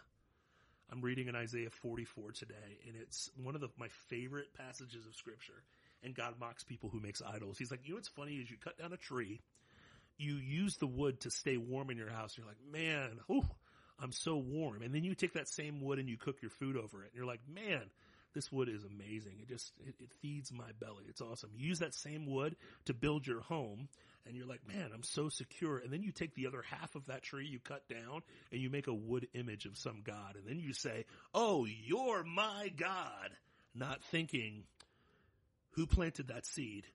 I'm 0.91 1.01
reading 1.01 1.27
in 1.27 1.35
Isaiah 1.35 1.71
44 1.71 2.31
today, 2.33 2.79
and 2.87 2.95
it's 2.95 3.31
one 3.41 3.55
of 3.55 3.61
the, 3.61 3.69
my 3.77 3.87
favorite 4.09 4.53
passages 4.55 5.07
of 5.07 5.15
Scripture. 5.15 5.63
And 6.03 6.13
God 6.13 6.35
mocks 6.39 6.63
people 6.63 6.89
who 6.89 6.99
makes 6.99 7.21
idols. 7.21 7.57
He's 7.57 7.71
like, 7.71 7.81
you 7.83 7.91
know 7.91 7.95
what's 7.95 8.07
funny 8.09 8.35
is 8.35 8.49
you 8.49 8.57
cut 8.63 8.77
down 8.77 8.93
a 8.93 8.97
tree, 8.97 9.41
you 10.17 10.35
use 10.35 10.77
the 10.77 10.85
wood 10.85 11.21
to 11.21 11.31
stay 11.31 11.57
warm 11.57 11.89
in 11.89 11.97
your 11.97 12.11
house. 12.11 12.35
And 12.35 12.45
you're 12.45 12.47
like, 12.47 12.71
man, 12.71 13.19
whew, 13.25 13.45
I'm 13.99 14.11
so 14.11 14.37
warm. 14.37 14.83
And 14.83 14.93
then 14.93 15.03
you 15.03 15.15
take 15.15 15.33
that 15.33 15.49
same 15.49 15.81
wood 15.81 15.97
and 15.97 16.07
you 16.07 16.17
cook 16.17 16.43
your 16.43 16.51
food 16.51 16.77
over 16.77 17.03
it. 17.03 17.07
And 17.11 17.15
you're 17.15 17.25
like, 17.25 17.41
man, 17.51 17.81
this 18.35 18.51
wood 18.51 18.69
is 18.69 18.83
amazing. 18.83 19.37
It 19.41 19.49
just, 19.49 19.71
it, 19.87 19.95
it 19.99 20.09
feeds 20.21 20.51
my 20.51 20.69
belly. 20.79 21.05
It's 21.09 21.21
awesome. 21.21 21.49
You 21.55 21.69
use 21.69 21.79
that 21.79 21.95
same 21.95 22.27
wood 22.27 22.55
to 22.85 22.93
build 22.93 23.25
your 23.25 23.41
home 23.41 23.87
and 24.27 24.35
you're 24.35 24.47
like, 24.47 24.67
man, 24.67 24.91
I'm 24.93 25.03
so 25.03 25.29
secure. 25.29 25.77
And 25.77 25.91
then 25.91 26.03
you 26.03 26.11
take 26.11 26.35
the 26.35 26.47
other 26.47 26.63
half 26.69 26.95
of 26.95 27.05
that 27.07 27.23
tree 27.23 27.47
you 27.47 27.59
cut 27.59 27.87
down 27.87 28.21
and 28.51 28.61
you 28.61 28.69
make 28.69 28.87
a 28.87 28.93
wood 28.93 29.27
image 29.33 29.65
of 29.65 29.77
some 29.77 30.01
God. 30.03 30.35
And 30.35 30.47
then 30.47 30.59
you 30.59 30.73
say, 30.73 31.05
oh, 31.33 31.65
you're 31.65 32.23
my 32.23 32.71
God. 32.75 33.31
Not 33.73 34.03
thinking, 34.05 34.63
who 35.71 35.85
planted 35.85 36.29
that 36.29 36.45
seed? 36.45 36.85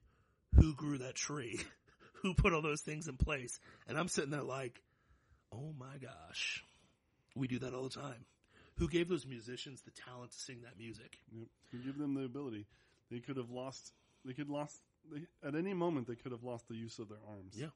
Who 0.55 0.73
grew 0.75 0.99
that 0.99 1.15
tree? 1.15 1.61
who 2.21 2.33
put 2.33 2.53
all 2.53 2.61
those 2.61 2.81
things 2.81 3.07
in 3.07 3.17
place? 3.17 3.59
And 3.87 3.97
I'm 3.97 4.07
sitting 4.07 4.31
there 4.31 4.43
like, 4.43 4.81
oh 5.53 5.73
my 5.77 5.97
gosh. 6.01 6.63
We 7.35 7.47
do 7.47 7.59
that 7.59 7.73
all 7.73 7.83
the 7.83 7.89
time. 7.89 8.25
Who 8.81 8.87
gave 8.87 9.09
those 9.09 9.27
musicians 9.27 9.83
the 9.83 9.91
talent 9.91 10.31
to 10.31 10.39
sing 10.39 10.61
that 10.63 10.75
music? 10.75 11.19
Yep. 11.31 11.47
You 11.71 11.79
give 11.85 11.99
them 11.99 12.15
the 12.15 12.23
ability. 12.23 12.65
They 13.11 13.19
could 13.19 13.37
have 13.37 13.51
lost. 13.51 13.93
They 14.25 14.33
could 14.33 14.49
lost. 14.49 14.81
They, 15.13 15.21
at 15.47 15.53
any 15.53 15.75
moment, 15.75 16.07
they 16.07 16.15
could 16.15 16.31
have 16.31 16.43
lost 16.43 16.67
the 16.67 16.73
use 16.73 16.97
of 16.97 17.07
their 17.07 17.19
arms. 17.29 17.53
Yeah. 17.55 17.67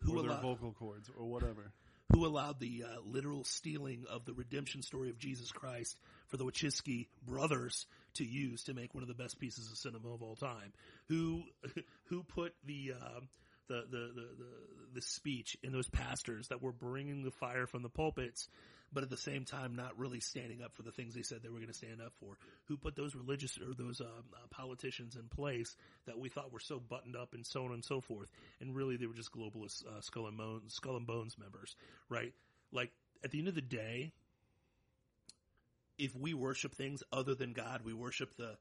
Who 0.00 0.18
or 0.18 0.22
their 0.22 0.36
vocal 0.36 0.72
cords 0.72 1.08
or 1.18 1.24
whatever. 1.24 1.72
who 2.12 2.26
allowed 2.26 2.60
the 2.60 2.84
uh, 2.84 3.00
literal 3.06 3.44
stealing 3.44 4.04
of 4.10 4.26
the 4.26 4.34
redemption 4.34 4.82
story 4.82 5.08
of 5.08 5.16
Jesus 5.16 5.50
Christ 5.50 5.96
for 6.26 6.36
the 6.36 6.44
Wachowski 6.44 7.06
brothers 7.26 7.86
to 8.16 8.24
use 8.26 8.64
to 8.64 8.74
make 8.74 8.92
one 8.92 9.02
of 9.02 9.08
the 9.08 9.14
best 9.14 9.38
pieces 9.38 9.72
of 9.72 9.78
cinema 9.78 10.12
of 10.12 10.22
all 10.22 10.36
time? 10.36 10.74
Who 11.08 11.44
who 12.10 12.22
put 12.22 12.52
the 12.66 12.92
uh, 13.00 13.20
the, 13.68 13.84
the, 13.90 13.98
the 14.14 14.28
the 14.36 14.50
the 14.96 15.00
speech 15.00 15.56
in 15.62 15.72
those 15.72 15.88
pastors 15.88 16.48
that 16.48 16.60
were 16.60 16.72
bringing 16.72 17.24
the 17.24 17.30
fire 17.30 17.66
from 17.66 17.82
the 17.82 17.88
pulpits, 17.88 18.46
but 18.92 19.02
at 19.02 19.10
the 19.10 19.16
same 19.16 19.44
time 19.44 19.74
not 19.74 19.98
really 19.98 20.20
standing 20.20 20.62
up 20.62 20.74
for 20.74 20.82
the 20.82 20.92
things 20.92 21.14
they 21.14 21.22
said 21.22 21.42
they 21.42 21.48
were 21.48 21.56
going 21.56 21.68
to 21.68 21.74
stand 21.74 22.00
up 22.00 22.12
for? 22.20 22.36
Who 22.66 22.76
put 22.76 22.96
those 22.96 23.14
religious 23.14 23.58
or 23.58 23.74
those 23.74 24.00
um, 24.00 24.06
uh, 24.34 24.46
politicians 24.50 25.16
in 25.16 25.28
place 25.28 25.74
that 26.06 26.18
we 26.18 26.28
thought 26.28 26.52
were 26.52 26.60
so 26.60 26.78
buttoned 26.78 27.16
up 27.16 27.34
and 27.34 27.44
so 27.44 27.64
on 27.64 27.72
and 27.72 27.84
so 27.84 28.00
forth, 28.00 28.28
and 28.60 28.74
really 28.74 28.96
they 28.96 29.06
were 29.06 29.14
just 29.14 29.32
globalist 29.32 29.86
uh, 29.86 30.00
skull 30.00 30.26
and 30.26 30.36
bones 30.36 30.74
skull 30.74 30.96
and 30.96 31.06
bones 31.06 31.36
members, 31.38 31.74
right? 32.08 32.32
Like 32.72 32.90
at 33.24 33.30
the 33.30 33.38
end 33.38 33.48
of 33.48 33.54
the 33.54 33.62
day, 33.62 34.12
if 35.98 36.14
we 36.16 36.34
worship 36.34 36.74
things 36.74 37.02
other 37.12 37.34
than 37.34 37.52
God, 37.52 37.82
we 37.84 37.92
worship 37.92 38.36
the 38.36 38.56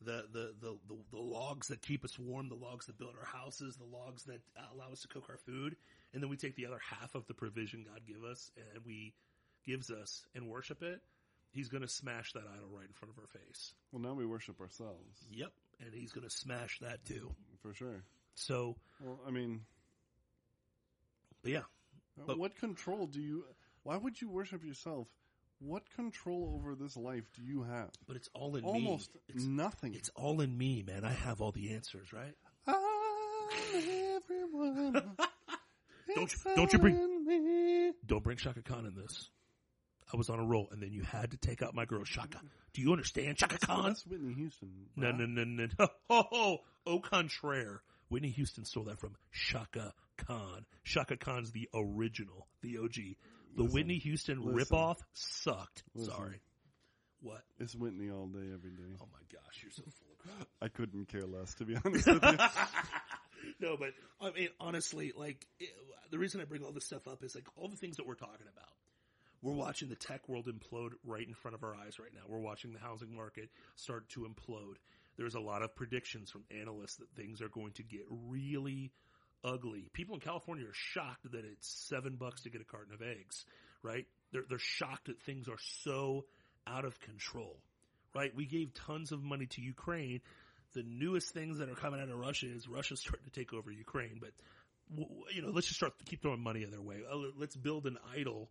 the, 0.00 0.24
the, 0.32 0.54
the, 0.60 0.78
the, 0.88 0.96
the 1.10 1.18
logs 1.18 1.68
that 1.68 1.82
keep 1.82 2.04
us 2.04 2.16
warm, 2.18 2.48
the 2.48 2.54
logs 2.54 2.86
that 2.86 2.98
build 2.98 3.14
our 3.18 3.26
houses, 3.26 3.76
the 3.76 3.96
logs 3.96 4.22
that 4.24 4.40
allow 4.72 4.92
us 4.92 5.00
to 5.00 5.08
cook 5.08 5.24
our 5.28 5.38
food, 5.38 5.74
and 6.12 6.22
then 6.22 6.30
we 6.30 6.36
take 6.36 6.54
the 6.54 6.66
other 6.66 6.78
half 6.78 7.16
of 7.16 7.26
the 7.26 7.34
provision 7.34 7.84
God 7.84 8.02
give 8.06 8.22
us 8.22 8.52
and 8.56 8.84
we 8.84 9.12
gives 9.68 9.90
us 9.90 10.24
and 10.34 10.48
worship 10.48 10.82
it, 10.82 11.00
he's 11.50 11.68
gonna 11.68 11.88
smash 11.88 12.32
that 12.32 12.44
idol 12.56 12.68
right 12.72 12.86
in 12.86 12.92
front 12.94 13.12
of 13.14 13.18
our 13.20 13.26
face. 13.26 13.74
Well, 13.92 14.00
now 14.02 14.14
we 14.14 14.24
worship 14.26 14.60
ourselves 14.60 15.26
Yep. 15.30 15.52
And 15.80 15.94
he's 15.94 16.12
gonna 16.12 16.30
smash 16.30 16.78
that 16.80 17.04
too. 17.04 17.30
for 17.62 17.74
sure. 17.74 18.02
So, 18.34 18.76
Well, 19.00 19.20
I 19.26 19.30
mean, 19.30 19.60
but 21.42 21.52
yeah. 21.52 21.62
But- 22.26 22.38
what 22.38 22.56
control 22.56 23.06
do 23.06 23.20
you? 23.20 23.44
Why 23.84 23.96
would 23.96 24.20
you 24.20 24.28
worship 24.28 24.64
yourself? 24.64 25.06
What 25.60 25.88
control 25.96 26.52
over 26.54 26.74
this 26.76 26.96
life 26.96 27.24
do 27.34 27.42
you 27.42 27.62
have? 27.64 27.90
But 28.06 28.16
it's 28.16 28.28
all 28.34 28.54
in 28.56 28.64
Almost 28.64 29.12
me. 29.14 29.20
It's, 29.28 29.44
nothing. 29.44 29.94
it's 29.94 30.08
all 30.14 30.40
in 30.40 30.56
me, 30.56 30.84
man. 30.86 31.04
I 31.04 31.10
have 31.12 31.40
all 31.40 31.50
the 31.52 31.74
answers, 31.74 32.12
right? 32.12 32.34
Ah, 32.66 33.48
everyone. 34.16 34.92
Don't 36.14 36.32
you- 36.32 36.54
don't 36.56 36.72
you 36.72 36.78
bring- 36.78 37.24
me. 37.26 37.92
Don't 38.06 38.24
bring 38.24 38.36
Chaka 38.38 38.62
Khan 38.62 38.86
in 38.86 38.94
this. 38.94 39.30
I 40.12 40.16
was 40.16 40.30
on 40.30 40.38
a 40.38 40.44
roll, 40.44 40.68
and 40.72 40.82
then 40.82 40.92
you 40.92 41.02
had 41.02 41.32
to 41.32 41.36
take 41.36 41.62
out 41.62 41.74
my 41.74 41.84
girl 41.84 42.04
Chaka. 42.04 42.40
Do 42.72 42.80
you 42.82 42.92
understand, 42.92 43.36
Chaka 43.36 43.58
Khan? 43.58 43.84
That's 43.84 44.06
Whitney 44.06 44.32
Houston. 44.34 44.70
No, 44.96 45.10
no, 45.10 45.26
no, 45.26 45.44
no, 45.44 45.66
no. 45.78 45.88
Oh, 46.10 46.24
oh, 46.32 46.58
au 46.86 47.00
contraire. 47.00 47.82
Whitney 48.08 48.30
Houston 48.30 48.64
stole 48.64 48.84
that 48.84 48.98
from 48.98 49.16
Chaka 49.32 49.92
Khan. 50.16 50.64
Chaka 50.84 51.16
Khan's 51.16 51.52
the 51.52 51.68
original, 51.74 52.46
the 52.62 52.78
OG. 52.78 52.94
The 52.94 53.62
Listen, 53.62 53.74
Whitney 53.74 53.98
Houston 53.98 54.42
listen. 54.42 54.76
ripoff 54.76 54.96
sucked. 55.12 55.82
Listen. 55.94 56.14
Sorry. 56.14 56.40
What? 57.20 57.42
It's 57.58 57.74
Whitney 57.74 58.10
all 58.10 58.26
day, 58.26 58.46
every 58.54 58.70
day. 58.70 58.94
Oh 59.00 59.08
my 59.12 59.20
gosh, 59.32 59.62
you're 59.62 59.72
so 59.72 59.82
full 59.82 60.08
of 60.12 60.18
crap. 60.18 60.48
I 60.62 60.68
couldn't 60.68 61.08
care 61.08 61.26
less, 61.26 61.54
to 61.54 61.64
be 61.64 61.76
honest 61.84 62.06
with 62.06 62.22
you. 62.22 62.38
no, 63.60 63.76
but 63.76 63.90
I 64.20 64.30
mean, 64.30 64.48
honestly, 64.60 65.12
like 65.16 65.46
it, 65.58 65.70
the 66.10 66.18
reason 66.18 66.40
I 66.40 66.44
bring 66.44 66.62
all 66.62 66.72
this 66.72 66.84
stuff 66.84 67.08
up 67.08 67.22
is 67.24 67.34
like 67.34 67.46
all 67.56 67.68
the 67.68 67.76
things 67.76 67.96
that 67.96 68.06
we're 68.06 68.14
talking 68.14 68.46
about. 68.50 68.70
We're 69.42 69.52
watching 69.52 69.88
the 69.88 69.96
tech 69.96 70.28
world 70.28 70.46
implode 70.46 70.92
right 71.04 71.26
in 71.26 71.34
front 71.34 71.54
of 71.54 71.62
our 71.62 71.74
eyes 71.74 71.98
right 71.98 72.12
now. 72.12 72.22
We're 72.28 72.40
watching 72.40 72.72
the 72.72 72.80
housing 72.80 73.14
market 73.14 73.50
start 73.76 74.08
to 74.10 74.20
implode. 74.20 74.76
There's 75.16 75.34
a 75.34 75.40
lot 75.40 75.62
of 75.62 75.74
predictions 75.74 76.30
from 76.30 76.44
analysts 76.50 76.96
that 76.96 77.10
things 77.16 77.40
are 77.40 77.48
going 77.48 77.72
to 77.72 77.82
get 77.82 78.04
really 78.08 78.92
ugly. 79.44 79.88
People 79.92 80.14
in 80.14 80.20
California 80.20 80.64
are 80.64 80.74
shocked 80.74 81.30
that 81.30 81.44
it's 81.44 81.68
seven 81.88 82.16
bucks 82.16 82.42
to 82.42 82.50
get 82.50 82.60
a 82.60 82.64
carton 82.64 82.94
of 82.94 83.02
eggs, 83.02 83.44
right? 83.82 84.06
They're, 84.32 84.44
they're 84.48 84.58
shocked 84.58 85.06
that 85.06 85.22
things 85.22 85.48
are 85.48 85.58
so 85.82 86.24
out 86.66 86.84
of 86.84 86.98
control, 87.00 87.56
right? 88.14 88.34
We 88.34 88.46
gave 88.46 88.74
tons 88.74 89.12
of 89.12 89.22
money 89.22 89.46
to 89.46 89.60
Ukraine. 89.60 90.20
The 90.74 90.82
newest 90.82 91.32
things 91.32 91.58
that 91.58 91.68
are 91.68 91.74
coming 91.74 92.00
out 92.00 92.08
of 92.08 92.18
Russia 92.18 92.46
is 92.46 92.68
Russia's 92.68 93.00
starting 93.06 93.24
to 93.24 93.30
take 93.30 93.52
over 93.52 93.70
Ukraine, 93.70 94.20
but 94.20 94.30
you 95.34 95.42
know, 95.42 95.50
let's 95.50 95.66
just 95.66 95.78
start 95.78 95.92
keep 96.06 96.22
throwing 96.22 96.40
money 96.40 96.64
their 96.64 96.80
way. 96.80 97.02
Uh, 97.10 97.16
let's 97.36 97.54
build 97.54 97.86
an 97.86 97.98
idol 98.16 98.48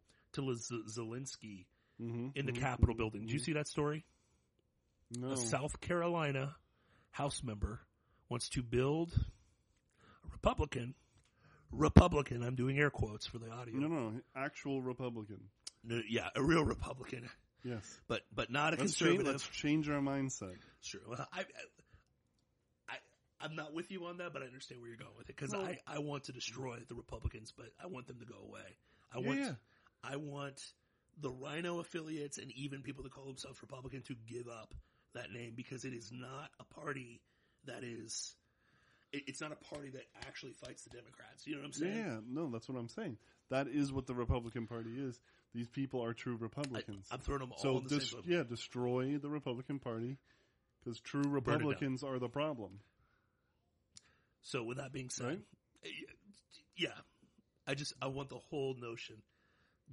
Z- 0.56 0.84
Zelensky 0.90 1.66
Mhm, 2.02 2.32
in 2.36 2.46
the 2.46 2.52
mhm, 2.52 2.60
Capitol 2.60 2.94
mhm, 2.96 2.98
building. 2.98 3.22
Did 3.22 3.32
you 3.32 3.40
see 3.40 3.54
that 3.54 3.68
story? 3.68 4.06
No. 5.12 5.32
A 5.32 5.38
South 5.38 5.80
Carolina 5.80 6.56
House 7.12 7.42
member 7.44 7.80
wants 8.30 8.50
to 8.50 8.62
build 8.64 9.12
a 10.26 10.30
Republican. 10.32 10.94
Republican. 11.72 12.44
I'm 12.44 12.56
doing 12.56 12.78
air 12.80 12.90
quotes 12.90 13.26
for 13.26 13.40
the 13.40 13.50
audio. 13.50 13.76
No, 13.76 13.88
no, 13.88 14.22
actual 14.36 14.82
Republican. 14.82 15.50
No, 15.84 16.02
yeah, 16.08 16.30
a 16.36 16.44
real 16.44 16.64
Republican, 16.66 17.30
Yes. 17.64 18.00
but 18.08 18.22
but 18.34 18.50
not 18.52 18.74
a 18.74 18.78
Let's 18.78 18.94
change, 18.96 19.18
conservative. 19.20 19.26
let's 19.34 19.48
change 19.48 19.90
our 19.90 20.02
mindset. 20.02 20.56
Sure. 20.82 21.02
Well, 21.08 21.28
I, 21.32 21.40
I, 21.40 21.44
I, 22.90 22.96
I'm 23.42 23.56
not 23.56 23.74
with 23.74 23.92
you 23.92 24.06
on 24.06 24.18
that, 24.18 24.34
but 24.34 24.42
I 24.42 24.46
understand 24.46 24.82
where 24.82 24.90
you're 24.90 24.98
going 24.98 25.16
with 25.18 25.30
it 25.30 25.36
because 25.36 25.52
Well- 25.52 25.66
I, 25.66 25.80
I 25.88 26.00
want 26.00 26.26
to 26.26 26.32
destroy 26.34 26.80
the 26.88 26.96
Republicans, 26.96 27.54
but 27.56 27.68
I 27.82 27.88
want 27.88 28.08
them 28.08 28.20
to 28.20 28.26
go 28.26 28.36
away. 28.48 28.78
I 29.14 29.20
Yeah, 29.20 29.28
want, 29.28 29.40
yeah. 29.40 29.52
I 30.10 30.16
want 30.16 30.62
the 31.20 31.30
RINO 31.30 31.80
affiliates 31.80 32.38
and 32.38 32.52
even 32.52 32.82
people 32.82 33.04
that 33.04 33.12
call 33.12 33.26
themselves 33.26 33.62
Republican 33.62 34.04
to 34.04 34.16
give 34.28 34.48
up 34.48 34.74
that 35.14 35.32
name 35.32 35.54
because 35.56 35.84
it 35.84 35.94
is 35.94 36.12
not 36.12 36.50
a 36.60 36.64
party 36.80 37.22
that 37.66 37.84
is. 37.84 38.36
It's 39.14 39.40
not 39.40 39.54
a 39.54 39.74
party 39.74 39.90
that 39.92 40.04
actually 40.28 40.52
fights 40.52 40.84
the 40.84 40.90
Democrats. 40.90 41.48
You 41.48 41.56
know 41.56 41.62
what 41.62 41.68
I'm 41.68 41.74
saying? 41.74 41.96
Yeah, 41.96 42.18
no, 42.28 42.50
that's 42.52 42.68
what 42.68 42.78
I'm 42.78 42.90
saying. 42.90 43.18
That 43.50 43.68
is 43.68 43.92
what 43.92 44.06
the 44.06 44.14
Republican 44.14 44.68
Party 44.68 44.92
is. 45.00 45.18
These 45.54 45.70
people 45.70 46.04
are 46.04 46.14
true 46.14 46.36
Republicans. 46.36 47.08
I'm 47.10 47.20
throwing 47.20 47.40
them 47.40 47.52
all 47.54 47.58
so, 47.58 47.78
in 47.78 47.84
the 47.86 48.00
dis- 48.00 48.12
same 48.12 48.22
yeah, 48.26 48.44
destroy 48.44 49.18
the 49.18 49.30
Republican 49.30 49.80
Party 49.80 50.18
because 50.84 51.00
true. 51.00 51.24
Republicans 51.26 52.04
are 52.04 52.20
the 52.20 52.28
problem. 52.28 52.80
So 54.42 54.64
with 54.64 54.78
that 54.78 54.92
being 54.92 55.10
said, 55.10 55.26
Right? 55.26 55.42
Eh, 55.86 55.90
yeah, 56.76 56.90
I 57.66 57.76
just 57.76 57.94
I 58.02 58.08
want 58.08 58.30
the 58.30 58.40
whole 58.50 58.76
notion 58.80 59.16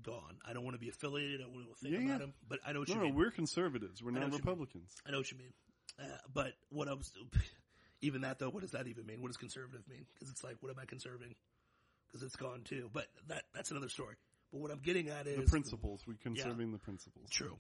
gone. 0.03 0.39
I 0.47 0.53
don't 0.53 0.65
want 0.65 0.75
to 0.75 0.81
be 0.81 0.89
affiliated. 0.89 1.41
I 1.41 1.45
don't 1.45 1.55
want 1.55 1.67
to 1.69 1.75
think 1.77 1.95
Yeah, 1.95 2.01
about 2.01 2.09
yeah. 2.13 2.19
them. 2.19 2.35
But 2.49 2.61
I 2.67 2.73
know 2.73 2.81
what 2.81 2.89
No, 2.89 2.95
you 2.95 3.01
no, 3.01 3.07
mean. 3.07 3.15
we're 3.15 3.31
conservatives. 3.31 4.03
We're 4.03 4.11
not. 4.11 4.33
Republicans. 4.33 4.95
I 5.07 5.11
know 5.11 5.19
what 5.19 5.31
you 5.31 5.39
mean. 5.39 5.53
Uh, 6.01 6.05
but 6.33 6.53
what 6.71 6.89
I 6.89 6.95
was 6.95 7.13
even 8.01 8.23
that 8.23 8.39
though, 8.39 8.51
what 8.51 8.63
does 8.63 8.73
that 8.73 8.87
even 8.89 9.07
mean? 9.07 9.21
What 9.23 9.29
does 9.29 9.37
conservative 9.37 9.87
mean? 9.89 10.07
Because 10.15 10.31
it's 10.31 10.43
like, 10.43 10.57
what 10.61 10.71
am 10.71 10.79
I 10.79 10.85
conserving? 10.87 11.35
Because 12.09 12.23
it's 12.23 12.37
gone 12.37 12.63
too. 12.65 12.91
But 12.93 13.07
that 13.29 13.45
that's 13.55 13.71
another 13.71 13.89
story. 13.89 14.15
But 14.53 14.61
what 14.61 14.71
I'm 14.71 14.81
getting 14.81 15.09
at 15.09 15.27
is 15.27 15.37
The 15.45 15.51
principles. 15.51 16.03
We're 16.07 16.15
conserving 16.23 16.73
the 16.73 16.79
principles. 16.79 17.29
True. 17.31 17.57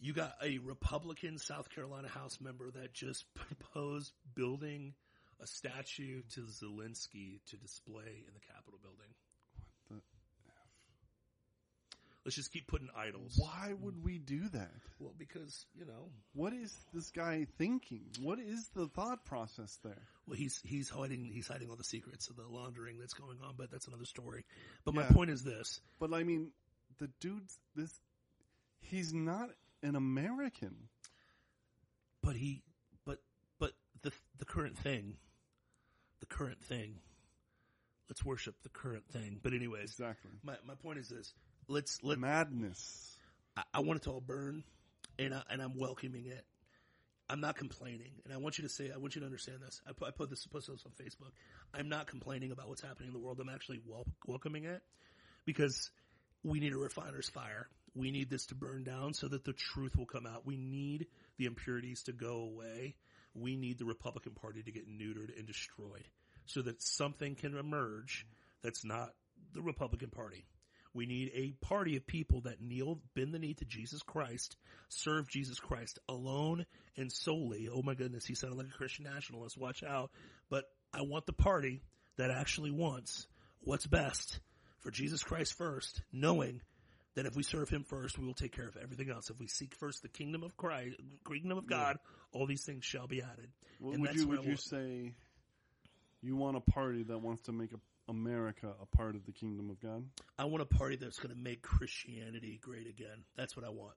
You 0.00 0.12
got 0.12 0.34
a 0.42 0.58
Republican 0.58 1.38
South 1.38 1.70
Carolina 1.70 2.08
House 2.08 2.38
member 2.40 2.70
that 2.70 2.92
just 2.94 3.24
proposed 3.34 4.12
building 4.34 4.94
a 5.40 5.46
statue 5.46 6.22
to 6.34 6.40
Zelensky 6.42 7.40
to 7.50 7.56
display 7.56 8.24
in 8.26 8.34
the 8.34 8.40
Capitol 8.40 8.78
building. 8.82 9.12
the 9.90 9.96
Let's 12.28 12.36
just 12.36 12.52
keep 12.52 12.66
putting 12.66 12.88
idols. 12.94 13.38
Why 13.40 13.72
would 13.80 14.04
we 14.04 14.18
do 14.18 14.50
that? 14.50 14.70
Well, 14.98 15.14
because 15.16 15.64
you 15.74 15.86
know, 15.86 16.10
What 16.34 16.52
is 16.52 16.76
this 16.92 17.10
guy 17.10 17.46
thinking? 17.56 18.02
What 18.20 18.38
is 18.38 18.68
the 18.76 18.86
thought 18.88 19.24
process 19.24 19.78
there? 19.82 20.02
well, 20.26 20.36
he's 20.36 20.60
he's 20.62 20.90
hiding 20.90 21.30
he's 21.32 21.48
hiding 21.48 21.70
all 21.70 21.76
the 21.76 21.84
secrets 21.84 22.28
of 22.28 22.36
the 22.36 22.42
laundering 22.46 22.98
that's 22.98 23.14
going 23.14 23.38
on, 23.42 23.54
but 23.56 23.70
that's 23.70 23.86
another 23.88 24.04
story. 24.04 24.44
But 24.84 24.92
my 24.94 25.04
point 25.04 25.30
is 25.30 25.42
this: 25.42 25.80
But 25.98 26.12
I 26.12 26.22
mean, 26.22 26.50
the 26.98 27.08
dude's 27.18 27.58
this. 27.74 27.98
He's 28.80 29.14
not 29.14 29.48
an 29.82 29.96
American. 29.96 30.74
but 32.22 32.36
he, 32.36 32.62
but 33.06 33.20
but 33.58 33.72
the 34.02 34.12
the 34.38 34.44
current 34.44 34.76
thing, 34.76 35.16
the 36.20 36.26
current 36.26 36.60
thing. 36.62 36.96
Let's 38.10 38.22
worship 38.22 38.54
the 38.62 38.68
current 38.68 39.06
thing. 39.08 39.40
But 39.42 39.54
anyways, 39.54 39.92
Exactly. 39.92 40.32
my 40.42 40.56
my 40.66 40.74
point 40.74 40.98
is 40.98 41.08
this: 41.08 41.32
let's 41.68 42.02
let 42.02 42.18
Madness. 42.18 43.16
I, 43.56 43.62
I 43.74 43.80
want 43.80 43.98
it 43.98 44.02
to 44.04 44.10
all 44.10 44.20
burn, 44.20 44.64
and 45.18 45.34
I, 45.34 45.42
and 45.50 45.62
I'm 45.62 45.78
welcoming 45.78 46.26
it. 46.26 46.44
I'm 47.30 47.40
not 47.40 47.56
complaining, 47.56 48.12
and 48.24 48.32
I 48.32 48.38
want 48.38 48.56
you 48.56 48.64
to 48.64 48.70
say, 48.70 48.90
I 48.92 48.96
want 48.96 49.14
you 49.14 49.20
to 49.20 49.26
understand 49.26 49.58
this. 49.60 49.82
I 49.86 49.92
put, 49.92 50.08
I 50.08 50.10
put 50.12 50.30
this, 50.30 50.46
this 50.50 50.68
on 50.68 50.92
Facebook. 50.92 51.32
I'm 51.74 51.90
not 51.90 52.06
complaining 52.06 52.52
about 52.52 52.68
what's 52.68 52.80
happening 52.80 53.08
in 53.08 53.12
the 53.12 53.20
world. 53.20 53.38
I'm 53.38 53.50
actually 53.50 53.80
wel- 53.86 54.06
welcoming 54.26 54.64
it 54.64 54.80
because 55.44 55.90
we 56.42 56.58
need 56.58 56.72
a 56.72 56.78
refiner's 56.78 57.28
fire. 57.28 57.68
We 57.94 58.10
need 58.10 58.30
this 58.30 58.46
to 58.46 58.54
burn 58.54 58.82
down 58.84 59.12
so 59.12 59.28
that 59.28 59.44
the 59.44 59.52
truth 59.52 59.96
will 59.96 60.06
come 60.06 60.26
out. 60.26 60.46
We 60.46 60.56
need 60.56 61.06
the 61.36 61.44
impurities 61.44 62.04
to 62.04 62.12
go 62.12 62.42
away. 62.42 62.94
We 63.34 63.56
need 63.56 63.78
the 63.78 63.84
Republican 63.84 64.32
Party 64.32 64.62
to 64.62 64.72
get 64.72 64.88
neutered 64.88 65.36
and 65.36 65.46
destroyed 65.46 66.08
so 66.46 66.62
that 66.62 66.80
something 66.80 67.34
can 67.34 67.56
emerge 67.56 68.26
that's 68.62 68.84
not 68.84 69.10
the 69.52 69.62
Republican 69.62 70.10
Party. 70.10 70.46
We 70.94 71.06
need 71.06 71.30
a 71.34 71.52
party 71.64 71.96
of 71.96 72.06
people 72.06 72.42
that 72.42 72.60
kneel, 72.60 72.98
bend 73.14 73.34
the 73.34 73.38
knee 73.38 73.54
to 73.54 73.64
Jesus 73.64 74.02
Christ, 74.02 74.56
serve 74.88 75.28
Jesus 75.28 75.58
Christ 75.58 75.98
alone 76.08 76.66
and 76.96 77.12
solely. 77.12 77.68
Oh 77.72 77.82
my 77.82 77.94
goodness, 77.94 78.24
he 78.24 78.34
sounded 78.34 78.58
like 78.58 78.68
a 78.68 78.76
Christian 78.76 79.04
nationalist. 79.04 79.56
Watch 79.58 79.82
out. 79.82 80.10
But 80.50 80.64
I 80.92 81.02
want 81.02 81.26
the 81.26 81.32
party 81.32 81.82
that 82.16 82.30
actually 82.30 82.70
wants 82.70 83.26
what's 83.60 83.86
best 83.86 84.40
for 84.80 84.90
Jesus 84.90 85.22
Christ 85.22 85.54
first, 85.54 86.02
knowing 86.12 86.60
that 87.14 87.26
if 87.26 87.34
we 87.34 87.42
serve 87.42 87.68
him 87.68 87.84
first, 87.84 88.18
we 88.18 88.26
will 88.26 88.34
take 88.34 88.52
care 88.52 88.68
of 88.68 88.76
everything 88.76 89.10
else. 89.10 89.28
If 89.30 89.38
we 89.40 89.48
seek 89.48 89.74
first 89.74 90.02
the 90.02 90.08
kingdom 90.08 90.42
of 90.42 90.56
Christ, 90.56 90.96
kingdom 91.28 91.58
of 91.58 91.66
God, 91.66 91.96
all 92.32 92.46
these 92.46 92.64
things 92.64 92.84
shall 92.84 93.06
be 93.06 93.22
added. 93.22 93.48
And 93.80 94.00
would 94.00 94.10
that's 94.10 94.16
you 94.16 94.28
would 94.28 94.44
you 94.44 94.56
say? 94.56 95.14
You 96.20 96.36
want 96.36 96.56
a 96.56 96.60
party 96.60 97.04
that 97.04 97.18
wants 97.18 97.42
to 97.42 97.52
make 97.52 97.72
a, 97.72 97.76
America 98.08 98.72
a 98.80 98.96
part 98.96 99.14
of 99.14 99.24
the 99.26 99.32
kingdom 99.32 99.70
of 99.70 99.80
God? 99.80 100.04
I 100.38 100.46
want 100.46 100.62
a 100.62 100.66
party 100.66 100.96
that's 100.96 101.18
going 101.18 101.34
to 101.34 101.40
make 101.40 101.62
Christianity 101.62 102.58
great 102.62 102.88
again. 102.88 103.24
That's 103.36 103.56
what 103.56 103.66
I 103.66 103.70
want. 103.70 103.94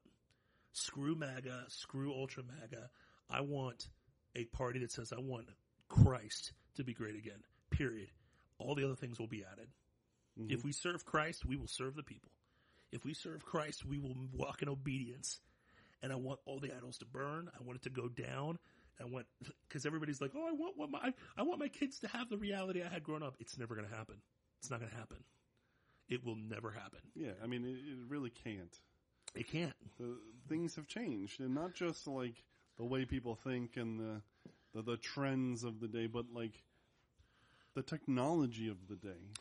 Screw 0.73 1.15
MAGA, 1.15 1.65
screw 1.67 2.13
Ultra 2.13 2.43
MAGA. 2.43 2.89
I 3.29 3.41
want 3.41 3.87
a 4.35 4.45
party 4.45 4.79
that 4.79 4.91
says 4.91 5.13
I 5.15 5.19
want 5.19 5.47
Christ 5.89 6.53
to 6.75 6.83
be 6.83 6.93
great 6.93 7.15
again. 7.15 7.43
Period. 7.69 8.09
All 8.57 8.75
the 8.75 8.85
other 8.85 8.95
things 8.95 9.19
will 9.19 9.27
be 9.27 9.43
added. 9.49 9.67
Mm-hmm. 10.39 10.53
If 10.53 10.63
we 10.63 10.71
serve 10.71 11.05
Christ, 11.05 11.45
we 11.45 11.57
will 11.57 11.67
serve 11.67 11.95
the 11.95 12.03
people. 12.03 12.31
If 12.91 13.05
we 13.05 13.13
serve 13.13 13.45
Christ, 13.45 13.85
we 13.85 13.99
will 13.99 14.15
walk 14.33 14.61
in 14.61 14.69
obedience. 14.69 15.39
And 16.03 16.11
I 16.11 16.15
want 16.15 16.39
all 16.45 16.59
the 16.59 16.75
idols 16.75 16.97
to 16.99 17.05
burn. 17.05 17.49
I 17.53 17.63
want 17.63 17.77
it 17.77 17.83
to 17.83 17.89
go 17.89 18.07
down. 18.07 18.57
I 18.99 19.05
want 19.05 19.25
because 19.67 19.85
everybody's 19.87 20.21
like, 20.21 20.31
"Oh, 20.35 20.47
I 20.47 20.51
want 20.51 20.77
what 20.77 20.89
my 20.89 21.13
I 21.37 21.43
want 21.43 21.59
my 21.59 21.67
kids 21.67 21.99
to 21.99 22.07
have 22.07 22.29
the 22.29 22.37
reality 22.37 22.81
I 22.83 22.89
had 22.89 23.03
growing 23.03 23.23
up." 23.23 23.35
It's 23.39 23.57
never 23.57 23.75
going 23.75 23.87
to 23.87 23.95
happen. 23.95 24.15
It's 24.59 24.69
not 24.69 24.79
going 24.79 24.91
to 24.91 24.97
happen. 24.97 25.17
It 26.09 26.25
will 26.25 26.35
never 26.35 26.71
happen. 26.71 26.99
Yeah, 27.15 27.31
I 27.43 27.47
mean, 27.47 27.65
it, 27.65 27.69
it 27.69 27.97
really 28.09 28.31
can't. 28.43 28.75
It 29.33 29.47
can't. 29.49 29.73
The, 29.97 30.17
things 30.49 30.75
have 30.75 30.87
changed, 30.87 31.39
and 31.39 31.55
not 31.55 31.73
just 31.73 32.07
like 32.07 32.35
the 32.77 32.85
way 32.85 33.05
people 33.05 33.35
think 33.35 33.77
and 33.77 33.99
the, 33.99 34.21
the 34.73 34.81
the 34.81 34.97
trends 34.97 35.63
of 35.63 35.79
the 35.79 35.87
day, 35.87 36.07
but 36.07 36.25
like 36.33 36.61
the 37.75 37.83
technology 37.83 38.69
of 38.69 38.77
the 38.89 38.95
day. 38.95 39.31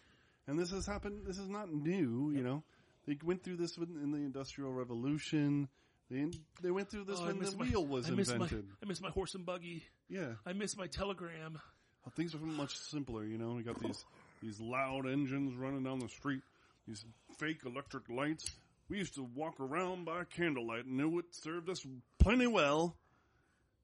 And 0.47 0.59
this 0.59 0.71
has 0.71 0.87
happened. 0.87 1.27
This 1.27 1.39
is 1.39 1.49
not 1.49 1.73
new. 1.73 2.31
You 2.35 2.43
know, 2.43 2.63
they 3.07 3.17
went 3.25 3.43
through 3.43 3.57
this 3.57 3.77
in 3.77 4.13
the 4.13 4.19
Industrial 4.19 4.73
Revolution. 4.73 5.69
They 6.11 6.27
they 6.63 6.71
went 6.71 6.91
through 6.91 7.05
this 7.05 7.19
Oh, 7.21 7.27
when 7.27 7.39
the 7.39 7.53
my- 7.57 7.65
wheel 7.65 7.87
was 7.87 8.07
I 8.07 8.13
invented. 8.13 8.39
My, 8.67 8.75
I 8.83 8.87
miss 8.89 9.01
my 9.01 9.11
horse 9.11 9.35
and 9.35 9.47
buggy. 9.47 9.85
Yeah, 10.09 10.33
I 10.45 10.53
miss 10.53 10.77
my 10.77 10.87
telegram. 10.89 11.59
Uh, 12.07 12.11
things 12.17 12.35
are 12.35 12.39
much 12.39 12.77
simpler. 12.77 13.25
You 13.25 13.39
know, 13.39 13.53
we 13.53 13.63
got 13.63 13.79
these 13.81 14.05
these 14.43 14.59
loud 14.61 15.07
engines 15.07 15.55
running 15.57 15.85
down 15.85 16.01
the 16.01 16.09
street, 16.09 16.43
these 16.89 17.05
fake 17.39 17.61
electric 17.65 18.09
lights. 18.09 18.51
We 18.89 18.99
used 18.99 19.15
to 19.15 19.23
walk 19.37 19.61
around 19.61 20.05
by 20.05 20.25
candlelight 20.25 20.85
and 20.87 20.97
knew 20.97 21.19
it 21.21 21.27
served 21.31 21.69
us 21.71 21.87
plenty 22.19 22.49
well. 22.49 22.97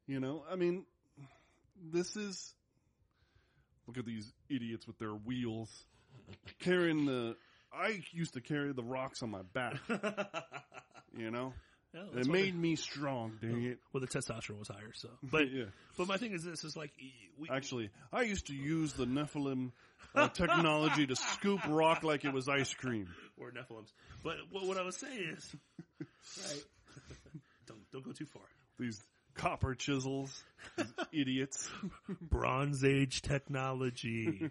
You 0.08 0.18
know, 0.18 0.42
I 0.50 0.56
mean, 0.56 0.84
this 1.92 2.16
is 2.16 2.54
look 3.86 3.98
at 3.98 4.04
these 4.06 4.32
idiots 4.48 4.86
with 4.86 4.98
their 4.98 5.14
wheels 5.14 5.70
carrying 6.58 7.06
the. 7.06 7.36
I 7.72 8.00
used 8.12 8.34
to 8.34 8.40
carry 8.40 8.72
the 8.72 8.82
rocks 8.82 9.22
on 9.22 9.30
my 9.30 9.42
back. 9.52 9.76
You 11.18 11.30
know, 11.30 11.54
Yeah, 11.96 12.20
it 12.20 12.26
made 12.26 12.54
me 12.54 12.76
strong. 12.76 13.38
Dang 13.40 13.64
it! 13.64 13.78
Well, 13.92 14.02
the 14.02 14.06
testosterone 14.06 14.58
was 14.58 14.68
higher, 14.68 14.92
so. 14.94 15.08
But 15.22 15.50
Yeah. 15.50 15.64
but 15.96 16.06
my 16.06 16.18
thing 16.18 16.32
is 16.32 16.44
this: 16.44 16.62
is 16.64 16.76
like 16.76 16.90
we, 17.38 17.48
Actually, 17.48 17.90
I 18.12 18.22
used 18.22 18.48
to 18.48 18.54
use 18.54 18.92
the 18.92 19.06
Nephilim 19.06 19.72
uh, 20.14 20.28
technology 20.28 21.06
to 21.06 21.16
scoop 21.16 21.60
rock 21.66 22.02
like 22.02 22.24
it 22.24 22.32
was 22.32 22.48
ice 22.48 22.74
cream. 22.74 23.08
or 23.38 23.50
Nephilims. 23.50 23.92
But 24.22 24.36
what, 24.50 24.66
what 24.66 24.76
I 24.76 24.82
was 24.82 24.96
saying 24.96 25.36
is, 25.36 25.56
right? 26.00 26.64
don't 27.66 27.90
don't 27.92 28.04
go 28.04 28.12
too 28.12 28.26
far. 28.26 28.42
These 28.78 29.00
copper 29.34 29.74
chisels, 29.74 30.42
these 30.76 30.92
idiots. 31.12 31.68
Bronze 32.20 32.84
Age 32.84 33.22
technology. 33.22 34.50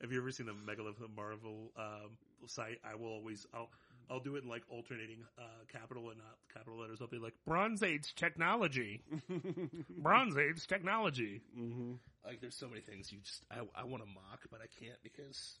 Have 0.00 0.12
you 0.12 0.18
ever 0.18 0.30
seen 0.30 0.46
the 0.46 0.54
Megalith 0.54 1.00
Marvel 1.16 1.72
um, 1.76 2.16
site? 2.46 2.78
I 2.88 2.94
will 2.94 3.08
always 3.08 3.44
I'll 3.54 3.70
I'll 4.10 4.20
do 4.20 4.36
it 4.36 4.44
in 4.44 4.48
like 4.48 4.62
alternating 4.68 5.18
uh, 5.38 5.42
capital 5.72 6.10
and 6.10 6.18
not 6.18 6.36
capital 6.52 6.78
letters. 6.78 6.98
I'll 7.00 7.08
be 7.08 7.18
like 7.18 7.34
Bronze 7.46 7.82
Age 7.82 8.14
technology, 8.14 9.02
Bronze 9.98 10.36
Age 10.36 10.66
technology. 10.66 11.40
hmm 11.54 11.92
Like 12.24 12.40
there's 12.40 12.54
so 12.54 12.68
many 12.68 12.80
things 12.80 13.12
you 13.12 13.18
just 13.20 13.44
I 13.50 13.60
I 13.74 13.84
want 13.84 14.02
to 14.02 14.08
mock, 14.08 14.42
but 14.50 14.60
I 14.60 14.66
can't 14.82 14.98
because 15.02 15.58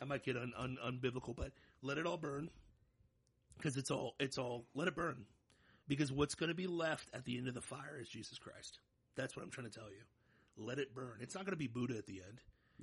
I 0.00 0.04
might 0.04 0.24
get 0.24 0.36
un, 0.36 0.52
un, 0.56 0.78
unbiblical. 0.84 1.36
But 1.36 1.52
let 1.82 1.98
it 1.98 2.06
all 2.06 2.16
burn 2.18 2.50
because 3.56 3.76
it's 3.76 3.90
all 3.90 4.14
it's 4.18 4.38
all 4.38 4.64
let 4.74 4.88
it 4.88 4.94
burn 4.96 5.24
because 5.88 6.12
what's 6.12 6.34
going 6.34 6.48
to 6.48 6.54
be 6.54 6.66
left 6.66 7.08
at 7.14 7.24
the 7.24 7.36
end 7.38 7.48
of 7.48 7.54
the 7.54 7.60
fire 7.60 7.98
is 8.00 8.08
Jesus 8.08 8.38
Christ. 8.38 8.78
That's 9.16 9.36
what 9.36 9.42
I'm 9.44 9.50
trying 9.50 9.68
to 9.70 9.78
tell 9.78 9.88
you. 9.90 10.02
Let 10.56 10.78
it 10.78 10.94
burn. 10.94 11.18
It's 11.20 11.34
not 11.34 11.44
going 11.44 11.52
to 11.52 11.58
be 11.58 11.66
Buddha 11.68 11.96
at 11.96 12.06
the 12.06 12.22
end. 12.26 12.40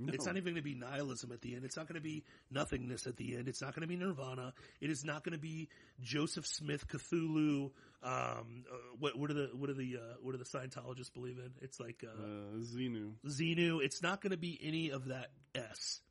It's 0.07 0.25
not 0.25 0.37
even 0.37 0.53
going 0.53 0.55
to 0.55 0.61
be 0.63 0.75
nihilism 0.75 1.31
at 1.31 1.41
the 1.41 1.55
end. 1.55 1.65
It's 1.65 1.77
not 1.77 1.87
going 1.87 1.95
to 1.95 2.01
be 2.01 2.23
nothingness 2.51 3.05
at 3.07 3.15
the 3.17 3.35
end. 3.37 3.47
It's 3.47 3.61
not 3.61 3.75
going 3.75 3.81
to 3.81 3.87
be 3.87 3.95
nirvana. 3.95 4.53
It 4.81 4.89
is 4.89 5.03
not 5.05 5.23
going 5.23 5.33
to 5.33 5.39
be 5.41 5.69
Joseph 6.01 6.47
Smith, 6.47 6.87
Cthulhu. 6.87 7.71
Um, 8.01 8.65
uh, 8.71 8.75
what, 8.99 9.17
what 9.17 9.29
are 9.31 9.35
the 9.35 9.49
what 9.53 9.69
are 9.69 9.73
the 9.75 9.97
uh, 9.97 10.13
what 10.21 10.31
do 10.33 10.37
the 10.37 10.43
Scientologists 10.45 11.13
believe 11.13 11.37
in? 11.37 11.51
It's 11.61 11.79
like 11.79 12.03
uh, 12.03 12.21
Uh, 12.21 12.57
Xenu. 12.59 13.11
Xenu. 13.25 13.83
It's 13.83 14.01
not 14.01 14.21
going 14.21 14.31
to 14.31 14.37
be 14.37 14.59
any 14.61 14.89
of 14.89 15.05
that 15.09 15.29
S. 15.55 16.01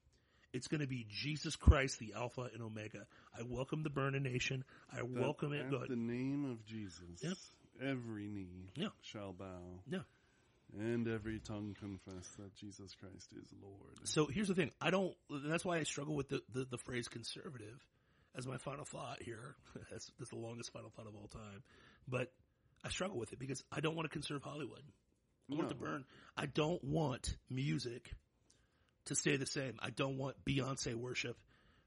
It's 0.53 0.69
going 0.69 0.81
to 0.83 0.87
be 0.87 1.07
Jesus 1.11 1.57
Christ, 1.57 1.99
the 1.99 2.13
Alpha 2.15 2.49
and 2.53 2.63
Omega. 2.63 3.07
I 3.37 3.43
welcome 3.43 3.83
the 3.83 3.91
Burning 3.91 4.23
Nation. 4.23 4.65
I 4.93 5.03
welcome 5.03 5.53
it. 5.55 5.65
At 5.73 5.89
the 5.89 5.97
name 5.97 6.51
of 6.51 6.65
Jesus, 6.67 7.23
Yep. 7.23 7.37
every 7.83 8.29
knee 8.29 8.69
Yeah. 8.77 8.89
shall 9.01 9.33
bow, 9.33 9.81
Yeah. 9.91 10.01
And 10.79 11.07
every 11.09 11.39
tongue 11.39 11.77
confess 11.79 12.29
that 12.39 12.55
Jesus 12.57 12.95
Christ 12.95 13.29
is 13.41 13.49
Lord. 13.63 13.99
So 14.05 14.27
here's 14.27 14.49
the 14.49 14.55
thing. 14.55 14.71
I 14.81 14.91
don't. 14.91 15.15
That's 15.31 15.65
why 15.65 15.79
I 15.79 15.83
struggle 15.83 16.15
with 16.15 16.29
the, 16.29 16.43
the, 16.53 16.67
the 16.71 16.79
phrase 16.79 17.09
conservative 17.09 17.85
as 18.37 18.47
my 18.47 18.57
final 18.57 18.85
thought 18.85 19.23
here. 19.23 19.57
that's, 19.91 20.11
that's 20.19 20.31
the 20.31 20.37
longest 20.39 20.73
final 20.73 20.91
thought 20.91 21.07
of 21.07 21.15
all 21.15 21.29
time. 21.29 21.63
But 22.09 22.33
I 22.85 22.89
struggle 22.89 23.19
with 23.19 23.33
it 23.33 23.39
because 23.39 23.63
I 23.71 23.81
don't 23.81 23.95
want 23.95 24.07
to 24.09 24.13
conserve 24.13 24.43
Hollywood. 24.43 24.83
I 25.51 25.55
want 25.55 25.67
it 25.67 25.75
to 25.75 25.81
burn. 25.81 26.05
I 26.37 26.47
don't 26.47 26.83
want 26.83 27.37
music 27.51 28.11
to 29.07 29.15
stay 29.15 29.37
the 29.37 29.47
same. 29.47 29.75
I 29.81 29.91
don't 29.91 30.17
want 30.17 30.37
Beyonce 30.45 30.95
worship 30.95 31.37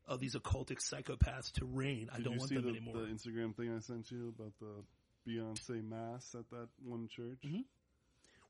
of 0.07 0.19
these 0.19 0.35
occultic 0.35 0.79
psychopaths 0.79 1.51
to 1.53 1.65
reign. 1.65 2.09
I 2.13 2.17
Did 2.17 2.25
don't 2.25 2.37
want 2.37 2.51
them 2.51 2.63
the, 2.63 2.69
anymore. 2.69 2.93
the 2.95 3.07
Instagram 3.07 3.55
thing 3.55 3.75
I 3.75 3.79
sent 3.79 4.11
you 4.11 4.33
about 4.37 4.53
the 4.59 4.83
Beyonce 5.27 5.83
mass 5.83 6.35
at 6.37 6.49
that 6.51 6.67
one 6.83 7.07
church? 7.07 7.39
Mm-hmm. 7.45 7.61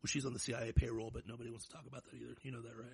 Well, 0.06 0.12
she's 0.12 0.28
on 0.28 0.34
the 0.34 0.40
CIA 0.40 0.72
payroll, 0.72 1.10
but 1.12 1.24
nobody 1.28 1.50
wants 1.50 1.66
to 1.66 1.72
talk 1.72 1.88
about 1.88 2.04
that 2.06 2.16
either. 2.16 2.36
You 2.44 2.52
know 2.52 2.62
that, 2.62 2.78
right? 2.78 2.94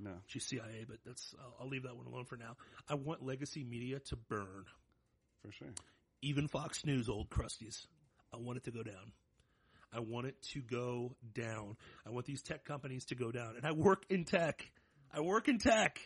No, 0.00 0.10
She's 0.26 0.44
CIA, 0.46 0.84
but 0.88 0.96
that's 1.06 1.32
I'll, 1.40 1.54
I'll 1.60 1.68
leave 1.68 1.84
that 1.84 1.96
one 1.96 2.06
alone 2.06 2.24
for 2.24 2.36
now. 2.36 2.56
I 2.88 2.94
want 2.94 3.24
legacy 3.24 3.62
media 3.62 4.00
to 4.00 4.16
burn. 4.16 4.64
for 5.44 5.52
sure. 5.52 5.68
Even 6.22 6.48
Fox 6.48 6.84
News, 6.84 7.08
old 7.08 7.30
crusties. 7.30 7.86
I 8.34 8.38
want 8.38 8.56
it 8.56 8.64
to 8.64 8.72
go 8.72 8.82
down. 8.82 9.12
I 9.94 10.00
want 10.00 10.26
it 10.26 10.42
to 10.54 10.60
go 10.60 11.14
down. 11.32 11.76
I 12.04 12.10
want 12.10 12.26
these 12.26 12.42
tech 12.42 12.64
companies 12.64 13.04
to 13.06 13.14
go 13.14 13.30
down. 13.30 13.54
And 13.54 13.64
I 13.64 13.70
work 13.70 14.02
in 14.10 14.24
tech. 14.24 14.68
I 15.14 15.20
work 15.20 15.46
in 15.46 15.58
tech. 15.58 16.00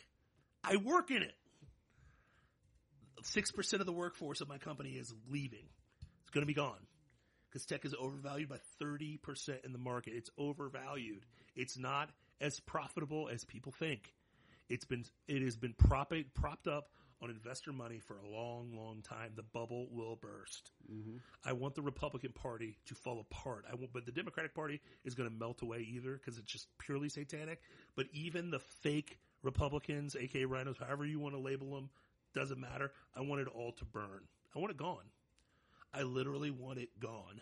I 0.63 0.77
work 0.77 1.11
in 1.11 1.23
it. 1.23 1.35
Six 3.23 3.51
percent 3.51 3.81
of 3.81 3.87
the 3.87 3.95
workforce 3.95 4.43
of 4.43 4.49
my 4.51 4.59
company 4.59 4.91
is 4.91 5.11
leaving. 5.31 5.65
It's 6.21 6.31
going 6.33 6.43
to 6.43 6.47
be 6.47 6.53
gone 6.53 6.87
because 7.55 7.67
tech 7.67 7.85
is 7.85 7.95
overvalued 7.95 8.49
by 8.49 8.59
thirty 8.81 9.17
percent 9.17 9.61
in 9.65 9.73
the 9.73 9.79
market. 9.79 10.13
It's 10.17 10.31
overvalued. 10.37 11.25
It's 11.55 11.79
not 11.79 12.11
as 12.41 12.59
profitable 12.59 13.31
as 13.33 13.45
people 13.45 13.71
think. 13.71 14.13
It's 14.69 14.85
been 14.85 15.05
it 15.29 15.41
has 15.43 15.57
been 15.57 15.75
prop, 15.75 16.13
propped 16.35 16.67
up 16.67 16.89
on 17.23 17.31
investor 17.31 17.73
money 17.73 18.01
for 18.01 18.17
a 18.19 18.29
long, 18.29 18.77
long 18.77 19.03
time. 19.03 19.33
The 19.37 19.45
bubble 19.45 19.87
will 19.93 20.17
burst. 20.17 20.73
Mm-hmm. 20.93 21.19
I 21.45 21.53
want 21.53 21.77
the 21.77 21.83
Republican 21.83 22.33
Party 22.33 22.77
to 22.87 22.95
fall 22.97 23.21
apart. 23.21 23.65
I 23.71 23.77
want, 23.77 23.93
but 23.93 24.05
the 24.05 24.13
Democratic 24.13 24.53
Party 24.53 24.81
is 25.05 25.15
going 25.15 25.31
to 25.31 25.35
melt 25.35 25.63
away 25.63 25.87
either 25.95 26.15
because 26.15 26.39
it's 26.39 26.51
just 26.51 26.67
purely 26.79 27.09
satanic. 27.09 27.61
But 27.95 28.07
even 28.13 28.51
the 28.51 28.59
fake 28.83 29.19
Republicans, 29.43 30.17
aka 30.19 30.43
RINOs, 30.43 30.79
however 30.79 31.07
you 31.07 31.21
want 31.21 31.35
to 31.35 31.41
label 31.41 31.75
them, 31.75 31.89
Doesn't 32.35 32.61
matter. 32.61 32.91
I 33.17 33.21
want 33.21 33.43
it 33.43 33.49
all 33.49 33.73
to 33.73 33.85
burn. 33.85 34.27
I 34.55 34.59
want 34.59 34.73
it 34.73 34.77
gone. 34.77 35.05
I 35.95 36.03
literally 36.03 36.51
want 36.51 36.79
it 36.79 36.89
gone. 36.99 37.41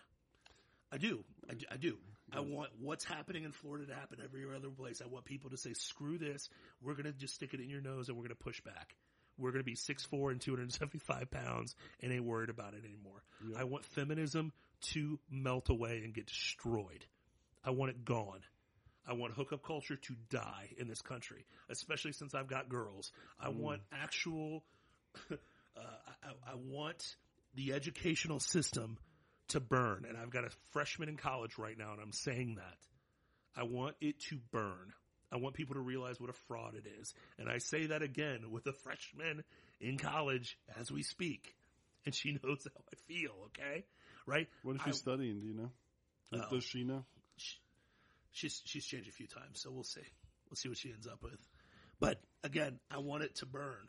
I 0.93 0.99
do. 0.99 1.25
I 1.49 1.55
do. 1.55 1.67
I, 1.73 1.77
do. 1.77 1.97
I 2.33 2.41
want 2.41 2.69
what's 2.81 3.05
happening 3.05 3.45
in 3.45 3.53
Florida 3.53 3.87
to 3.87 3.95
happen 3.95 4.19
every 4.23 4.45
other 4.55 4.69
place. 4.69 5.01
I 5.03 5.09
want 5.09 5.25
people 5.25 5.51
to 5.51 5.57
say, 5.57 5.73
screw 5.73 6.19
this. 6.19 6.51
We're 6.83 6.95
going 6.95 7.07
to 7.07 7.13
just 7.13 7.35
stick 7.35 7.55
it 7.55 7.61
in 7.61 7.71
your 7.71 7.81
nose 7.81 8.09
and 8.09 8.17
we're 8.17 8.25
going 8.25 8.37
to 8.37 8.45
push 8.45 8.61
back. 8.61 8.95
We're 9.39 9.53
going 9.53 9.65
to 9.65 9.65
be 9.65 9.75
6'4 9.75 10.31
and 10.31 10.41
275 10.41 11.31
pounds 11.31 11.75
and 12.03 12.13
ain't 12.13 12.25
worried 12.25 12.51
about 12.51 12.75
it 12.75 12.85
anymore. 12.85 13.23
I 13.59 13.65
want 13.65 13.85
feminism 13.87 14.53
to 14.93 15.19
melt 15.31 15.71
away 15.71 16.03
and 16.05 16.13
get 16.13 16.27
destroyed. 16.27 17.07
I 17.65 17.71
want 17.71 17.91
it 17.91 18.05
gone. 18.05 18.41
I 19.07 19.15
want 19.15 19.33
hookup 19.33 19.65
culture 19.65 19.97
to 19.97 20.15
die 20.31 20.69
in 20.79 20.87
this 20.87 21.01
country, 21.01 21.45
especially 21.71 22.13
since 22.13 22.35
I've 22.35 22.47
got 22.47 22.69
girls. 22.69 23.11
I 23.41 23.49
want 23.49 23.81
actual, 23.93 24.63
uh, 25.31 25.35
I, 25.77 26.53
I 26.53 26.55
want 26.55 27.17
the 27.55 27.73
educational 27.73 28.41
system 28.41 28.99
to 29.49 29.61
burn. 29.61 30.05
And 30.09 30.17
I've 30.17 30.31
got 30.31 30.45
a 30.45 30.51
freshman 30.73 31.09
in 31.09 31.17
college 31.17 31.59
right 31.59 31.77
now, 31.77 31.93
and 31.93 32.01
I'm 32.01 32.13
saying 32.13 32.57
that. 32.57 32.79
I 33.55 33.65
want 33.65 33.97
it 34.01 34.19
to 34.31 34.39
burn. 34.51 34.93
I 35.31 35.37
want 35.37 35.55
people 35.55 35.75
to 35.75 35.81
realize 35.81 36.19
what 36.21 36.31
a 36.31 36.35
fraud 36.49 36.75
it 36.75 36.87
is. 37.01 37.13
And 37.39 37.49
I 37.49 37.59
say 37.59 37.87
that 37.87 38.03
again 38.03 38.51
with 38.51 38.67
a 38.67 38.73
freshman 38.73 39.45
in 39.81 39.99
college 39.99 40.57
as 40.79 40.91
we 40.91 41.03
speak. 41.03 41.55
And 42.07 42.15
she 42.15 42.33
knows 42.43 42.67
how 42.67 42.83
I 42.93 42.97
feel, 43.13 43.33
okay? 43.49 43.85
Right? 44.27 44.49
What 44.63 44.77
is 44.77 44.83
I- 44.85 44.91
she 44.91 44.97
studying? 44.97 45.41
Do 45.41 45.47
you 45.47 45.55
know? 45.55 45.71
Does- 46.33 46.41
Oh. 46.45 46.47
Uh, 46.47 46.51
does 46.51 46.65
she 46.65 46.85
know? 46.85 47.05
she's 48.31 48.63
she's 48.65 48.87
changed 48.87 49.09
a 49.09 49.13
few 49.13 49.27
times, 49.27 49.61
so 49.61 49.71
we'll 49.71 49.85
see. 49.85 50.01
We'll 50.49 50.57
see 50.57 50.71
what 50.71 50.79
she 50.79 50.91
ends 50.91 51.07
up 51.07 51.23
with. 51.23 51.39
But 52.01 52.21
again, 52.43 52.79
I 52.91 52.99
want 52.99 53.23
it 53.23 53.35
to 53.37 53.47
burn. 53.47 53.87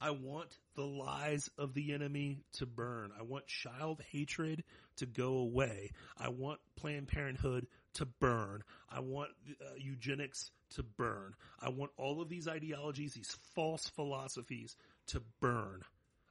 I 0.00 0.10
want 0.10 0.56
the 0.76 0.84
lies 0.84 1.50
of 1.58 1.74
the 1.74 1.92
enemy 1.92 2.44
to 2.54 2.66
burn. 2.66 3.10
I 3.18 3.22
want 3.22 3.46
child 3.46 4.00
hatred 4.10 4.62
to 4.96 5.06
go 5.06 5.38
away. 5.38 5.90
I 6.16 6.28
want 6.28 6.60
Planned 6.76 7.08
Parenthood 7.08 7.66
to 7.94 8.06
burn. 8.06 8.62
I 8.88 9.00
want 9.00 9.30
uh, 9.60 9.74
eugenics 9.76 10.50
to 10.76 10.82
burn. 10.82 11.34
I 11.60 11.70
want 11.70 11.90
all 11.96 12.20
of 12.20 12.28
these 12.28 12.46
ideologies, 12.46 13.14
these 13.14 13.36
false 13.54 13.88
philosophies 13.88 14.76
to 15.08 15.22
burn. 15.40 15.82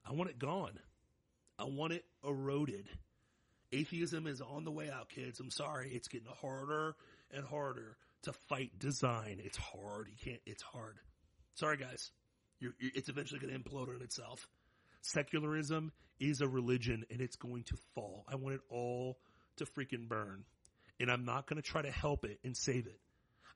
I 0.06 0.14
want 0.14 0.30
it 0.30 0.40
gone. 0.40 0.80
I 1.60 1.66
want 1.66 1.92
it 1.94 2.06
eroded. 2.26 2.88
Atheism 3.74 4.28
is 4.28 4.40
on 4.40 4.64
the 4.64 4.72
way 4.72 4.90
out, 4.90 5.10
kids. 5.10 5.42
I'm 5.42 5.52
sorry. 5.52 5.92
It's 5.94 6.08
getting 6.08 6.32
harder 6.42 6.96
and 7.32 7.46
harder 7.46 7.98
to 8.24 8.32
fight 8.32 8.80
design. 8.80 9.42
It's 9.44 9.58
hard. 9.58 10.08
You 10.10 10.16
can't, 10.24 10.42
it's 10.46 10.64
hard. 10.64 10.98
Sorry, 11.56 11.76
guys. 11.76 12.12
You're, 12.60 12.74
it's 12.80 13.10
eventually 13.10 13.40
going 13.40 13.54
to 13.54 13.60
implode 13.60 13.94
on 13.94 14.02
itself. 14.02 14.48
Secularism 15.02 15.92
is 16.20 16.42
a 16.42 16.48
religion 16.48 17.06
and 17.12 17.22
it's 17.22 17.36
going 17.36 17.64
to 17.64 17.78
fall. 17.94 18.26
I 18.28 18.36
want 18.36 18.56
it 18.56 18.62
all 18.70 19.20
to 19.58 19.66
freaking 19.66 20.08
burn. 20.08 20.44
And 21.00 21.12
I'm 21.12 21.26
not 21.26 21.48
going 21.48 21.62
to 21.62 21.68
try 21.68 21.82
to 21.84 21.92
help 21.92 22.26
it 22.26 22.40
and 22.44 22.58
save 22.58 22.88
it. 22.88 23.00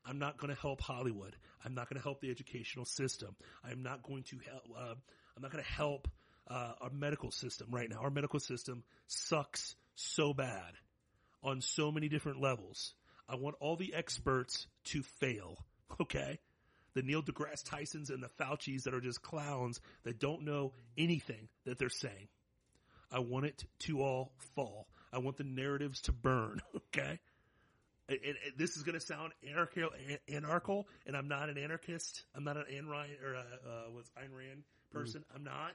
I'm 0.05 0.19
not 0.19 0.37
going 0.37 0.53
to 0.53 0.59
help 0.59 0.81
Hollywood. 0.81 1.35
I'm 1.63 1.75
not 1.75 1.89
going 1.89 1.97
to 1.97 2.03
help 2.03 2.21
the 2.21 2.29
educational 2.29 2.85
system. 2.85 3.35
I'm 3.63 3.83
not 3.83 4.03
going 4.03 4.23
to 4.23 4.37
help, 4.49 4.63
uh, 4.75 4.95
I'm 5.35 5.41
not 5.41 5.51
going 5.51 5.63
to 5.63 5.69
help, 5.69 6.07
uh, 6.47 6.73
our 6.81 6.89
medical 6.91 7.31
system 7.31 7.67
right 7.71 7.89
now. 7.89 7.99
Our 8.01 8.09
medical 8.09 8.39
system 8.39 8.83
sucks 9.07 9.75
so 9.95 10.33
bad 10.33 10.73
on 11.43 11.61
so 11.61 11.91
many 11.91 12.09
different 12.09 12.41
levels. 12.41 12.93
I 13.29 13.35
want 13.35 13.55
all 13.59 13.75
the 13.75 13.93
experts 13.93 14.67
to 14.85 15.03
fail. 15.19 15.57
Okay. 15.99 16.39
The 16.93 17.01
Neil 17.03 17.21
deGrasse 17.23 17.63
Tysons 17.63 18.09
and 18.09 18.21
the 18.21 18.29
Fauci's 18.39 18.83
that 18.83 18.93
are 18.93 19.01
just 19.01 19.21
clowns 19.21 19.79
that 20.03 20.19
don't 20.19 20.43
know 20.43 20.73
anything 20.97 21.47
that 21.65 21.79
they're 21.79 21.89
saying. 21.89 22.27
I 23.11 23.19
want 23.19 23.45
it 23.45 23.63
to 23.79 24.01
all 24.01 24.31
fall. 24.55 24.87
I 25.13 25.19
want 25.19 25.37
the 25.37 25.43
narratives 25.43 26.01
to 26.03 26.11
burn. 26.11 26.61
Okay. 26.93 27.19
And, 28.09 28.19
and- 28.25 28.37
and 28.45 28.53
this 28.57 28.75
is 28.75 28.83
going 28.83 28.99
to 28.99 29.05
sound 29.05 29.31
anarchical, 29.49 29.89
anarchical, 30.29 30.87
and 31.05 31.15
I'm 31.15 31.29
not 31.29 31.47
an 31.49 31.57
anarchist. 31.57 32.23
I'm 32.35 32.43
not 32.43 32.57
an 32.57 32.65
Ayn 32.69 32.89
Rand 32.89 33.11
or 33.23 33.33
a, 33.35 33.39
uh, 33.39 33.89
what's 33.91 34.09
Ayn 34.11 34.35
Rand 34.37 34.63
person. 34.91 35.23
I'm 35.33 35.45
not. 35.45 35.71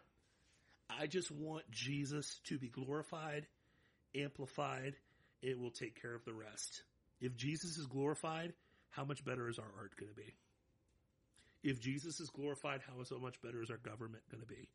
I 0.90 1.06
just 1.06 1.30
want 1.30 1.68
Jesus 1.70 2.38
to 2.44 2.58
be 2.58 2.68
glorified, 2.68 3.46
amplified. 4.14 4.94
It 5.42 5.58
will 5.58 5.70
take 5.70 6.00
care 6.02 6.14
of 6.14 6.24
the 6.26 6.34
rest. 6.34 6.82
If 7.20 7.34
Jesus 7.36 7.78
is 7.78 7.86
glorified, 7.86 8.52
how 8.90 9.04
much 9.04 9.24
better 9.24 9.48
is 9.48 9.58
our 9.58 9.72
art 9.78 9.96
going 9.98 10.10
to 10.10 10.16
be? 10.16 10.34
If 11.62 11.80
Jesus 11.80 12.20
is 12.20 12.30
glorified, 12.30 12.80
how 12.86 13.02
so 13.04 13.18
much 13.18 13.40
better 13.42 13.62
is 13.62 13.70
our 13.70 13.78
government 13.78 14.22
going 14.30 14.40
to 14.40 14.46
be? 14.46 14.68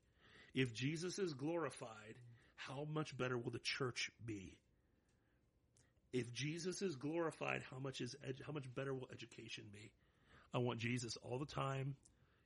If 0.54 0.74
Jesus 0.74 1.20
is 1.20 1.34
glorified, 1.34 2.16
how 2.56 2.86
much 2.92 3.18
better 3.18 3.38
will 3.38 3.52
the 3.52 3.60
church 3.60 4.12
be? 4.26 4.58
If 6.14 6.34
Jesus 6.34 6.82
is 6.82 6.96
glorified, 6.96 7.62
how 7.72 7.80
much 7.80 8.02
is 8.02 8.16
ed- 8.28 8.42
how 8.46 8.52
much 8.52 8.66
better 8.76 8.94
will 8.94 9.08
education 9.12 9.66
be? 9.72 9.92
I 10.54 10.58
want 10.58 10.80
Jesus 10.80 11.18
all 11.24 11.40
the 11.40 11.46
time 11.46 11.96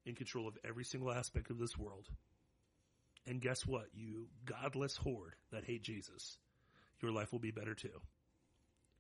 in 0.06 0.14
control 0.14 0.48
of 0.48 0.58
every 0.64 0.84
single 0.84 1.12
aspect 1.12 1.50
of 1.50 1.58
this 1.58 1.76
world. 1.76 2.08
And 3.26 3.42
guess 3.42 3.66
what? 3.66 3.88
You 3.96 4.28
godless 4.46 4.96
horde 4.96 5.34
that 5.52 5.66
hate 5.66 5.82
Jesus, 5.82 6.38
your 7.02 7.12
life 7.12 7.32
will 7.32 7.40
be 7.40 7.52
better 7.52 7.74
too. 7.74 8.02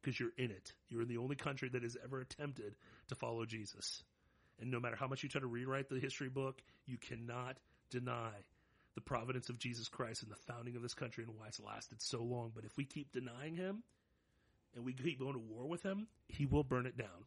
Because 0.02 0.20
you're 0.20 0.34
in 0.38 0.52
it. 0.52 0.74
You're 0.90 1.04
in 1.04 1.08
the 1.08 1.18
only 1.18 1.36
country 1.36 1.70
that 1.70 1.84
has 1.84 1.98
ever 2.04 2.20
attempted 2.20 2.76
to 3.10 3.16
follow 3.16 3.46
Jesus. 3.46 4.04
And 4.60 4.72
no 4.72 4.80
matter 4.80 4.96
how 4.96 5.08
much 5.08 5.24
you 5.24 5.30
try 5.30 5.42
to 5.42 5.48
rewrite 5.48 5.90
the 5.90 6.00
history 6.00 6.30
book, 6.30 6.62
you 6.86 6.98
cannot 6.98 7.58
deny 7.90 8.32
the 8.96 9.02
providence 9.02 9.50
of 9.50 9.60
Jesus 9.60 9.90
Christ 9.90 10.24
and 10.24 10.32
the 10.32 10.54
founding 10.54 10.76
of 10.76 10.82
this 10.82 10.94
country 10.94 11.26
and 11.26 11.34
why 11.38 11.48
it's 11.48 11.60
lasted 11.60 12.02
so 12.02 12.24
long. 12.24 12.52
But 12.56 12.64
if 12.64 12.76
we 12.78 12.86
keep 12.86 13.12
denying 13.12 13.56
him 13.56 13.84
and 14.76 14.86
we 14.86 14.94
keep 14.94 15.20
going 15.20 15.34
to 15.34 15.40
war 15.40 15.68
with 15.68 15.84
him, 15.84 16.08
he 16.30 16.46
will 16.46 16.64
burn 16.64 16.86
it 16.86 16.98
down. 16.98 17.26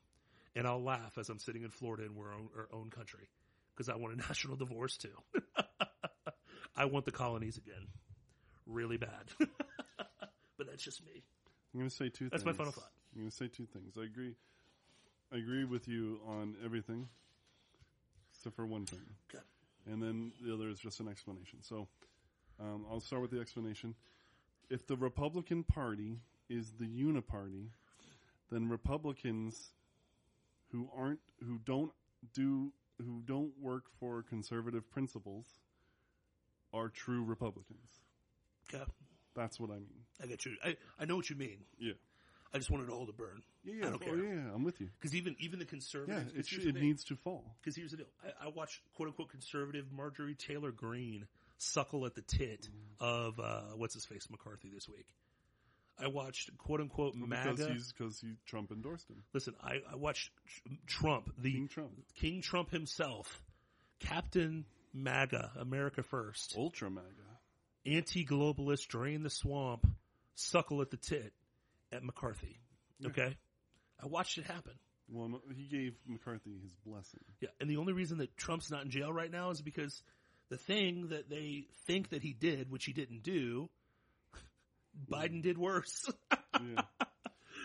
And 0.57 0.67
I'll 0.67 0.83
laugh 0.83 1.19
as 1.19 1.29
I'm 1.29 1.39
sitting 1.39 1.63
in 1.63 1.71
Florida 1.71 2.05
in 2.05 2.17
our 2.19 2.33
own, 2.33 2.49
our 2.57 2.69
own 2.73 2.91
country 2.91 3.29
because 3.77 3.89
I 3.89 3.97
want 3.97 4.15
a 4.15 4.17
national 4.29 4.57
divorce 4.57 4.97
too. 4.97 5.17
I 6.77 6.87
want 6.87 7.05
the 7.05 7.13
colonies 7.13 7.59
again, 7.59 7.87
really 8.67 8.97
bad. 8.97 9.11
but 9.39 10.67
that's 10.67 10.83
just 10.83 11.05
me. 11.05 11.23
I'm 11.75 11.81
going 11.81 11.91
to 11.91 11.95
say 11.95 12.09
two 12.09 12.29
That's 12.31 12.43
things. 12.43 12.47
my 12.47 12.53
final 12.59 12.73
thought. 12.73 12.91
I'm 13.15 13.21
going 13.21 13.31
to 13.31 13.37
say 13.37 13.49
two 13.49 13.67
things. 13.67 13.95
I 14.01 14.05
agree. 14.05 14.35
I 15.33 15.37
agree 15.37 15.65
with 15.65 15.89
you 15.89 16.21
on 16.27 16.57
everything, 16.65 17.09
except 18.33 18.57
for 18.57 18.67
one 18.67 18.87
thing. 18.87 19.01
Okay. 19.33 19.43
And 19.91 20.03
then 20.03 20.33
the 20.45 20.53
other 20.53 20.69
is 20.69 20.79
just 20.79 21.01
an 21.01 21.09
explanation. 21.09 21.59
So 21.63 21.89
um, 22.61 22.87
I'll 22.91 23.01
start 23.01 23.23
with 23.23 23.31
the 23.31 23.41
explanation. 23.41 23.95
If 24.71 24.87
the 24.87 24.97
Republican 24.97 25.65
Party 25.65 26.19
is 26.49 26.73
the 26.79 26.87
uniparty, 26.87 27.69
then 28.51 28.69
Republicans 28.69 29.71
who 30.73 30.89
aren't 30.97 31.21
who 31.47 31.59
don't 31.65 31.93
do 32.35 32.73
who 32.99 33.23
don't 33.25 33.53
work 33.61 33.85
for 33.99 34.23
conservative 34.23 34.91
principles 34.91 35.47
are 36.73 36.89
true 36.89 37.25
Republicans. 37.25 38.01
Okay. 38.73 38.85
That's 39.35 39.61
what 39.61 39.71
I 39.71 39.75
mean. 39.75 40.05
I 40.23 40.27
get 40.27 40.45
you. 40.45 40.57
I, 40.65 40.77
I 40.99 41.05
know 41.05 41.17
what 41.17 41.31
you 41.31 41.37
mean. 41.37 41.59
Yeah. 41.79 41.93
I 42.53 42.59
just 42.59 42.70
wanted 42.70 42.89
it 42.89 42.93
all 42.93 43.07
to 43.07 43.12
burn. 43.12 43.43
Yeah, 43.65 43.73
I 43.73 43.77
yeah, 43.77 43.83
don't 43.91 43.95
oh, 43.95 43.99
care. 43.99 44.16
yeah, 44.16 44.55
I'm 44.55 44.65
with 44.65 44.81
you. 44.81 44.89
Because 44.99 45.15
even 45.15 45.37
even 45.39 45.59
the 45.59 45.65
Yeah, 45.65 45.70
conservatives, 45.70 46.33
it, 46.35 46.47
sh- 46.47 46.59
it 46.65 46.75
needs 46.75 47.05
to 47.05 47.16
fall. 47.16 47.57
Because 47.61 47.77
here's 47.77 47.91
the 47.91 47.99
deal: 47.99 48.07
I, 48.25 48.47
I 48.47 48.49
watched 48.49 48.81
quote 48.95 49.09
unquote 49.09 49.31
conservative 49.31 49.87
Marjorie 49.93 50.35
Taylor 50.35 50.70
Greene 50.73 51.27
suckle 51.59 52.07
at 52.07 52.15
the 52.15 52.23
tit 52.23 52.69
of 53.01 53.39
uh, 53.41 53.62
what's 53.77 53.95
his 53.95 54.05
face 54.07 54.29
McCarthy 54.31 54.70
this 54.73 54.89
week. 54.89 55.07
I 56.01 56.07
watched 56.07 56.57
quote 56.59 56.81
unquote 56.81 57.15
Because 57.15 57.59
MAGA. 57.59 57.73
he's 57.73 57.93
because 57.93 58.20
he 58.20 58.35
Trump 58.47 58.70
endorsed 58.70 59.09
him. 59.11 59.23
Listen, 59.35 59.55
I, 59.62 59.79
I 59.93 59.97
watched 59.97 60.31
Tr- 60.47 60.73
Trump, 60.87 61.31
the 61.39 61.53
King 61.53 61.69
Trump, 61.69 61.91
King 62.15 62.41
Trump 62.41 62.70
himself, 62.70 63.43
Captain 64.01 64.65
MAGA, 64.95 65.51
America 65.59 66.03
First, 66.05 66.55
ultra 66.57 66.89
MAGA. 66.89 67.07
anti-globalist, 67.85 68.87
drain 68.89 69.23
the 69.23 69.31
swamp, 69.31 69.87
suckle 70.35 70.81
at 70.83 70.91
the 70.91 70.97
tit 70.97 71.33
at 71.93 72.02
McCarthy. 72.02 72.60
Okay, 73.05 73.36
I 74.02 74.06
watched 74.06 74.39
it 74.39 74.44
happen. 74.44 74.74
Well, 75.10 75.40
he 75.56 75.65
gave 75.65 75.94
McCarthy 76.06 76.59
his 76.62 76.74
blessing. 76.85 77.20
Yeah, 77.40 77.48
and 77.60 77.70
the 77.70 77.78
only 77.78 77.93
reason 77.93 78.19
that 78.19 78.36
Trump's 78.36 78.70
not 78.70 78.85
in 78.85 78.90
jail 78.90 79.12
right 79.12 79.31
now 79.31 79.51
is 79.51 79.62
because 79.62 80.02
the 80.51 80.59
thing 80.59 81.09
that 81.09 81.31
they 81.31 81.66
think 81.86 82.10
that 82.10 82.23
he 82.23 82.32
did, 82.32 82.70
which 82.70 82.85
he 82.85 82.93
didn't 82.93 83.23
do, 83.23 83.70
Biden 85.10 85.43
did 85.43 85.59
worse. 85.59 86.10
Yeah. 86.32 86.82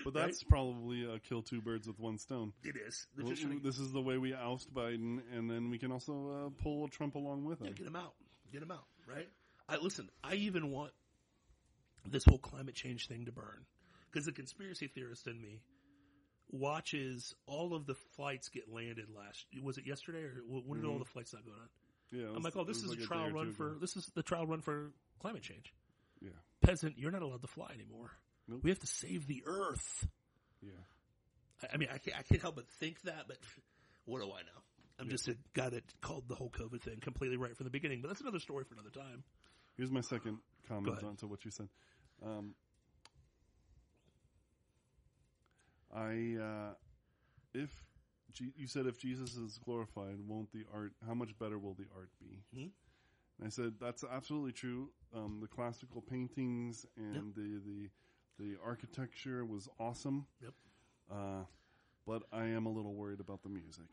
But 0.04 0.14
that's 0.14 0.44
probably 0.44 1.06
uh, 1.06 1.20
kill 1.30 1.44
two 1.44 1.62
birds 1.62 1.88
with 1.88 1.98
one 1.98 2.18
stone. 2.18 2.52
it 2.62 2.76
is. 2.76 3.08
Well, 3.18 3.34
this 3.64 3.80
is 3.80 3.94
the 3.94 4.02
way 4.02 4.18
we 4.18 4.34
oust 4.34 4.74
Biden, 4.74 5.22
and 5.34 5.50
then 5.50 5.70
we 5.70 5.78
can 5.78 5.94
also 5.94 6.48
uh, 6.48 6.62
pull 6.62 6.90
Trump 6.90 7.16
along 7.16 7.46
with 7.46 7.62
yeah, 7.62 7.68
him. 7.68 7.74
get 7.74 7.88
him 7.88 7.96
out. 7.96 8.14
Get 8.52 8.62
him 8.62 8.72
out. 8.72 8.84
Right. 9.08 9.30
I 9.70 9.78
listen. 9.78 10.10
I 10.22 10.34
even 10.36 10.72
want 10.72 10.92
this 12.06 12.26
whole 12.26 12.38
climate 12.38 12.76
change 12.76 13.08
thing 13.08 13.26
to 13.26 13.32
burn 13.32 13.66
because 14.14 14.28
the 14.28 14.32
conspiracy 14.32 14.88
theorist 14.88 15.26
in 15.28 15.42
me 15.42 15.62
watches 16.52 17.34
all 17.48 17.74
of 17.74 17.86
the 17.88 17.96
flights 18.16 18.50
get 18.50 18.72
landed 18.72 19.08
last. 19.16 19.46
Was 19.62 19.78
it 19.78 19.86
yesterday 19.88 20.22
or 20.24 20.36
when 20.46 20.80
did 20.82 20.88
all 20.88 20.96
Mhm. 20.98 21.00
the 21.00 21.06
flights 21.06 21.34
not 21.34 21.44
go 21.46 21.52
on? 21.52 21.70
Yeah, 22.12 22.26
it 22.30 22.36
I'm 22.36 22.44
like, 22.44 22.56
oh, 22.56 22.64
this 22.64 22.78
is 22.84 22.90
like 22.90 23.00
a 23.00 23.06
trial 23.06 23.30
two 23.30 23.36
run 23.36 23.48
ago. 23.48 23.56
for 23.56 23.76
this 23.80 23.98
is 23.98 24.06
the 24.14 24.22
trial 24.22 24.46
run 24.46 24.62
for 24.62 24.94
climate 25.20 25.42
change. 25.42 25.74
Yeah, 26.22 26.30
Peasant, 26.62 26.98
you're 26.98 27.12
not 27.12 27.24
allowed 27.24 27.42
to 27.42 27.48
fly 27.48 27.72
anymore. 27.74 28.12
Nope. 28.48 28.64
We 28.64 28.70
have 28.70 28.80
to 28.80 28.88
save 28.88 29.26
the 29.28 29.44
earth. 29.46 30.08
yeah. 30.62 30.72
I, 31.64 31.68
I 31.74 31.78
mean, 31.78 31.90
I 31.92 31.98
can't, 31.98 32.18
I 32.18 32.24
can't 32.24 32.42
help 32.42 32.56
but 32.56 32.68
think 32.70 33.02
that, 33.02 33.28
but 33.28 33.38
what 34.06 34.20
do 34.22 34.26
I 34.32 34.42
know? 34.44 34.62
I'm 35.00 35.10
just 35.10 35.28
a 35.28 35.36
guy 35.54 35.70
that 35.70 35.84
called 36.02 36.28
the 36.28 36.36
whole 36.36 36.52
COVID 36.52 36.82
thing 36.82 37.00
completely 37.00 37.36
right 37.38 37.56
from 37.58 37.64
the 37.64 37.70
beginning, 37.72 38.02
but 38.02 38.10
that's 38.10 38.22
another 38.22 38.40
story 38.40 38.64
for 38.64 38.76
another 38.76 38.92
time. 38.92 39.24
Here's 39.76 39.90
my 39.92 40.02
second 40.02 40.38
comment 40.68 41.04
onto 41.04 41.26
what 41.28 41.44
you 41.46 41.52
said. 41.52 41.68
Um, 42.22 42.54
I, 45.94 46.38
uh, 46.42 46.74
if 47.54 47.70
G- 48.34 48.54
you 48.58 48.66
said 48.68 48.88
if 48.88 48.98
Jesus 48.98 49.36
is 49.36 49.60
glorified, 49.64 50.20
won't 50.28 50.52
the 50.52 50.66
art? 50.74 50.94
How 51.06 51.14
much 51.14 51.38
better 51.38 51.60
will 51.60 51.76
the 51.76 51.86
art 51.96 52.10
be? 52.20 52.42
Mhm. 52.58 52.72
And 53.40 53.48
I 53.48 53.50
said 53.50 53.74
that's 53.80 54.04
absolutely 54.04 54.54
true. 54.54 54.90
Um, 55.16 55.40
the 55.42 55.48
classical 55.48 56.02
paintings 56.02 56.86
and 56.98 57.34
the, 57.36 57.60
the 57.66 57.90
the 58.40 58.58
architecture 58.66 59.46
was 59.46 59.68
awesome. 59.80 60.26
Yep. 60.42 60.54
Uh, 61.12 61.44
but 62.08 62.24
I 62.32 62.46
am 62.46 62.66
a 62.66 62.72
little 62.72 62.96
worried 62.96 63.20
about 63.20 63.44
the 63.44 63.50
music. 63.50 63.86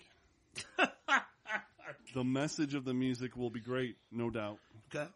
the 2.15 2.25
message 2.25 2.75
of 2.75 2.85
the 2.85 2.95
music 2.95 3.37
will 3.37 3.51
be 3.51 3.61
great, 3.61 3.97
no 4.11 4.31
doubt. 4.31 4.59
Okay. 4.95 5.09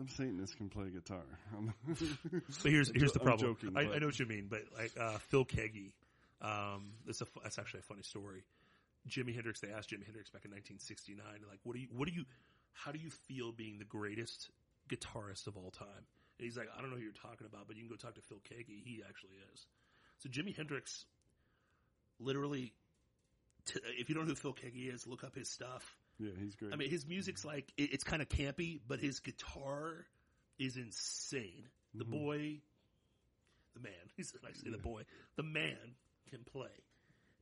Them 0.00 0.08
Satanists 0.08 0.54
can 0.54 0.70
play 0.70 0.88
guitar. 0.88 1.24
But 1.52 2.72
here's 2.72 2.90
here's 2.94 3.12
the 3.12 3.20
problem. 3.20 3.54
joking, 3.54 3.76
I, 3.76 3.96
I 3.96 3.98
know 3.98 4.06
what 4.06 4.18
you 4.18 4.24
mean, 4.24 4.46
but 4.48 4.62
like 4.74 4.92
uh, 4.98 5.18
Phil 5.28 5.44
Keaggy, 5.44 5.92
um, 6.40 6.92
that's 7.04 7.20
a 7.20 7.26
that's 7.42 7.58
actually 7.58 7.80
a 7.80 7.82
funny 7.82 8.02
story. 8.02 8.42
Jimi 9.06 9.34
Hendrix. 9.34 9.60
They 9.60 9.68
asked 9.68 9.90
Jimi 9.90 10.04
Hendrix 10.04 10.30
back 10.30 10.46
in 10.46 10.52
1969, 10.52 11.20
like, 11.48 11.60
what 11.64 11.74
do 11.74 11.80
you, 11.80 11.88
what 11.94 12.08
do 12.08 12.14
you, 12.14 12.24
how 12.72 12.92
do 12.92 12.98
you 12.98 13.10
feel 13.10 13.52
being 13.52 13.78
the 13.78 13.84
greatest 13.84 14.48
guitarist 14.88 15.46
of 15.46 15.56
all 15.58 15.70
time? 15.70 16.04
And 16.38 16.44
he's 16.44 16.56
like, 16.56 16.68
I 16.76 16.80
don't 16.80 16.90
know 16.90 16.96
who 16.96 17.02
you're 17.02 17.12
talking 17.12 17.46
about, 17.46 17.66
but 17.66 17.76
you 17.76 17.82
can 17.82 17.90
go 17.90 17.96
talk 17.96 18.14
to 18.14 18.22
Phil 18.22 18.38
Keaggy. 18.38 18.82
He 18.82 19.02
actually 19.06 19.36
is. 19.52 19.66
So 20.18 20.28
Jimi 20.28 20.56
Hendrix, 20.56 21.04
literally, 22.18 22.72
t- 23.66 23.80
if 23.98 24.08
you 24.08 24.14
don't 24.14 24.24
know 24.24 24.30
who 24.30 24.36
Phil 24.36 24.54
Keaggy 24.54 24.92
is, 24.92 25.06
look 25.06 25.24
up 25.24 25.34
his 25.34 25.48
stuff. 25.48 25.96
Yeah, 26.20 26.32
he's 26.38 26.54
great. 26.54 26.72
I 26.72 26.76
mean, 26.76 26.90
his 26.90 27.06
music's 27.06 27.44
like 27.44 27.72
it, 27.76 27.92
it's 27.94 28.04
kind 28.04 28.22
of 28.22 28.28
campy, 28.28 28.80
but 28.86 29.00
his 29.00 29.20
guitar 29.20 30.06
is 30.58 30.76
insane. 30.76 31.68
The 31.94 32.04
Mhm. 32.04 32.10
boy, 32.10 32.60
the 33.74 33.80
man. 33.80 33.92
He's 34.16 34.32
I 34.46 34.52
say 34.52 34.70
the 34.70 34.78
boy, 34.78 35.02
the 35.36 35.42
man 35.42 35.96
can 36.30 36.44
play, 36.44 36.68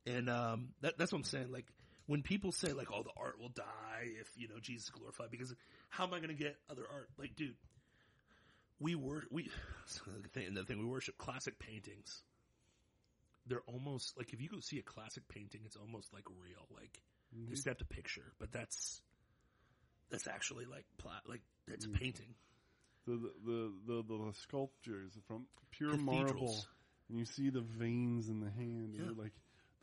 and 0.05 0.29
um, 0.29 0.69
that, 0.81 0.97
that's 0.97 1.11
what 1.11 1.19
I'm 1.19 1.23
saying. 1.25 1.51
Like 1.51 1.65
when 2.07 2.23
people 2.23 2.51
say 2.51 2.73
like, 2.73 2.87
"Oh, 2.91 3.03
the 3.03 3.11
art 3.17 3.39
will 3.39 3.49
die 3.49 4.07
if 4.19 4.31
you 4.35 4.47
know 4.47 4.59
Jesus 4.59 4.85
is 4.85 4.89
glorified," 4.91 5.29
because 5.29 5.53
how 5.89 6.05
am 6.05 6.13
I 6.13 6.17
going 6.17 6.29
to 6.29 6.33
get 6.43 6.57
other 6.69 6.85
art? 6.91 7.09
Like, 7.17 7.35
dude, 7.35 7.55
we 8.79 8.95
were 8.95 9.23
we 9.29 9.51
the 10.23 10.63
thing 10.63 10.79
we 10.79 10.85
worship 10.85 11.17
classic 11.17 11.59
paintings. 11.59 12.23
They're 13.45 13.61
almost 13.67 14.17
like 14.17 14.33
if 14.33 14.41
you 14.41 14.49
go 14.49 14.59
see 14.59 14.79
a 14.79 14.83
classic 14.83 15.27
painting, 15.27 15.61
it's 15.65 15.75
almost 15.75 16.13
like 16.13 16.23
real. 16.29 16.67
Like 16.73 17.01
they 17.47 17.55
snapped 17.55 17.81
a 17.81 17.85
picture, 17.85 18.33
but 18.39 18.51
that's 18.51 19.01
that's 20.09 20.27
actually 20.27 20.65
like 20.65 20.85
plat 20.97 21.21
like 21.27 21.41
it's 21.67 21.85
a 21.85 21.89
painting. 21.89 22.33
the, 23.05 23.13
the 23.45 23.71
the 23.85 24.03
the 24.07 24.25
the 24.25 24.33
sculptures 24.43 25.11
from 25.27 25.45
pure 25.71 25.95
marble, 25.97 26.55
and 27.09 27.17
you 27.19 27.25
see 27.25 27.49
the 27.49 27.61
veins 27.61 28.29
in 28.29 28.39
the 28.39 28.49
hand, 28.49 28.95
Yeah. 28.95 29.03
and 29.07 29.17
like 29.17 29.33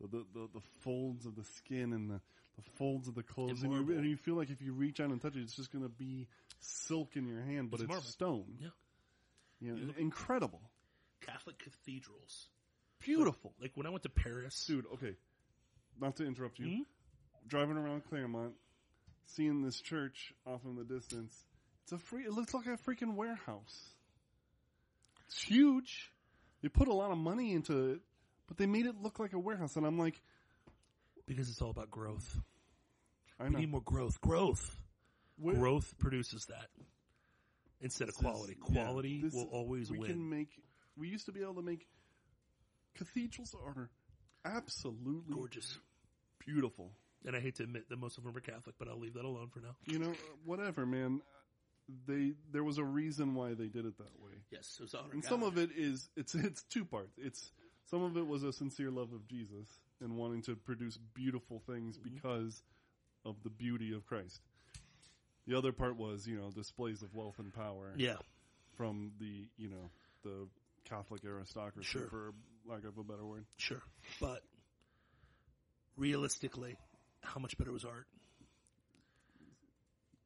the, 0.01 0.09
the 0.35 0.48
the 0.55 0.60
folds 0.82 1.27
of 1.27 1.36
the 1.36 1.44
skin 1.44 1.93
and 1.93 2.10
the 2.10 2.20
the 2.56 2.62
folds 2.77 3.06
of 3.06 3.14
the 3.14 3.23
clothes, 3.23 3.62
and, 3.62 3.70
marble. 3.70 3.93
you, 3.93 3.98
and 3.98 4.09
you 4.09 4.16
feel 4.16 4.35
like 4.35 4.51
if 4.51 4.62
you 4.62 4.73
reach 4.73 4.98
out 5.01 5.10
and 5.10 5.20
touch 5.20 5.36
it, 5.36 5.40
it's 5.43 5.55
just 5.55 5.70
going 5.70 5.85
to 5.85 5.90
be 5.90 6.27
silk 6.60 7.14
in 7.16 7.27
your 7.27 7.43
hand, 7.43 7.70
but 7.70 7.81
It's 7.81 7.94
it's, 7.94 8.09
stone. 8.10 8.47
Yeah. 8.60 8.68
You 9.60 9.73
know, 9.74 9.86
look- 9.89 9.98
incredible, 9.98 10.62
Catholic 11.20 11.59
cathedrals. 11.59 12.48
beautiful, 12.98 13.52
Like 13.60 13.73
when 13.74 13.86
I 13.86 13.90
went 13.90 14.02
to 14.05 14.09
Paris, 14.09 14.64
dude. 14.66 14.86
Okay, 14.94 15.16
not 16.01 16.16
to 16.16 16.24
interrupt 16.27 16.59
you. 16.59 16.66
Mhm. 16.66 16.81
Driving 17.47 17.77
around 17.77 18.05
Claremont, 18.09 18.55
seeing 19.27 19.62
this 19.62 19.81
church 19.81 20.32
off 20.47 20.64
in 20.64 20.74
the 20.77 20.85
distance. 20.85 21.44
It's 21.85 21.93
a 21.93 21.98
free. 21.98 22.24
It 22.24 22.32
looks 22.32 22.52
like 22.55 22.66
a 22.66 22.77
freaking 22.77 23.14
warehouse. 23.14 23.90
It's 25.28 25.43
huge. 25.43 26.10
They 26.62 26.68
put 26.68 26.89
a 26.89 26.93
lot 26.94 27.10
of 27.12 27.18
money 27.18 27.52
into 27.52 27.90
it, 27.90 28.01
but 28.48 28.56
they 28.56 28.66
made 28.66 28.86
it 28.86 28.97
look 29.01 29.18
like 29.20 29.32
a 29.32 29.39
warehouse. 29.39 29.77
And 29.77 29.86
I'm 29.86 29.98
like, 29.98 30.20
because 31.27 31.48
it's 31.48 31.62
all 31.62 31.70
about 31.70 31.90
growth. 31.90 32.39
I 33.39 33.44
We 33.48 33.56
need 33.56 33.70
more 33.70 33.82
growth. 33.82 34.20
Growth. 34.20 34.77
Where- 35.39 35.55
Growth 35.55 35.97
produces 35.98 36.47
that 36.47 36.68
instead 37.81 38.09
of 38.09 38.14
this 38.14 38.23
quality. 38.23 38.56
yeah, 38.70 38.85
Quality 38.85 39.20
this- 39.23 39.35
will 39.35 39.48
always 39.52 39.90
we 39.90 39.98
win. 39.98 40.10
can 40.10 40.28
make. 40.31 40.48
We 40.97 41.09
used 41.09 41.27
to 41.27 41.32
be 41.32 41.43
able 41.43 41.56
to 41.56 41.62
make 41.62 41.86
cathedrals 42.94 43.55
are 43.55 43.90
absolutely 44.44 45.35
Gorgeous. 45.35 45.78
beautiful. 46.39 46.97
And 47.27 47.35
I 47.36 47.40
hate 47.40 47.57
to 47.57 47.65
admit 47.65 47.89
that 47.90 47.98
most 47.98 48.16
of 48.19 48.24
them 48.24 48.36
are 48.36 48.40
Catholic, 48.40 48.77
but 48.78 48.86
I'll 48.89 48.98
leave 49.01 49.15
that 49.15 49.24
alone 49.24 49.48
for 49.53 49.59
now. 49.61 49.74
You 49.85 49.98
know, 49.98 50.12
whatever, 50.44 50.86
man. 50.86 51.20
They 52.07 52.32
there 52.53 52.65
was 52.65 52.78
a 52.78 52.85
reason 52.85 53.35
why 53.35 53.55
they 53.55 53.66
did 53.69 53.85
it 53.86 53.97
that 53.98 54.20
way. 54.20 54.32
Yes, 54.51 54.77
it 54.81 54.82
was 54.82 54.94
honor 54.94 55.11
And 55.12 55.23
God. 55.23 55.28
some 55.28 55.43
of 55.44 55.57
it 55.59 55.70
is 55.77 56.09
it's 56.16 56.35
it's 56.35 56.62
two 56.65 56.85
parts. 56.85 57.16
It's 57.19 57.51
some 57.90 58.03
of 58.03 58.16
it 58.16 58.27
was 58.27 58.43
a 58.43 58.53
sincere 58.53 58.90
love 58.90 59.12
of 59.12 59.27
Jesus 59.28 59.69
and 60.01 60.16
wanting 60.16 60.43
to 60.43 60.57
produce 60.57 60.97
beautiful 61.15 61.62
things 61.66 61.97
Mm-hmm. 61.98 62.15
because 62.15 62.62
of 63.24 63.36
the 63.44 63.51
beauty 63.51 63.93
of 63.94 64.05
Christ. 64.07 64.40
The 65.47 65.57
other 65.57 65.70
part 65.73 65.97
was, 65.97 66.27
you 66.27 66.36
know, 66.36 66.51
displays 66.51 67.03
of 67.03 67.15
wealth 67.15 67.39
and 67.39 67.53
power 67.55 67.93
Yeah. 67.97 68.16
from 68.77 69.12
the, 69.20 69.48
you 69.57 69.69
know, 69.69 69.90
the 70.24 70.48
Catholic 70.85 71.24
aristocracy 71.24 71.86
Sure. 71.89 72.09
for 72.09 72.35
lack 72.69 72.85
of 72.85 72.98
a 72.98 73.05
better 73.05 73.24
word. 73.24 73.47
Sure. 73.59 73.82
But 74.20 74.43
realistically, 75.97 76.77
how 77.27 77.40
much 77.40 77.57
better 77.59 77.73
was 77.73 77.85
art? 77.85 78.07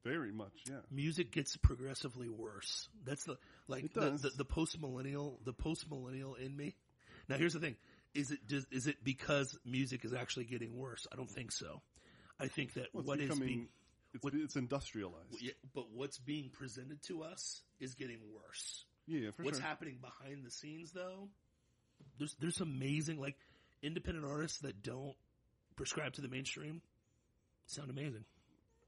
Very 0.05 0.33
much, 0.33 0.53
yeah. 0.67 0.77
Music 0.91 1.31
gets 1.31 1.57
progressively 1.59 2.29
worse. 2.31 2.89
That's 3.05 3.25
the 3.25 3.37
like 3.69 3.93
the, 3.93 4.11
the 4.13 4.31
the 4.39 4.45
post 4.47 4.81
millennial 4.81 5.39
the 5.45 5.53
post 5.53 5.91
millennial 5.91 6.37
in 6.37 6.57
me. 6.57 6.75
Now 7.29 7.37
here's 7.37 7.53
the 7.53 7.61
thing: 7.61 7.77
is 8.15 8.31
it 8.31 8.47
does, 8.49 8.67
is 8.73 8.87
it 8.87 8.97
because 9.05 9.59
music 9.67 10.07
is 10.07 10.15
actually 10.15 10.47
getting 10.47 10.79
worse? 10.79 11.07
I 11.13 11.17
don't 11.17 11.29
think 11.31 11.53
so. 11.53 11.83
I 12.41 12.49
think 12.49 12.73
that 12.75 12.87
Well, 12.95 13.05
what 13.05 13.21
is 13.21 13.39
being 13.39 13.69
it's, 14.15 14.25
what- 14.25 14.33
it's 14.35 14.57
industrialized. 14.57 15.45
but 15.75 15.91
what's 15.93 16.17
being 16.17 16.49
presented 16.49 17.03
to 17.09 17.23
us 17.23 17.61
is 17.79 17.95
getting 17.95 18.21
worse. 18.35 18.87
yeah, 19.07 19.21
yeah, 19.21 19.31
for 19.33 19.43
What's 19.43 19.59
sure. 19.59 19.67
happening 19.67 19.99
behind 20.01 20.47
the 20.47 20.51
scenes, 20.51 20.93
though, 20.93 21.29
there's 22.19 22.35
there's 22.41 22.61
amazing 22.63 23.21
like 23.21 23.37
independent 23.83 24.25
artists 24.25 24.61
that 24.61 24.83
don't 24.83 25.15
prescribe 25.81 26.13
to 26.13 26.21
the 26.21 26.29
mainstream 26.29 26.83
sound 27.67 27.89
amazing. 27.91 28.25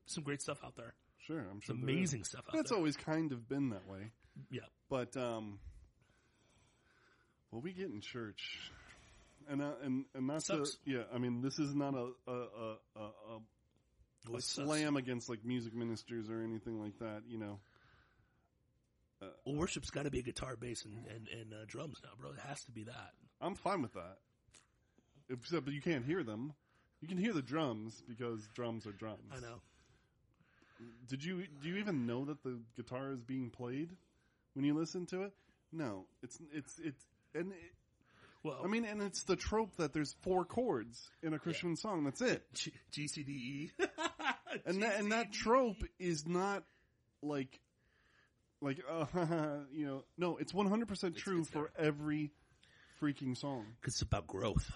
Some 0.06 0.24
great 0.24 0.42
stuff 0.42 0.58
out 0.62 0.76
there. 0.76 0.92
Sure, 1.26 1.38
I'm 1.50 1.60
sure. 1.60 1.74
is. 1.74 1.82
amazing 1.82 2.24
stuff 2.24 2.44
out 2.48 2.54
That's 2.54 2.70
there. 2.70 2.76
always 2.78 2.96
kind 2.96 3.32
of 3.32 3.48
been 3.48 3.70
that 3.70 3.88
way. 3.88 4.10
yeah, 4.50 4.60
But 4.90 5.16
um, 5.16 5.58
what 7.50 7.62
we 7.62 7.72
get 7.72 7.86
in 7.86 8.00
church, 8.02 8.58
and 9.48 9.62
uh, 9.62 9.72
and 9.82 10.04
and 10.14 10.26
not 10.26 10.40
to 10.40 10.66
Sucks. 10.66 10.76
yeah, 10.84 11.04
I 11.14 11.18
mean 11.18 11.40
this 11.40 11.58
is 11.58 11.74
not 11.74 11.94
a 11.94 12.10
a 12.26 12.32
a, 12.32 12.76
a, 12.96 13.00
a, 13.00 14.36
a 14.36 14.40
slam 14.40 14.96
against 14.96 15.28
like 15.30 15.44
music 15.44 15.74
ministers 15.74 16.28
or 16.28 16.42
anything 16.42 16.78
like 16.82 16.98
that. 16.98 17.22
You 17.28 17.38
know, 17.38 17.58
Well, 19.46 19.54
worship's 19.56 19.90
got 19.90 20.02
to 20.04 20.10
be 20.10 20.18
a 20.18 20.22
guitar, 20.22 20.56
bass, 20.56 20.84
and 20.84 21.06
and, 21.06 21.28
and 21.28 21.52
uh, 21.54 21.64
drums 21.66 22.00
now, 22.02 22.10
bro. 22.20 22.30
It 22.32 22.40
has 22.46 22.62
to 22.64 22.72
be 22.72 22.84
that. 22.84 23.12
I'm 23.40 23.54
fine 23.54 23.80
with 23.82 23.94
that. 23.94 24.18
Except, 25.30 25.64
but 25.64 25.72
you 25.72 25.80
can't 25.80 26.04
hear 26.04 26.22
them. 26.24 26.52
You 27.02 27.08
can 27.08 27.18
hear 27.18 27.32
the 27.34 27.42
drums 27.42 28.02
because 28.08 28.48
drums 28.54 28.86
are 28.86 28.92
drums. 28.92 29.32
I 29.36 29.40
know. 29.40 29.60
Did 31.08 31.22
you 31.24 31.44
do 31.60 31.68
you 31.68 31.76
even 31.76 32.06
know 32.06 32.24
that 32.24 32.42
the 32.42 32.60
guitar 32.76 33.12
is 33.12 33.20
being 33.20 33.50
played 33.50 33.90
when 34.54 34.64
you 34.64 34.74
listen 34.74 35.06
to 35.06 35.22
it? 35.22 35.32
No, 35.72 36.06
it's 36.22 36.38
it's 36.52 36.78
it's 36.82 37.04
and 37.34 37.52
it, 37.52 37.58
Well, 38.42 38.60
I 38.64 38.68
mean, 38.68 38.84
and 38.84 39.02
it's 39.02 39.24
the 39.24 39.36
trope 39.36 39.76
that 39.76 39.92
there's 39.92 40.14
four 40.22 40.44
chords 40.44 41.10
in 41.22 41.34
a 41.34 41.38
Christian 41.38 41.76
song. 41.76 42.04
That's 42.04 42.20
it. 42.20 42.44
G- 42.54 42.72
GCDE, 42.92 43.70
And 44.66 44.82
that 44.82 44.98
and 45.00 45.12
that 45.12 45.32
trope 45.32 45.82
is 45.98 46.26
not 46.26 46.62
like 47.22 47.60
like 48.60 48.78
uh, 48.88 49.06
you 49.72 49.86
know 49.86 50.04
no, 50.18 50.36
it's 50.36 50.52
100% 50.52 51.16
true 51.16 51.40
it's 51.40 51.48
for 51.48 51.70
every 51.78 52.30
freaking 53.00 53.36
song. 53.36 53.66
because 53.80 53.94
it's 53.94 54.02
about 54.02 54.26
growth. 54.26 54.70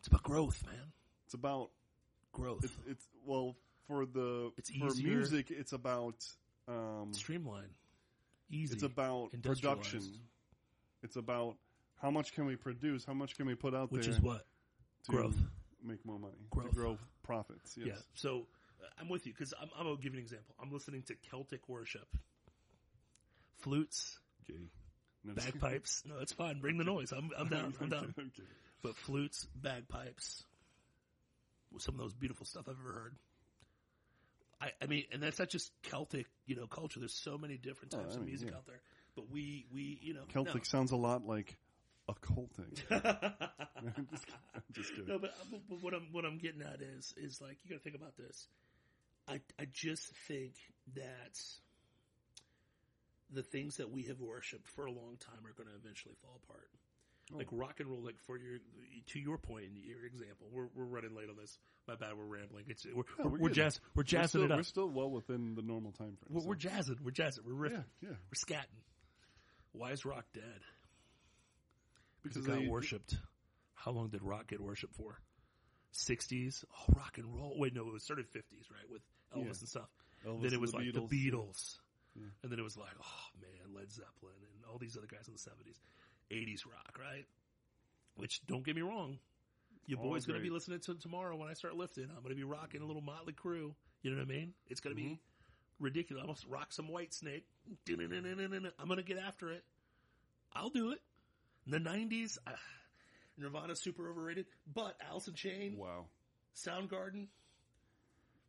It's 0.00 0.08
about 0.08 0.22
growth, 0.22 0.62
man. 0.66 0.92
It's 1.30 1.34
about 1.36 1.70
Growth. 2.32 2.64
it's 2.64 2.72
it's 2.88 3.06
well 3.24 3.54
for 3.86 4.04
the 4.04 4.50
It's 4.58 4.68
for 4.70 4.86
easier. 4.88 5.06
music 5.14 5.52
it's 5.52 5.72
about 5.72 6.16
um 6.66 7.10
Streamline. 7.12 7.70
Easy. 8.50 8.74
it's 8.74 8.82
about 8.82 9.30
production. 9.40 10.02
It's 11.04 11.14
about 11.14 11.54
how 12.02 12.10
much 12.10 12.34
can 12.34 12.46
we 12.46 12.56
produce, 12.56 13.04
how 13.04 13.14
much 13.14 13.36
can 13.36 13.46
we 13.46 13.54
put 13.54 13.76
out 13.76 13.92
which 13.92 14.08
is 14.08 14.20
what 14.20 14.44
to- 15.04 15.12
growth. 15.12 15.36
make 15.84 16.04
more 16.04 16.18
money, 16.18 16.34
Growth. 16.50 16.70
to 16.70 16.74
grow 16.74 16.98
profits. 17.22 17.76
Yes. 17.78 17.86
Yeah. 17.86 17.94
So 18.14 18.46
uh, 18.82 18.86
I'm 19.00 19.08
with 19.08 19.24
you 19.24 19.32
because 19.32 19.54
I'm, 19.62 19.68
I'm 19.78 19.84
gonna 19.84 19.96
give 19.98 20.14
you 20.14 20.18
an 20.18 20.24
example. 20.24 20.56
I'm 20.60 20.72
listening 20.72 21.02
to 21.04 21.14
Celtic 21.30 21.68
worship, 21.68 22.08
flutes, 23.58 24.18
Gay. 24.48 24.54
No, 25.22 25.34
bagpipes. 25.34 26.02
No, 26.06 26.18
it's 26.20 26.32
fine. 26.32 26.58
Bring 26.60 26.76
the 26.78 26.84
noise. 26.84 27.12
I'm 27.12 27.30
I'm 27.38 27.46
down. 27.48 27.72
I'm 27.80 27.88
down. 27.88 28.14
I'm. 28.18 28.32
But 28.82 28.96
flutes, 28.96 29.46
bagpipes, 29.54 30.42
some 31.78 31.94
of 31.94 32.00
those 32.00 32.14
beautiful 32.14 32.46
stuff 32.46 32.64
I've 32.68 32.76
ever 32.80 32.92
heard. 32.92 33.14
I, 34.60 34.70
I 34.82 34.86
mean, 34.86 35.04
and 35.12 35.22
that's 35.22 35.38
not 35.38 35.48
just 35.48 35.70
Celtic, 35.82 36.26
you 36.46 36.54
know, 36.56 36.66
culture. 36.66 37.00
There's 37.00 37.14
so 37.14 37.38
many 37.38 37.56
different 37.56 37.94
Oh, 37.94 37.98
types 38.02 38.14
of 38.14 38.20
mean, 38.20 38.28
music 38.30 38.50
yeah. 38.50 38.56
out 38.56 38.66
there. 38.66 38.80
But 39.16 39.30
we, 39.30 39.66
we, 39.72 39.98
you 40.02 40.14
know, 40.14 40.22
Celtic 40.32 40.66
sounds 40.66 40.90
a 40.92 40.96
lot 40.96 41.26
like 41.26 41.56
occulting. 42.08 42.72
No. 43.82 43.92
I'm 43.96 44.08
just, 44.10 44.26
I'm 44.54 44.62
just 44.74 44.90
kidding. 44.90 45.06
no, 45.06 45.18
but, 45.18 45.32
but 45.50 45.60
but 45.66 45.82
what 45.82 45.94
I'm 45.94 46.08
what 46.12 46.26
I'm 46.26 46.36
getting 46.36 46.60
at 46.60 46.82
is 46.82 47.14
is 47.16 47.40
like 47.40 47.56
you 47.64 47.70
got 47.70 47.76
to 47.76 47.82
think 47.82 47.96
about 47.96 48.14
this. 48.18 48.46
I 49.26 49.40
I 49.58 49.64
just 49.72 50.04
think 50.28 50.52
that 50.96 51.40
the 53.32 53.42
things 53.42 53.78
that 53.78 53.90
we 53.90 54.02
have 54.02 54.20
worshipped 54.20 54.68
for 54.68 54.84
a 54.84 54.90
long 54.92 55.16
time 55.18 55.46
are 55.46 55.54
going 55.56 55.68
to 55.70 55.74
eventually 55.82 56.14
fall 56.20 56.38
apart. 56.44 56.68
Like 57.32 57.48
oh. 57.52 57.56
rock 57.56 57.80
and 57.80 57.88
roll, 57.88 58.02
like 58.02 58.18
for 58.26 58.36
your 58.36 58.58
to 59.08 59.18
your 59.20 59.38
point 59.38 59.64
in 59.64 59.76
your 59.76 60.04
example, 60.04 60.48
we're 60.52 60.68
we're 60.74 60.84
running 60.84 61.14
late 61.14 61.28
on 61.30 61.36
this. 61.36 61.58
My 61.86 61.94
bad, 61.94 62.16
we're 62.16 62.24
rambling. 62.24 62.64
It's 62.68 62.84
we're 62.86 63.04
No, 63.18 63.24
we're, 63.24 63.30
we're 63.30 63.38
we're, 63.38 63.48
jazz 63.50 63.80
we're 63.94 64.00
We're 64.00 64.04
jazzing 64.04 64.28
still, 64.28 64.42
it 64.44 64.50
up. 64.50 64.58
We're 64.58 64.62
still 64.64 64.88
well 64.88 65.10
within 65.10 65.54
the 65.54 65.62
normal 65.62 65.92
time 65.92 66.16
frame. 66.16 66.28
We're, 66.28 66.40
so- 66.40 66.46
we're 66.48 66.54
jazzing. 66.56 66.96
We're 67.02 67.10
jazzing. 67.12 67.44
We're 67.46 67.68
riffing. 67.68 67.84
yeah, 68.02 68.10
yeah. 68.10 68.16
We're 68.30 68.56
scatting. 68.56 68.80
Why 69.72 69.90
is 69.92 70.04
rock 70.04 70.24
dead? 70.34 70.42
Because 72.22 72.36
Because 72.42 72.46
it 72.46 72.50
got 72.58 72.62
they- 72.64 72.68
worshipped. 72.68 73.16
How 73.74 73.92
long 73.92 74.08
did 74.08 74.22
rock 74.22 74.48
get 74.48 74.60
worshipped 74.60 74.94
for? 74.94 75.16
60s? 75.94 76.64
Oh, 76.70 76.92
rock 76.94 77.16
and 77.18 77.34
roll. 77.34 77.54
Wait, 77.58 77.74
no, 77.74 77.86
it 77.88 77.92
was 77.92 78.04
started 78.04 78.26
50s, 78.30 78.70
right? 78.70 78.88
With 78.90 79.02
Elvis 79.34 79.42
Yeah. 79.42 79.60
and 79.60 79.68
stuff. 79.68 79.88
Elvis 80.26 80.42
then 80.42 80.52
it 80.52 80.60
was 80.60 80.72
the 80.72 80.76
like 80.78 80.86
Beatles, 80.86 81.08
the. 81.08 81.30
Beatles. 81.30 81.78
Yeah. 82.14 82.26
And 82.42 82.52
then 82.52 82.58
it 82.58 82.62
was 82.62 82.76
like, 82.76 82.92
oh 83.00 83.26
man, 83.40 83.74
Led 83.74 83.90
Zeppelin 83.90 84.36
and 84.42 84.64
all 84.70 84.78
these 84.78 84.96
other 84.96 85.06
guys 85.06 85.26
in 85.28 85.32
the 85.34 85.38
70s. 85.40 85.78
80s 86.30 86.66
rock, 86.66 86.98
right? 86.98 87.26
Which, 88.16 88.40
don't 88.46 88.64
get 88.64 88.76
me 88.76 88.82
wrong, 88.82 89.18
your 89.86 89.98
boy's 89.98 90.26
going 90.26 90.38
to 90.38 90.42
be 90.42 90.50
listening 90.50 90.80
to 90.80 90.94
tomorrow 90.94 91.36
when 91.36 91.48
I 91.48 91.54
start 91.54 91.74
lifting. 91.76 92.04
I'm 92.04 92.22
going 92.22 92.30
to 92.30 92.34
be 92.36 92.44
rocking 92.44 92.82
a 92.82 92.84
little 92.86 93.02
Motley 93.02 93.32
Crue. 93.32 93.72
You 94.02 94.10
know 94.10 94.18
what 94.18 94.22
I 94.22 94.32
mean? 94.32 94.52
It's 94.68 94.80
going 94.80 94.94
to 94.94 95.00
be 95.02 95.18
ridiculous. 95.78 96.20
I'm 96.22 96.26
going 96.26 96.36
to 96.36 96.48
rock 96.48 96.72
some 96.72 96.88
Whitesnake. 96.88 97.42
I'm 97.88 98.88
going 98.88 98.96
to 98.98 99.02
get 99.02 99.18
after 99.18 99.50
it. 99.50 99.64
I'll 100.52 100.70
do 100.70 100.92
it. 100.92 100.98
In 101.66 101.72
the 101.72 101.78
90s, 101.90 102.38
uh, 102.46 102.52
Nirvana's 103.38 103.80
super 103.80 104.08
overrated, 104.08 104.46
but 104.72 104.96
Alice 105.08 105.28
in 105.28 105.34
Chain, 105.34 105.76
Wow. 105.76 106.06
Soundgarden, 106.56 107.26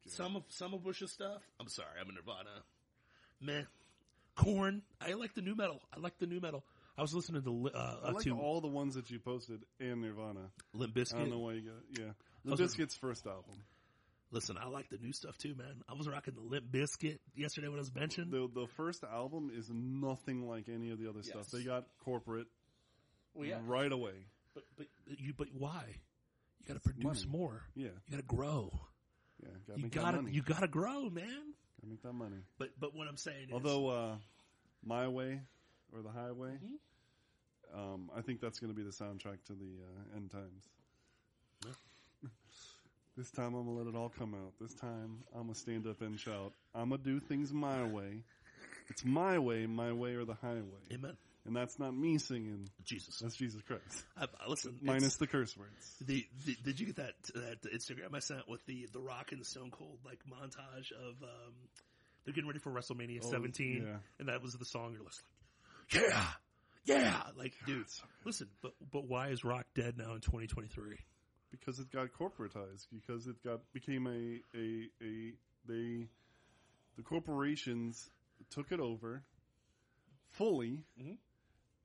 some 0.08 0.36
of 0.36 0.44
some 0.50 0.74
of 0.74 0.84
Bush's 0.84 1.12
stuff. 1.12 1.42
I'm 1.60 1.68
sorry, 1.68 2.00
I'm 2.00 2.10
a 2.10 2.14
Nirvana. 2.14 2.50
Meh. 3.40 3.64
Korn. 4.36 4.82
I 5.00 5.14
like 5.14 5.34
the 5.34 5.42
nu 5.42 5.56
metal. 5.56 5.82
I 5.96 6.00
like 6.00 6.18
the 6.20 6.26
nu 6.26 6.40
metal. 6.40 6.64
I 6.98 7.02
was 7.02 7.14
listening 7.14 7.44
to 7.44 7.70
uh, 7.74 7.96
I 8.06 8.12
like 8.12 8.24
to 8.26 8.38
all 8.38 8.62
the 8.62 8.68
ones 8.68 8.96
that 8.96 9.10
you 9.10 9.20
posted 9.20 9.62
and 9.80 10.02
Nirvana. 10.02 10.52
Limp 10.74 10.98
I 10.98 11.04
don't 11.18 11.30
know 11.30 11.40
why 11.40 11.54
you 11.54 11.62
got 11.62 12.00
yeah. 12.00 12.12
The 12.46 12.52
was- 12.52 12.60
Bizkit's 12.76 12.96
first 12.96 13.26
album. 13.26 13.56
Listen, 14.34 14.58
I 14.58 14.68
like 14.70 14.90
the 14.90 14.98
new 14.98 15.12
stuff 15.12 15.38
too, 15.38 15.56
man. 15.56 15.84
I 15.90 15.94
was 15.94 16.08
rocking 16.08 16.36
the 16.36 16.42
Limp 16.42 16.72
Bizkit 16.72 17.20
yesterday 17.36 17.68
when 17.68 17.78
I 17.78 17.82
was 17.82 17.90
benching. 17.92 18.32
The 18.32 18.50
the 18.54 18.68
first 18.78 19.04
album 19.04 19.52
is 19.54 19.70
nothing 19.70 20.48
like 20.48 20.70
any 20.70 20.92
of 20.92 21.00
the 21.00 21.10
other 21.10 21.22
stuff. 21.22 21.48
They 21.52 21.64
got 21.64 21.86
corporate 22.06 22.48
Well, 23.34 23.46
yeah. 23.48 23.60
right 23.66 23.92
away. 23.92 24.28
But 24.54 24.64
but 24.78 24.88
you 25.18 25.34
but 25.38 25.48
why? 25.58 25.84
You 26.60 26.68
got 26.68 26.76
to 26.76 26.80
produce 26.80 27.26
money. 27.26 27.38
more. 27.38 27.62
Yeah, 27.76 27.86
You 28.08 28.12
got 28.12 28.18
to 28.18 28.24
grow. 28.36 28.72
yeah. 29.42 29.50
Gotta 29.68 29.82
You 29.82 29.88
got 29.90 30.12
to 30.12 30.32
you 30.32 30.42
got 30.44 30.60
to 30.60 30.68
grow, 30.68 31.10
man. 31.10 31.54
Gotta 31.82 31.90
make 31.90 32.04
that 32.04 32.14
money. 32.14 32.38
But 32.58 32.70
but 32.80 32.96
what 32.96 33.08
I'm 33.08 33.18
saying 33.18 33.48
is, 33.48 33.54
Although 33.54 33.88
uh, 33.88 34.16
My 34.86 35.08
Way 35.08 35.42
or 35.94 36.02
The 36.02 36.10
Highway, 36.12 36.58
Mhm. 36.64 37.78
um, 37.78 38.12
I 38.16 38.22
think 38.22 38.40
that's 38.42 38.60
going 38.60 38.74
to 38.74 38.78
be 38.78 38.84
the 38.84 38.92
soundtrack 38.92 39.44
to 39.46 39.54
the 39.54 39.82
uh, 39.84 40.16
end 40.18 40.32
times. 40.32 40.70
this 43.18 43.30
time 43.32 43.54
I'm 43.54 43.66
gonna 43.66 43.72
let 43.78 43.88
it 43.88 43.96
all 43.96 44.10
come 44.10 44.34
out. 44.34 44.54
This 44.60 44.74
time 44.76 45.24
I'm 45.36 45.44
gonna 45.44 45.56
stand 45.56 45.86
up 45.88 46.02
and 46.02 46.20
shout. 46.20 46.54
I'm 46.74 46.90
gonna 46.90 47.02
do 47.04 47.20
things 47.20 47.52
my 47.54 47.84
way. 47.84 48.24
It's 48.90 49.06
my 49.06 49.38
way, 49.40 49.66
my 49.68 49.92
way 49.94 50.16
or 50.16 50.26
the 50.26 50.34
highway. 50.36 50.82
Amen. 50.92 51.16
And 51.46 51.56
that's 51.56 51.80
not 51.80 51.96
me 51.96 52.18
singing. 52.20 52.70
Jesus. 52.84 53.18
That's 53.20 53.36
Jesus 53.36 53.62
Christ. 53.64 53.82
I, 54.18 54.24
I- 54.26 54.48
listen, 54.50 54.78
Minus 54.82 55.16
the 55.18 55.28
curse 55.28 55.56
words. 55.58 55.96
the, 56.06 56.26
the 56.46 56.56
did 56.64 56.80
you 56.80 56.86
get 56.88 56.96
that 56.98 57.14
that 57.36 57.62
Instagram 57.74 58.14
I 58.16 58.20
sent 58.20 58.48
with 58.50 58.66
the 58.66 58.88
the 58.92 59.00
Rock 59.00 59.32
and 59.32 59.46
Stone 59.46 59.72
Cold 59.72 60.00
like 60.06 60.20
montage 60.30 60.92
of 60.92 61.22
um 61.24 61.54
they're 62.26 62.34
getting 62.34 62.48
ready 62.48 62.60
for 62.60 62.72
WrestleMania 62.72 63.22
Oh, 63.24 63.32
17 63.32 63.84
yeah. 63.88 63.96
and 64.20 64.28
that 64.30 64.42
was 64.42 64.54
the 64.54 64.66
song 64.66 64.94
you're 64.94 65.04
like 65.04 65.14
yeah. 65.94 66.28
Yeah. 66.86 67.22
Like 67.38 67.54
dude 67.66 67.86
listen 68.26 68.48
but 68.62 68.74
but 68.92 69.06
why 69.08 69.30
is 69.30 69.44
Rock 69.44 69.66
dead 69.76 69.98
now 69.98 70.14
in 70.14 70.22
2023 70.22 70.98
because 71.52 71.80
it 71.80 71.92
got 71.92 72.08
corporatized. 72.14 72.88
Because 72.92 73.28
it 73.28 73.44
got 73.44 73.60
became 73.74 74.08
a 74.08 74.42
a 74.58 74.90
a 75.04 75.34
they 75.68 76.08
the 76.98 77.04
corporations 77.04 78.10
took 78.50 78.72
it 78.72 78.80
over 78.80 79.24
fully 80.32 80.84
Mhm. 81.00 81.18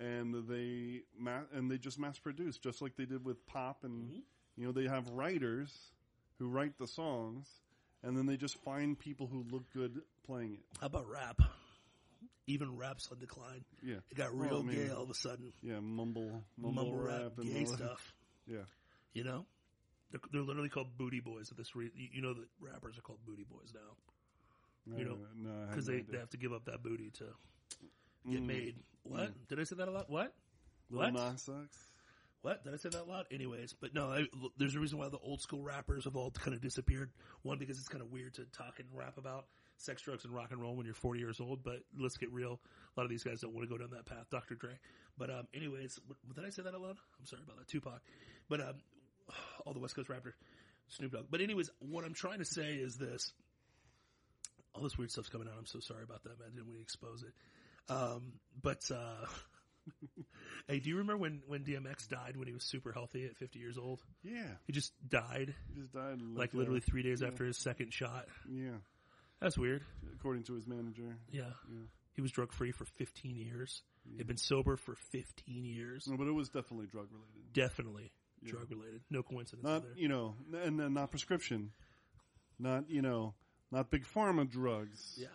and 0.00 0.48
they 0.48 1.02
ma- 1.18 1.44
and 1.52 1.70
they 1.70 1.78
just 1.78 1.98
mass 1.98 2.18
produced 2.18 2.62
just 2.62 2.80
like 2.80 2.96
they 2.96 3.04
did 3.06 3.24
with 3.24 3.44
pop 3.46 3.84
and 3.84 4.10
Mhm. 4.10 4.22
you 4.56 4.66
know 4.66 4.72
they 4.72 4.86
have 4.86 5.08
writers 5.10 5.92
who 6.38 6.48
write 6.48 6.78
the 6.78 6.86
songs 6.86 7.60
and 8.02 8.16
then 8.16 8.26
they 8.26 8.36
just 8.36 8.56
find 8.62 8.98
people 8.98 9.26
who 9.26 9.42
look 9.50 9.68
good 9.70 10.02
playing 10.22 10.54
it. 10.54 10.64
How 10.80 10.86
about 10.86 11.08
rap 11.08 11.40
even 12.46 12.76
rap's 12.76 13.08
on 13.10 13.18
decline 13.18 13.64
yeah 13.82 13.96
it 14.10 14.14
got 14.16 14.34
Well, 14.34 14.48
real 14.48 14.58
I 14.60 14.62
mean, 14.62 14.86
gay 14.86 14.90
all 14.92 15.02
of 15.02 15.10
a 15.10 15.14
sudden 15.14 15.52
yeah 15.62 15.80
mumble 15.80 16.44
mumble, 16.56 16.84
mumble 16.84 16.98
rap, 16.98 17.22
rap, 17.22 17.32
and 17.38 17.52
gay 17.52 17.64
stuff 17.64 18.14
yeah 18.46 18.64
you 19.12 19.24
know 19.24 19.46
they're, 20.10 20.20
they're 20.32 20.42
literally 20.42 20.68
called 20.68 20.96
booty 20.96 21.20
boys 21.20 21.50
at 21.50 21.56
this 21.56 21.74
re- 21.74 21.90
you 21.94 22.22
know 22.22 22.34
that 22.34 22.46
rappers 22.60 22.96
are 22.98 23.02
called 23.02 23.18
booty 23.26 23.44
boys 23.48 23.72
now 23.74 23.96
no, 24.88 24.98
You 24.98 25.04
know, 25.04 25.18
no, 25.34 25.66
because 25.68 25.88
no 25.88 25.94
they, 25.94 26.02
they 26.02 26.18
have 26.18 26.30
to 26.30 26.36
give 26.36 26.52
up 26.52 26.66
that 26.66 26.82
booty 26.82 27.10
to 27.18 27.24
get 28.30 28.42
Mm. 28.42 28.46
made. 28.46 28.76
What 29.02 29.48
did 29.48 29.58
I 29.60 29.64
say 29.64 29.76
that 29.76 29.88
a 29.88 29.90
lot? 29.90 30.08
What? 30.08 30.32
Lil 30.90 31.12
what? 31.12 31.12
Nas 31.12 31.48
X? 31.48 31.76
What 32.42 32.62
did 32.64 32.72
I 32.74 32.76
say 32.76 32.88
that 32.90 33.02
a 33.02 33.04
lot? 33.04 33.26
Anyways, 33.32 33.72
but 33.72 33.94
no, 33.94 34.10
I, 34.10 34.26
there's 34.56 34.76
a 34.76 34.80
reason 34.80 34.98
why 34.98 35.08
the 35.08 35.18
old 35.18 35.40
school 35.40 35.62
rappers 35.62 36.04
have 36.04 36.14
all 36.16 36.30
kind 36.30 36.54
of 36.54 36.60
disappeared. 36.60 37.10
One 37.42 37.58
because 37.58 37.78
it's 37.78 37.88
kind 37.88 38.02
of 38.02 38.12
weird 38.12 38.34
to 38.34 38.44
talk 38.46 38.78
and 38.78 38.88
rap 38.92 39.18
about 39.18 39.46
sex, 39.78 40.02
drugs, 40.02 40.24
and 40.24 40.34
rock 40.34 40.48
and 40.50 40.60
roll 40.60 40.76
when 40.76 40.86
you're 40.86 40.94
40 40.94 41.20
years 41.20 41.40
old. 41.40 41.62
But 41.62 41.80
let's 41.98 42.16
get 42.16 42.32
real. 42.32 42.60
A 42.96 43.00
lot 43.00 43.04
of 43.04 43.10
these 43.10 43.24
guys 43.24 43.40
don't 43.40 43.54
want 43.54 43.68
to 43.68 43.72
go 43.72 43.78
down 43.78 43.90
that 43.90 44.06
path. 44.06 44.26
Dr. 44.30 44.54
Dre. 44.54 44.78
But 45.18 45.30
um, 45.30 45.46
anyways, 45.54 45.98
what, 46.06 46.34
did 46.34 46.44
I 46.44 46.50
say 46.50 46.62
that 46.62 46.74
a 46.74 46.78
lot? 46.78 46.96
I'm 47.18 47.26
sorry 47.26 47.42
about 47.44 47.58
that. 47.58 47.68
Tupac. 47.68 48.00
But 48.48 48.60
um, 48.60 48.74
all 49.64 49.72
the 49.72 49.80
West 49.80 49.96
Coast 49.96 50.08
rappers, 50.08 50.34
Snoop 50.88 51.12
Dogg. 51.12 51.26
But 51.30 51.40
anyways, 51.40 51.70
what 51.80 52.04
I'm 52.04 52.14
trying 52.14 52.38
to 52.38 52.44
say 52.44 52.74
is 52.74 52.96
this. 52.96 53.32
All 54.74 54.82
this 54.82 54.98
weird 54.98 55.10
stuff's 55.10 55.30
coming 55.30 55.48
out. 55.48 55.54
I'm 55.58 55.66
so 55.66 55.80
sorry 55.80 56.02
about 56.02 56.22
that, 56.24 56.38
man. 56.38 56.50
Didn't 56.54 56.68
we 56.68 56.80
expose 56.80 57.22
it? 57.22 57.32
Um, 57.88 58.34
but 58.62 58.82
uh, 58.90 59.26
hey, 60.68 60.80
do 60.80 60.88
you 60.88 60.96
remember 60.96 61.16
when 61.16 61.42
when 61.46 61.64
DMX 61.64 62.08
died 62.08 62.36
when 62.36 62.46
he 62.46 62.54
was 62.54 62.64
super 62.64 62.92
healthy 62.92 63.24
at 63.24 63.36
50 63.36 63.58
years 63.58 63.78
old? 63.78 64.02
Yeah, 64.22 64.48
He 64.66 64.72
just 64.72 64.92
died 65.08 65.54
he 65.72 65.80
just 65.80 65.92
died 65.92 66.20
like 66.34 66.54
uh, 66.54 66.58
literally 66.58 66.80
three 66.80 67.02
days 67.02 67.22
yeah. 67.22 67.28
after 67.28 67.44
his 67.44 67.56
second 67.58 67.92
shot. 67.92 68.26
Yeah, 68.50 68.78
That's 69.40 69.58
weird. 69.58 69.82
according 70.14 70.44
to 70.44 70.54
his 70.54 70.66
manager. 70.66 71.16
Yeah, 71.30 71.50
Yeah. 71.70 71.84
he 72.14 72.22
was 72.22 72.30
drug 72.32 72.52
free 72.52 72.72
for 72.72 72.84
15 72.84 73.36
years. 73.36 73.82
He'd 74.16 74.26
been 74.26 74.36
sober 74.36 74.76
for 74.76 74.94
15 74.94 75.64
years. 75.64 76.06
No, 76.08 76.16
but 76.16 76.26
it 76.26 76.32
was 76.32 76.48
definitely 76.48 76.86
drug 76.86 77.08
related. 77.12 77.52
Definitely 77.52 78.12
Yeah. 78.42 78.50
drug 78.52 78.70
related. 78.70 79.02
No 79.10 79.22
coincidence 79.22 79.64
Not 79.64 79.82
there. 79.82 79.92
you 79.96 80.08
know, 80.08 80.36
and 80.52 80.78
then 80.80 80.94
not 80.94 81.10
prescription, 81.10 81.72
not 82.58 82.88
you 82.88 83.02
know, 83.02 83.34
not 83.70 83.90
big 83.90 84.04
pharma 84.04 84.48
drugs. 84.48 85.16
Yeah, 85.18 85.28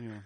Yeah. 0.00 0.20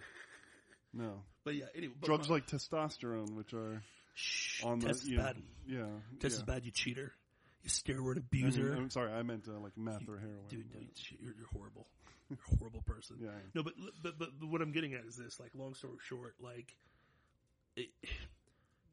No 0.93 1.23
but 1.45 1.55
yeah. 1.55 1.67
Anyway, 1.75 1.95
but 1.99 2.07
drugs 2.07 2.29
my- 2.29 2.37
like 2.37 2.47
testosterone, 2.47 3.35
which 3.35 3.55
are 3.55 3.83
Shh, 4.15 4.63
on 4.65 4.81
the 4.81 4.89
test 4.89 5.03
is 5.05 5.09
you 5.09 5.17
know, 5.17 5.23
bad. 5.23 5.43
yeah. 5.67 5.87
Test 6.21 6.35
yeah. 6.35 6.39
is 6.39 6.43
bad. 6.43 6.65
You 6.67 6.73
cheater. 6.73 7.13
You 7.63 7.71
steroid 7.71 8.13
I 8.13 8.15
mean, 8.33 8.47
abuser. 8.47 8.75
I'm 8.75 8.91
sorry, 8.91 9.13
I 9.13 9.23
meant 9.23 9.49
uh, 9.49 9.59
like 9.61 9.77
meth 9.77 10.09
or 10.09 10.19
heroin. 10.19 10.47
Dude, 10.49 10.67
you're, 11.21 11.35
you're 11.37 11.47
horrible. 11.53 11.87
You're 12.31 12.39
a 12.53 12.57
horrible 12.59 12.83
person. 12.83 13.17
Yeah. 13.21 13.31
No, 13.55 13.63
but, 13.63 13.75
but 14.03 14.19
but 14.19 14.31
but 14.41 14.49
what 14.49 14.61
I'm 14.63 14.73
getting 14.73 14.95
at 14.95 15.05
is 15.05 15.17
this. 15.17 15.39
Like, 15.41 15.51
long 15.55 15.75
story 15.75 15.97
short, 16.07 16.35
like 16.41 16.75
it, 17.77 17.89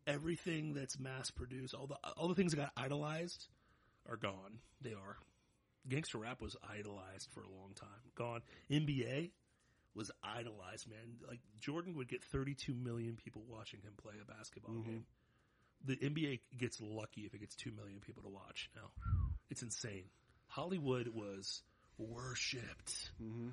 everything 0.08 0.74
that's 0.74 1.00
mass 1.00 1.32
produced, 1.32 1.74
all 1.74 1.88
the 1.88 1.98
all 2.18 2.28
the 2.28 2.36
things 2.36 2.52
that 2.54 2.58
got 2.58 2.72
idolized, 2.78 3.48
are 4.10 4.18
gone. 4.18 4.60
They 4.82 4.94
are. 4.94 5.18
Gangster 5.88 6.18
rap 6.20 6.42
was 6.42 6.56
idolized 6.68 7.30
for 7.32 7.42
a 7.42 7.50
long 7.50 7.74
time. 7.76 7.90
Gone. 8.16 8.42
NBA 8.72 9.32
was 9.94 10.12
idolized, 10.24 10.90
man. 10.90 11.18
Like 11.28 11.40
Jordan 11.60 11.96
would 11.96 12.08
get 12.08 12.24
32 12.24 12.74
million 12.74 13.16
people 13.24 13.44
watching 13.48 13.82
him 13.82 13.94
play 14.02 14.14
a 14.22 14.26
basketball 14.26 14.76
Mhm. 14.76 14.86
game. 14.86 15.06
The 15.86 15.96
NBA 15.98 16.40
gets 16.58 16.82
lucky 16.82 17.22
if 17.22 17.34
it 17.34 17.40
gets 17.40 17.56
2 17.56 17.72
million 17.72 18.00
people 18.00 18.24
to 18.24 18.30
watch 18.30 18.70
now. 18.76 18.90
It's 19.50 19.62
insane. 19.62 20.10
Hollywood 20.48 21.08
was 21.10 21.62
worshipped. 21.98 23.12
Mm-hmm. 23.22 23.50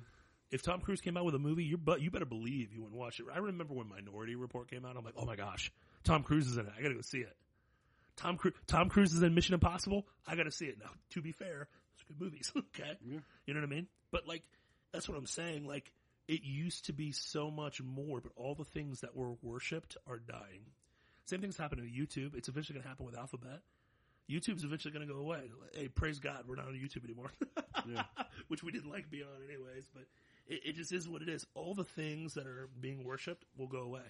If 0.51 0.61
Tom 0.61 0.81
Cruise 0.81 1.01
came 1.01 1.17
out 1.17 1.25
with 1.25 1.35
a 1.35 1.39
movie, 1.39 1.63
you 1.63 1.77
but 1.77 2.01
you 2.01 2.11
better 2.11 2.25
believe 2.25 2.71
you 2.73 2.81
wouldn't 2.81 2.99
watch 2.99 3.19
it. 3.19 3.25
I 3.33 3.39
remember 3.39 3.73
when 3.73 3.89
Minority 3.89 4.35
Report 4.35 4.69
came 4.69 4.85
out. 4.85 4.95
I'm 4.97 5.03
like, 5.03 5.15
oh 5.17 5.25
my 5.25 5.35
gosh, 5.35 5.71
Tom 6.03 6.23
Cruise 6.23 6.47
is 6.47 6.57
in 6.57 6.65
it. 6.67 6.71
I 6.77 6.81
gotta 6.81 6.93
go 6.95 7.01
see 7.01 7.19
it. 7.19 7.35
Tom 8.15 8.37
Cruise, 8.37 8.53
Tom 8.67 8.89
Cruise 8.89 9.13
is 9.13 9.23
in 9.23 9.33
Mission 9.33 9.55
Impossible. 9.55 10.05
I 10.27 10.35
gotta 10.35 10.51
see 10.51 10.65
it. 10.65 10.77
Now, 10.79 10.91
to 11.11 11.21
be 11.21 11.31
fair, 11.31 11.67
those 11.95 12.01
are 12.01 12.13
good 12.13 12.21
movies. 12.21 12.51
okay, 12.57 12.97
Yeah. 13.03 13.19
you 13.47 13.53
know 13.53 13.61
what 13.61 13.67
I 13.67 13.73
mean? 13.75 13.87
But 14.11 14.27
like, 14.27 14.43
that's 14.91 15.09
what 15.09 15.17
I'm 15.17 15.25
saying. 15.25 15.65
Like, 15.65 15.91
it 16.27 16.43
used 16.43 16.85
to 16.85 16.93
be 16.93 17.11
so 17.11 17.49
much 17.49 17.81
more, 17.81 18.21
but 18.21 18.31
all 18.35 18.53
the 18.55 18.63
things 18.63 19.01
that 19.01 19.15
were 19.15 19.33
worshipped 19.41 19.97
are 20.07 20.19
dying. 20.19 20.61
Same 21.25 21.41
thing's 21.41 21.57
happening 21.57 21.85
to 21.85 21.91
YouTube. 21.91 22.35
It's 22.35 22.47
eventually 22.47 22.75
going 22.75 22.83
to 22.83 22.89
happen 22.89 23.05
with 23.05 23.17
Alphabet. 23.17 23.61
YouTube's 24.29 24.63
eventually 24.63 24.93
going 24.93 25.07
to 25.07 25.13
go 25.13 25.19
away. 25.19 25.49
Hey, 25.73 25.87
praise 25.87 26.19
God, 26.19 26.43
we're 26.47 26.55
not 26.55 26.67
on 26.67 26.73
YouTube 26.73 27.03
anymore. 27.03 27.31
Yeah. 27.91 28.03
Which 28.47 28.63
we 28.63 28.71
didn't 28.71 28.91
like 28.91 29.09
being 29.09 29.23
on 29.23 29.43
anyways, 29.43 29.89
but 29.93 30.03
it, 30.47 30.61
it 30.63 30.75
just 30.75 30.93
is 30.93 31.09
what 31.09 31.21
it 31.21 31.27
is. 31.27 31.45
All 31.53 31.73
the 31.73 31.83
things 31.83 32.35
that 32.35 32.47
are 32.47 32.69
being 32.79 33.03
worshipped 33.03 33.43
will 33.57 33.67
go 33.67 33.79
away. 33.79 34.05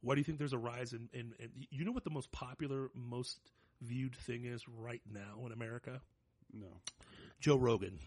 Why 0.00 0.14
do 0.14 0.20
you 0.20 0.24
think 0.24 0.38
there's 0.38 0.54
a 0.54 0.58
rise 0.58 0.94
in, 0.94 1.10
in, 1.12 1.34
in 1.38 1.50
you 1.70 1.84
know 1.84 1.92
what 1.92 2.04
the 2.04 2.10
most 2.10 2.32
popular, 2.32 2.88
most 2.94 3.38
viewed 3.82 4.16
thing 4.16 4.46
is 4.46 4.66
right 4.68 5.02
now 5.12 5.44
in 5.44 5.52
America? 5.52 6.00
No. 6.52 6.68
Joe 7.40 7.56
Rogan. 7.56 7.98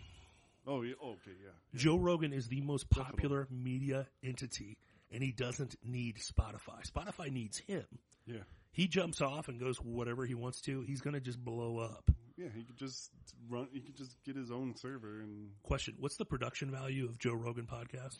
Oh, 0.66 0.82
yeah. 0.82 0.94
Oh, 1.02 1.10
okay, 1.12 1.38
yeah. 1.44 1.52
Joe 1.76 1.98
Rogan 1.98 2.34
is 2.34 2.48
the 2.48 2.62
most 2.62 2.90
popular 2.90 3.48
media 3.52 4.08
entity, 4.24 4.78
and 5.12 5.22
he 5.22 5.32
doesn't 5.32 5.76
need 5.84 6.18
Spotify. 6.18 6.90
Spotify 6.90 7.32
needs 7.32 7.60
him. 7.60 7.86
Yeah. 8.26 8.44
He 8.74 8.88
jumps 8.88 9.22
off 9.22 9.48
and 9.48 9.60
goes 9.60 9.78
whatever 9.78 10.26
he 10.26 10.34
wants 10.36 10.60
to. 10.62 10.82
He's 10.82 11.00
going 11.02 11.14
to 11.14 11.22
just 11.22 11.38
blow 11.44 11.78
up. 11.78 12.10
Yeah, 12.36 12.48
he 12.54 12.64
could 12.64 12.78
just 12.78 13.12
run. 13.48 13.68
He 13.72 13.80
could 13.80 13.96
just 13.96 14.18
get 14.26 14.36
his 14.36 14.50
own 14.52 14.76
server 14.76 15.22
and 15.22 15.50
Question: 15.64 15.96
What's 16.00 16.18
the 16.18 16.26
production 16.26 16.72
value 16.72 17.06
of 17.06 17.18
Joe 17.20 17.34
Rogan 17.34 17.66
podcast? 17.68 18.18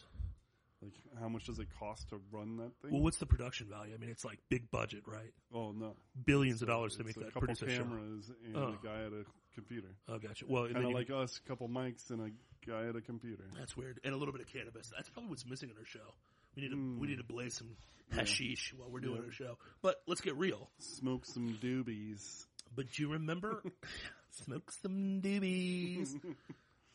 like, 0.84 0.94
how 1.20 1.30
much 1.30 1.46
does 1.46 1.60
it 1.60 1.68
cost 1.80 2.10
to 2.10 2.20
run 2.32 2.58
that 2.58 2.72
thing? 2.82 2.92
Well, 2.92 3.02
what's 3.02 3.18
the 3.18 3.26
production 3.26 3.68
value? 3.70 3.94
I 3.96 3.98
mean, 3.98 4.10
it's 4.10 4.26
like 4.26 4.38
big 4.50 4.70
budget, 4.70 5.04
right? 5.08 5.32
oh 5.54 5.72
no, 5.72 5.96
Billions 6.26 6.62
of 6.62 6.68
dollars 6.68 6.96
to 6.98 7.02
it's 7.02 7.08
make 7.08 7.18
a 7.18 7.20
that 7.26 7.34
couple 7.34 7.50
a 7.52 7.56
show. 7.56 7.66
cameras 7.66 8.30
and 8.46 8.56
Oh. 8.58 8.76
a 8.82 8.86
guy 8.86 9.02
at 9.06 9.14
a 9.14 9.24
computer. 9.56 9.96
Oh, 10.10 10.20
gotcha. 10.20 10.46
Well, 10.48 10.68
Kind 10.68 10.86
of 10.86 10.92
like 10.92 11.10
us, 11.10 11.40
a 11.44 11.48
couple 11.48 11.70
mics 11.70 12.10
and 12.12 12.22
a 12.22 12.70
guy 12.70 12.88
at 12.90 12.96
a 12.98 13.02
computer. 13.02 13.46
that's 13.58 13.76
weird, 13.78 14.00
and 14.04 14.14
a 14.14 14.18
little 14.18 14.34
bit 14.34 14.42
of 14.42 14.48
cannabis. 14.48 14.92
That's 14.96 15.10
probably 15.10 15.30
what's 15.30 15.46
missing 15.46 15.70
in 15.70 15.78
our 15.78 15.86
show. 15.86 16.14
We 16.56 16.62
need 16.64 16.70
to 16.70 16.76
Mm. 16.76 17.00
we 17.00 17.08
need 17.08 17.18
to 17.18 17.24
blaze 17.24 17.56
some 17.56 17.76
hashish 18.12 18.74
while 18.76 18.90
we're 18.90 19.00
doing 19.00 19.18
Yeah. 19.22 19.26
our 19.26 19.32
show. 19.32 19.58
But 19.82 20.02
let's 20.08 20.22
get 20.22 20.36
real. 20.38 20.70
Smoke 20.80 21.26
some 21.26 21.58
doobies. 21.62 22.46
But 22.76 22.92
do 22.92 23.02
you 23.04 23.12
remember 23.14 23.64
smoke 24.32 24.72
some 24.72 25.22
doobies? 25.22 26.14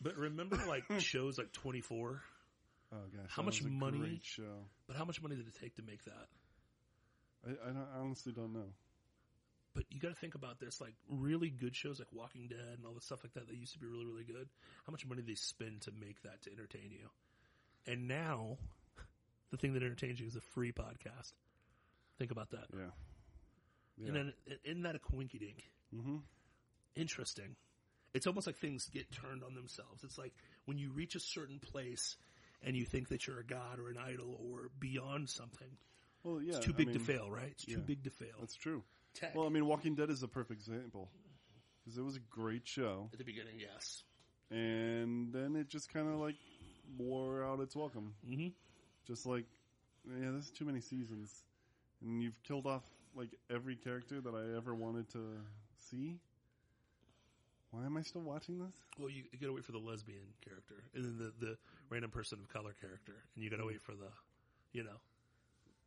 But 0.00 0.16
remember, 0.16 0.56
like 0.66 0.84
shows 1.00 1.38
like 1.38 1.52
Twenty 1.52 1.80
Four. 1.80 2.22
Oh 2.92 2.96
gosh, 3.14 3.26
How 3.30 3.42
much 3.42 3.62
money- 3.62 3.98
Great 3.98 4.24
show. 4.24 4.64
But 4.86 4.96
how 4.96 5.04
much 5.04 5.20
money 5.20 5.36
did 5.36 5.46
it 5.46 5.54
take 5.60 5.74
to 5.76 5.82
make 5.82 6.02
that? 6.04 6.28
I, 7.46 7.50
I, 7.68 7.70
I 7.72 7.98
honestly 8.00 8.32
don't 8.32 8.52
know. 8.52 8.72
But 9.74 9.84
you 9.90 10.00
got 10.00 10.08
to 10.08 10.14
think 10.14 10.34
about 10.34 10.58
this: 10.58 10.80
like 10.80 10.94
really 11.08 11.50
good 11.50 11.76
shows 11.76 11.98
like 11.98 12.08
Walking 12.12 12.48
Dead 12.48 12.76
and 12.78 12.86
all 12.86 12.94
the 12.94 13.00
stuff 13.00 13.22
like 13.22 13.34
that 13.34 13.46
that 13.48 13.56
used 13.56 13.74
to 13.74 13.78
be 13.78 13.86
really 13.86 14.06
really 14.06 14.24
good. 14.24 14.48
How 14.86 14.90
much 14.90 15.04
money 15.06 15.22
they 15.22 15.34
spend 15.34 15.82
to 15.82 15.92
make 15.92 16.22
that 16.22 16.42
to 16.42 16.52
entertain 16.52 16.90
you? 16.90 17.08
And 17.86 18.08
now, 18.08 18.56
the 19.50 19.56
thing 19.56 19.74
that 19.74 19.82
entertains 19.82 20.20
you 20.20 20.26
is 20.26 20.36
a 20.36 20.40
free 20.40 20.72
podcast. 20.72 21.32
Think 22.18 22.30
about 22.30 22.50
that. 22.50 22.66
Yeah. 22.72 22.90
Yeah. 23.96 24.08
And 24.08 24.16
then 24.16 24.32
isn't 24.64 24.82
that 24.82 24.94
a 24.94 24.98
coinky 24.98 25.38
dink? 25.38 25.70
mm-hmm. 25.94 26.16
Interesting. 26.94 27.56
It's 28.14 28.26
almost 28.26 28.46
like 28.46 28.56
things 28.56 28.88
get 28.92 29.10
turned 29.12 29.44
on 29.44 29.54
themselves. 29.54 30.02
It's 30.02 30.18
like 30.18 30.32
when 30.64 30.78
you 30.78 30.90
reach 30.90 31.14
a 31.14 31.20
certain 31.20 31.58
place 31.58 32.16
and 32.62 32.76
you 32.76 32.84
think 32.84 33.08
that 33.08 33.26
you're 33.26 33.38
a 33.38 33.44
god 33.44 33.78
or 33.78 33.88
an 33.90 33.98
idol 33.98 34.40
or 34.50 34.70
beyond 34.80 35.28
something. 35.28 35.68
Well, 36.24 36.40
yeah. 36.42 36.56
It's 36.56 36.64
too 36.64 36.72
I 36.74 36.78
big 36.78 36.92
to 36.94 36.98
fail, 36.98 37.30
right? 37.30 37.50
It's 37.52 37.66
too 37.66 37.72
yeah. 37.72 37.78
big 37.86 38.04
to 38.04 38.10
fail. 38.10 38.34
That's 38.40 38.56
true. 38.56 38.82
Tech. 39.14 39.34
Well, 39.34 39.46
I 39.46 39.50
mean, 39.50 39.66
Walking 39.66 39.94
Dead 39.94 40.10
is 40.10 40.22
a 40.22 40.28
perfect 40.28 40.60
example 40.60 41.08
because 41.84 41.98
it 41.98 42.02
was 42.02 42.16
a 42.16 42.20
great 42.30 42.66
show, 42.66 43.08
At 43.12 43.18
the 43.18 43.24
beginning, 43.24 43.58
yes. 43.58 44.02
and 44.50 45.32
then 45.32 45.56
it 45.56 45.68
just 45.68 45.92
kind 45.92 46.08
of 46.08 46.20
like 46.20 46.36
wore 46.96 47.44
out 47.44 47.60
its 47.60 47.74
welcome. 47.74 48.14
Mm-hmm. 48.28 48.48
Just 49.08 49.24
like, 49.26 49.44
yeah, 50.06 50.30
there's 50.30 50.50
too 50.50 50.64
many 50.66 50.80
seasons, 50.80 51.42
and 52.02 52.22
you've 52.22 52.40
killed 52.42 52.66
off 52.66 52.82
like 53.16 53.30
every 53.50 53.74
character 53.74 54.20
that 54.20 54.34
I 54.34 54.56
ever 54.56 54.74
wanted 54.74 55.08
to 55.12 55.18
see. 55.76 56.18
Why 57.70 57.84
am 57.84 57.96
I 57.96 58.02
still 58.02 58.20
watching 58.22 58.58
this? 58.58 58.74
Well, 58.98 59.08
you, 59.10 59.24
you 59.32 59.38
gotta 59.40 59.52
wait 59.52 59.64
for 59.64 59.72
the 59.72 59.78
lesbian 59.78 60.26
character, 60.46 60.84
and 60.94 61.04
then 61.04 61.18
the, 61.18 61.46
the 61.46 61.56
random 61.90 62.10
person 62.10 62.38
of 62.42 62.48
color 62.52 62.74
character, 62.80 63.14
and 63.34 63.42
you 63.44 63.50
gotta 63.50 63.66
wait 63.66 63.80
for 63.80 63.92
the, 63.92 64.08
you 64.72 64.84
know, 64.84 65.00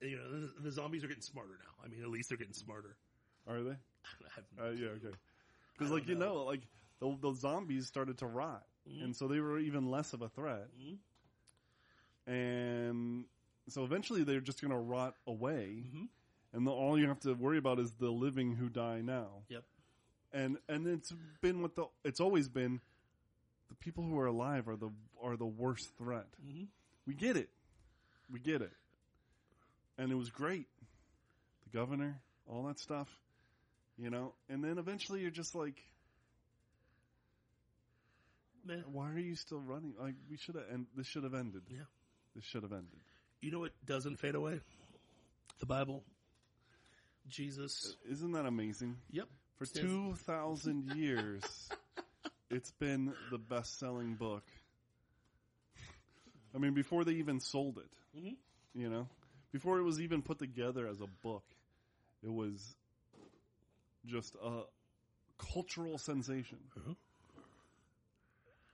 you 0.02 0.18
know, 0.18 0.30
the, 0.32 0.62
the 0.64 0.72
zombies 0.72 1.04
are 1.04 1.08
getting 1.08 1.22
smarter 1.22 1.60
now. 1.60 1.84
I 1.86 1.88
mean, 1.88 2.02
at 2.02 2.10
least 2.10 2.30
they're 2.30 2.38
getting 2.38 2.54
smarter. 2.54 2.98
Are 3.48 3.62
they? 3.62 3.72
I 3.76 4.30
have, 4.36 4.46
Uh, 4.60 4.72
yeah, 4.72 4.90
okay. 4.90 5.16
Because 5.78 5.92
like 5.92 6.08
you 6.08 6.16
know. 6.16 6.34
know, 6.34 6.44
like 6.46 6.62
the, 7.00 7.16
the 7.22 7.34
zombies 7.36 7.86
started 7.88 8.18
to 8.20 8.26
rot, 8.26 8.66
Mhm. 8.90 9.04
and 9.04 9.16
so 9.16 9.28
they 9.28 9.40
were 9.40 9.60
even 9.60 9.90
less 9.92 10.14
of 10.14 10.22
a 10.24 10.30
threat. 10.30 10.68
Mhm. 10.80 10.98
And 12.28 13.26
so 13.70 13.84
eventually 13.84 14.24
they're 14.24 14.42
just 14.42 14.62
going 14.62 14.72
to 14.72 14.78
rot 14.78 15.16
away, 15.28 15.84
Mhm. 15.94 16.08
and 16.54 16.68
the, 16.68 16.72
all 16.72 16.98
you 17.00 17.08
have 17.08 17.20
to 17.22 17.34
worry 17.34 17.58
about 17.58 17.80
is 17.80 17.92
the 17.94 18.12
living 18.12 18.56
who 18.56 18.70
die 18.70 19.02
now. 19.02 19.44
Yep. 19.50 19.64
And 20.34 20.58
and 20.70 20.88
it's 20.88 21.12
been 21.42 21.62
what 21.62 21.76
the 21.76 21.86
it's 22.04 22.20
always 22.20 22.48
been. 22.48 22.80
The 23.70 23.76
people 23.76 24.04
who 24.04 24.18
are 24.20 24.28
alive 24.28 24.68
are 24.68 24.76
the 24.78 24.92
are 25.22 25.36
the 25.38 25.46
worst 25.46 25.90
threat. 25.98 26.28
Mhm. 26.46 26.68
We 27.06 27.14
get 27.16 27.36
it, 27.38 27.50
we 28.30 28.40
get 28.40 28.62
it, 28.62 28.74
and 29.98 30.12
it 30.12 30.16
was 30.16 30.30
great. 30.30 30.68
The 31.64 31.70
governor, 31.72 32.22
all 32.48 32.64
that 32.68 32.80
stuff, 32.80 33.10
you 33.98 34.10
know. 34.10 34.34
And 34.48 34.64
then 34.64 34.78
eventually 34.78 35.22
you're 35.22 35.32
just 35.32 35.56
like, 35.56 35.82
Man, 38.64 38.84
why 38.92 39.10
are 39.12 39.18
you 39.20 39.36
still 39.36 39.60
running? 39.60 39.96
Like 40.00 40.16
we 40.30 40.38
should 40.38 40.56
have, 40.56 40.70
and 40.70 40.86
this 40.96 41.08
should 41.08 41.24
have 41.24 41.34
ended. 41.34 41.64
Yeah. 41.70 41.86
This 42.36 42.44
should 42.46 42.64
have 42.64 42.72
ended. 42.72 43.00
you 43.42 43.52
know 43.52 43.60
what 43.60 43.72
doesn't 43.86 44.18
fade 44.18 44.36
away? 44.36 44.60
The 45.60 45.66
Bible. 45.66 46.04
Jesus. 47.28 47.96
Isn't 48.10 48.32
that 48.34 48.46
amazing? 48.46 48.98
Yep. 49.12 49.28
For 49.58 49.66
two 49.66 50.16
thousand 50.16 50.92
years, 50.96 51.44
it's 52.50 52.72
been 52.72 53.14
the 53.30 53.38
best-selling 53.38 54.16
book. 54.16 54.44
I 56.54 56.58
mean, 56.58 56.74
before 56.74 57.04
they 57.06 57.14
even 57.14 57.40
sold 57.40 57.78
it, 57.78 57.90
Mhm. 58.20 58.36
you 58.74 58.90
know, 58.90 59.08
before 59.52 59.78
it 59.80 59.84
was 59.84 60.02
even 60.02 60.22
put 60.22 60.40
together 60.40 60.88
as 60.88 61.00
a 61.00 61.08
book, 61.24 61.44
it 62.24 62.30
was 62.32 62.76
just 64.06 64.36
a 64.44 64.64
cultural 65.38 65.98
sensation. 65.98 66.58
Mhm. 66.78 66.96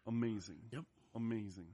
Amazing. 0.08 0.60
Yep. 0.72 0.86
Amazing. 1.16 1.68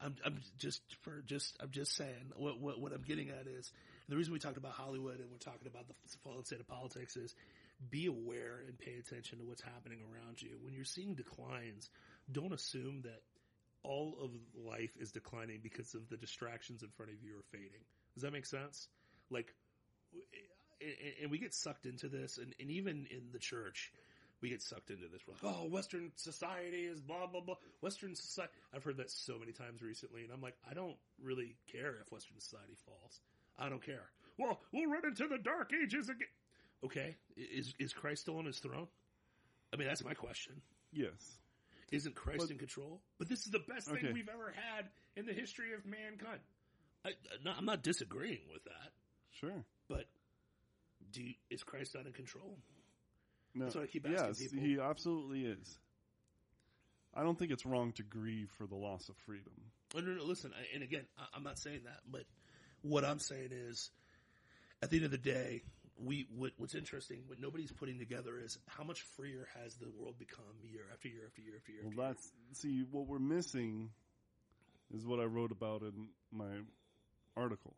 I'm, 0.00 0.14
I'm 0.24 0.38
just 0.58 0.80
for 1.02 1.22
just 1.26 1.56
I'm 1.60 1.70
just 1.70 1.94
saying 1.96 2.32
what, 2.36 2.60
what 2.60 2.80
what 2.80 2.92
I'm 2.92 3.02
getting 3.02 3.28
at 3.30 3.46
is 3.46 3.70
the 4.08 4.16
reason 4.16 4.32
we 4.32 4.38
talked 4.38 4.56
about 4.56 4.72
Hollywood 4.72 5.20
and 5.20 5.30
we're 5.30 5.38
talking 5.38 5.66
about 5.66 5.86
the 5.88 5.94
fallen 6.24 6.44
state 6.44 6.60
of 6.60 6.68
politics 6.68 7.16
is 7.16 7.34
be 7.90 8.06
aware 8.06 8.60
and 8.66 8.78
pay 8.78 8.94
attention 8.98 9.38
to 9.38 9.44
what's 9.44 9.62
happening 9.62 9.98
around 10.02 10.40
you. 10.40 10.50
When 10.62 10.72
you're 10.74 10.84
seeing 10.84 11.14
declines, 11.14 11.88
don't 12.30 12.52
assume 12.52 13.02
that 13.02 13.22
all 13.82 14.16
of 14.22 14.30
life 14.54 14.92
is 15.00 15.10
declining 15.10 15.60
because 15.62 15.94
of 15.94 16.08
the 16.08 16.16
distractions 16.16 16.82
in 16.82 16.90
front 16.90 17.10
of 17.10 17.22
you 17.22 17.32
are 17.38 17.42
fading. 17.50 17.82
Does 18.14 18.22
that 18.22 18.32
make 18.32 18.46
sense? 18.46 18.86
Like, 19.30 19.52
and- 20.80 21.14
and 21.22 21.30
we 21.30 21.38
get 21.38 21.54
sucked 21.54 21.86
into 21.86 22.08
this, 22.08 22.38
and, 22.38 22.54
and 22.60 22.70
even 22.70 23.06
in 23.10 23.30
the 23.32 23.38
church, 23.38 23.92
we 24.42 24.50
get 24.50 24.60
sucked 24.60 24.90
into 24.90 25.06
this. 25.08 25.22
We're 25.26 25.34
like, 25.34 25.56
oh, 25.56 25.68
Western 25.68 26.10
society 26.16 26.82
is 26.84 27.00
blah 27.00 27.26
blah 27.26 27.40
blah. 27.40 27.54
Western 27.80 28.14
society. 28.14 28.52
I've 28.74 28.84
heard 28.84 28.96
that 28.98 29.10
so 29.10 29.38
many 29.38 29.52
times 29.52 29.80
recently, 29.80 30.22
and 30.24 30.32
I'm 30.32 30.42
like, 30.42 30.56
I 30.68 30.74
don't 30.74 30.96
really 31.22 31.56
care 31.70 31.94
if 32.04 32.10
Western 32.12 32.38
society 32.40 32.74
falls. 32.84 33.20
I 33.58 33.68
don't 33.68 33.82
care. 33.84 34.04
Well, 34.38 34.60
we'll 34.72 34.90
run 34.90 35.06
into 35.06 35.28
the 35.28 35.38
dark 35.38 35.70
ages 35.72 36.08
again. 36.08 36.28
Okay, 36.84 37.16
is 37.36 37.72
is 37.78 37.92
Christ 37.92 38.22
still 38.22 38.38
on 38.38 38.44
his 38.44 38.58
throne? 38.58 38.88
I 39.72 39.76
mean, 39.76 39.86
that's 39.88 40.04
my 40.04 40.14
question. 40.14 40.60
Yes. 40.92 41.38
Isn't 41.92 42.14
Christ 42.14 42.40
But- 42.40 42.50
in 42.50 42.58
control? 42.58 43.00
But 43.18 43.28
this 43.28 43.44
is 43.44 43.52
the 43.52 43.60
best 43.68 43.86
thing 43.88 44.12
we've 44.12 44.28
ever 44.28 44.52
had 44.74 44.86
in 45.14 45.26
the 45.26 45.32
history 45.32 45.74
of 45.74 45.84
mankind. 45.86 46.40
I, 47.04 47.10
I'm 47.56 47.64
not 47.66 47.82
disagreeing 47.82 48.40
with 48.52 48.64
that, 48.64 48.92
Sure. 49.32 49.64
but 49.88 50.06
do 51.10 51.22
you, 51.22 51.34
is 51.50 51.62
Christ 51.62 51.94
not 51.94 52.06
in 52.06 52.12
control? 52.12 52.56
No. 53.54 53.64
That's 53.64 53.74
what 53.74 53.84
I 53.84 53.86
keep 53.86 54.06
asking 54.06 54.44
yes, 54.44 54.52
people. 54.52 54.66
he 54.66 54.80
absolutely 54.80 55.44
is. 55.44 55.78
I 57.14 57.22
don't 57.22 57.38
think 57.38 57.50
it's 57.50 57.66
wrong 57.66 57.92
to 57.92 58.02
grieve 58.02 58.50
for 58.56 58.66
the 58.66 58.74
loss 58.74 59.08
of 59.08 59.16
freedom. 59.26 59.52
Oh, 59.94 60.00
no, 60.00 60.12
no, 60.12 60.24
listen, 60.24 60.52
I, 60.56 60.74
and 60.74 60.82
again, 60.82 61.04
I, 61.18 61.24
I'm 61.34 61.42
not 61.42 61.58
saying 61.58 61.82
that, 61.84 62.00
but 62.10 62.22
what 62.80 63.04
I'm 63.04 63.18
saying 63.18 63.50
is, 63.52 63.90
at 64.82 64.90
the 64.90 64.96
end 64.96 65.04
of 65.04 65.10
the 65.10 65.18
day, 65.18 65.62
we 66.02 66.26
what, 66.34 66.52
what's 66.56 66.74
interesting, 66.74 67.24
what 67.26 67.38
nobody's 67.38 67.70
putting 67.70 67.98
together 67.98 68.38
is 68.42 68.58
how 68.66 68.82
much 68.82 69.02
freer 69.16 69.46
has 69.62 69.74
the 69.74 69.90
world 69.98 70.18
become 70.18 70.44
year 70.62 70.82
after 70.92 71.08
year 71.08 71.22
after 71.26 71.40
year 71.42 71.54
after 71.58 71.72
year. 71.72 71.82
Well, 71.82 71.90
after 71.90 72.02
year. 72.02 72.08
that's 72.08 72.60
see 72.60 72.84
what 72.90 73.06
we're 73.06 73.18
missing 73.18 73.90
is 74.94 75.06
what 75.06 75.20
I 75.20 75.24
wrote 75.24 75.52
about 75.52 75.82
in 75.82 76.08
my 76.32 76.50
article. 77.36 77.74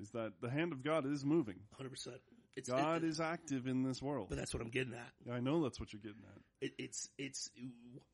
Is 0.00 0.10
that 0.10 0.34
the 0.40 0.50
hand 0.50 0.72
of 0.72 0.84
God 0.84 1.06
is 1.06 1.24
moving? 1.24 1.56
hundred 1.76 1.90
percent. 1.90 2.20
It's 2.58 2.68
God 2.68 3.02
it- 3.04 3.08
is 3.08 3.20
active 3.20 3.66
in 3.66 3.82
this 3.82 4.02
world. 4.02 4.28
but 4.28 4.36
that's 4.38 4.52
what 4.52 4.62
I'm 4.62 4.68
getting 4.70 4.94
at. 4.94 5.32
I 5.32 5.40
know 5.40 5.62
that's 5.62 5.78
what 5.80 5.92
you're 5.92 6.02
getting 6.02 6.22
at. 6.34 6.42
It, 6.60 6.74
it's 6.78 7.08
it's 7.18 7.50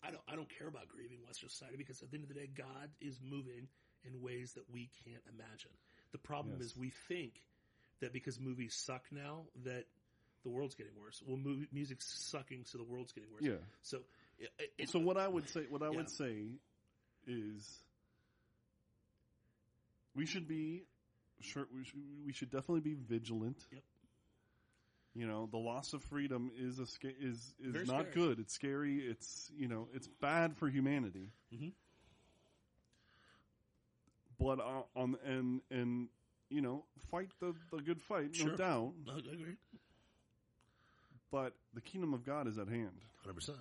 I 0.03 0.11
don't 0.11 0.23
I 0.29 0.37
don't 0.37 0.49
care 0.59 0.69
about 0.69 0.89
grieving 0.89 1.19
Western 1.27 1.49
society 1.49 1.77
because 1.77 2.03
at 2.03 2.11
the 2.11 2.17
end 2.17 2.25
of 2.25 2.29
the 2.29 2.35
day, 2.35 2.49
God 2.55 2.91
is 3.01 3.19
moving 3.23 3.69
in 4.05 4.21
ways 4.21 4.53
that 4.55 4.65
we 4.71 4.91
can't 5.05 5.23
imagine. 5.33 5.71
The 6.13 6.19
problem 6.19 6.57
Yes. 6.59 6.67
is 6.73 6.77
we 6.77 6.91
think 7.09 7.33
that 8.01 8.13
because 8.13 8.39
movies 8.39 8.75
suck 8.75 9.05
now 9.11 9.47
that 9.65 9.87
the 10.43 10.51
world's 10.51 10.75
getting 10.75 10.93
worse. 11.01 11.23
Well, 11.27 11.39
movie, 11.39 11.67
music's 11.73 12.05
sucking, 12.31 12.65
so 12.67 12.77
the 12.77 12.85
world's 12.85 13.13
getting 13.13 13.31
worse. 13.33 13.43
Yeah. 13.43 13.65
So, 13.83 14.01
it, 14.79 14.91
So 14.91 14.99
what 14.99 15.17
I 15.17 15.27
would 15.27 15.49
say, 15.49 15.65
what 15.71 15.83
I 15.83 15.87
Yeah. 15.91 15.97
would 15.97 16.11
say, 16.11 16.59
is 17.27 17.83
we 20.15 20.27
should 20.27 20.47
be 20.47 20.83
sure 21.41 21.67
we 21.75 21.85
should, 21.85 22.01
we 22.27 22.33
should 22.33 22.51
definitely 22.51 22.81
be 22.81 22.95
vigilant. 22.95 23.57
Yep. 23.73 23.83
You 25.15 25.27
know, 25.29 25.49
the 25.51 25.59
loss 25.59 25.93
of 25.93 26.03
freedom 26.03 26.51
is 26.59 26.79
a 26.81 26.87
sca- 26.87 27.15
is 27.21 27.55
is 27.63 27.73
Very 27.73 27.85
not 27.87 28.11
scary. 28.11 28.15
good. 28.15 28.39
It's 28.41 28.53
scary. 28.55 28.99
It's 28.99 29.51
you 29.57 29.69
know, 29.69 29.89
it's 29.95 30.09
bad 30.21 30.57
for 30.57 30.69
humanity. 30.69 31.31
Mhm. 31.55 31.73
But 34.39 34.59
uh, 34.61 34.83
on 34.97 35.17
and 35.25 35.61
and 35.71 36.09
you 36.51 36.61
know, 36.61 36.85
fight 37.11 37.31
the 37.41 37.55
the 37.71 37.81
good 37.81 38.03
fight, 38.03 38.35
Sure. 38.35 38.49
no 38.51 38.57
doubt. 38.57 38.93
I 39.09 39.19
agree, 39.19 39.57
But 41.31 41.55
the 41.75 41.81
kingdom 41.81 42.13
of 42.13 42.25
God 42.25 42.49
is 42.49 42.59
at 42.59 42.69
hand. 42.69 43.01
hundred 43.23 43.35
percent. 43.35 43.59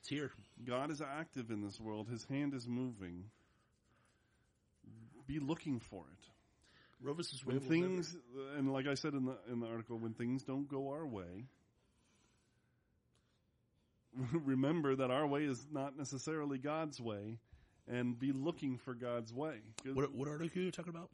It's 0.00 0.08
here. 0.10 0.30
God 0.64 0.90
is 0.90 1.00
active 1.00 1.50
in 1.50 1.62
this 1.62 1.80
world. 1.80 2.08
His 2.10 2.24
hand 2.26 2.52
is 2.52 2.68
moving. 2.68 3.30
Be 5.26 5.38
looking 5.38 5.80
for 5.80 6.04
it. 6.12 6.28
Rovis' 7.04 7.44
When 7.44 7.56
way 7.56 7.60
will 7.62 7.68
things, 7.68 8.16
and 8.56 8.72
like 8.72 8.86
I 8.86 8.94
said 8.94 9.12
in 9.14 9.24
the 9.26 9.36
in 9.50 9.60
the 9.60 9.66
article, 9.66 9.98
when 9.98 10.14
things 10.14 10.42
don't 10.42 10.66
go 10.68 10.88
our 10.90 11.06
way, 11.06 11.46
remember 14.32 14.96
that 14.96 15.10
our 15.10 15.26
way 15.26 15.44
is 15.44 15.66
not 15.72 15.96
necessarily 15.98 16.58
God's 16.58 17.00
way, 17.00 17.38
and 17.88 18.18
be 18.18 18.32
looking 18.32 18.78
for 18.78 18.94
God's 18.94 19.32
way. 19.32 19.56
What, 19.92 20.14
what 20.14 20.28
article 20.28 20.60
are 20.62 20.64
you 20.64 20.70
talking 20.70 20.94
about? 20.94 21.10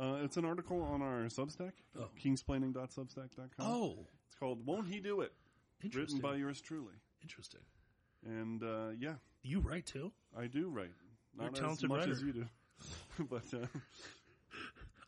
Uh, 0.00 0.24
it's 0.24 0.36
an 0.38 0.44
article 0.44 0.82
on 0.82 1.02
our 1.02 1.24
Substack, 1.26 1.72
Oh. 1.98 2.08
kingsplaining.substack.com. 2.22 3.48
Oh, 3.60 3.98
It's 4.26 4.34
called 4.38 4.64
"Won't 4.66 4.88
He 4.88 5.00
Do 5.00 5.20
It?" 5.20 5.32
interesting. 5.84 6.16
Written 6.18 6.30
by 6.30 6.36
yours 6.36 6.60
truly, 6.60 6.94
interesting. 7.22 7.60
and 8.24 8.62
uh, 8.62 8.88
yeah, 8.98 9.14
You 9.42 9.60
write 9.60 9.86
too? 9.86 10.12
I 10.36 10.46
do 10.46 10.68
write. 10.68 10.90
You're 11.38 11.48
a 11.48 11.50
Not 11.50 11.72
as 11.72 11.82
much 11.82 11.98
writer. 12.00 12.12
as 12.12 12.22
you 12.22 12.32
do, 12.32 12.46
but 13.30 13.42
uh, 13.54 13.66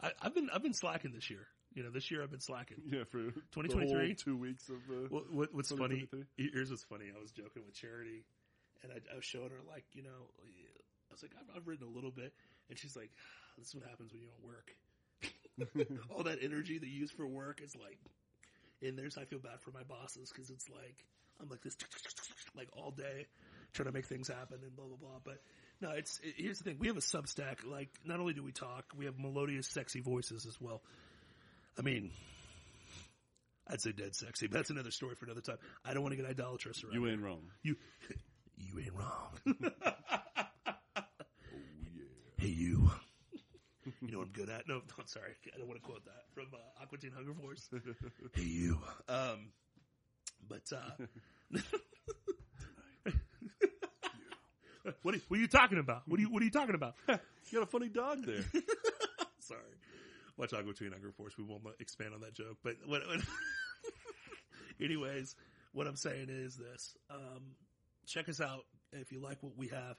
I, 0.05 0.13
I've 0.23 0.35
been 0.35 0.51
I've 0.53 0.63
been 0.63 0.75
slacking 0.75 1.13
this 1.13 1.31
year. 1.31 1.47
You 1.75 1.83
know, 1.83 1.91
this 1.91 2.11
year 2.11 2.23
I've 2.23 2.31
been 2.31 2.41
slacking. 2.41 2.77
yeah, 2.87 3.03
for 3.11 3.19
the 3.19 3.33
2023? 3.57 4.07
whole 4.07 4.15
two 4.15 4.37
weeks 4.37 4.69
of 4.69 4.77
uh, 4.89 5.09
What, 5.09 5.33
what, 5.33 5.55
what's 5.55 5.71
funny? 5.71 6.07
2023? 6.07 6.51
Here's 6.53 6.71
what's 6.71 6.85
funny. 6.85 7.07
I 7.11 7.21
was 7.21 7.33
joking 7.33 7.63
with 7.67 7.75
Charity, 7.75 8.23
and 8.85 8.93
I, 8.93 9.01
I 9.13 9.17
was 9.17 9.25
showing 9.25 9.51
her 9.51 9.59
like, 9.69 9.85
you 9.93 10.05
know, 10.05 10.31
I 10.39 11.11
was 11.11 11.23
like, 11.23 11.33
I've, 11.35 11.57
I've 11.57 11.67
written 11.67 11.87
a 11.87 11.91
little 11.91 12.13
bit, 12.13 12.33
and 12.69 12.79
she's 12.79 12.95
like, 12.95 13.11
"This 13.59 13.69
is 13.69 13.75
what 13.75 13.85
happens 13.85 14.13
when 14.13 14.23
you 14.23 14.29
don't 14.29 14.47
work. 14.47 14.77
All 16.15 16.23
that 16.25 16.39
energy 16.43 16.79
that 16.79 16.87
you 16.87 17.01
use 17.01 17.11
for 17.11 17.27
work 17.27 17.61
is 17.65 17.75
like 17.75 17.99
in 18.83 18.97
there. 18.97 19.11
So 19.11 19.21
I 19.23 19.25
feel 19.25 19.39
bad 19.39 19.61
for 19.61 19.71
my 19.71 19.83
bosses 19.83 20.31
because 20.31 20.51
it's 20.51 20.69
like 20.69 21.05
I'm 21.41 21.49
like 21.49 21.63
this, 21.63 21.77
like 22.57 22.69
all 22.77 22.91
day 22.91 23.27
trying 23.73 23.87
to 23.87 23.93
make 23.93 24.07
things 24.07 24.29
happen 24.29 24.59
and 24.63 24.75
blah 24.77 24.87
blah 24.87 24.97
blah. 24.97 25.19
But 25.25 25.41
no, 25.81 25.91
it's 25.91 26.21
it, 26.23 26.35
here's 26.37 26.59
the 26.59 26.65
thing. 26.65 26.77
We 26.79 26.89
have 26.89 26.97
a 26.97 27.01
Substack. 27.01 27.65
Like, 27.67 27.91
not 28.05 28.21
only 28.21 28.33
do 28.35 28.43
we 28.43 28.53
talk, 28.53 28.85
we 28.97 29.07
have 29.07 29.19
melodious, 29.19 29.69
sexy 29.69 30.01
voices 30.01 30.47
as 30.47 30.61
well. 30.61 30.83
I 31.79 31.83
mean. 31.83 32.11
I'd 33.67 33.81
say 33.81 33.93
dead 33.93 34.15
sexy, 34.15 34.47
but 34.47 34.57
that's 34.59 34.69
another 34.69 34.91
story 34.91 35.15
for 35.15 35.25
another 35.25 35.41
time. 35.41 35.57
I 35.87 35.95
don't 35.95 36.03
want 36.03 36.13
to 36.15 36.21
get 36.21 36.29
idolatrous 36.29 36.85
around. 36.85 36.93
you 36.93 37.09
ain't 37.09 37.23
wrong. 37.23 37.41
You, 37.63 37.77
you 38.59 38.79
ain't 38.79 38.93
wrong. 38.93 39.73
Hey, 42.45 42.51
you. 42.51 42.91
You 44.03 44.13
know 44.13 44.19
what 44.19 44.27
I'm 44.27 44.33
good 44.33 44.51
at? 44.51 44.69
No, 44.69 44.83
I'm 44.99 45.07
sorry. 45.07 45.33
I 45.55 45.57
don't 45.57 45.67
want 45.67 45.81
to 45.81 45.87
quote 45.87 46.05
that 46.05 46.25
from 46.35 46.49
uh, 46.53 46.83
Aqua 46.83 46.99
Teen 46.99 47.13
Hunger 47.17 47.33
Force. 47.33 47.71
hey, 48.35 48.43
you. 48.43 48.79
Um, 49.09 49.49
but 50.47 50.71
uh, 50.71 51.59
what, 55.03 55.15
are, 55.15 55.19
what 55.29 55.39
are 55.39 55.41
you 55.41 55.49
talking 55.49 55.79
about? 55.79 56.03
What 56.07 56.19
are 56.19 56.23
you 56.23 56.31
What 56.31 56.43
are 56.43 56.45
you 56.45 56.51
talking 56.51 56.75
about? 56.75 56.95
You 57.51 57.59
got 57.59 57.69
a 57.69 57.71
funny 57.71 57.91
dog 57.91 58.25
there. 58.25 58.43
Sorry. 59.39 59.61
Watch 60.39 60.55
Aqua 60.55 60.73
Teen 60.73 60.93
Hunger 60.93 61.13
Force. 61.13 61.37
We 61.37 61.45
won't 61.45 61.63
expand 61.79 62.15
on 62.15 62.21
that 62.23 62.33
joke. 62.33 62.57
But 62.65 62.77
what, 62.87 63.07
what 63.07 63.21
anyways, 64.83 65.37
what 65.73 65.87
I'm 65.87 65.95
saying 65.95 66.29
is 66.31 66.57
this. 66.57 66.97
Um, 67.11 67.53
check 68.07 68.31
us 68.31 68.41
out 68.41 68.65
if 68.93 69.13
you 69.13 69.21
like 69.21 69.43
what 69.43 69.57
we 69.59 69.69
have. 69.69 69.97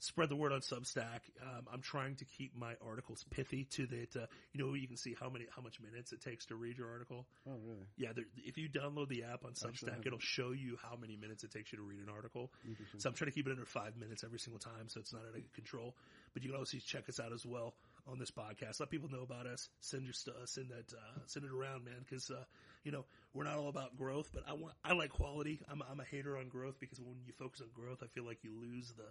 Spread 0.00 0.28
the 0.28 0.36
word 0.36 0.52
on 0.52 0.60
Substack. 0.60 1.20
Um, 1.40 1.66
I'm 1.72 1.80
trying 1.80 2.16
to 2.16 2.26
keep 2.26 2.54
my 2.54 2.74
articles 2.86 3.24
pithy 3.30 3.64
to 3.72 3.86
that. 3.86 4.16
Uh, 4.16 4.26
you 4.52 4.62
know, 4.62 4.74
you 4.74 4.86
can 4.86 4.98
see 4.98 5.16
how 5.18 5.30
many, 5.30 5.46
how 5.54 5.62
much 5.62 5.80
minutes 5.80 6.12
it 6.12 6.20
takes 6.20 6.46
to 6.46 6.56
read 6.56 6.76
your 6.76 6.90
article. 6.90 7.26
oh, 7.48 7.52
really? 7.64 7.86
Yeah, 7.96 8.12
there, 8.14 8.24
if 8.36 8.58
you 8.58 8.68
download 8.68 9.08
the 9.08 9.24
app 9.24 9.44
on 9.44 9.52
Substack, 9.52 10.06
it'll 10.06 10.18
show 10.18 10.52
you 10.52 10.76
how 10.82 10.96
many 10.96 11.16
minutes 11.16 11.42
it 11.42 11.52
takes 11.52 11.72
you 11.72 11.78
to 11.78 11.84
read 11.84 12.00
an 12.00 12.10
article. 12.14 12.50
So 12.98 13.08
I'm 13.08 13.14
trying 13.14 13.30
to 13.30 13.34
keep 13.34 13.46
it 13.46 13.50
under 13.50 13.64
five 13.64 13.96
minutes 13.96 14.24
every 14.24 14.38
single 14.38 14.60
time, 14.60 14.88
so 14.88 15.00
it's 15.00 15.12
not 15.12 15.22
out 15.22 15.38
of 15.38 15.52
control. 15.54 15.94
But 16.34 16.42
you 16.42 16.50
can 16.50 16.58
also 16.58 16.76
check 16.84 17.08
us 17.08 17.18
out 17.18 17.32
as 17.32 17.46
well 17.46 17.74
on 18.06 18.18
this 18.18 18.30
podcast. 18.30 18.80
Let 18.80 18.90
people 18.90 19.08
know 19.10 19.22
about 19.22 19.46
us. 19.46 19.68
Send 19.80 20.04
your. 20.04 20.12
Send 20.12 20.68
that. 20.70 20.92
Uh, 20.92 21.20
send 21.26 21.44
it 21.44 21.52
around, 21.52 21.84
man. 21.84 22.04
Because 22.04 22.30
uh, 22.30 22.44
you 22.82 22.92
know 22.92 23.04
we're 23.32 23.44
not 23.44 23.56
all 23.56 23.68
about 23.68 23.96
growth, 23.96 24.30
but 24.34 24.42
I 24.48 24.52
want. 24.54 24.74
I 24.84 24.92
like 24.92 25.10
quality. 25.10 25.60
I'm. 25.70 25.82
I'm 25.90 26.00
a 26.00 26.04
hater 26.04 26.36
on 26.36 26.48
growth 26.48 26.78
because 26.80 27.00
when 27.00 27.16
you 27.26 27.32
focus 27.32 27.60
on 27.60 27.68
growth, 27.74 28.02
I 28.02 28.06
feel 28.08 28.24
like 28.24 28.42
you 28.42 28.50
lose 28.60 28.92
the 28.96 29.06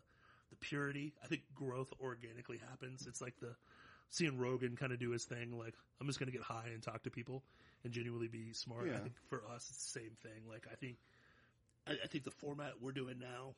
the 0.53 0.65
purity. 0.65 1.13
I 1.23 1.27
think 1.27 1.41
growth 1.55 1.91
organically 2.01 2.59
happens. 2.69 3.07
It's 3.07 3.21
like 3.21 3.39
the 3.39 3.55
seeing 4.09 4.37
Rogan 4.37 4.75
kind 4.75 4.91
of 4.91 4.99
do 4.99 5.11
his 5.11 5.25
thing. 5.25 5.57
Like 5.57 5.75
I'm 5.99 6.07
just 6.07 6.19
going 6.19 6.31
to 6.31 6.37
get 6.37 6.43
high 6.43 6.69
and 6.73 6.81
talk 6.81 7.03
to 7.03 7.09
people 7.09 7.43
and 7.83 7.93
genuinely 7.93 8.27
be 8.27 8.53
smart. 8.53 8.87
I 8.89 8.99
think 8.99 9.15
for 9.29 9.43
us, 9.53 9.67
it's 9.69 9.91
the 9.91 9.99
same 9.99 10.11
thing. 10.21 10.49
Like 10.49 10.67
I 10.71 10.75
think. 10.75 10.97
I, 11.85 11.97
I 12.01 12.07
think 12.07 12.23
the 12.23 12.31
format 12.31 12.75
we're 12.81 12.93
doing 12.93 13.19
now 13.19 13.55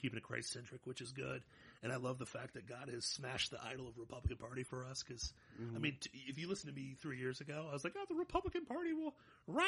keeping 0.00 0.16
it 0.16 0.22
Christ 0.22 0.52
centric, 0.52 0.80
which 0.84 1.00
is 1.00 1.12
good. 1.12 1.42
And 1.82 1.92
I 1.92 1.96
love 1.96 2.18
the 2.18 2.26
fact 2.26 2.54
that 2.54 2.68
God 2.68 2.90
has 2.92 3.04
smashed 3.04 3.50
the 3.50 3.58
idol 3.64 3.88
of 3.88 3.98
Republican 3.98 4.36
Party 4.36 4.62
for 4.62 4.84
us. 4.84 5.02
Because 5.02 5.32
I 5.58 5.62
mm-hmm. 5.62 5.82
mean, 5.82 5.96
t- 6.00 6.10
if 6.28 6.38
you 6.38 6.48
listen 6.48 6.68
to 6.68 6.74
me 6.74 6.94
three 7.00 7.18
years 7.18 7.40
ago, 7.40 7.66
I 7.68 7.72
was 7.72 7.84
like, 7.84 7.94
"Oh, 7.96 8.04
the 8.08 8.14
Republican 8.14 8.66
Party 8.66 8.92
will 8.92 9.14
rise 9.46 9.66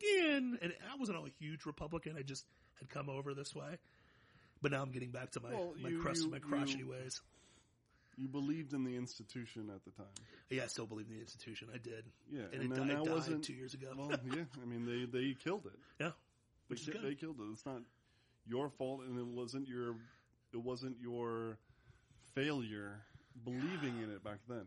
again," 0.00 0.58
and 0.60 0.72
I 0.92 0.96
wasn't 0.98 1.18
a 1.18 1.30
huge 1.38 1.66
Republican. 1.66 2.16
I 2.18 2.22
just 2.22 2.44
had 2.80 2.88
come 2.90 3.08
over 3.08 3.34
this 3.34 3.54
way. 3.54 3.78
But 4.62 4.70
now 4.72 4.82
I'm 4.82 4.92
getting 4.92 5.10
back 5.10 5.32
to 5.32 5.40
my 5.40 5.50
Well, 5.50 5.74
my 5.80 5.88
you- 5.90 6.00
crust, 6.00 6.22
you- 6.22 6.30
my 6.30 6.38
crotchety 6.38 6.78
you- 6.80 6.88
ways. 6.88 7.20
You 8.16 8.28
believed 8.28 8.74
in 8.74 8.84
the 8.84 8.94
institution 8.94 9.70
at 9.70 9.82
the 9.84 9.90
time. 9.90 10.12
Yeah, 10.50 10.64
I 10.64 10.66
still 10.66 10.86
believe 10.86 11.06
in 11.08 11.14
the 11.14 11.20
institution. 11.20 11.68
I 11.74 11.78
did, 11.78 12.04
Yeah, 12.30 12.42
and, 12.52 12.54
and 12.54 12.62
it, 12.64 12.74
then 12.76 12.86
di- 12.88 12.94
that 12.94 13.04
died 13.04 13.12
wasn't- 13.12 13.44
two 13.44 13.54
years 13.54 13.72
ago. 13.74 13.92
Well, 13.96 14.10
yeah. 14.26 14.44
I 14.60 14.64
mean, 14.66 14.84
they 14.84 15.06
they 15.06 15.34
killed 15.34 15.66
it. 15.66 15.78
yeah, 15.98 16.12
They, 16.68 16.76
ki- 16.76 16.98
they 17.02 17.14
killed 17.14 17.40
it. 17.40 17.44
It's 17.52 17.64
not 17.66 17.82
your 18.46 18.68
fault, 18.70 19.00
and 19.04 19.18
it 19.18 19.26
wasn't 19.26 19.66
your 19.66 19.96
it 20.52 20.58
wasn't 20.58 21.00
your 21.00 21.58
failure 22.34 23.02
believing 23.44 23.98
in 24.02 24.10
it 24.10 24.22
back 24.22 24.38
then. 24.46 24.66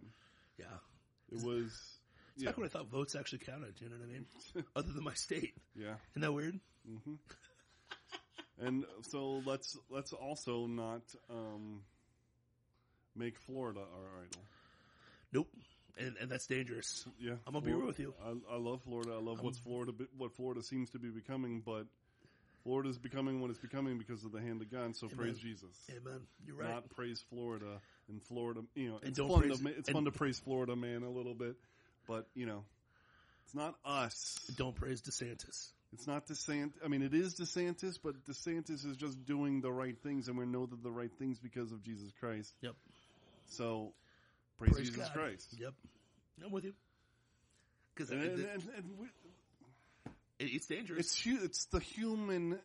yeah, 0.58 0.66
It 1.32 1.44
was. 1.44 2.00
it's 2.34 2.44
Yeah, 2.44 2.50
back 2.50 2.58
when 2.58 2.66
I 2.66 2.70
thought 2.70 2.88
votes 2.88 3.16
actually 3.16 3.40
counted. 3.40 3.80
You 3.80 3.90
know 3.90 3.98
what 3.98 4.06
I 4.10 4.12
mean? 4.12 4.26
Other 4.76 4.92
than 4.92 5.04
my 5.04 5.14
state, 5.14 5.54
yeah. 5.76 5.98
isn't 6.12 6.22
that 6.24 6.32
weird? 6.34 6.60
hmm 6.86 7.16
and 8.62 8.86
so 9.02 9.42
let's 9.46 9.78
let's 9.90 10.14
also 10.14 10.66
not 10.68 11.02
um, 11.30 11.82
make 13.16 13.38
Florida 13.40 13.80
our 13.82 14.22
idol. 14.24 14.42
Nope. 15.32 15.48
And 15.98 16.16
and 16.20 16.30
that's 16.30 16.46
dangerous. 16.48 17.06
Yeah, 17.20 17.34
I'm 17.48 17.54
gonna 17.54 17.66
be 17.66 17.72
real 17.74 17.88
with 17.88 18.00
you. 18.00 18.14
I, 18.26 18.56
I 18.56 18.58
love 18.58 18.82
Florida. 18.84 19.14
I 19.18 19.22
love 19.22 19.42
what's 19.42 19.58
Florida, 19.60 19.94
what 20.18 20.34
Florida 20.36 20.62
seems 20.62 20.90
to 20.92 21.00
be 21.00 21.08
becoming, 21.08 21.62
but 21.66 21.86
Florida's 22.64 22.98
becoming 22.98 23.40
what 23.40 23.50
it's 23.50 23.60
becoming 23.60 23.98
because 23.98 24.26
of 24.26 24.32
the 24.34 24.42
hand 24.42 24.62
of 24.62 24.70
God. 24.70 24.96
So 24.96 25.08
praise 25.08 25.38
Jesus, 25.38 25.70
Amen. 25.92 26.20
You're 26.46 26.58
right. 26.58 26.70
not 26.70 26.90
praise 26.96 27.24
Florida 27.30 27.80
and 28.10 28.22
Florida. 28.24 28.62
You 28.76 28.90
know, 28.90 28.96
And 28.98 29.10
it's 29.10 29.18
don't 29.18 29.30
fun 29.30 29.42
praise- 29.44 29.60
to 29.60 29.68
it's 29.70 29.90
fun 29.90 30.04
to 30.06 30.12
praise 30.12 30.38
Florida 30.40 30.76
man 30.76 31.04
a 31.04 31.10
little 31.10 31.34
bit, 31.36 31.56
but 32.08 32.28
you 32.36 32.46
know, 32.46 32.64
it's 33.46 33.56
not 33.56 33.76
us. 33.86 34.38
Don't 34.58 34.76
praise 34.76 35.02
DeSantis. 35.02 35.70
It's 35.96 36.08
not 36.08 36.28
DeSantis. 36.28 36.74
I 36.84 36.90
mean, 36.90 37.02
it 37.02 37.14
is 37.14 37.36
DeSantis, 37.36 37.98
but 38.04 38.26
DeSantis 38.26 38.86
is 38.86 38.98
just 38.98 39.26
doing 39.26 39.62
the 39.62 39.72
right 39.72 39.96
things, 40.04 40.28
and 40.28 40.38
we 40.38 40.46
know 40.46 40.66
that 40.66 40.84
the 40.84 40.92
right 40.92 41.12
things 41.18 41.40
because 41.40 41.72
of 41.72 41.82
Jesus 41.82 42.12
Christ. 42.20 42.54
Yep. 42.62 42.76
So 43.48 43.94
praise, 44.58 44.74
Praise 44.74 44.90
Jesus 44.90 45.08
God. 45.08 45.14
Christ. 45.14 45.56
Yep. 45.58 45.74
I'm 46.46 46.52
with 46.52 46.66
you. 46.66 46.74
because 47.96 48.12
and, 48.12 48.22
and, 48.22 48.40
and, 48.40 48.64
and 48.76 48.86
we, 49.00 49.08
it's 50.38 50.68
dangerous. 50.68 51.00
it's 51.00 51.26
it's 51.44 51.66
the 51.68 51.80
human. 51.80 52.60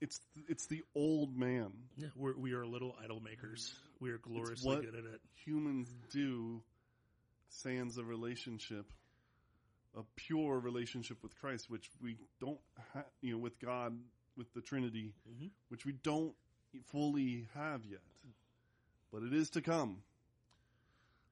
It's 0.00 0.18
it's 0.48 0.66
the 0.66 0.82
old 0.94 1.36
man. 1.36 1.70
yeah, 1.96 2.08
we're, 2.16 2.36
we 2.36 2.52
are 2.54 2.66
little 2.66 2.96
idol 3.02 3.20
makers. 3.20 3.72
We 4.00 4.10
are 4.10 4.18
gloriously 4.18 4.66
what- 4.74 4.80
good 4.84 4.94
at 4.96 5.04
it. 5.04 5.20
Humans 5.44 5.88
do 6.10 6.60
sans 7.48 7.96
a 7.96 8.02
relationship, 8.02 8.86
a 9.96 10.02
pure 10.16 10.58
relationship 10.60 11.22
with 11.22 11.34
Christ, 11.38 11.70
which 11.70 11.90
we 12.02 12.16
don't, 12.40 12.60
ha- 12.92 13.04
you 13.22 13.32
know, 13.32 13.38
with 13.38 13.58
God, 13.58 13.98
with 14.36 14.52
the 14.52 14.60
Trinity, 14.60 15.14
Mhm. 15.28 15.50
which 15.68 15.86
we 15.86 15.92
don't 15.92 16.34
fully 16.84 17.48
have 17.54 17.84
yet, 17.86 18.02
but 19.10 19.22
it 19.22 19.32
is 19.32 19.48
to 19.50 19.62
come. 19.62 20.02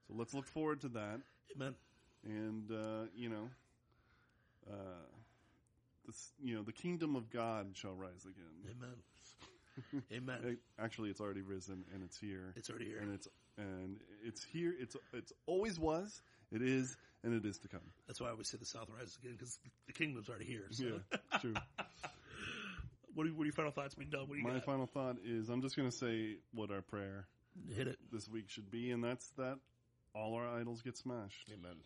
So 0.08 0.14
let's 0.14 0.32
look 0.34 0.46
forward 0.46 0.80
to 0.82 0.88
that. 0.90 1.20
Amen. 1.54 1.74
and 2.24 2.70
uh, 2.72 3.04
you 3.14 3.28
know, 3.28 3.50
uh, 4.70 4.74
this, 6.06 6.32
you 6.42 6.54
know, 6.54 6.62
the 6.62 6.72
kingdom 6.72 7.16
of 7.16 7.28
God 7.30 7.76
shall 7.76 7.94
rise 7.94 8.24
again. 8.24 8.76
Amen. 8.78 10.02
Amen. 10.12 10.58
Actually, 10.78 11.10
it's 11.10 11.20
already 11.20 11.42
risen 11.42 11.84
and 11.92 12.02
it's 12.02 12.18
here, 12.18 12.52
It's 12.56 12.70
already 12.70 12.86
here. 12.86 12.98
and 13.00 13.12
it's 13.12 13.28
and 13.58 14.00
it's 14.22 14.42
here. 14.44 14.74
It's 14.78 14.96
it's 15.12 15.32
always 15.46 15.78
was. 15.78 16.22
It 16.50 16.62
is, 16.62 16.96
and 17.24 17.34
it 17.34 17.44
is 17.48 17.58
to 17.58 17.68
come. 17.68 17.80
That's 18.06 18.20
why 18.20 18.28
I 18.28 18.30
always 18.30 18.48
say 18.48 18.58
the 18.58 18.66
South 18.66 18.88
rises 18.96 19.16
again 19.20 19.32
because 19.32 19.58
the 19.86 19.92
kingdom's 19.92 20.28
already 20.28 20.44
here. 20.44 20.66
So. 20.70 20.84
Yeah, 20.84 21.38
true. 21.40 21.54
What 23.14 23.28
are, 23.28 23.30
what 23.30 23.42
are 23.42 23.46
your 23.46 23.52
final 23.52 23.70
thoughts, 23.70 23.94
Big 23.94 24.10
Dog? 24.10 24.28
What 24.28 24.34
do 24.34 24.38
you 24.40 24.44
My 24.44 24.54
got? 24.54 24.64
final 24.64 24.86
thought 24.86 25.18
is, 25.24 25.48
I'm 25.48 25.62
just 25.62 25.76
going 25.76 25.88
to 25.88 25.96
say 25.96 26.36
what 26.52 26.72
our 26.72 26.82
prayer 26.82 27.26
Hit 27.76 27.86
it. 27.86 27.96
this 28.10 28.28
week 28.28 28.48
should 28.48 28.72
be, 28.72 28.90
and 28.90 29.04
that's 29.04 29.28
that 29.38 29.58
all 30.16 30.34
our 30.34 30.48
idols 30.48 30.82
get 30.82 30.96
smashed. 30.98 31.48
Amen. 31.52 31.76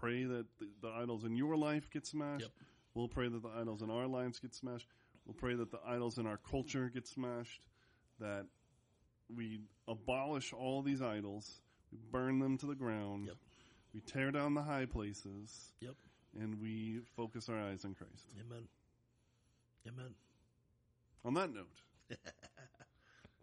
pray 0.00 0.24
that 0.24 0.46
the, 0.58 0.68
the 0.80 0.88
idols 0.88 1.24
in 1.24 1.36
your 1.36 1.56
life 1.56 1.90
get 1.90 2.06
smashed. 2.06 2.44
Yep. 2.44 2.50
We'll 2.94 3.08
pray 3.08 3.28
that 3.28 3.42
the 3.42 3.50
idols 3.50 3.82
in 3.82 3.90
our 3.90 4.06
lives 4.06 4.38
get 4.38 4.54
smashed. 4.54 4.86
We'll 5.26 5.34
pray 5.34 5.54
that 5.56 5.70
the 5.70 5.80
idols 5.86 6.16
in 6.16 6.26
our 6.26 6.38
culture 6.50 6.90
get 6.92 7.06
smashed. 7.06 7.60
That 8.18 8.46
we 9.36 9.60
abolish 9.86 10.54
all 10.54 10.80
these 10.80 11.02
idols. 11.02 11.60
We 11.92 11.98
burn 12.10 12.38
them 12.38 12.56
to 12.58 12.66
the 12.66 12.74
ground. 12.74 13.26
Yep. 13.26 13.36
We 13.94 14.00
tear 14.00 14.30
down 14.30 14.54
the 14.54 14.62
high 14.62 14.86
places. 14.86 15.72
Yep. 15.80 15.94
And 16.38 16.60
we 16.60 17.00
focus 17.16 17.48
our 17.48 17.58
eyes 17.58 17.84
on 17.84 17.94
Christ. 17.94 18.34
Amen. 18.38 18.68
Amen. 19.86 20.14
On 21.24 21.34
that 21.34 21.52
note, 21.52 21.66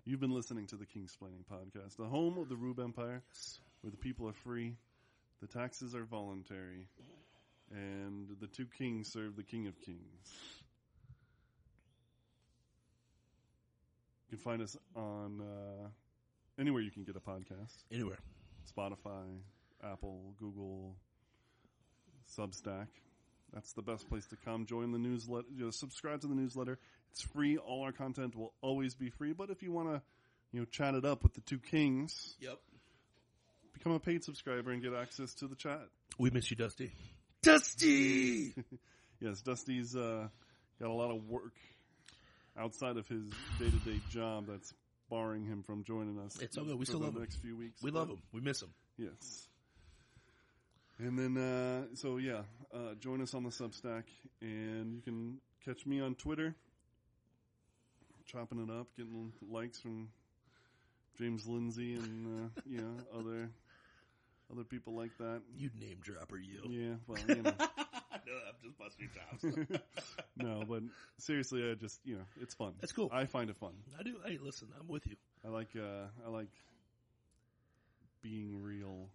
you've 0.06 0.20
been 0.20 0.34
listening 0.34 0.68
to 0.68 0.76
the 0.76 0.86
Kingsplaining 0.86 1.44
Podcast, 1.52 1.98
the 1.98 2.06
home 2.06 2.38
of 2.38 2.48
the 2.48 2.56
Rube 2.56 2.80
Empire, 2.80 3.22
where 3.82 3.92
the 3.92 3.98
people 3.98 4.28
are 4.28 4.34
free, 4.34 4.76
the 5.42 5.48
taxes 5.48 5.96
are 5.96 6.04
voluntary, 6.04 6.88
and 7.72 8.30
the 8.40 8.48
two 8.48 8.66
kings 8.78 9.12
serve 9.12 9.36
the 9.36 9.44
King 9.44 9.68
of 9.68 9.80
Kings. 9.82 10.00
You 14.30 14.38
can 14.38 14.40
find 14.40 14.62
us 14.62 14.78
on 14.96 15.42
uh, 15.42 15.88
anywhere 16.60 16.82
you 16.82 16.92
can 16.92 17.04
get 17.04 17.16
a 17.16 17.20
podcast 17.20 17.84
Anywhere. 17.92 18.18
Spotify, 18.76 19.40
Apple, 19.84 20.34
Google, 20.40 20.96
Substack. 22.38 22.88
That's 23.54 23.72
the 23.74 23.82
best 23.82 24.10
place 24.10 24.26
to 24.28 24.36
come. 24.44 24.66
Join 24.66 24.92
the 24.92 24.98
newsletter. 25.00 25.48
You 25.56 25.66
know, 25.66 25.72
subscribe 25.72 26.22
to 26.22 26.28
the 26.28 26.36
newsletter. 26.36 26.78
It's 27.12 27.22
free. 27.22 27.58
All 27.58 27.84
our 27.84 27.92
content 27.92 28.36
will 28.36 28.54
always 28.62 28.96
be 28.96 29.10
free. 29.10 29.32
But 29.34 29.50
if 29.50 29.64
you 29.64 29.72
want 29.72 29.90
to, 29.90 30.02
you 30.52 30.60
know, 30.62 30.66
chat 30.66 30.96
it 30.96 31.06
up 31.06 31.24
with 31.24 31.34
the 31.36 31.42
two 31.42 31.60
kings, 31.60 32.36
Yep. 32.40 32.58
become 33.74 33.94
a 33.94 34.00
paid 34.00 34.24
subscriber 34.24 34.72
and 34.72 34.82
get 34.82 34.94
access 34.94 35.34
to 35.36 35.48
the 35.48 35.56
chat. 35.56 35.82
We 36.18 36.30
miss 36.32 36.50
you, 36.50 36.58
Dusty. 36.58 36.92
Dusty! 37.42 38.54
Yes, 39.22 39.42
Dusty's 39.42 39.96
uh, 39.96 40.28
got 40.78 40.90
a 40.90 40.94
lot 40.94 41.10
of 41.10 41.30
work 41.30 41.54
outside 42.60 42.98
of 42.98 43.08
his 43.08 43.24
day 43.58 43.70
to 43.70 43.90
day 43.90 44.02
job 44.10 44.46
that's 44.48 44.74
barring 45.10 45.46
him 45.46 45.64
from 45.64 45.86
joining 45.86 46.20
us. 46.20 46.38
It's 46.42 46.58
all 46.58 46.66
good. 46.66 46.78
We 46.78 46.84
still 46.86 47.00
the 47.00 47.06
love 47.06 47.16
him. 47.16 47.22
next 47.22 47.38
few 47.38 47.56
weeks. 47.56 47.82
we 47.82 47.92
love 47.92 48.10
him. 48.10 48.18
We 48.34 48.42
miss 48.42 48.62
him. 48.62 48.74
Yes. 48.98 49.48
And 50.98 51.20
then, 51.20 51.38
uh, 51.38 51.96
so 51.96 52.18
yeah, 52.18 52.42
uh, 52.74 52.96
join 53.00 53.22
us 53.22 53.34
on 53.34 53.44
the 53.44 53.50
Substack, 53.50 54.04
and 54.42 54.96
you 54.96 55.02
can 55.02 55.40
catch 55.66 55.86
me 55.86 56.00
on 56.00 56.16
Twitter, 56.16 56.56
chopping 58.26 58.60
it 58.60 58.72
up, 58.72 58.88
getting 58.96 59.34
likes 59.50 59.80
from 59.80 60.08
James 61.18 61.46
Lindsay 61.48 61.96
and 61.96 62.28
uh, 62.46 62.62
you 62.66 62.78
know 62.78 62.96
other 63.20 63.50
other 64.52 64.64
people 64.64 64.96
like 64.96 65.18
that. 65.18 65.42
You 65.58 65.70
name 65.80 65.98
dropper, 66.02 66.38
you. 66.38 66.62
Yeah, 66.70 66.96
well, 67.08 67.20
you 67.28 67.42
know, 67.42 67.54
no, 67.60 68.34
I'm 68.48 68.56
just 68.64 68.78
busting 68.78 69.10
your 69.42 69.60
chops. 69.68 69.84
no, 70.38 70.64
but 70.68 70.84
seriously, 71.18 71.70
I 71.70 71.76
just 71.76 72.00
you 72.06 72.16
know, 72.16 72.26
it's 72.42 72.54
fun. 72.54 72.74
That's 72.80 72.94
cool. 72.94 73.10
I 73.12 73.26
find 73.26 73.50
it 73.50 73.58
fun. 73.58 73.74
I 74.00 74.04
do. 74.04 74.16
Hey, 74.26 74.40
listen, 74.42 74.70
I'm 74.80 74.88
with 74.88 75.06
you. 75.08 75.16
I 75.46 75.50
like 75.50 75.70
uh, 75.76 76.08
I 76.26 76.30
like 76.30 76.52
being 78.22 78.62
real 78.62 79.10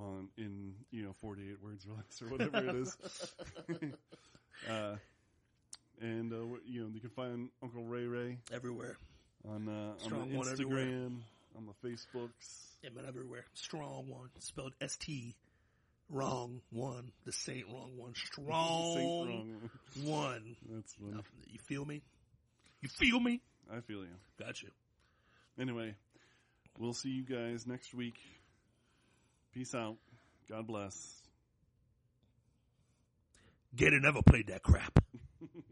on 0.00 0.28
in 0.38 0.72
you 0.90 1.02
know 1.04 1.12
48 1.20 1.62
words 1.62 1.86
or 1.86 1.96
less 1.96 2.22
or 2.22 2.28
whatever 2.28 2.68
it 2.68 2.76
is. 2.76 2.96
uh, 4.70 4.96
and 6.00 6.32
uh, 6.32 6.36
you 6.66 6.82
know 6.82 6.88
you 6.92 7.00
can 7.00 7.10
find 7.10 7.48
Uncle 7.62 7.84
Ray 7.84 8.06
Ray 8.06 8.38
Everywhere. 8.52 8.96
on 9.48 9.68
uh, 9.68 9.92
on 9.92 9.98
Strong 9.98 10.30
the 10.30 10.36
one 10.36 10.48
everywhere. 10.48 10.84
Instagram, 10.84 11.16
on 11.56 11.66
the 11.66 11.88
Facebooks. 11.88 12.66
Amen. 12.86 13.04
Everywhere. 13.06 13.44
Strong 13.54 14.08
one. 14.08 14.30
Spelled 14.38 14.72
S 14.80 14.96
T. 14.96 15.34
Wrong 16.08 16.60
one. 16.70 17.12
The 17.24 17.32
Saint 17.32 17.66
wrong 17.68 17.92
one. 17.96 18.14
Strong 18.32 18.48
wrong. 18.48 19.60
one. 20.04 20.56
That's 20.68 20.94
funny. 20.94 21.12
Nothing. 21.12 21.38
You 21.48 21.58
feel 21.60 21.84
me? 21.84 22.02
You 22.80 22.88
feel 22.88 23.20
me? 23.20 23.40
I 23.72 23.80
feel 23.80 23.98
you. 24.00 24.16
Got 24.38 24.60
you. 24.62 24.70
Anyway, 25.60 25.94
we'll 26.78 26.94
see 26.94 27.10
you 27.10 27.22
guys 27.22 27.66
next 27.66 27.94
week. 27.94 28.16
Peace 29.52 29.74
out. 29.74 29.96
God 30.48 30.66
bless. 30.66 31.22
Gator 33.74 34.00
never 34.00 34.22
played 34.22 34.48
that 34.48 34.62
crap. 34.62 34.98